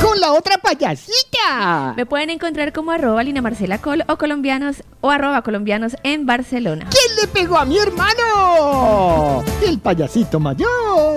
Con 0.00 0.20
la 0.20 0.32
otra 0.32 0.56
payasita. 0.58 1.94
Me 1.96 2.06
pueden 2.06 2.30
encontrar 2.30 2.72
como 2.72 2.92
arroba 2.92 3.22
Lina 3.24 3.42
Marcela 3.42 3.78
Col 3.78 4.04
o 4.08 4.16
colombianos 4.16 4.84
o 5.00 5.10
arroba 5.10 5.42
colombianos 5.42 5.96
en 6.04 6.26
Barcelona. 6.26 6.86
¿Quién 6.90 7.16
le 7.20 7.26
pegó 7.26 7.58
a 7.58 7.64
mi 7.64 7.78
hermano? 7.78 9.42
El 9.66 9.78
payasito 9.80 10.38
mayor. 10.38 11.09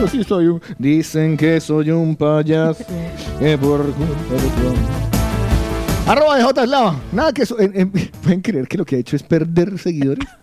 Yo 0.00 0.06
sí 0.08 0.24
soy 0.24 0.46
un... 0.48 0.60
Dicen 0.78 1.36
que 1.36 1.60
soy 1.60 1.90
un 1.90 2.16
payaso. 2.16 2.84
que 3.38 3.56
por 3.58 3.82
culpa 3.92 4.34
de 4.34 4.40
tu- 4.40 6.10
Arroba 6.10 6.36
de 6.36 6.42
J 6.44 6.62
Eslava. 6.64 6.96
Nada 7.12 7.32
que 7.32 7.42
eso. 7.42 7.58
en- 7.58 7.78
en- 7.80 7.90
¿Pueden 8.22 8.40
creer 8.40 8.68
que 8.68 8.78
lo 8.78 8.84
que 8.84 8.96
ha 8.96 8.98
hecho 8.98 9.16
es 9.16 9.22
perder 9.22 9.78
seguidores? 9.78 10.26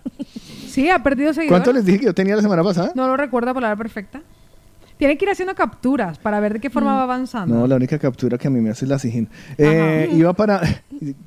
Sí, 0.74 0.90
ha 0.90 1.04
perdido 1.04 1.32
seguidores. 1.36 1.50
¿Cuánto 1.52 1.72
les 1.72 1.86
dije 1.86 2.00
que 2.00 2.06
yo 2.06 2.16
tenía 2.16 2.36
la 2.36 2.42
semana 2.42 2.64
pasada? 2.64 2.94
No 2.96 3.06
lo 3.06 3.16
recuerda 3.16 3.54
palabra 3.54 3.76
perfecta. 3.76 4.24
Tienen 4.98 5.20
que 5.20 5.26
ir 5.26 5.30
haciendo 5.30 5.54
capturas 5.54 6.18
para 6.18 6.40
ver 6.40 6.54
de 6.54 6.60
qué 6.60 6.72
forma 6.72 6.96
va 6.96 7.04
avanzando. 7.04 7.54
No, 7.56 7.68
la 7.68 7.76
única 7.76 8.00
captura 8.00 8.40
que 8.40 8.48
a 8.48 8.50
mí 8.50 8.60
me 8.60 8.72
hace 8.72 8.86
es 8.86 8.90
la 8.90 8.98
Sijín. 8.98 9.30
Eh, 9.60 10.10
iba 10.14 10.34
para, 10.34 10.62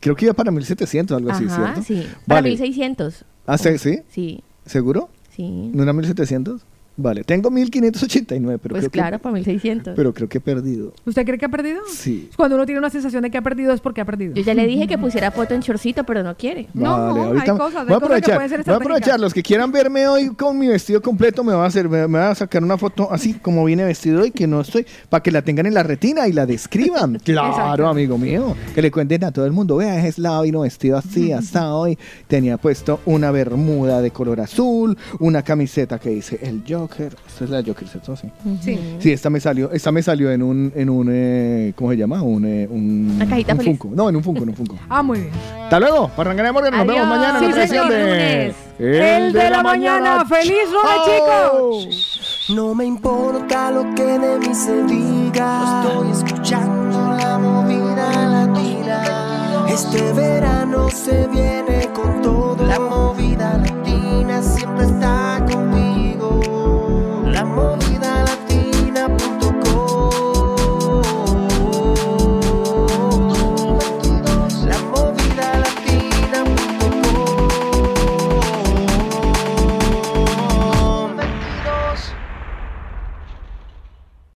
creo 0.01 0.17
que 0.17 0.25
iba 0.25 0.35
para 0.35 0.51
1700, 0.51 1.17
algo 1.17 1.31
así, 1.31 1.49
¿cierto? 1.49 1.81
sí. 1.83 2.09
Para 2.27 2.41
Vale. 2.41 2.49
1600. 2.49 3.25
¿Ah, 3.47 3.57
sí? 3.57 3.79
¿Sí? 3.79 4.01
Sí. 4.09 4.43
¿Seguro? 4.65 5.11
Sí. 5.31 5.71
¿No 5.73 5.85
era 5.85 5.93
1700? 5.93 6.63
Vale, 6.99 7.25
tengo 7.25 7.51
1589, 7.51 8.59
pero 8.63 8.73
Pues 8.73 8.83
creo 8.85 8.91
claro, 8.91 9.19
que, 9.19 9.23
para 9.23 9.35
1600. 9.35 9.95
pero 9.95 10.15
creo 10.15 10.29
que 10.29 10.39
he 10.39 10.41
perdido. 10.41 10.95
¿Usted 11.05 11.25
cree 11.27 11.39
que 11.39 11.45
ha 11.45 11.49
perdido? 11.51 11.83
Sí. 11.93 12.31
Cuando 12.37 12.57
uno 12.57 12.65
tiene 12.65 12.79
una 12.79 12.89
sensación 12.91 13.23
de 13.23 13.31
que 13.31 13.37
ha 13.37 13.43
perdido 13.43 13.73
es 13.73 13.81
porque 13.81 14.01
ha 14.01 14.05
perdido. 14.07 14.35
Yo 14.35 14.43
ya 14.43 14.55
le 14.55 14.67
dije 14.67 14.87
que 14.87 14.97
pusiera 14.97 15.31
foto 15.31 15.55
en 15.55 15.61
chorcito, 15.61 16.05
pero 16.05 16.23
no 16.23 16.35
quiere. 16.37 16.69
Vale, 16.73 16.87
ahorita 17.21 17.53
hay 17.53 17.59
cosas, 17.59 17.81
hay 17.83 17.87
voy 17.87 17.97
a 17.97 18.01
cosas 18.01 18.21
que 18.23 18.33
aprovechar, 18.33 18.35
pueden 18.37 18.49
ser 18.51 18.65
voy 18.65 18.75
a 18.75 18.77
aprovechar 18.77 19.21
los 19.21 19.35
que 19.35 19.43
quieran 19.43 19.71
verme 19.73 20.09
hoy 20.09 20.29
con 20.35 20.59
mi 20.59 20.69
vestido 20.69 21.03
completo, 21.03 21.45
me 21.45 21.53
va 21.53 21.65
a 21.65 21.67
hacer, 21.67 21.89
me, 21.89 22.09
me 22.09 22.19
va 22.19 22.31
a 22.31 22.35
sacar 22.35 22.65
una 22.65 22.79
foto 22.79 23.13
así 23.13 23.35
como 23.35 23.65
viene 23.65 23.85
vestido 23.85 24.23
hoy, 24.23 24.31
que 24.31 24.47
no 24.47 24.63
estoy, 24.63 24.87
para 25.11 25.23
que 25.23 25.31
la 25.31 25.43
tengan 25.43 25.67
en 25.67 25.75
la 25.75 25.83
retina 25.83 26.27
y 26.29 26.33
la 26.33 26.47
describan. 26.47 27.19
claro, 27.25 27.51
Exacto. 27.51 27.89
amigo 27.89 28.17
mío, 28.17 28.57
que 28.75 28.81
le 28.81 28.91
cuenten 28.91 29.25
a 29.25 29.33
todo 29.33 29.45
el 29.45 29.53
mundo, 29.53 29.77
vea, 29.77 30.07
es 30.07 30.19
la 30.19 30.41
vino 30.41 30.61
vestido 30.61 30.97
así, 30.97 31.33
asado 31.33 31.79
hoy, 31.79 31.99
tenía 32.27 32.57
puesto 32.57 33.01
una 33.05 33.31
bermuda 33.31 34.01
de 34.01 34.11
color 34.11 34.41
azul, 34.41 34.97
una 35.21 35.43
camiseta 35.43 35.99
que 35.99 36.11
dice 36.11 36.39
el 36.43 36.65
Joker, 36.87 37.17
esta 37.27 37.45
es 37.45 37.51
la 37.51 37.63
Joker, 37.67 37.89
¿cierto? 37.89 38.17
Sí. 38.17 38.31
Sí. 38.61 38.97
Sí, 39.01 39.13
esta 39.13 39.29
me 39.29 39.41
salió, 39.41 39.71
esta 39.73 39.91
me 39.91 40.03
salió 40.03 40.31
en 40.31 40.43
un, 40.43 40.73
en 40.75 40.89
un, 40.89 41.09
eh, 41.11 41.73
¿cómo 41.75 41.91
se 41.91 41.97
llama? 41.97 42.23
Un, 42.23 42.45
eh, 42.45 42.69
un, 42.71 43.13
Una 43.17 43.27
cajita 43.27 43.53
un 43.55 43.59
feliz. 43.59 43.79
Funko. 43.79 43.97
No, 43.97 44.09
en 44.09 44.17
un 44.17 44.23
Funko, 44.23 44.43
en 44.45 44.49
un 44.51 44.55
Funko. 44.55 44.77
Ah, 44.89 45.03
muy 45.03 45.21
bien. 45.21 45.33
Hasta 45.65 45.81
luego, 45.81 46.09
Parranganea 46.17 46.53
Morgan, 46.53 46.77
nos 46.77 46.87
vemos 46.87 47.09
mañana 47.09 47.39
en 47.39 47.45
edición 47.45 47.69
señor, 47.69 47.89
de 47.91 48.03
lunes. 48.05 48.57
El 48.79 49.33
de 49.33 49.51
la 49.51 49.63
mañana. 49.63 50.25
¡Feliz 50.27 50.53
lunes, 50.71 51.87
chicos! 51.89 52.51
No 52.55 52.75
me 52.75 52.85
importa 52.85 53.71
lo 53.73 53.93
que 53.95 54.05
de 54.05 54.39
mí 54.39 54.55
se 54.55 54.85
diga. 54.85 55.83
Estoy 55.83 56.11
escuchando 56.11 57.17
la 57.19 57.39
movida 57.39 58.29
latina. 58.29 59.67
Este 59.69 60.13
verano 60.13 60.89
se 60.91 61.27
viene 61.27 61.89
con 61.93 62.23
todo. 62.23 62.65
La 62.65 62.79
movida 62.79 63.59
latina 63.59 64.41
siempre 64.43 64.85
está 64.85 65.45
I'm. 67.55 67.96